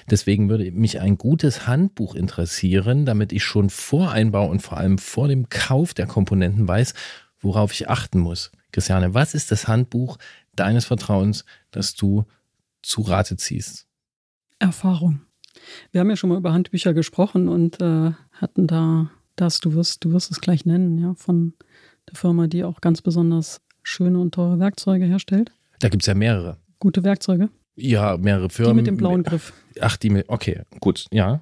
Deswegen 0.10 0.50
würde 0.50 0.72
mich 0.72 1.02
ein 1.02 1.18
gutes 1.18 1.68
Handbuch 1.68 2.16
interessieren, 2.16 3.06
damit 3.06 3.34
ich 3.34 3.44
schon 3.44 3.70
vor 3.70 4.12
Einbau 4.12 4.48
und 4.50 4.62
vor 4.62 4.78
allem 4.78 4.98
vor 5.10 5.28
dem 5.28 5.50
Kauf 5.50 5.94
der 5.94 6.08
Komponenten 6.08 6.68
weiß, 6.68 6.94
worauf 7.42 7.72
ich 7.74 7.90
achten 7.90 8.20
muss. 8.20 8.52
Christiane, 8.72 9.14
was 9.14 9.34
ist 9.34 9.52
das 9.52 9.68
Handbuch 9.68 10.18
deines 10.56 10.86
Vertrauens, 10.86 11.46
das 11.72 11.96
du 11.96 12.26
zu 12.82 13.02
Rate 13.02 13.36
ziehst? 13.38 13.88
Erfahrung. 14.60 15.22
Wir 15.92 16.02
haben 16.02 16.10
ja 16.10 16.16
schon 16.16 16.30
mal 16.30 16.38
über 16.38 16.54
Handbücher 16.54 16.94
gesprochen 16.94 17.48
und 17.48 17.82
äh, 17.82 18.12
hatten 18.34 18.68
da 18.68 19.10
das, 19.36 19.60
du 19.60 19.74
wirst, 19.74 20.04
du 20.04 20.12
wirst 20.12 20.32
es 20.32 20.42
gleich 20.42 20.66
nennen, 20.66 20.98
ja, 20.98 21.14
von 21.16 21.54
der 22.10 22.16
Firma, 22.16 22.48
die 22.48 22.64
auch 22.64 22.82
ganz 22.82 23.02
besonders 23.02 23.62
schöne 23.84 24.20
und 24.20 24.34
teure 24.34 24.60
Werkzeuge 24.60 25.06
herstellt. 25.06 25.52
Da 25.80 25.90
gibt 25.90 26.04
es 26.04 26.08
ja 26.08 26.14
mehrere. 26.14 26.58
Gute 26.80 27.04
Werkzeuge. 27.04 27.50
Ja, 27.76 28.18
mehrere 28.18 28.50
Die 28.50 28.54
Firmen. 28.56 28.76
mit 28.78 28.88
dem 28.88 28.98
blauen 28.98 29.24
Griff. 29.24 29.54
Ach, 29.80 29.96
die 29.98 30.10
mit, 30.10 30.28
okay, 30.28 30.64
gut, 30.82 31.06
ja. 31.12 31.42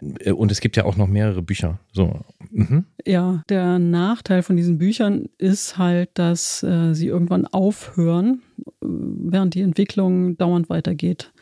Und 0.00 0.50
es 0.50 0.60
gibt 0.60 0.76
ja 0.76 0.84
auch 0.84 0.96
noch 0.96 1.06
mehrere 1.06 1.42
Bücher. 1.42 1.78
So. 1.92 2.20
Mhm. 2.50 2.84
Ja, 3.04 3.42
der 3.48 3.78
Nachteil 3.78 4.42
von 4.42 4.56
diesen 4.56 4.78
Büchern 4.78 5.28
ist 5.38 5.78
halt, 5.78 6.10
dass 6.14 6.62
äh, 6.62 6.94
sie 6.94 7.06
irgendwann 7.06 7.46
aufhören, 7.46 8.42
äh, 8.58 8.64
während 8.80 9.54
die 9.54 9.62
Entwicklung 9.62 10.36
dauernd 10.36 10.68
weitergeht. 10.68 11.32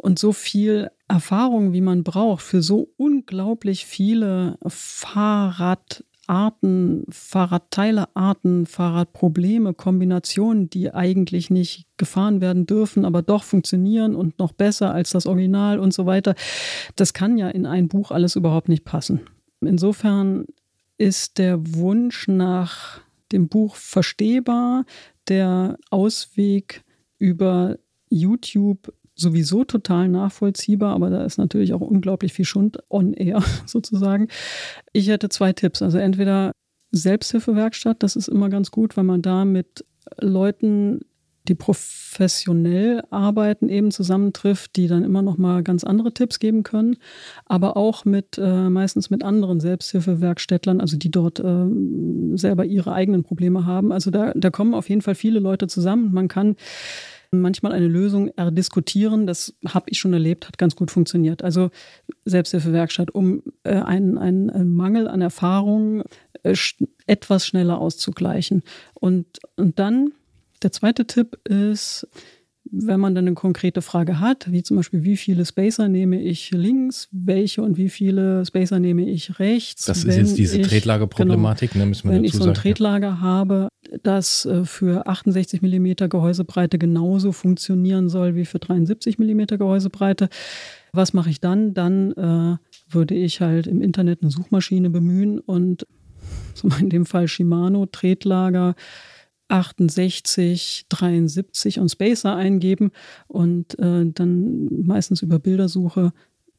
Und 0.00 0.18
so 0.18 0.32
viel 0.32 0.90
Erfahrung, 1.06 1.72
wie 1.72 1.80
man 1.80 2.02
braucht, 2.02 2.42
für 2.42 2.62
so 2.62 2.88
unglaublich 2.96 3.86
viele 3.86 4.58
Fahrradarten, 6.32 7.04
Fahrradteilearten, 7.10 8.64
Fahrradprobleme, 8.64 9.74
Kombinationen, 9.74 10.70
die 10.70 10.90
eigentlich 10.90 11.50
nicht 11.50 11.86
gefahren 11.98 12.40
werden 12.40 12.64
dürfen, 12.64 13.04
aber 13.04 13.20
doch 13.20 13.42
funktionieren 13.44 14.16
und 14.16 14.38
noch 14.38 14.52
besser 14.52 14.94
als 14.94 15.10
das 15.10 15.26
Original 15.26 15.78
und 15.78 15.92
so 15.92 16.06
weiter. 16.06 16.34
Das 16.96 17.12
kann 17.12 17.36
ja 17.36 17.50
in 17.50 17.66
ein 17.66 17.88
Buch 17.88 18.10
alles 18.10 18.34
überhaupt 18.34 18.70
nicht 18.70 18.86
passen. 18.86 19.20
Insofern 19.60 20.46
ist 20.96 21.36
der 21.36 21.58
Wunsch 21.74 22.28
nach 22.28 23.02
dem 23.30 23.48
Buch 23.48 23.76
verstehbar, 23.76 24.86
der 25.28 25.76
Ausweg 25.90 26.82
über 27.18 27.76
YouTube 28.08 28.90
sowieso 29.14 29.64
total 29.64 30.08
nachvollziehbar, 30.08 30.94
aber 30.94 31.10
da 31.10 31.24
ist 31.24 31.38
natürlich 31.38 31.72
auch 31.74 31.80
unglaublich 31.80 32.32
viel 32.32 32.44
Schund 32.44 32.78
on 32.88 33.12
air 33.12 33.42
sozusagen. 33.66 34.28
Ich 34.92 35.08
hätte 35.08 35.28
zwei 35.28 35.52
Tipps. 35.52 35.82
Also 35.82 35.98
entweder 35.98 36.52
Selbsthilfewerkstatt, 36.90 38.02
das 38.02 38.16
ist 38.16 38.28
immer 38.28 38.48
ganz 38.48 38.70
gut, 38.70 38.96
weil 38.96 39.04
man 39.04 39.22
da 39.22 39.44
mit 39.44 39.84
Leuten, 40.20 41.00
die 41.48 41.54
professionell 41.54 43.02
arbeiten, 43.10 43.68
eben 43.68 43.90
zusammentrifft, 43.90 44.76
die 44.76 44.86
dann 44.86 45.02
immer 45.02 45.22
noch 45.22 45.38
mal 45.38 45.62
ganz 45.64 45.82
andere 45.82 46.14
Tipps 46.14 46.38
geben 46.38 46.62
können, 46.62 46.98
aber 47.46 47.76
auch 47.76 48.04
mit 48.04 48.38
äh, 48.38 48.68
meistens 48.70 49.10
mit 49.10 49.24
anderen 49.24 49.58
Selbsthilfewerkstättlern, 49.58 50.80
also 50.80 50.96
die 50.96 51.10
dort 51.10 51.40
äh, 51.40 51.66
selber 52.34 52.64
ihre 52.64 52.92
eigenen 52.92 53.24
Probleme 53.24 53.66
haben. 53.66 53.90
Also 53.90 54.10
da, 54.10 54.32
da 54.36 54.50
kommen 54.50 54.74
auf 54.74 54.88
jeden 54.88 55.02
Fall 55.02 55.16
viele 55.16 55.40
Leute 55.40 55.66
zusammen 55.66 56.12
man 56.12 56.28
kann 56.28 56.56
manchmal 57.40 57.72
eine 57.72 57.88
Lösung 57.88 58.28
erdiskutieren. 58.28 59.26
Das 59.26 59.54
habe 59.66 59.86
ich 59.88 59.98
schon 59.98 60.12
erlebt, 60.12 60.46
hat 60.46 60.58
ganz 60.58 60.76
gut 60.76 60.90
funktioniert. 60.90 61.42
Also 61.42 61.70
Selbsthilfewerkstatt, 62.24 63.10
um 63.10 63.42
äh, 63.64 63.74
einen, 63.74 64.18
einen 64.18 64.74
Mangel 64.74 65.08
an 65.08 65.22
Erfahrung 65.22 66.04
äh, 66.42 66.54
sch 66.54 66.76
etwas 67.06 67.46
schneller 67.46 67.78
auszugleichen. 67.78 68.62
Und, 68.94 69.40
und 69.56 69.78
dann, 69.78 70.12
der 70.62 70.72
zweite 70.72 71.06
Tipp 71.06 71.38
ist, 71.48 72.06
wenn 72.74 72.98
man 73.00 73.14
dann 73.14 73.26
eine 73.26 73.34
konkrete 73.34 73.82
Frage 73.82 74.18
hat, 74.18 74.50
wie 74.50 74.62
zum 74.62 74.78
Beispiel, 74.78 75.04
wie 75.04 75.18
viele 75.18 75.44
Spacer 75.44 75.88
nehme 75.88 76.20
ich 76.20 76.50
links, 76.52 77.08
welche 77.12 77.62
und 77.62 77.76
wie 77.76 77.90
viele 77.90 78.44
Spacer 78.46 78.80
nehme 78.80 79.08
ich 79.08 79.38
rechts. 79.38 79.84
Das 79.84 79.98
ist 79.98 80.06
wenn 80.06 80.18
jetzt 80.20 80.38
diese 80.38 80.58
ich- 80.58 80.66
Tretlagerproblematik, 80.66 81.74
ne, 81.76 81.84
müssen 81.84 82.08
wir 82.08 82.16
wenn 82.16 82.24
ich 82.24 82.32
so 82.32 82.44
ein. 82.44 82.54
Tretlager 82.54 83.20
habe, 83.20 83.68
das 84.02 84.46
äh, 84.46 84.64
für 84.64 85.06
68 85.06 85.60
mm 85.60 86.08
Gehäusebreite 86.08 86.78
genauso 86.78 87.32
funktionieren 87.32 88.08
soll 88.08 88.34
wie 88.36 88.46
für 88.46 88.58
73 88.58 89.18
mm 89.18 89.42
Gehäusebreite. 89.58 90.30
Was 90.94 91.12
mache 91.12 91.28
ich 91.28 91.40
dann? 91.40 91.74
Dann 91.74 92.12
äh, 92.12 92.56
würde 92.88 93.14
ich 93.14 93.42
halt 93.42 93.66
im 93.66 93.82
Internet 93.82 94.22
eine 94.22 94.30
Suchmaschine 94.30 94.88
bemühen 94.88 95.40
und 95.40 95.86
in 96.80 96.88
dem 96.88 97.04
Fall 97.04 97.28
Shimano 97.28 97.84
Tretlager 97.86 98.74
68, 99.52 100.86
73 100.88 101.78
und 101.78 101.90
Spacer 101.90 102.34
eingeben 102.34 102.90
und 103.28 103.78
äh, 103.78 104.06
dann 104.06 104.84
meistens 104.86 105.20
über 105.20 105.38
Bildersuche 105.38 106.12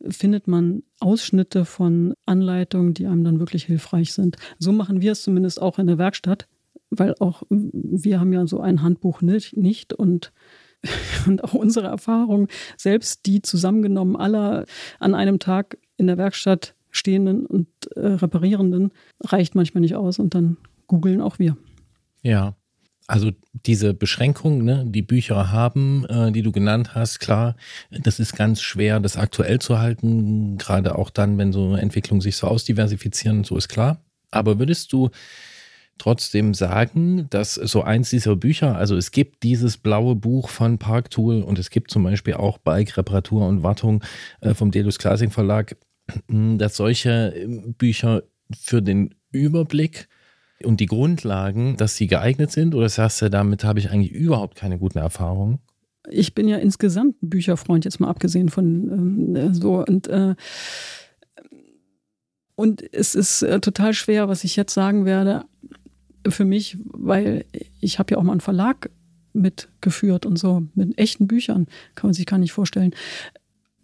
findet 0.08 0.48
man 0.48 0.84
Ausschnitte 1.00 1.66
von 1.66 2.14
Anleitungen, 2.28 2.94
die 2.94 3.08
einem 3.08 3.24
dann 3.24 3.40
wirklich 3.40 3.66
hilfreich 3.66 4.14
sind. 4.14 4.38
So 4.60 4.72
machen 4.72 5.02
wir 5.02 5.14
es 5.14 5.24
zumindest 5.24 5.60
auch 5.60 5.80
in 5.80 5.88
der 5.88 5.98
Werkstatt, 5.98 6.48
weil 6.92 7.16
auch 7.20 7.42
wir 7.50 8.20
haben 8.20 8.32
ja 8.32 8.46
so 8.46 8.60
ein 8.60 8.84
Handbuch 8.84 9.22
nicht, 9.22 9.58
nicht 9.58 9.94
und 9.94 10.32
und 11.26 11.44
auch 11.44 11.54
unsere 11.54 11.88
Erfahrung, 11.88 12.50
selbst 12.78 13.26
die 13.26 13.42
zusammengenommen 13.42 14.18
aller 14.18 14.66
an 15.00 15.16
einem 15.16 15.40
Tag 15.40 15.78
in 15.98 16.08
der 16.08 16.18
Werkstatt 16.18 16.76
stehenden 16.92 17.46
und 17.46 17.68
äh, 17.96 18.06
reparierenden, 18.06 18.92
reicht 19.22 19.56
manchmal 19.56 19.82
nicht 19.82 19.96
aus 19.96 20.20
und 20.20 20.36
dann 20.36 20.58
googeln 20.86 21.22
auch 21.22 21.40
wir. 21.40 21.58
Ja. 22.22 22.56
Also 23.08 23.32
diese 23.52 23.94
Beschränkung, 23.94 24.64
ne, 24.64 24.86
die 24.88 25.02
Bücher 25.02 25.52
haben, 25.52 26.06
äh, 26.06 26.32
die 26.32 26.42
du 26.42 26.52
genannt 26.52 26.96
hast, 26.96 27.20
klar, 27.20 27.56
das 27.92 28.20
ist 28.20 28.36
ganz 28.36 28.62
schwer, 28.62 29.00
das 29.00 29.18
aktuell 29.18 29.60
zu 29.60 29.80
halten, 29.80 30.58
gerade 30.58 30.98
auch 30.98 31.10
dann, 31.10 31.38
wenn 31.38 31.52
so 31.52 31.76
Entwicklungen 31.76 32.22
sich 32.22 32.38
so 32.38 32.48
ausdiversifizieren, 32.48 33.44
so 33.44 33.58
ist 33.58 33.68
klar. 33.68 34.02
Aber 34.32 34.58
würdest 34.58 34.94
du 34.94 35.10
trotzdem 35.98 36.54
sagen, 36.54 37.28
dass 37.30 37.56
so 37.56 37.84
eins 37.84 38.10
dieser 38.10 38.36
Bücher, 38.36 38.76
also 38.76 38.96
es 38.96 39.12
gibt 39.12 39.44
dieses 39.44 39.78
blaue 39.78 40.16
Buch 40.16 40.50
von 40.50 40.78
Parktool 40.78 41.44
und 41.44 41.60
es 41.60 41.70
gibt 41.70 41.92
zum 41.92 42.04
Beispiel 42.04 42.34
auch 42.34 42.58
Bike 42.58 42.98
Reparatur 42.98 43.48
und 43.48 43.64
Wartung 43.64 44.04
äh, 44.42 44.54
vom 44.54 44.72
Delus 44.72 44.98
Classing 44.98 45.30
Verlag, 45.30 45.76
dass 46.28 46.76
solche 46.76 47.34
ähm, 47.36 47.74
Bücher 47.74 48.24
für 48.58 48.82
den 48.82 49.16
Überblick 49.32 50.08
und 50.66 50.80
die 50.80 50.86
Grundlagen, 50.86 51.78
dass 51.78 51.96
sie 51.96 52.08
geeignet 52.08 52.52
sind? 52.52 52.76
Oder 52.76 52.90
sagst 52.90 53.22
du, 53.22 53.30
damit 53.30 53.64
habe 53.64 53.80
ich 53.80 53.90
eigentlich 53.92 54.12
überhaupt 54.12 54.56
keine 54.56 54.78
guten 54.78 54.98
Erfahrungen? 54.98 55.60
Ich 56.10 56.36
bin 56.36 56.48
ja 56.48 56.58
insgesamt 56.58 57.22
ein 57.24 57.30
Bücherfreund, 57.30 57.86
jetzt 57.86 58.00
mal 58.00 58.10
abgesehen 58.10 58.50
von 58.50 59.36
ähm, 59.36 59.54
so 59.54 59.86
und 59.86 60.08
äh, 60.08 60.36
und 62.56 62.84
es 62.94 63.16
ist 63.16 63.42
äh, 63.42 63.60
total 63.60 63.94
schwer, 63.94 64.30
was 64.30 64.44
ich 64.44 64.56
jetzt 64.56 64.74
sagen 64.74 65.06
werde, 65.06 65.46
für 66.28 66.46
mich, 66.46 66.78
weil 66.84 67.46
ich 67.82 68.00
habe 68.00 68.12
ja 68.12 68.18
auch 68.18 68.24
mal 68.24 68.34
einen 68.34 68.42
Verlag 68.42 68.90
mitgeführt 69.34 70.26
und 70.26 70.38
so, 70.38 70.64
mit 70.76 70.98
echten 70.98 71.28
Büchern, 71.28 71.68
kann 71.96 72.10
man 72.10 72.14
sich 72.14 72.26
gar 72.26 72.38
nicht 72.38 72.52
vorstellen. 72.52 72.94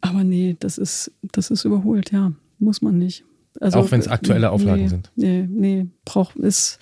Aber 0.02 0.24
nee, 0.24 0.56
das 0.60 0.78
ist, 0.78 1.12
das 1.32 1.50
ist 1.50 1.66
überholt, 1.66 2.12
ja, 2.12 2.32
muss 2.60 2.82
man 2.82 2.98
nicht. 2.98 3.26
Also, 3.60 3.80
auch 3.80 3.92
wenn 3.92 4.00
es 4.00 4.08
aktuelle 4.08 4.52
Auflagen 4.52 4.84
nee, 4.84 4.88
sind. 4.88 5.12
Nee, 5.16 5.48
nee, 5.50 5.88
braucht 6.06 6.38
ist. 6.38 6.80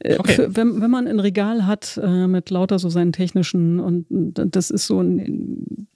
Äh, 0.00 0.18
okay. 0.18 0.34
Für, 0.34 0.56
wenn, 0.56 0.80
wenn 0.80 0.90
man 0.90 1.06
ein 1.06 1.20
Regal 1.20 1.66
hat 1.66 1.98
äh, 2.02 2.26
mit 2.26 2.50
lauter 2.50 2.78
so 2.78 2.88
seinen 2.88 3.12
technischen 3.12 3.80
und 3.80 4.06
das 4.10 4.70
ist 4.70 4.86
so 4.86 5.00
ein, 5.00 5.88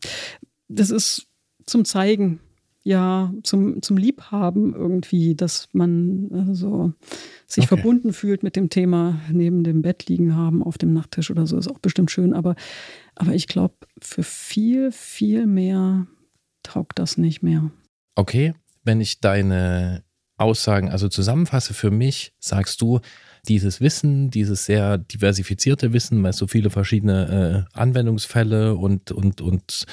das 0.69 0.91
ist 0.91 1.27
zum 1.67 1.85
Zeigen, 1.85 2.41
ja, 2.85 3.35
zum, 3.43 3.83
zum 3.83 3.99
Liebhaben 3.99 4.75
irgendwie, 4.75 5.35
dass 5.35 5.69
man 5.73 6.29
also 6.49 6.95
sich 7.47 7.65
okay. 7.65 7.77
verbunden 7.77 8.15
fühlt 8.15 8.43
mit 8.43 8.57
dem 8.57 8.71
Thema 8.71 9.21
neben 9.31 9.63
dem 9.63 9.83
Bett 9.83 10.07
liegen 10.09 10.35
haben, 10.35 10.63
auf 10.63 10.79
dem 10.79 10.95
Nachttisch 10.95 11.31
oder 11.31 11.47
so, 11.47 11.59
ist 11.59 11.69
auch 11.69 11.81
bestimmt 11.81 12.11
schön. 12.11 12.33
Aber, 12.33 12.55
aber 13.15 13.35
ich 13.35 13.47
glaube, 13.47 13.75
für 14.01 14.23
viel, 14.23 14.91
viel 14.91 15.47
mehr 15.47 16.07
taugt 16.63 16.99
das 16.99 17.19
nicht 17.19 17.43
mehr. 17.43 17.71
Okay, 18.15 18.55
wenn 18.89 19.01
ich 19.03 19.21
deine 19.21 20.03
Aussagen 20.39 20.89
also 20.89 21.09
zusammenfasse, 21.09 21.75
für 21.75 21.91
mich 21.91 22.33
sagst 22.41 22.81
du, 22.81 23.01
dieses 23.47 23.81
Wissen, 23.81 24.31
dieses 24.31 24.65
sehr 24.65 24.99
diversifizierte 24.99 25.93
Wissen, 25.93 26.23
weil 26.23 26.31
es 26.31 26.39
so 26.39 26.47
viele 26.47 26.71
verschiedene 26.71 27.67
äh, 27.75 27.79
Anwendungsfälle 27.79 28.75
und, 28.75 29.13
und, 29.13 29.41
und 29.41 29.85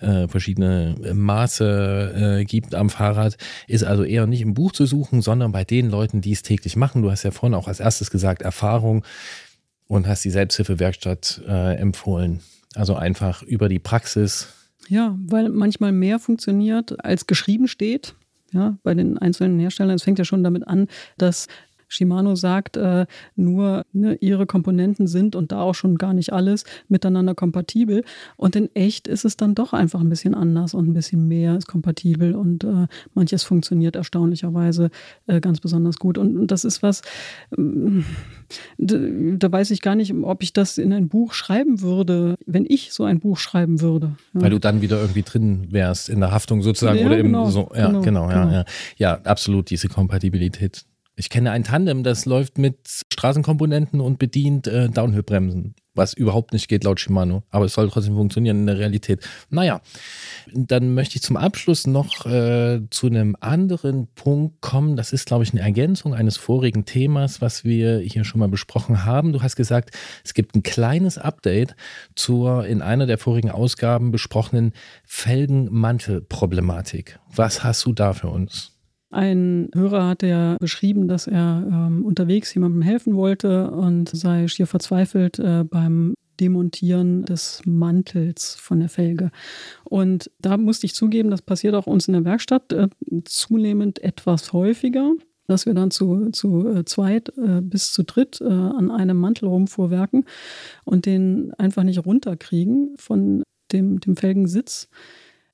äh, 0.00 0.28
verschiedene 0.28 0.96
Maße 1.14 2.40
äh, 2.40 2.44
gibt 2.44 2.74
am 2.74 2.90
Fahrrad, 2.90 3.36
ist 3.68 3.84
also 3.84 4.04
eher 4.04 4.26
nicht 4.26 4.42
im 4.42 4.54
Buch 4.54 4.72
zu 4.72 4.84
suchen, 4.84 5.22
sondern 5.22 5.52
bei 5.52 5.64
den 5.64 5.88
Leuten, 5.88 6.20
die 6.20 6.32
es 6.32 6.42
täglich 6.42 6.76
machen. 6.76 7.02
Du 7.02 7.10
hast 7.10 7.22
ja 7.22 7.30
vorhin 7.30 7.54
auch 7.54 7.68
als 7.68 7.80
erstes 7.80 8.10
gesagt, 8.10 8.42
Erfahrung 8.42 9.04
und 9.86 10.08
hast 10.08 10.24
die 10.24 10.30
Selbsthilfewerkstatt 10.30 11.42
äh, 11.46 11.76
empfohlen. 11.76 12.40
Also 12.74 12.96
einfach 12.96 13.42
über 13.42 13.68
die 13.68 13.78
Praxis. 13.78 14.48
Ja, 14.88 15.16
weil 15.26 15.48
manchmal 15.50 15.92
mehr 15.92 16.18
funktioniert, 16.18 17.04
als 17.04 17.26
geschrieben 17.26 17.68
steht 17.68 18.14
ja, 18.52 18.76
bei 18.82 18.94
den 18.94 19.18
einzelnen 19.18 19.58
Herstellern. 19.58 19.96
Es 19.96 20.02
fängt 20.02 20.18
ja 20.18 20.24
schon 20.24 20.44
damit 20.44 20.66
an, 20.66 20.88
dass 21.18 21.46
Shimano 21.90 22.36
sagt, 22.36 22.76
äh, 22.76 23.06
nur 23.36 23.84
ne, 23.92 24.14
ihre 24.20 24.46
Komponenten 24.46 25.06
sind 25.06 25.34
und 25.34 25.52
da 25.52 25.60
auch 25.60 25.74
schon 25.74 25.98
gar 25.98 26.14
nicht 26.14 26.32
alles 26.32 26.64
miteinander 26.88 27.34
kompatibel. 27.34 28.04
Und 28.36 28.56
in 28.56 28.74
echt 28.74 29.08
ist 29.08 29.24
es 29.24 29.36
dann 29.36 29.54
doch 29.54 29.72
einfach 29.72 30.00
ein 30.00 30.08
bisschen 30.08 30.34
anders 30.34 30.72
und 30.72 30.88
ein 30.88 30.94
bisschen 30.94 31.28
mehr 31.28 31.56
ist 31.56 31.66
kompatibel 31.66 32.34
und 32.34 32.64
äh, 32.64 32.86
manches 33.14 33.42
funktioniert 33.42 33.96
erstaunlicherweise 33.96 34.90
äh, 35.26 35.40
ganz 35.40 35.60
besonders 35.60 35.98
gut. 35.98 36.16
Und, 36.16 36.36
und 36.38 36.50
das 36.50 36.64
ist 36.64 36.82
was, 36.82 37.02
ähm, 37.58 38.04
da 38.78 39.50
weiß 39.50 39.72
ich 39.72 39.82
gar 39.82 39.96
nicht, 39.96 40.14
ob 40.14 40.42
ich 40.42 40.52
das 40.52 40.78
in 40.78 40.92
ein 40.92 41.08
Buch 41.08 41.34
schreiben 41.34 41.80
würde, 41.80 42.36
wenn 42.46 42.66
ich 42.68 42.92
so 42.92 43.04
ein 43.04 43.18
Buch 43.18 43.36
schreiben 43.36 43.80
würde. 43.80 44.16
Ja. 44.32 44.42
Weil 44.42 44.50
du 44.50 44.60
dann 44.60 44.80
wieder 44.80 45.00
irgendwie 45.00 45.22
drin 45.22 45.66
wärst 45.70 46.08
in 46.08 46.20
der 46.20 46.30
Haftung 46.30 46.62
sozusagen 46.62 47.00
ja, 47.00 47.06
oder 47.06 47.16
genau, 47.16 47.46
im 47.46 47.50
so, 47.50 47.70
ja, 47.74 47.88
genau, 47.88 48.00
genau, 48.02 48.28
genau. 48.28 48.46
Ja, 48.46 48.52
ja. 48.52 48.64
ja, 48.96 49.20
absolut 49.24 49.70
diese 49.70 49.88
Kompatibilität. 49.88 50.84
Ich 51.16 51.28
kenne 51.28 51.50
ein 51.50 51.64
Tandem, 51.64 52.02
das 52.02 52.24
läuft 52.24 52.56
mit 52.56 52.78
Straßenkomponenten 53.12 54.00
und 54.00 54.18
bedient 54.18 54.66
äh, 54.66 54.88
Downhill-Bremsen, 54.88 55.74
was 55.94 56.14
überhaupt 56.14 56.54
nicht 56.54 56.68
geht 56.68 56.84
laut 56.84 56.98
Shimano. 56.98 57.42
Aber 57.50 57.66
es 57.66 57.74
soll 57.74 57.90
trotzdem 57.90 58.14
funktionieren 58.14 58.60
in 58.60 58.66
der 58.66 58.78
Realität. 58.78 59.28
Naja, 59.50 59.82
dann 60.54 60.94
möchte 60.94 61.16
ich 61.16 61.22
zum 61.22 61.36
Abschluss 61.36 61.86
noch 61.86 62.24
äh, 62.24 62.80
zu 62.88 63.08
einem 63.08 63.36
anderen 63.40 64.06
Punkt 64.14 64.62
kommen. 64.62 64.96
Das 64.96 65.12
ist, 65.12 65.26
glaube 65.26 65.44
ich, 65.44 65.52
eine 65.52 65.60
Ergänzung 65.60 66.14
eines 66.14 66.38
vorigen 66.38 66.86
Themas, 66.86 67.42
was 67.42 67.64
wir 67.64 67.98
hier 67.98 68.24
schon 68.24 68.38
mal 68.38 68.48
besprochen 68.48 69.04
haben. 69.04 69.34
Du 69.34 69.42
hast 69.42 69.56
gesagt, 69.56 69.90
es 70.24 70.32
gibt 70.32 70.56
ein 70.56 70.62
kleines 70.62 71.18
Update 71.18 71.76
zur 72.14 72.64
in 72.64 72.80
einer 72.80 73.06
der 73.06 73.18
vorigen 73.18 73.50
Ausgaben 73.50 74.10
besprochenen 74.10 74.72
Felgenmantelproblematik. 75.04 77.18
Was 77.34 77.62
hast 77.62 77.84
du 77.84 77.92
da 77.92 78.14
für 78.14 78.28
uns? 78.28 78.79
Ein 79.10 79.70
Hörer 79.74 80.06
hatte 80.06 80.26
ja 80.28 80.56
beschrieben, 80.60 81.08
dass 81.08 81.26
er 81.26 81.66
ähm, 81.66 82.04
unterwegs 82.04 82.54
jemandem 82.54 82.82
helfen 82.82 83.16
wollte 83.16 83.70
und 83.70 84.08
sei 84.08 84.46
schier 84.46 84.66
verzweifelt 84.66 85.38
äh, 85.38 85.64
beim 85.64 86.14
Demontieren 86.38 87.24
des 87.24 87.60
Mantels 87.66 88.54
von 88.54 88.80
der 88.80 88.88
Felge. 88.88 89.30
Und 89.84 90.30
da 90.38 90.56
musste 90.56 90.86
ich 90.86 90.94
zugeben, 90.94 91.30
das 91.30 91.42
passiert 91.42 91.74
auch 91.74 91.86
uns 91.86 92.08
in 92.08 92.14
der 92.14 92.24
Werkstatt 92.24 92.72
äh, 92.72 92.88
zunehmend 93.24 94.02
etwas 94.02 94.52
häufiger 94.52 95.12
dass 95.50 95.66
wir 95.66 95.74
dann 95.74 95.90
zu, 95.90 96.30
zu 96.30 96.68
äh, 96.68 96.84
zweit 96.84 97.36
äh, 97.36 97.60
bis 97.60 97.92
zu 97.92 98.04
dritt 98.04 98.40
äh, 98.40 98.44
an 98.44 98.90
einem 98.90 99.18
Mantel 99.18 99.48
rumfuhrwerken 99.48 100.24
und 100.84 101.06
den 101.06 101.52
einfach 101.58 101.82
nicht 101.82 102.06
runterkriegen 102.06 102.94
von 102.96 103.42
dem, 103.72 104.00
dem 104.00 104.16
Felgensitz. 104.16 104.88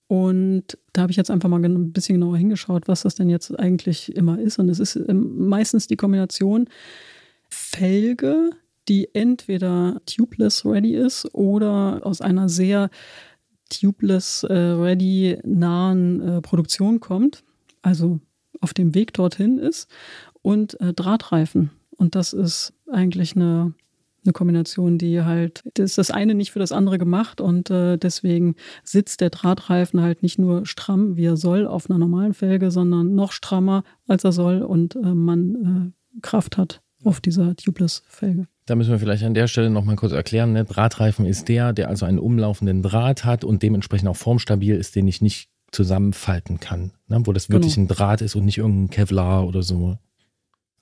Und 0.09 0.79
da 0.93 1.03
habe 1.03 1.11
ich 1.11 1.17
jetzt 1.17 1.31
einfach 1.31 1.49
mal 1.49 1.65
ein 1.65 1.93
bisschen 1.93 2.21
genauer 2.21 2.37
hingeschaut, 2.37 2.87
was 2.87 3.03
das 3.03 3.17
denn 3.17 3.29
jetzt 3.29 3.59
eigentlich 3.59 4.15
immer 4.15 4.39
ist. 4.39 4.59
Und 4.59 4.69
es 4.69 4.79
ist 4.79 4.97
ähm, 4.97 5.49
meistens 5.49 5.89
die 5.89 5.97
Kombination 5.97 6.69
Felge, 7.49 8.51
die 8.89 9.09
entweder 9.15 10.01
tubeless 10.07 10.65
ready 10.65 10.95
ist 10.95 11.35
oder 11.35 12.01
aus 12.05 12.21
einer 12.21 12.49
sehr 12.49 12.91
tubeless 13.69 14.45
äh, 14.45 14.55
ready 14.55 15.39
nahen 15.45 16.21
äh, 16.21 16.41
Produktion 16.41 17.01
kommt, 17.01 17.43
also 17.83 18.21
auf 18.61 18.73
dem 18.75 18.95
Weg 18.95 19.13
dorthin 19.13 19.59
ist, 19.59 19.89
und 20.43 20.81
äh, 20.81 20.93
Drahtreifen. 20.93 21.71
Und 21.97 22.15
das 22.15 22.33
ist 22.33 22.73
eigentlich 22.91 23.35
eine 23.35 23.75
eine 24.27 24.33
Kombination, 24.33 24.99
die 24.99 25.23
halt, 25.23 25.63
das 25.75 25.91
ist 25.91 25.99
das 25.99 26.11
eine 26.11 26.35
nicht 26.35 26.53
für 26.53 26.59
das 26.59 26.73
andere 26.73 26.99
gemacht 26.99 27.41
und 27.41 27.71
äh, 27.71 27.97
deswegen 27.97 28.57
sitzt 28.83 29.21
der 29.21 29.31
Drahtreifen 29.31 30.01
halt 30.01 30.23
nicht 30.23 30.39
nur 30.39 30.67
stramm, 30.67 31.17
wie 31.17 31.27
er 31.27 31.37
soll, 31.37 31.67
auf 31.67 31.89
einer 31.89 31.99
normalen 31.99 32.35
Felge, 32.35 32.71
sondern 32.71 33.15
noch 33.15 33.33
strammer, 33.33 33.85
als 34.07 34.25
er 34.25 34.33
soll 34.33 34.63
und 34.63 34.97
äh, 34.97 35.15
man 35.15 35.95
äh, 36.17 36.21
Kraft 36.21 36.57
hat 36.57 36.83
auf 37.05 37.21
dieser 37.21 37.55
Tubeless-Felge. 37.57 38.47
Da 38.67 38.75
müssen 38.75 38.91
wir 38.91 38.99
vielleicht 38.99 39.23
an 39.23 39.35
der 39.35 39.47
Stelle 39.47 39.71
nochmal 39.71 39.97
kurz 39.97 40.13
erklären. 40.13 40.53
Ne? 40.53 40.65
Drahtreifen 40.65 41.25
ist 41.25 41.49
der, 41.49 41.73
der 41.73 41.89
also 41.89 42.05
einen 42.05 42.19
umlaufenden 42.19 42.83
Draht 42.83 43.25
hat 43.25 43.45
und 43.45 43.63
dementsprechend 43.63 44.09
auch 44.09 44.17
formstabil 44.17 44.75
ist, 44.75 44.97
den 44.97 45.07
ich 45.07 45.23
nicht 45.23 45.51
zusammenfalten 45.71 46.59
kann. 46.59 46.93
Ne? 47.07 47.21
Wo 47.25 47.33
das 47.33 47.49
wirklich 47.49 47.75
genau. 47.77 47.87
ein 47.87 47.89
Draht 47.89 48.23
ist 48.23 48.35
und 48.35 48.45
nicht 48.45 48.59
irgendein 48.59 48.91
Kevlar 48.91 49.47
oder 49.47 49.63
so. 49.63 49.99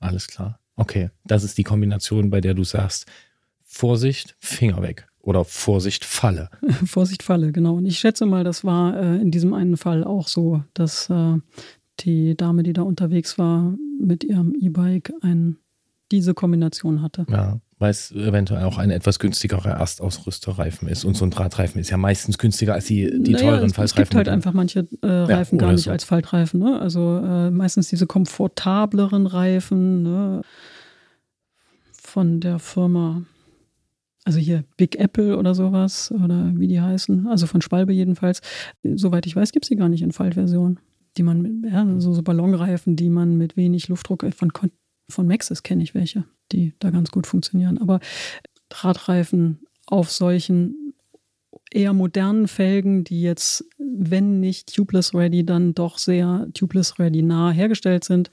Alles 0.01 0.29
klar. 0.29 0.61
Okay, 0.77 1.11
das 1.25 1.45
ist 1.45 1.59
die 1.59 1.63
Kombination, 1.63 2.31
bei 2.31 2.41
der 2.41 2.55
du 2.55 2.65
sagst, 2.65 3.07
Vorsicht, 3.75 4.37
Finger 4.39 4.83
weg. 4.83 5.09
Oder 5.21 5.45
Vorsicht, 5.45 6.05
Falle. 6.05 6.49
Vorsicht, 6.87 7.25
Falle, 7.25 7.51
genau. 7.51 7.75
Und 7.75 7.87
ich 7.87 7.99
schätze 7.99 8.25
mal, 8.25 8.45
das 8.45 8.63
war 8.63 8.97
äh, 8.97 9.17
in 9.17 9.33
diesem 9.33 9.53
einen 9.53 9.77
Fall 9.77 10.05
auch 10.05 10.29
so, 10.29 10.63
dass 10.75 11.11
äh, 11.11 11.39
die 12.01 12.37
Dame, 12.37 12.63
die 12.63 12.73
da 12.73 12.83
unterwegs 12.83 13.37
war, 13.37 13.75
mit 14.01 14.23
ihrem 14.23 14.55
E-Bike 14.55 15.13
ein, 15.23 15.57
diese 16.13 16.35
Kombination 16.35 17.03
hatte. 17.03 17.27
Ja, 17.29 17.59
weil 17.79 17.91
es 17.91 18.13
eventuell 18.13 18.63
auch 18.63 18.79
ein 18.79 18.91
etwas 18.91 19.19
günstigerer 19.19 19.71
Erstausrüsterreifen 19.71 20.87
ist. 20.87 21.05
Und 21.05 21.17
so 21.17 21.25
ein 21.25 21.31
Drahtreifen 21.31 21.81
ist 21.81 21.91
ja 21.91 21.97
meistens 21.97 22.39
günstiger 22.39 22.75
als 22.75 22.85
die, 22.85 23.11
die 23.23 23.33
naja, 23.33 23.51
teuren 23.51 23.71
es, 23.71 23.73
Faltreifen. 23.73 23.83
Es 23.83 23.95
gibt 23.95 24.15
halt 24.15 24.29
einfach 24.29 24.53
manche 24.53 24.87
äh, 25.03 25.07
Reifen 25.07 25.59
ja, 25.59 25.67
gar 25.67 25.73
nicht 25.73 25.85
so. 25.85 25.91
als 25.91 26.05
Faltreifen. 26.05 26.61
Ne? 26.61 26.79
Also 26.81 27.19
äh, 27.19 27.51
meistens 27.51 27.89
diese 27.89 28.07
komfortableren 28.07 29.27
Reifen 29.27 30.03
ne? 30.05 30.43
von 31.93 32.41
der 32.41 32.61
Firma 32.61 33.23
also 34.25 34.39
hier 34.39 34.65
Big 34.77 34.97
Apple 34.97 35.37
oder 35.37 35.55
sowas 35.55 36.11
oder 36.11 36.53
wie 36.57 36.67
die 36.67 36.81
heißen, 36.81 37.27
also 37.27 37.47
von 37.47 37.61
Spalbe 37.61 37.93
jedenfalls. 37.93 38.41
Soweit 38.83 39.27
ich 39.27 39.37
weiß, 39.37 39.53
gibt 39.53 39.67
es 39.67 39.69
die 39.69 39.77
gar 39.77 39.89
nicht 39.89 40.03
in 40.03 40.13
Faltversion. 40.13 40.81
Die 41.17 41.23
man 41.23 41.43
mit, 41.43 41.73
ja, 41.73 41.87
so, 42.01 42.13
so 42.13 42.23
Ballonreifen, 42.23 42.97
die 42.97 43.11
man 43.11 43.37
mit 43.37 43.57
wenig 43.57 43.89
Luftdruck, 43.89 44.27
von, 44.35 44.51
von 45.09 45.27
Maxis 45.29 45.63
kenne 45.63 45.83
ich 45.83 45.95
welche, 45.95 46.25
die 46.51 46.75
da 46.81 46.91
ganz 46.91 47.11
gut 47.11 47.27
funktionieren. 47.27 47.79
Aber 47.79 48.01
Radreifen 48.73 49.61
auf 49.87 50.11
solchen 50.11 50.95
eher 51.71 51.93
modernen 51.93 52.49
Felgen, 52.49 53.05
die 53.05 53.21
jetzt, 53.21 53.65
wenn 53.79 54.41
nicht 54.41 54.75
tubeless 54.75 55.15
ready, 55.15 55.45
dann 55.45 55.75
doch 55.75 55.99
sehr 55.99 56.49
tubeless 56.55 56.99
ready 56.99 57.23
nah 57.23 57.51
hergestellt 57.51 58.05
sind. 58.05 58.31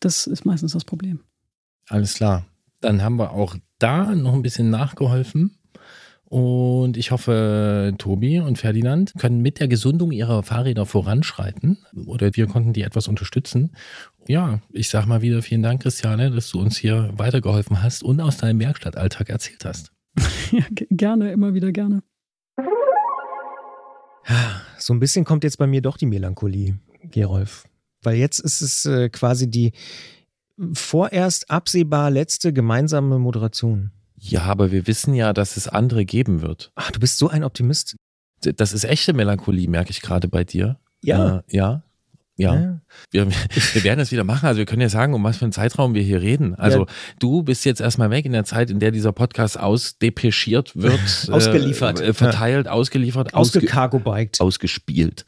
Das 0.00 0.26
ist 0.26 0.44
meistens 0.44 0.72
das 0.72 0.84
Problem. 0.84 1.20
Alles 1.88 2.14
klar. 2.14 2.46
Dann 2.82 3.02
haben 3.02 3.16
wir 3.16 3.30
auch 3.30 3.56
da 3.78 4.14
noch 4.14 4.34
ein 4.34 4.42
bisschen 4.42 4.68
nachgeholfen. 4.68 5.56
Und 6.24 6.96
ich 6.96 7.10
hoffe, 7.10 7.94
Tobi 7.98 8.40
und 8.40 8.58
Ferdinand 8.58 9.12
können 9.18 9.40
mit 9.42 9.60
der 9.60 9.68
Gesundung 9.68 10.12
ihrer 10.12 10.42
Fahrräder 10.42 10.86
voranschreiten 10.86 11.78
oder 12.06 12.34
wir 12.34 12.46
konnten 12.46 12.72
die 12.72 12.82
etwas 12.82 13.06
unterstützen. 13.06 13.76
Ja, 14.26 14.60
ich 14.70 14.88
sag 14.88 15.06
mal 15.06 15.20
wieder 15.20 15.42
vielen 15.42 15.62
Dank, 15.62 15.82
Christiane, 15.82 16.30
dass 16.30 16.48
du 16.50 16.58
uns 16.58 16.78
hier 16.78 17.10
weitergeholfen 17.16 17.82
hast 17.82 18.02
und 18.02 18.20
aus 18.20 18.38
deinem 18.38 18.60
Werkstattalltag 18.60 19.28
erzählt 19.28 19.64
hast. 19.66 19.92
ja, 20.52 20.64
gerne, 20.90 21.32
immer 21.32 21.52
wieder 21.52 21.70
gerne. 21.70 22.02
So 24.78 24.94
ein 24.94 25.00
bisschen 25.00 25.24
kommt 25.24 25.44
jetzt 25.44 25.58
bei 25.58 25.66
mir 25.66 25.82
doch 25.82 25.98
die 25.98 26.06
Melancholie, 26.06 26.78
Gerolf. 27.10 27.64
Weil 28.02 28.16
jetzt 28.16 28.38
ist 28.40 28.62
es 28.62 28.86
äh, 28.86 29.10
quasi 29.10 29.50
die 29.50 29.72
vorerst 30.72 31.50
absehbar 31.50 32.10
letzte 32.10 32.52
gemeinsame 32.52 33.18
Moderation. 33.18 33.90
Ja, 34.16 34.42
aber 34.42 34.70
wir 34.70 34.86
wissen 34.86 35.14
ja, 35.14 35.32
dass 35.32 35.56
es 35.56 35.66
andere 35.66 36.04
geben 36.04 36.42
wird. 36.42 36.70
Ach, 36.76 36.90
du 36.90 37.00
bist 37.00 37.18
so 37.18 37.28
ein 37.28 37.42
Optimist. 37.42 37.96
Das 38.40 38.72
ist 38.72 38.84
echte 38.84 39.12
Melancholie, 39.12 39.68
merke 39.68 39.90
ich 39.90 40.00
gerade 40.00 40.28
bei 40.28 40.44
dir. 40.44 40.78
Ja. 41.02 41.38
Äh, 41.38 41.42
ja. 41.48 41.82
Ja, 42.36 42.54
ja. 42.54 42.80
Wir, 43.10 43.28
wir, 43.28 43.84
werden 43.84 43.98
das 43.98 44.10
wieder 44.10 44.24
machen. 44.24 44.46
Also 44.46 44.58
wir 44.58 44.64
können 44.64 44.80
ja 44.80 44.88
sagen, 44.88 45.12
um 45.12 45.22
was 45.22 45.36
für 45.36 45.44
einen 45.44 45.52
Zeitraum 45.52 45.94
wir 45.94 46.02
hier 46.02 46.22
reden. 46.22 46.54
Also 46.54 46.80
ja. 46.80 46.86
du 47.18 47.42
bist 47.42 47.64
jetzt 47.64 47.80
erstmal 47.80 48.10
weg 48.10 48.24
in 48.24 48.32
der 48.32 48.44
Zeit, 48.44 48.70
in 48.70 48.80
der 48.80 48.90
dieser 48.90 49.12
Podcast 49.12 49.60
ausdepeschiert 49.60 50.74
wird. 50.74 51.00
Ausgeliefert. 51.30 52.00
Äh, 52.00 52.14
verteilt, 52.14 52.66
ja. 52.66 52.72
ausgeliefert. 52.72 53.34
Ausgecargo-biked. 53.34 54.40
Ausgespielt. 54.40 55.26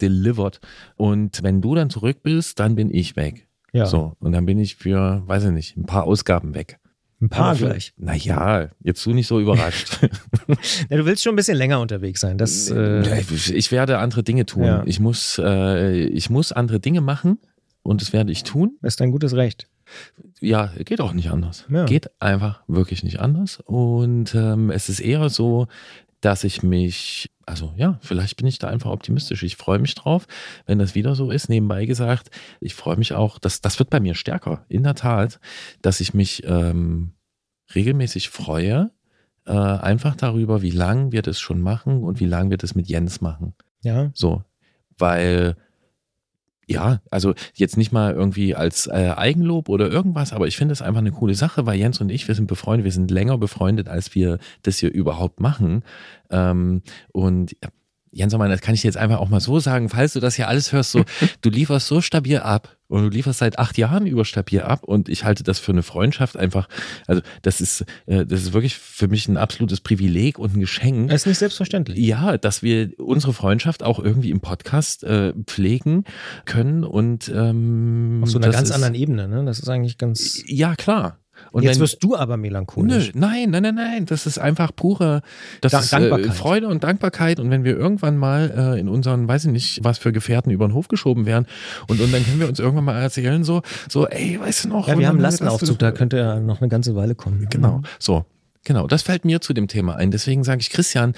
Delivered. 0.00 0.60
Und 0.96 1.42
wenn 1.42 1.60
du 1.60 1.74
dann 1.74 1.90
zurück 1.90 2.22
bist, 2.22 2.58
dann 2.58 2.74
bin 2.74 2.92
ich 2.92 3.16
weg. 3.16 3.45
Ja. 3.76 3.86
So. 3.86 4.16
Und 4.20 4.32
dann 4.32 4.46
bin 4.46 4.58
ich 4.58 4.76
für, 4.76 5.22
weiß 5.26 5.44
ich 5.44 5.50
nicht, 5.50 5.76
ein 5.76 5.86
paar 5.86 6.04
Ausgaben 6.04 6.54
weg. 6.54 6.78
Ein 7.20 7.30
paar 7.30 7.52
Aber 7.52 7.58
gleich. 7.58 7.94
Naja, 7.96 8.68
jetzt 8.82 9.04
du 9.06 9.14
nicht 9.14 9.26
so 9.26 9.40
überrascht. 9.40 10.00
ja, 10.90 10.96
du 10.96 11.06
willst 11.06 11.22
schon 11.22 11.32
ein 11.32 11.36
bisschen 11.36 11.56
länger 11.56 11.80
unterwegs 11.80 12.20
sein. 12.20 12.36
Das, 12.36 12.70
äh 12.70 13.20
ich 13.30 13.72
werde 13.72 13.98
andere 13.98 14.22
Dinge 14.22 14.44
tun. 14.44 14.64
Ja. 14.64 14.82
Ich, 14.84 15.00
muss, 15.00 15.40
äh, 15.42 16.04
ich 16.04 16.28
muss 16.28 16.52
andere 16.52 16.78
Dinge 16.78 17.00
machen 17.00 17.38
und 17.82 18.02
das 18.02 18.12
werde 18.12 18.32
ich 18.32 18.42
tun. 18.42 18.76
Das 18.82 18.94
ist 18.94 19.00
dein 19.00 19.12
gutes 19.12 19.34
Recht. 19.34 19.66
Ja, 20.40 20.72
geht 20.84 21.00
auch 21.00 21.14
nicht 21.14 21.30
anders. 21.30 21.64
Ja. 21.70 21.86
Geht 21.86 22.10
einfach 22.20 22.62
wirklich 22.66 23.02
nicht 23.02 23.20
anders. 23.20 23.60
Und 23.64 24.34
ähm, 24.34 24.70
es 24.70 24.90
ist 24.90 25.00
eher 25.00 25.30
so, 25.30 25.68
dass 26.20 26.44
ich 26.44 26.62
mich, 26.62 27.30
also 27.46 27.72
ja, 27.76 27.98
vielleicht 28.02 28.36
bin 28.36 28.46
ich 28.48 28.58
da 28.58 28.68
einfach 28.68 28.90
optimistisch. 28.90 29.44
Ich 29.44 29.56
freue 29.56 29.78
mich 29.78 29.94
drauf, 29.94 30.26
wenn 30.66 30.80
das 30.80 30.96
wieder 30.96 31.14
so 31.14 31.30
ist. 31.30 31.48
Nebenbei 31.48 31.86
gesagt, 31.86 32.30
ich 32.60 32.74
freue 32.74 32.96
mich 32.96 33.14
auch, 33.14 33.38
dass 33.38 33.60
das 33.60 33.78
wird 33.78 33.88
bei 33.88 34.00
mir 34.00 34.14
stärker, 34.14 34.64
in 34.68 34.82
der 34.82 34.96
Tat, 34.96 35.38
dass 35.80 36.00
ich 36.00 36.12
mich 36.12 36.42
ähm, 36.44 37.12
regelmäßig 37.74 38.30
freue, 38.30 38.90
äh, 39.46 39.52
einfach 39.52 40.16
darüber, 40.16 40.60
wie 40.60 40.70
lange 40.70 41.12
wir 41.12 41.22
das 41.22 41.38
schon 41.38 41.60
machen 41.60 42.02
und 42.02 42.18
wie 42.18 42.26
lange 42.26 42.50
wir 42.50 42.58
das 42.58 42.74
mit 42.74 42.88
Jens 42.88 43.20
machen. 43.20 43.54
Ja. 43.82 44.10
So, 44.12 44.42
weil 44.98 45.56
ja, 46.66 47.00
also 47.10 47.34
jetzt 47.54 47.76
nicht 47.76 47.92
mal 47.92 48.12
irgendwie 48.12 48.54
als 48.54 48.88
äh, 48.88 49.12
Eigenlob 49.16 49.68
oder 49.68 49.88
irgendwas, 49.88 50.32
aber 50.32 50.48
ich 50.48 50.56
finde 50.56 50.72
es 50.72 50.82
einfach 50.82 51.00
eine 51.00 51.12
coole 51.12 51.34
Sache, 51.34 51.64
weil 51.64 51.78
Jens 51.78 52.00
und 52.00 52.10
ich, 52.10 52.26
wir 52.26 52.34
sind 52.34 52.46
befreundet, 52.48 52.84
wir 52.84 52.92
sind 52.92 53.10
länger 53.10 53.38
befreundet, 53.38 53.88
als 53.88 54.14
wir 54.14 54.38
das 54.62 54.78
hier 54.78 54.92
überhaupt 54.92 55.40
machen. 55.40 55.84
Ähm, 56.30 56.82
und 57.12 57.56
Jens, 58.10 58.32
das 58.32 58.60
kann 58.62 58.74
ich 58.74 58.80
dir 58.80 58.88
jetzt 58.88 58.96
einfach 58.96 59.18
auch 59.18 59.28
mal 59.28 59.40
so 59.40 59.60
sagen, 59.60 59.88
falls 59.88 60.14
du 60.14 60.20
das 60.20 60.34
hier 60.34 60.48
alles 60.48 60.72
hörst, 60.72 60.90
so, 60.90 61.04
du 61.40 61.50
lieferst 61.50 61.86
so 61.86 62.00
stabil 62.00 62.38
ab 62.38 62.75
und 62.88 63.02
du 63.02 63.08
lieferst 63.08 63.38
seit 63.38 63.58
acht 63.58 63.78
Jahren 63.78 64.06
über 64.06 64.24
stabil 64.24 64.60
ab 64.60 64.84
und 64.84 65.08
ich 65.08 65.24
halte 65.24 65.42
das 65.42 65.58
für 65.58 65.72
eine 65.72 65.82
Freundschaft 65.82 66.36
einfach, 66.36 66.68
also 67.06 67.22
das 67.42 67.60
ist, 67.60 67.84
äh, 68.06 68.24
das 68.24 68.42
ist 68.42 68.52
wirklich 68.52 68.76
für 68.76 69.08
mich 69.08 69.28
ein 69.28 69.36
absolutes 69.36 69.80
Privileg 69.80 70.38
und 70.38 70.56
ein 70.56 70.60
Geschenk. 70.60 71.10
Es 71.10 71.22
ist 71.22 71.26
nicht 71.26 71.38
selbstverständlich. 71.38 71.98
Ja, 71.98 72.38
dass 72.38 72.62
wir 72.62 72.90
unsere 72.98 73.32
Freundschaft 73.32 73.82
auch 73.82 73.98
irgendwie 73.98 74.30
im 74.30 74.40
Podcast 74.40 75.04
äh, 75.04 75.32
pflegen 75.46 76.04
können 76.44 76.84
und 76.84 77.30
ähm, 77.34 78.20
auf 78.22 78.30
so 78.30 78.38
einer 78.38 78.50
ganz 78.50 78.70
ist, 78.70 78.74
anderen 78.74 78.94
Ebene, 78.94 79.28
ne? 79.28 79.44
Das 79.44 79.58
ist 79.58 79.68
eigentlich 79.68 79.98
ganz. 79.98 80.42
Ja, 80.46 80.74
klar. 80.74 81.18
Und 81.56 81.62
jetzt 81.62 81.76
wenn, 81.76 81.84
wirst 81.84 82.04
du 82.04 82.14
aber 82.14 82.36
melancholisch. 82.36 83.14
Nö, 83.14 83.20
nein, 83.20 83.48
nein, 83.48 83.62
nein, 83.62 83.74
nein. 83.76 84.04
Das 84.04 84.26
ist 84.26 84.38
einfach 84.38 84.76
pure 84.76 85.22
das 85.62 85.72
da 85.72 85.78
ist, 85.78 85.90
äh, 85.94 86.30
Freude 86.30 86.68
und 86.68 86.84
Dankbarkeit. 86.84 87.40
Und 87.40 87.50
wenn 87.50 87.64
wir 87.64 87.78
irgendwann 87.78 88.18
mal 88.18 88.74
äh, 88.76 88.78
in 88.78 88.90
unseren, 88.90 89.26
weiß 89.26 89.46
ich 89.46 89.52
nicht, 89.52 89.82
was 89.82 89.96
für 89.96 90.12
Gefährten 90.12 90.52
über 90.52 90.68
den 90.68 90.74
Hof 90.74 90.88
geschoben 90.88 91.24
werden 91.24 91.46
und, 91.88 91.98
und 91.98 92.12
dann 92.12 92.22
können 92.26 92.40
wir 92.40 92.48
uns 92.48 92.58
irgendwann 92.58 92.84
mal 92.84 93.00
erzählen, 93.00 93.42
so, 93.42 93.62
so, 93.88 94.06
ey, 94.06 94.38
weißt 94.38 94.64
du 94.66 94.68
noch? 94.68 94.86
Ja, 94.86 94.98
wir 94.98 95.08
haben 95.08 95.14
einen 95.14 95.22
Lastenaufzug, 95.22 95.78
da 95.78 95.92
könnte 95.92 96.18
ja 96.18 96.40
noch 96.40 96.60
eine 96.60 96.68
ganze 96.68 96.94
Weile 96.94 97.14
kommen. 97.14 97.46
Genau, 97.48 97.80
so. 97.98 98.26
Genau, 98.64 98.86
das 98.86 99.00
fällt 99.02 99.24
mir 99.24 99.40
zu 99.40 99.54
dem 99.54 99.66
Thema 99.66 99.96
ein. 99.96 100.10
Deswegen 100.10 100.44
sage 100.44 100.60
ich, 100.60 100.68
Christian, 100.68 101.14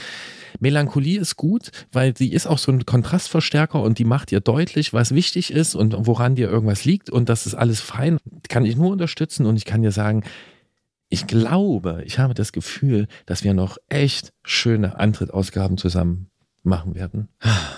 Melancholie 0.60 1.20
ist 1.20 1.36
gut, 1.36 1.70
weil 1.92 2.16
sie 2.16 2.32
ist 2.32 2.46
auch 2.46 2.58
so 2.58 2.72
ein 2.72 2.86
Kontrastverstärker 2.86 3.80
und 3.80 3.98
die 3.98 4.04
macht 4.04 4.30
dir 4.30 4.40
deutlich, 4.40 4.92
was 4.92 5.14
wichtig 5.14 5.52
ist 5.52 5.74
und 5.74 5.94
woran 5.98 6.34
dir 6.34 6.48
irgendwas 6.48 6.84
liegt 6.84 7.10
und 7.10 7.28
das 7.28 7.46
ist 7.46 7.54
alles 7.54 7.80
fein. 7.80 8.18
Kann 8.48 8.64
ich 8.64 8.76
nur 8.76 8.90
unterstützen 8.90 9.46
und 9.46 9.56
ich 9.56 9.64
kann 9.64 9.82
dir 9.82 9.92
sagen, 9.92 10.24
ich 11.10 11.26
glaube, 11.26 12.02
ich 12.04 12.18
habe 12.18 12.34
das 12.34 12.52
Gefühl, 12.52 13.08
dass 13.26 13.42
wir 13.42 13.54
noch 13.54 13.78
echt 13.88 14.32
schöne 14.42 14.98
Antrittausgaben 14.98 15.78
zusammen 15.78 16.30
machen 16.62 16.94
werden. 16.94 17.28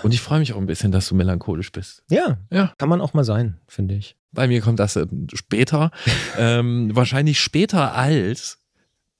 Und 0.03 0.13
ich 0.13 0.21
freue 0.21 0.39
mich 0.39 0.53
auch 0.53 0.57
ein 0.57 0.65
bisschen, 0.65 0.91
dass 0.91 1.07
du 1.07 1.15
melancholisch 1.15 1.71
bist. 1.71 2.03
Ja, 2.09 2.37
ja. 2.51 2.73
kann 2.77 2.89
man 2.89 3.01
auch 3.01 3.13
mal 3.13 3.23
sein, 3.23 3.57
finde 3.67 3.95
ich. 3.95 4.17
Bei 4.33 4.47
mir 4.47 4.61
kommt 4.61 4.79
das 4.79 4.99
später, 5.33 5.91
ähm, 6.37 6.93
wahrscheinlich 6.93 7.39
später 7.39 7.95
als 7.95 8.60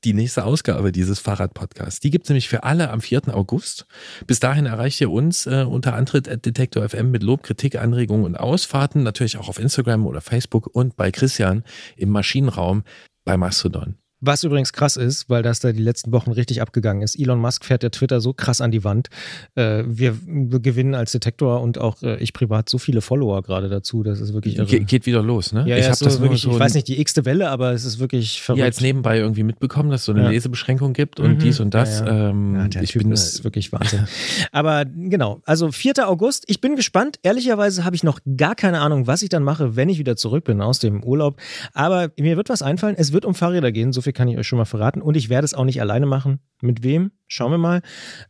die 0.03 0.13
nächste 0.13 0.45
Ausgabe 0.45 0.91
dieses 0.91 1.19
Fahrrad-Podcasts. 1.19 1.99
Die 1.99 2.09
gibt 2.09 2.25
es 2.25 2.29
nämlich 2.29 2.49
für 2.49 2.63
alle 2.63 2.89
am 2.89 3.01
4. 3.01 3.35
August. 3.35 3.85
Bis 4.27 4.39
dahin 4.39 4.65
erreicht 4.65 4.99
ihr 5.01 5.11
uns 5.11 5.45
äh, 5.45 5.65
unter 5.67 5.93
Antritt 5.93 6.27
at 6.27 6.45
Detektor 6.45 6.87
FM 6.87 7.11
mit 7.11 7.23
Lob, 7.23 7.43
Kritik, 7.43 7.77
Anregungen 7.77 8.25
und 8.25 8.35
Ausfahrten. 8.35 9.03
Natürlich 9.03 9.37
auch 9.37 9.49
auf 9.49 9.59
Instagram 9.59 10.05
oder 10.07 10.21
Facebook 10.21 10.67
und 10.67 10.95
bei 10.95 11.11
Christian 11.11 11.63
im 11.95 12.09
Maschinenraum 12.09 12.83
bei 13.25 13.37
Mastodon. 13.37 14.00
Was 14.21 14.43
übrigens 14.43 14.71
krass 14.71 14.97
ist, 14.97 15.29
weil 15.29 15.41
das 15.41 15.59
da 15.59 15.71
die 15.71 15.81
letzten 15.81 16.11
Wochen 16.11 16.31
richtig 16.31 16.61
abgegangen 16.61 17.01
ist. 17.01 17.19
Elon 17.19 17.39
Musk 17.39 17.65
fährt 17.65 17.81
der 17.81 17.89
Twitter 17.89 18.21
so 18.21 18.33
krass 18.33 18.61
an 18.61 18.69
die 18.69 18.83
Wand. 18.83 19.09
Äh, 19.55 19.83
wir 19.87 20.15
gewinnen 20.25 20.93
als 20.93 21.11
Detektor 21.11 21.59
und 21.61 21.79
auch 21.79 22.03
äh, 22.03 22.17
ich 22.17 22.31
privat 22.31 22.69
so 22.69 22.77
viele 22.77 23.01
Follower 23.01 23.41
gerade 23.41 23.67
dazu. 23.67 24.03
Das 24.03 24.21
ist 24.21 24.33
wirklich 24.33 24.57
irre. 24.57 24.67
Ge 24.67 24.83
geht 24.83 25.07
wieder 25.07 25.23
los, 25.23 25.53
ne? 25.53 25.61
Ja, 25.67 25.75
ich 25.75 25.85
ja, 25.85 25.91
habe 25.91 26.05
das 26.05 26.21
wirklich, 26.21 26.41
so 26.41 26.51
ich 26.51 26.59
weiß 26.59 26.75
nicht, 26.75 26.87
die 26.87 27.01
x-te 27.01 27.25
Welle, 27.25 27.49
aber 27.49 27.71
es 27.71 27.83
ist 27.83 27.97
wirklich 27.99 28.41
verrückt. 28.43 28.59
Ja, 28.59 28.65
jetzt 28.65 28.81
nebenbei 28.81 29.17
irgendwie 29.17 29.43
mitbekommen, 29.43 29.89
dass 29.89 30.01
es 30.01 30.05
so 30.05 30.11
eine 30.11 30.23
ja. 30.23 30.29
Lesebeschränkung 30.29 30.93
gibt 30.93 31.19
und 31.19 31.33
mhm. 31.33 31.39
dies 31.39 31.59
und 31.59 31.73
das. 31.73 32.01
Ja, 32.01 32.05
ja. 32.05 32.29
Ähm, 32.29 32.69
der 32.69 32.83
ich 32.83 32.91
typ 32.91 33.01
bin 33.01 33.11
ist 33.11 33.43
wirklich 33.43 33.71
Wahnsinn. 33.71 34.07
aber 34.51 34.85
genau, 34.85 35.41
also 35.45 35.71
4. 35.71 36.07
August. 36.07 36.43
Ich 36.47 36.61
bin 36.61 36.75
gespannt. 36.75 37.17
Ehrlicherweise 37.23 37.83
habe 37.85 37.95
ich 37.95 38.03
noch 38.03 38.19
gar 38.37 38.53
keine 38.53 38.81
Ahnung, 38.81 39.07
was 39.07 39.23
ich 39.23 39.29
dann 39.29 39.43
mache, 39.43 39.75
wenn 39.75 39.89
ich 39.89 39.97
wieder 39.97 40.15
zurück 40.15 40.43
bin 40.43 40.61
aus 40.61 40.77
dem 40.79 41.03
Urlaub. 41.03 41.41
Aber 41.73 42.11
mir 42.19 42.37
wird 42.37 42.49
was 42.49 42.61
einfallen. 42.61 42.95
Es 42.97 43.13
wird 43.13 43.25
um 43.25 43.33
Fahrräder 43.33 43.71
gehen. 43.71 43.93
So 43.93 44.01
viel 44.01 44.10
viel 44.11 44.13
kann 44.13 44.27
ich 44.27 44.37
euch 44.37 44.47
schon 44.47 44.57
mal 44.57 44.65
verraten. 44.65 45.01
Und 45.01 45.15
ich 45.17 45.29
werde 45.29 45.45
es 45.45 45.53
auch 45.53 45.65
nicht 45.65 45.81
alleine 45.81 46.05
machen. 46.05 46.39
Mit 46.61 46.83
wem? 46.83 47.11
Schauen 47.27 47.51
wir 47.51 47.57
mal. 47.57 47.81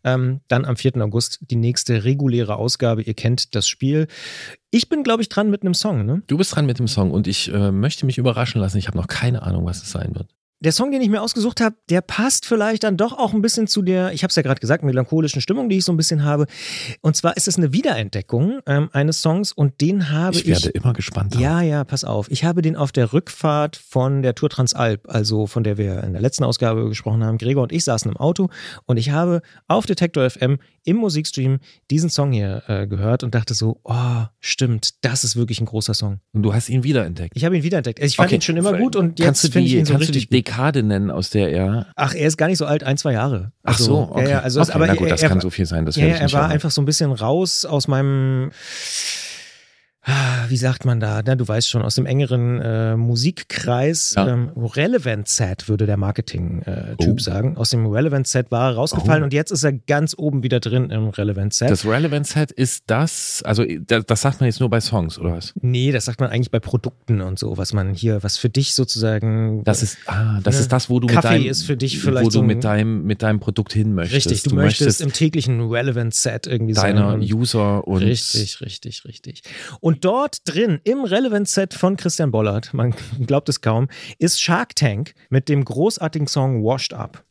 Ähm, 0.04 0.42
dann 0.48 0.66
am 0.66 0.78
4. 0.78 0.98
August 0.98 1.40
die 1.42 1.56
nächste 1.56 2.04
reguläre 2.04 2.56
Ausgabe. 2.56 3.02
Ihr 3.02 3.14
kennt 3.14 3.56
das 3.56 3.68
Spiel. 3.68 4.08
Ich 4.70 4.90
bin, 4.90 5.04
glaube 5.04 5.22
ich, 5.22 5.30
dran 5.30 5.50
mit 5.50 5.64
einem 5.64 5.74
Song. 5.74 6.06
Ne? 6.06 6.22
Du 6.28 6.38
bist 6.38 6.56
dran 6.56 6.66
mit 6.66 6.80
dem 6.80 6.88
Song 6.88 7.12
und 7.12 7.28
ich 7.28 7.52
äh, 7.52 7.72
möchte 7.72 8.06
mich 8.06 8.18
überraschen 8.18 8.62
lassen. 8.62 8.78
Ich 8.78 8.88
habe 8.88 8.98
noch 8.98 9.08
keine 9.08 9.42
Ahnung, 9.42 9.66
was 9.66 9.82
es 9.82 9.92
sein 9.92 10.16
wird 10.16 10.30
der 10.62 10.72
Song, 10.72 10.92
den 10.92 11.02
ich 11.02 11.10
mir 11.10 11.22
ausgesucht 11.22 11.60
habe, 11.60 11.76
der 11.90 12.02
passt 12.02 12.46
vielleicht 12.46 12.84
dann 12.84 12.96
doch 12.96 13.18
auch 13.18 13.34
ein 13.34 13.42
bisschen 13.42 13.66
zu 13.66 13.82
der, 13.82 14.14
ich 14.14 14.22
habe 14.22 14.30
es 14.30 14.36
ja 14.36 14.44
gerade 14.44 14.60
gesagt, 14.60 14.84
melancholischen 14.84 15.42
Stimmung, 15.42 15.70
die 15.70 15.78
ich 15.78 15.86
so 15.86 15.92
ein 15.92 15.98
bisschen 15.98 16.24
habe. 16.24 16.46
Und 17.02 17.16
zwar 17.16 17.36
ist 17.36 17.48
es 17.48 17.58
eine 17.58 17.74
Wiederentdeckung 17.74 18.60
ähm, 18.68 18.90
eines 18.94 19.22
Songs 19.22 19.52
und 19.52 19.82
den 19.82 20.12
habe 20.12 20.36
ich. 20.36 20.48
Ich 20.48 20.50
werde 20.50 20.70
immer 20.70 20.94
gespannt. 20.94 21.36
Ja, 21.36 21.62
ja, 21.62 21.84
pass 21.84 22.04
auf. 22.04 22.30
Ich 22.30 22.44
habe 22.44 22.62
den 22.62 22.76
auf 22.76 22.92
der 22.92 23.12
Rückfahrt 23.12 23.76
von 23.76 24.22
der 24.22 24.36
Tour 24.36 24.50
Transalp, 24.50 25.10
also 25.10 25.48
von 25.48 25.64
der 25.64 25.78
wir 25.80 26.04
in 26.04 26.14
der 26.14 26.22
letzten 26.22 26.44
Ausgabe 26.44 26.88
gesprochen 26.88 27.24
haben. 27.24 27.40
Gregor 27.40 27.64
und 27.64 27.72
ich 27.72 27.84
saßen 27.84 28.12
im 28.12 28.18
Auto 28.18 28.50
und 28.86 28.98
ich 28.98 29.10
habe 29.10 29.42
auf 29.68 29.88
Detektor 29.88 30.30
FM 30.30 30.60
im 30.84 30.98
Musikstream 30.98 31.60
diesen 31.90 32.10
Song 32.10 32.32
hier 32.32 32.64
äh, 32.68 32.88
gehört 32.88 33.24
und 33.24 33.34
dachte 33.34 33.54
so, 33.54 33.80
oh, 33.84 34.26
stimmt, 34.40 35.04
das 35.04 35.24
ist 35.24 35.36
wirklich 35.36 35.60
ein 35.60 35.66
großer 35.66 35.94
Song. 35.94 36.20
Und 36.34 36.44
du 36.44 36.54
hast 36.54 36.70
ihn 36.70 36.84
wiederentdeckt. 36.84 37.36
Ich 37.36 37.46
habe 37.46 37.58
ihn 37.58 37.64
wiederentdeckt. 37.64 38.00
Also 38.00 38.10
ich 38.10 38.16
fand 38.16 38.28
okay. 38.28 38.36
ihn 38.36 38.42
schon 38.42 38.58
immer 38.58 38.78
gut 38.78 38.96
und 38.96 39.20
jetzt 39.20 39.42
finde 39.42 39.68
ich 39.68 39.74
ihn 39.76 39.86
so 39.86 39.96
richtig 39.96 40.30
gut. 40.30 40.32
Dekade 40.52 40.84
nennen, 40.84 41.12
aus 41.12 41.30
der 41.30 41.50
er. 41.50 41.88
Ach, 41.96 42.14
er 42.14 42.28
ist 42.28 42.38
gar 42.38 42.48
nicht 42.48 42.58
so 42.58 42.66
alt, 42.66 42.84
ein, 42.84 42.98
zwei 42.98 43.14
Jahre. 43.14 43.52
Also, 43.64 44.04
Ach 44.04 44.08
so, 44.08 44.12
okay. 44.12 44.24
Ja, 44.24 44.30
ja, 44.30 44.40
also 44.40 44.62
okay, 44.62 44.72
aber 44.74 44.88
na 44.88 44.96
gut, 44.96 45.10
das 45.10 45.24
er, 45.24 45.30
kann 45.30 45.40
so 45.40 45.50
viel 45.50 45.66
sein. 45.66 45.86
Das 45.86 45.96
ja, 45.96 46.08
er 46.08 46.32
war 46.34 46.50
einfach 46.50 46.72
so 46.72 46.82
ein 46.82 46.86
bisschen 46.86 47.12
raus 47.12 47.66
aus 47.66 47.88
meinem 47.88 48.52
wie 50.48 50.58
sagt 50.58 50.84
man 50.84 51.00
da, 51.00 51.22
ne? 51.22 51.38
du 51.38 51.48
weißt 51.48 51.70
schon, 51.70 51.82
aus 51.82 51.96
dem 51.96 52.06
engeren 52.06 52.60
äh, 52.60 52.96
Musikkreis, 52.96 54.14
ja. 54.16 54.28
ähm, 54.28 54.52
Relevant 54.56 55.28
Set, 55.28 55.70
würde 55.70 55.86
der 55.86 55.98
Marketing-Typ 55.98 57.00
äh, 57.00 57.12
oh. 57.12 57.18
sagen. 57.18 57.56
Aus 57.56 57.70
dem 57.70 57.86
Relevant 57.86 58.28
Set 58.28 58.52
war 58.52 58.72
er 58.72 58.76
rausgefallen 58.76 59.22
oh. 59.22 59.26
und 59.26 59.34
jetzt 59.34 59.52
ist 59.52 59.64
er 59.64 59.74
ganz 59.74 60.16
oben 60.18 60.42
wieder 60.44 60.60
drin 60.60 60.90
im 60.90 61.10
Relevant 61.10 61.54
Set. 61.54 61.70
Das 61.70 61.86
Relevant 61.86 62.28
Set 62.28 62.52
ist 62.52 62.84
das, 62.88 63.44
also 63.46 63.64
das, 63.64 64.06
das 64.06 64.22
sagt 64.22 64.42
man 64.42 64.48
jetzt 64.48 64.60
nur 64.60 64.70
bei 64.70 64.82
Songs, 64.82 65.20
oder 65.20 65.34
was? 65.34 65.54
Nee, 65.62 65.92
das 65.92 66.06
sagt 66.06 66.20
man 66.20 66.30
eigentlich 66.30 66.52
bei 66.52 66.60
Produkten 66.60 67.22
und 67.22 67.38
so, 67.38 67.58
was 67.58 67.72
man 67.72 67.94
hier, 67.94 68.24
was 68.24 68.38
für 68.38 68.50
dich 68.50 68.74
sozusagen. 68.74 69.64
Das 69.64 69.84
ist, 69.84 70.00
ah, 70.08 70.40
das 70.42 70.56
ne? 70.56 70.62
ist 70.62 70.72
das, 70.72 70.90
wo 70.90 71.00
du 71.00 71.08
Kaffee 71.08 71.28
mit 71.30 71.42
deinem, 71.42 71.52
ist 71.52 71.64
für 71.64 71.78
dich 71.78 72.00
vielleicht 72.00 72.26
wo 72.26 72.30
du 72.30 72.40
so 72.40 72.44
mit 72.44 72.64
deinem, 72.64 73.04
mit 73.04 73.22
deinem 73.22 73.40
Produkt 73.40 73.74
hin 73.74 73.94
möchtest. 73.94 74.16
Richtig, 74.26 74.44
du, 74.44 74.50
du 74.50 74.56
möchtest, 74.56 74.82
möchtest, 74.82 75.02
im 75.02 75.14
täglichen 75.14 75.62
Relevant 75.70 76.14
Set 76.14 76.48
irgendwie 76.48 76.74
deiner 76.74 77.12
sein. 77.12 77.22
User 77.22 77.88
und. 77.88 78.02
Richtig, 78.02 78.62
richtig, 78.62 79.06
richtig. 79.06 79.44
Und 79.80 79.91
dort 80.00 80.40
drin, 80.46 80.80
im 80.84 81.04
Relevant 81.04 81.48
Set 81.48 81.74
von 81.74 81.98
Christian 81.98 82.32
Bollert, 82.32 82.74
man 82.74 82.94
glaubt 83.28 83.50
es 83.50 83.62
kaum, 83.62 83.88
ist 84.20 84.42
Shark 84.42 84.76
Tank 84.76 85.14
mit 85.30 85.50
dem 85.50 85.66
großartigen 85.66 86.28
Song 86.28 86.64
Washed 86.64 86.94
Up. 86.94 87.24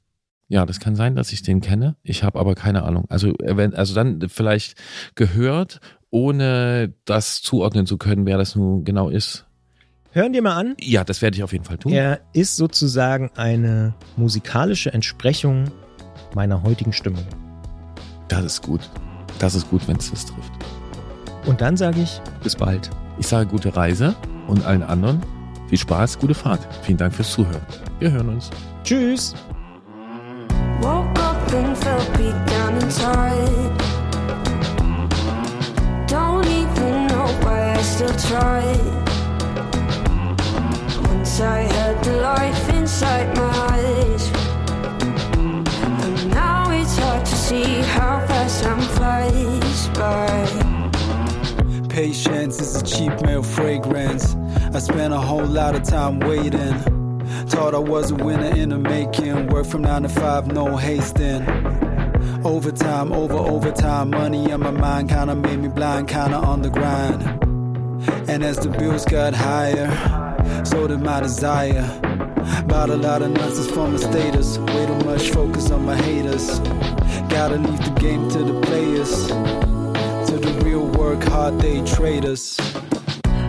Ja, 0.49 0.67
das 0.67 0.81
kann 0.81 0.97
sein, 0.97 1.15
dass 1.15 1.33
ich 1.33 1.43
den 1.43 1.61
kenne. 1.61 1.97
Ich 2.03 2.25
habe 2.25 2.39
aber 2.39 2.57
keine 2.57 2.83
Ahnung. 2.83 3.05
Also, 3.09 3.33
also 3.39 3.95
dann 3.95 4.29
vielleicht 4.29 4.77
gehört, 5.15 5.81
ohne 6.11 6.93
das 7.05 7.41
zuordnen 7.41 7.87
zu 7.87 7.99
können, 7.99 8.27
wer 8.27 8.37
das 8.37 8.57
nun 8.57 8.85
genau 8.85 9.09
ist. 9.09 9.47
Hören 10.11 10.33
dir 10.33 10.43
mal 10.43 10.57
an. 10.57 10.75
Ja, 10.81 11.05
das 11.05 11.23
werde 11.23 11.37
ich 11.37 11.45
auf 11.45 11.53
jeden 11.53 11.65
Fall 11.65 11.79
tun. 11.79 11.93
Er 11.93 12.21
ist 12.33 12.57
sozusagen 12.57 13.31
eine 13.37 13.95
musikalische 14.17 14.93
Entsprechung 14.93 15.71
meiner 16.35 16.65
heutigen 16.65 16.93
Stimmung. 16.93 17.25
Das 18.27 18.45
ist 18.45 18.63
gut. 18.63 18.81
Das 19.39 19.55
ist 19.55 19.71
gut, 19.71 19.87
wenn 19.87 19.99
es 19.99 20.11
das 20.11 20.27
trifft. 20.27 20.53
Und 21.47 21.61
dann 21.61 21.77
sage 21.77 22.01
ich, 22.01 22.21
bis 22.43 22.57
bald. 22.57 22.91
Ich 23.19 23.27
sage 23.27 23.49
gute 23.51 23.77
Reise 23.77 24.15
und 24.47 24.65
allen 24.65 24.83
anderen 24.83 25.23
viel 25.71 25.79
Spaß, 25.79 26.19
gute 26.19 26.35
Fahrt. 26.35 26.67
Vielen 26.83 26.99
Dank 26.99 27.15
fürs 27.15 27.31
Zuhören. 27.31 27.63
Wir 28.01 28.11
hören 28.11 28.31
uns. 28.31 28.51
Tschüss. 28.83 29.37
Woke 30.81 31.17
up 31.21 31.37
and 31.55 31.79
felt 31.79 32.13
beat 32.15 32.35
down 32.51 32.75
inside. 32.83 33.71
Don't 36.09 36.45
even 36.47 37.07
know 37.07 37.29
why 37.43 37.77
I 37.77 37.83
still 37.83 38.09
try. 38.29 38.65
Once 41.09 41.41
I 41.41 41.69
had 41.73 42.03
the 42.03 42.21
life 42.21 42.69
inside 42.77 43.29
my 43.37 43.49
eyes. 43.71 44.29
And 45.37 46.31
now 46.35 46.69
it's 46.73 46.99
hard 46.99 47.25
to 47.25 47.37
see 47.37 47.83
how 47.83 48.27
fast 48.27 48.65
time 48.65 48.81
flies 48.81 49.89
by. 49.95 50.30
Patience 52.01 52.59
is 52.59 52.81
a 52.81 52.83
cheap 52.83 53.13
male 53.27 53.43
fragrance. 53.43 54.35
I 54.75 54.79
spent 54.79 55.13
a 55.13 55.19
whole 55.19 55.45
lot 55.45 55.75
of 55.75 55.83
time 55.83 56.19
waiting. 56.21 56.73
Thought 57.49 57.75
I 57.75 57.79
was 57.79 58.11
a 58.11 58.15
winner 58.15 58.57
in 58.57 58.71
the 58.71 58.79
making. 58.79 59.49
Work 59.49 59.67
from 59.67 59.83
nine 59.83 60.05
to 60.05 60.09
five, 60.09 60.47
no 60.47 60.79
hasting. 60.79 61.47
Overtime, 62.43 63.13
over 63.13 63.35
overtime, 63.35 64.09
money 64.09 64.51
on 64.51 64.61
my 64.61 64.71
mind 64.71 65.11
kinda 65.11 65.35
made 65.35 65.59
me 65.59 65.69
blind, 65.69 66.09
kinda 66.09 66.39
on 66.39 66.63
the 66.63 66.71
grind. 66.71 67.21
And 68.31 68.43
as 68.45 68.57
the 68.57 68.71
bills 68.71 69.05
got 69.05 69.35
higher, 69.35 69.91
so 70.65 70.87
did 70.87 71.03
my 71.03 71.21
desire. 71.21 71.85
Bought 72.67 72.89
a 72.89 72.97
lot 72.97 73.21
of 73.21 73.31
nonsense 73.33 73.71
for 73.71 73.87
my 73.87 73.99
status, 73.99 74.57
way 74.57 74.87
too 74.87 75.05
much 75.05 75.29
focus 75.33 75.71
on 75.71 75.85
my 75.85 75.97
haters. 75.97 76.61
Gotta 77.29 77.57
leave 77.57 77.85
the 77.85 78.01
game 78.01 78.31
to 78.31 78.39
the 78.39 78.59
players 78.63 79.60
work 81.11 81.25
hard, 81.25 81.59
they 81.59 81.81
trade 81.83 82.25
us. 82.25 82.57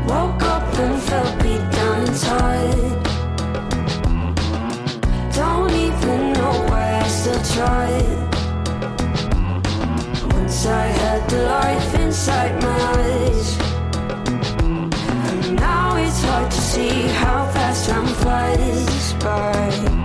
Woke 0.07 0.41
up 0.55 0.67
and 0.83 0.99
felt 1.03 1.43
beat 1.43 1.65
down 1.77 2.01
inside. 2.07 3.03
Don't 5.35 5.71
even 5.71 6.33
know 6.33 6.53
why 6.69 6.85
I 7.03 7.07
still 7.07 7.43
try. 7.55 7.89
Once 10.35 10.65
I 10.65 10.85
had 11.01 11.21
the 11.29 11.41
life 11.57 11.93
inside 11.99 12.53
my 12.63 12.79
eyes. 12.97 13.47
And 15.29 15.55
now 15.55 15.97
it's 15.97 16.23
hard 16.23 16.49
to 16.49 16.61
see 16.61 16.95
how 17.21 17.45
fast 17.53 17.89
time 17.89 18.07
flies 18.21 19.13
by. 19.23 20.00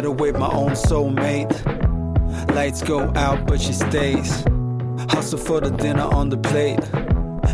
Better 0.00 0.12
with 0.12 0.38
my 0.38 0.48
own 0.48 0.70
soulmate. 0.70 1.54
Lights 2.54 2.80
go 2.80 3.12
out, 3.16 3.46
but 3.46 3.60
she 3.60 3.74
stays. 3.74 4.44
Hustle 5.10 5.38
for 5.38 5.60
the 5.60 5.68
dinner 5.68 6.04
on 6.04 6.30
the 6.30 6.38
plate. 6.38 6.80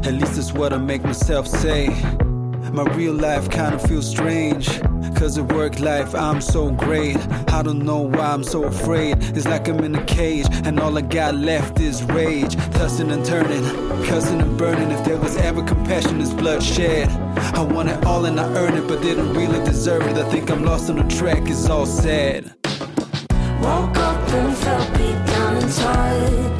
At 0.06 0.14
least 0.14 0.38
it's 0.38 0.52
what 0.52 0.72
I 0.72 0.76
make 0.76 1.02
myself 1.02 1.48
say. 1.48 1.88
My 2.72 2.84
real 2.94 3.14
life 3.14 3.50
kinda 3.50 3.80
feels 3.80 4.08
strange. 4.08 4.80
Cause 5.16 5.38
at 5.38 5.50
work 5.54 5.80
life 5.80 6.14
I'm 6.14 6.42
so 6.42 6.70
great. 6.70 7.16
I 7.48 7.62
don't 7.62 7.82
know 7.82 8.00
why 8.00 8.32
I'm 8.34 8.44
so 8.44 8.64
afraid. 8.64 9.16
It's 9.34 9.46
like 9.46 9.66
I'm 9.66 9.82
in 9.82 9.94
a 9.94 10.04
cage 10.04 10.46
and 10.66 10.78
all 10.78 10.96
I 10.98 11.00
got 11.00 11.34
left 11.34 11.80
is 11.80 12.02
rage. 12.04 12.54
Tossing 12.72 13.10
and 13.10 13.24
turning, 13.24 13.64
cussing 14.04 14.42
and 14.42 14.58
burning. 14.58 14.90
If 14.90 15.06
there 15.06 15.16
was 15.16 15.36
ever 15.38 15.62
compassion, 15.62 16.20
it's 16.20 16.34
bloodshed. 16.34 17.08
I 17.56 17.62
want 17.62 17.88
it 17.88 18.04
all 18.04 18.26
and 18.26 18.38
I 18.38 18.46
earn 18.56 18.74
it, 18.76 18.86
but 18.86 19.00
didn't 19.00 19.32
really 19.32 19.64
deserve 19.64 20.02
it. 20.02 20.18
I 20.18 20.28
think 20.28 20.50
I'm 20.50 20.64
lost 20.64 20.90
on 20.90 20.96
the 20.96 21.14
track, 21.16 21.44
it's 21.46 21.66
all 21.70 21.86
sad. 21.86 22.54
Woke 23.62 23.96
up 23.96 24.28
and 24.28 24.56
felt 24.58 24.92
beat 24.98 25.26
down 25.32 25.56
inside. 25.56 26.58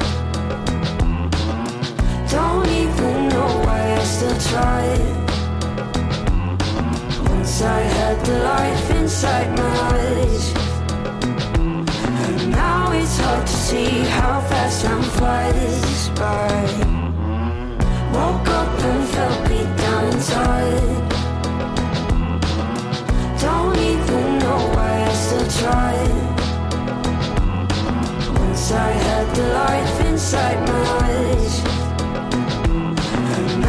Don't 2.31 2.67
even 2.67 3.29
know 3.29 3.61
why 3.65 3.93
I 3.93 4.03
still 4.03 4.37
try. 4.51 5.26
Once 7.47 7.61
I 7.61 7.79
had 7.79 8.25
the 8.25 8.39
life 8.39 8.91
inside 8.91 9.49
my 9.57 9.73
eyes. 9.95 10.53
And 12.25 12.51
now 12.51 12.91
it's 12.91 13.17
hard 13.19 13.47
to 13.47 13.53
see 13.53 13.89
how 14.17 14.41
fast 14.49 14.83
time 14.83 15.01
flies 15.01 16.09
by. 16.09 16.51
Woke 18.11 18.49
up 18.49 18.79
and 18.89 19.07
felt 19.13 19.39
beat 19.47 19.71
down 19.77 20.03
inside. 20.11 20.99
Don't 23.39 23.77
even 23.77 24.39
know 24.39 24.59
why 24.75 24.91
I 25.07 25.13
still 25.13 25.47
try. 25.61 25.95
Once 28.41 28.71
I 28.73 28.91
had 29.07 29.25
the 29.37 29.47
life 29.63 30.05
inside 30.05 30.59
my 30.67 30.83
eyes. 31.05 31.63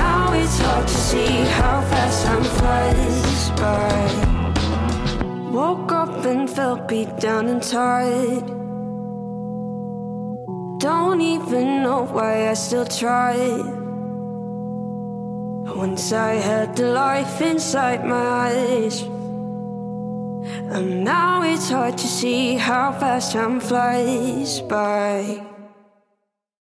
Now 0.03 0.33
it's 0.33 0.59
hard 0.59 0.89
to 0.89 0.95
see 0.95 1.33
how 1.59 1.81
fast 1.83 2.27
time 2.27 2.43
flies 2.43 3.28
Woke 5.51 5.91
up 5.91 6.25
and 6.25 6.49
felt 6.49 6.87
beat 6.87 7.17
down 7.17 7.49
and 7.49 7.61
tired. 7.61 8.47
Don't 10.79 11.21
even 11.21 11.83
know 11.83 12.05
why 12.05 12.49
I 12.51 12.55
still 12.55 12.87
try. 12.87 13.37
Once 15.75 16.13
I 16.13 16.35
had 16.35 16.77
the 16.77 16.93
life 16.93 17.41
inside 17.41 18.05
my 18.05 18.27
eyes. 18.47 19.03
And 20.71 21.03
now 21.03 21.43
it's 21.43 21.71
hard 21.71 21.99
to 21.99 22.07
see 22.07 22.55
how 22.55 22.93
fast 22.93 23.33
time 23.33 23.59
flies 23.59 24.61
by. 24.61 25.48